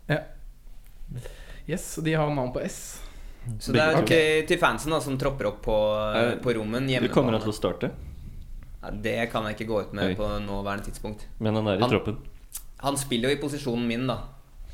Yes, 1.68 1.96
og 1.98 2.04
de 2.04 2.12
har 2.18 2.28
navn 2.34 2.52
på 2.52 2.60
S. 2.66 2.98
Så 3.60 3.72
det 3.74 3.82
er 3.82 3.96
okay. 3.98 4.06
til, 4.06 4.46
til 4.52 4.58
fansen 4.62 4.94
da 4.94 5.00
som 5.02 5.16
tropper 5.18 5.48
opp 5.50 5.62
på, 5.64 5.76
uh, 6.14 6.34
på 6.42 6.54
rommen 6.58 6.86
hjemme. 6.90 7.08
Du 7.08 7.14
kommer 7.14 7.34
han 7.34 7.42
til 7.42 7.50
å 7.50 7.56
starte, 7.56 7.90
Ja, 8.82 8.90
det 8.90 9.30
kan 9.30 9.46
jeg 9.46 9.56
ikke 9.56 9.68
gå 9.70 9.80
ut 9.82 9.92
med 9.94 10.12
Oi. 10.12 10.14
på 10.18 10.28
nåværende 10.42 10.88
tidspunkt. 10.90 11.26
men 11.38 11.54
han 11.58 11.66
er 11.68 11.76
i 11.78 11.80
Han- 11.80 11.90
troppen. 11.90 12.18
Han 12.82 12.96
spiller 12.98 13.30
jo 13.30 13.36
i 13.36 13.40
posisjonen 13.40 13.86
min, 13.86 14.06
da. 14.06 14.18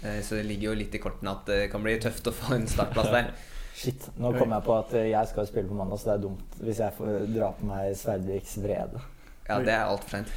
Eh, 0.02 0.20
Så 0.22 0.36
det 0.36 0.46
ligger 0.46 0.70
jo 0.70 0.74
litt 0.74 0.94
i 0.94 0.98
kortene 0.98 1.30
at 1.30 1.44
det 1.46 1.70
kan 1.70 1.82
bli 1.82 1.98
tøft 2.00 2.24
å 2.28 2.32
få 2.32 2.54
en 2.54 2.66
startplass 2.66 3.10
der. 3.12 3.30
Shit. 3.78 4.08
Nå 4.18 4.32
kom 4.38 4.50
jeg 4.50 4.64
på 4.64 4.74
at 4.74 4.92
jeg 4.92 5.28
skal 5.30 5.46
spille 5.46 5.68
på 5.68 5.76
mandag, 5.78 6.00
så 6.00 6.10
det 6.10 6.14
er 6.16 6.22
dumt 6.24 6.56
hvis 6.64 6.80
jeg 6.82 6.92
får 6.96 7.28
dra 7.30 7.52
på 7.54 7.68
meg 7.68 7.92
Sverdviks 7.94 8.56
vrede. 8.64 9.00
Ja, 9.48 9.60
det 9.64 9.72
er 9.72 9.84
altfor 9.88 10.10
seint. 10.10 10.32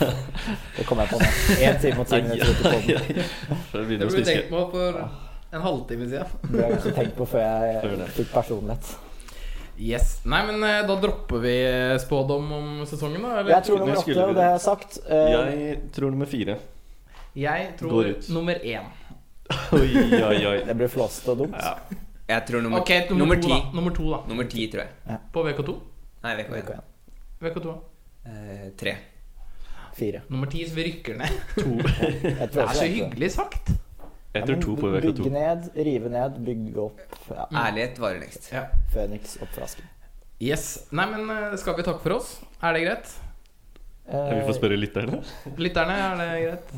Det 0.76 0.84
kom 0.84 0.98
jeg 1.00 1.08
på 1.08 1.20
nå. 1.20 1.28
Én 1.64 1.78
time 1.80 2.02
og 2.02 2.08
ti 2.10 2.18
minutter 2.20 2.50
ut 2.50 2.58
i 2.58 2.64
poden. 2.64 3.22
Så 3.70 3.84
Det 3.84 3.98
burde 4.00 4.10
du 4.10 4.26
tenkt 4.26 4.50
på 4.50 4.64
for 4.74 4.98
en 5.54 5.64
halvtime 5.64 6.06
siden. 6.10 6.26
Det 6.52 6.60
har 6.62 6.70
jeg 6.74 6.80
ikke 6.82 6.94
tenkt 7.00 7.16
på 7.18 7.26
før 7.30 7.66
jeg 7.68 8.08
fikk 8.18 8.30
personlighet. 8.34 8.92
Yes. 9.74 10.20
Nei, 10.30 10.40
men 10.46 10.62
eh, 10.62 10.80
da 10.86 10.94
dropper 11.02 11.40
vi 11.42 11.54
spådom 11.98 12.52
om 12.54 12.68
sesongen, 12.86 13.24
da? 13.26 13.40
Eller? 13.40 13.56
Jeg 13.56 13.66
tror 13.68 13.80
nummer 13.82 13.98
åtte, 13.98 14.14
og 14.28 14.36
det 14.36 14.44
har 14.44 14.52
jeg 14.54 14.62
sagt. 14.62 14.98
Eh, 15.08 15.30
Jeg 15.34 15.78
tror 15.96 16.12
nummer 16.14 16.30
fire. 16.30 16.58
Jeg 17.34 17.72
tror 17.80 18.12
nummer 18.36 18.60
én. 18.62 18.86
Oi, 19.76 19.88
oi, 20.22 20.38
oi. 20.48 20.58
Det 20.64 20.76
blir 20.78 20.88
flåsete 20.88 21.34
og 21.34 21.42
dumt. 21.42 21.56
Ja. 21.58 21.74
Jeg 22.30 22.44
tror 22.48 22.62
nummer, 22.64 22.80
okay, 22.80 23.02
nummer, 23.10 23.34
nummer 23.34 23.40
to, 23.42 23.48
ti. 23.50 23.56
da. 23.58 23.74
Nummer 23.76 23.92
to, 23.98 24.04
da. 24.14 24.20
Nummer 24.30 24.46
ti, 24.48 24.68
tror 24.72 24.84
jeg. 24.86 25.18
På 25.34 25.42
VK2. 25.44 25.74
Nei, 26.24 26.36
VK1. 26.38 26.54
VK1. 26.62 26.86
VK2 27.44 27.64
da. 27.66 27.74
Eh, 28.30 28.68
tre. 28.80 28.94
Fire. 29.98 30.22
Nummer 30.32 30.48
ti, 30.54 30.62
så 30.70 30.78
vi 30.78 30.86
rykker 30.86 31.18
ned. 31.18 31.34
To. 31.58 31.74
Det 31.82 32.62
er 32.62 32.72
så 32.78 32.86
hyggelig 32.88 33.28
sagt. 33.34 33.74
Jeg 34.34 34.40
Ja, 34.42 34.46
tror 34.46 34.56
men 34.56 34.62
to 34.64 34.74
på 34.76 34.90
Bygge 34.90 35.12
VK2. 35.12 35.30
ned, 35.30 35.66
rive 35.86 36.08
ned, 36.10 36.38
bygge 36.44 36.78
opp. 36.82 37.00
Ja. 37.30 37.44
Ærlighet 37.68 37.98
varer 38.02 38.18
lengst. 38.24 38.48
Ja. 38.52 38.64
Føniks 38.92 39.36
opp 39.42 39.52
fra 39.54 39.64
asken. 39.68 39.84
Yes. 40.42 40.64
Nei, 40.90 41.06
men 41.12 41.30
eh, 41.30 41.54
skal 41.60 41.76
vi 41.78 41.84
takke 41.86 42.02
for 42.02 42.16
oss? 42.16 42.40
Er 42.60 42.72
det 42.74 42.82
greit? 42.88 43.12
Eh, 44.10 44.32
Vi 44.34 44.40
får 44.48 44.58
spørre 44.58 44.76
lytterne. 44.80 45.20
Lytterne, 45.56 45.94
er 45.94 46.16
det 46.18 46.30
greit? 46.48 46.74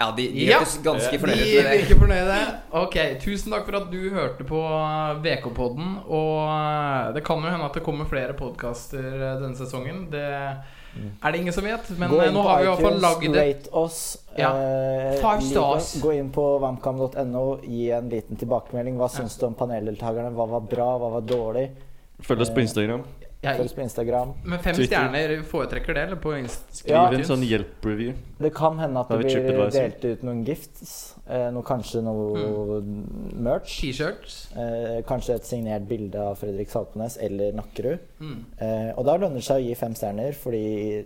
Ja, 0.00 0.10
de, 0.12 0.26
de 0.28 0.42
Ja. 0.50 0.58
er 0.60 0.82
ganske 0.84 1.12
Vi 1.14 1.18
fornøyde 1.22 1.46
med 1.46 1.70
det. 1.70 1.78
virker 1.86 2.00
fornøyde. 2.02 2.40
Ok, 2.82 2.96
Tusen 3.22 3.52
takk 3.54 3.64
for 3.70 3.76
at 3.78 3.86
du 3.94 4.10
hørte 4.12 4.44
på 4.44 4.58
VK-podden. 5.24 5.94
Og 6.10 6.42
eh, 6.50 7.12
det 7.14 7.22
kan 7.24 7.38
jo 7.40 7.48
hende 7.54 7.64
at 7.70 7.78
det 7.78 7.84
kommer 7.86 8.04
flere 8.10 8.34
podkaster 8.36 9.06
denne 9.40 9.54
sesongen. 9.56 10.10
Det 10.10 10.26
er 11.22 11.32
det 11.32 11.40
ingen 11.40 11.52
som 11.52 11.64
vet. 11.64 11.90
Men 11.98 12.10
Gå 12.10 12.20
eh, 12.22 12.32
nå 12.32 12.42
har 12.46 12.58
vi 12.60 12.64
i 12.64 12.70
hvert 12.70 12.84
fall 12.86 13.00
lagd 13.02 13.26
det. 13.32 13.42
rate 13.42 13.72
oss. 13.72 13.98
Ja. 14.36 14.50
eh, 14.56 15.16
Five 15.20 15.42
stars. 15.42 15.76
oss. 15.94 16.02
Gå 16.02 16.12
inn 16.16 16.30
på 16.34 16.44
vamcam.no, 16.62 17.44
gi 17.64 17.90
en 17.96 18.08
liten 18.12 18.36
tilbakemelding. 18.40 18.96
Hva 19.00 19.08
syns 19.12 19.36
du 19.40 19.46
om 19.46 19.54
paneldeltakerne? 19.54 20.32
Hva 20.36 20.46
var 20.56 20.60
bra, 20.60 20.88
hva 20.98 21.10
var 21.18 21.26
dårlig? 21.28 21.68
Følg 22.24 22.40
oss 22.46 22.50
på 22.50 22.60
Instagram. 22.64 23.02
Følg 23.54 23.64
oss 23.64 23.72
på 23.76 23.82
Instagram. 23.82 24.32
men 24.44 24.58
fem 24.58 24.74
Twitter. 24.74 24.96
stjerner 24.96 25.42
foretrekker 25.44 25.94
det, 25.94 26.02
eller 26.08 26.16
på 26.16 26.32
Skriv 26.72 26.90
Ja. 26.90 27.08
en 27.10 27.20
sånn 27.24 27.44
hjelp-review. 27.46 28.14
Det 28.38 28.54
kan 28.54 28.78
hende 28.78 29.00
at 29.00 29.08
det 29.08 29.18
blir 29.18 29.70
delt 29.70 30.04
ut 30.04 30.22
noen 30.22 30.44
gifts. 30.44 31.14
Eh, 31.28 31.50
noe, 31.50 31.62
kanskje 31.62 32.02
noe 32.02 32.80
merch. 33.34 33.80
T-shirts. 33.80 34.48
Eh, 34.56 35.02
kanskje 35.02 35.34
et 35.34 35.44
signert 35.44 35.86
bilde 35.88 36.16
av 36.16 36.36
Fredrik 36.38 36.68
Salpenes 36.70 37.16
eller 37.20 37.52
Nakkerud. 37.52 37.98
Mm. 38.20 38.44
Eh, 38.60 38.92
og 38.96 39.04
da 39.04 39.16
lønner 39.16 39.34
det 39.40 39.44
seg 39.44 39.62
å 39.62 39.66
gi 39.66 39.74
fem 39.74 39.94
stjerner, 39.94 40.32
fordi 40.34 41.04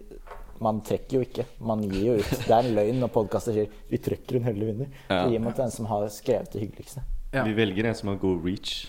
man 0.61 0.83
trekker 0.85 1.17
jo 1.17 1.21
ikke. 1.25 1.47
Man 1.65 1.83
gir 1.89 2.05
jo 2.05 2.15
ut. 2.21 2.31
Det 2.47 2.51
er 2.53 2.67
en 2.69 2.75
løgn 2.77 3.01
når 3.01 3.13
podkaster 3.15 3.57
sier 3.57 3.69
'vi 3.91 3.99
trekker 3.99 4.37
en 4.37 4.45
heldig 4.45 4.67
vinner'. 4.75 4.89
Ja. 5.09 5.25
Så 5.25 5.31
gir 5.33 5.41
man 5.41 5.53
til 5.55 5.63
den 5.65 5.71
som 5.71 5.87
har 5.87 6.09
skrevet 6.09 6.53
det 6.53 6.61
hyggeligste. 6.61 7.03
Ja. 7.33 7.45
Vi 7.45 7.55
velger 7.55 7.87
en 7.87 7.95
som 7.95 8.09
har 8.09 8.17
god 8.17 8.45
reach, 8.45 8.89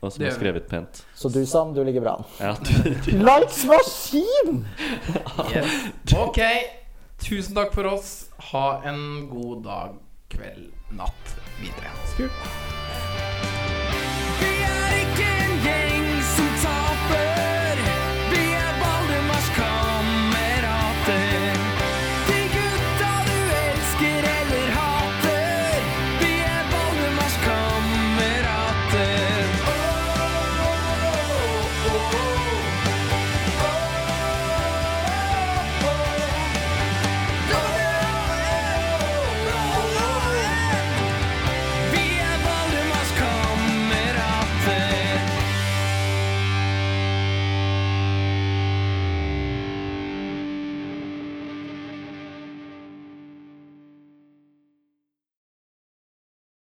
og 0.00 0.12
som 0.12 0.24
har 0.24 0.34
skrevet 0.36 0.68
pent. 0.68 1.02
Så 1.14 1.28
du, 1.32 1.40
Sam, 1.46 1.74
du 1.74 1.82
ligger 1.84 2.04
bra 2.04 2.16
an. 2.16 2.24
Ja. 2.40 2.54
Lights 3.28 3.64
Maskin! 3.64 4.64
Yes. 5.54 5.76
Ok. 6.16 6.40
Tusen 7.22 7.56
takk 7.56 7.72
for 7.74 7.88
oss. 7.96 8.14
Ha 8.52 8.66
en 8.86 9.28
god 9.32 9.64
dag, 9.64 10.00
kveld, 10.32 10.70
natt 10.94 11.36
videre. 11.60 11.94
Skål. 12.12 13.15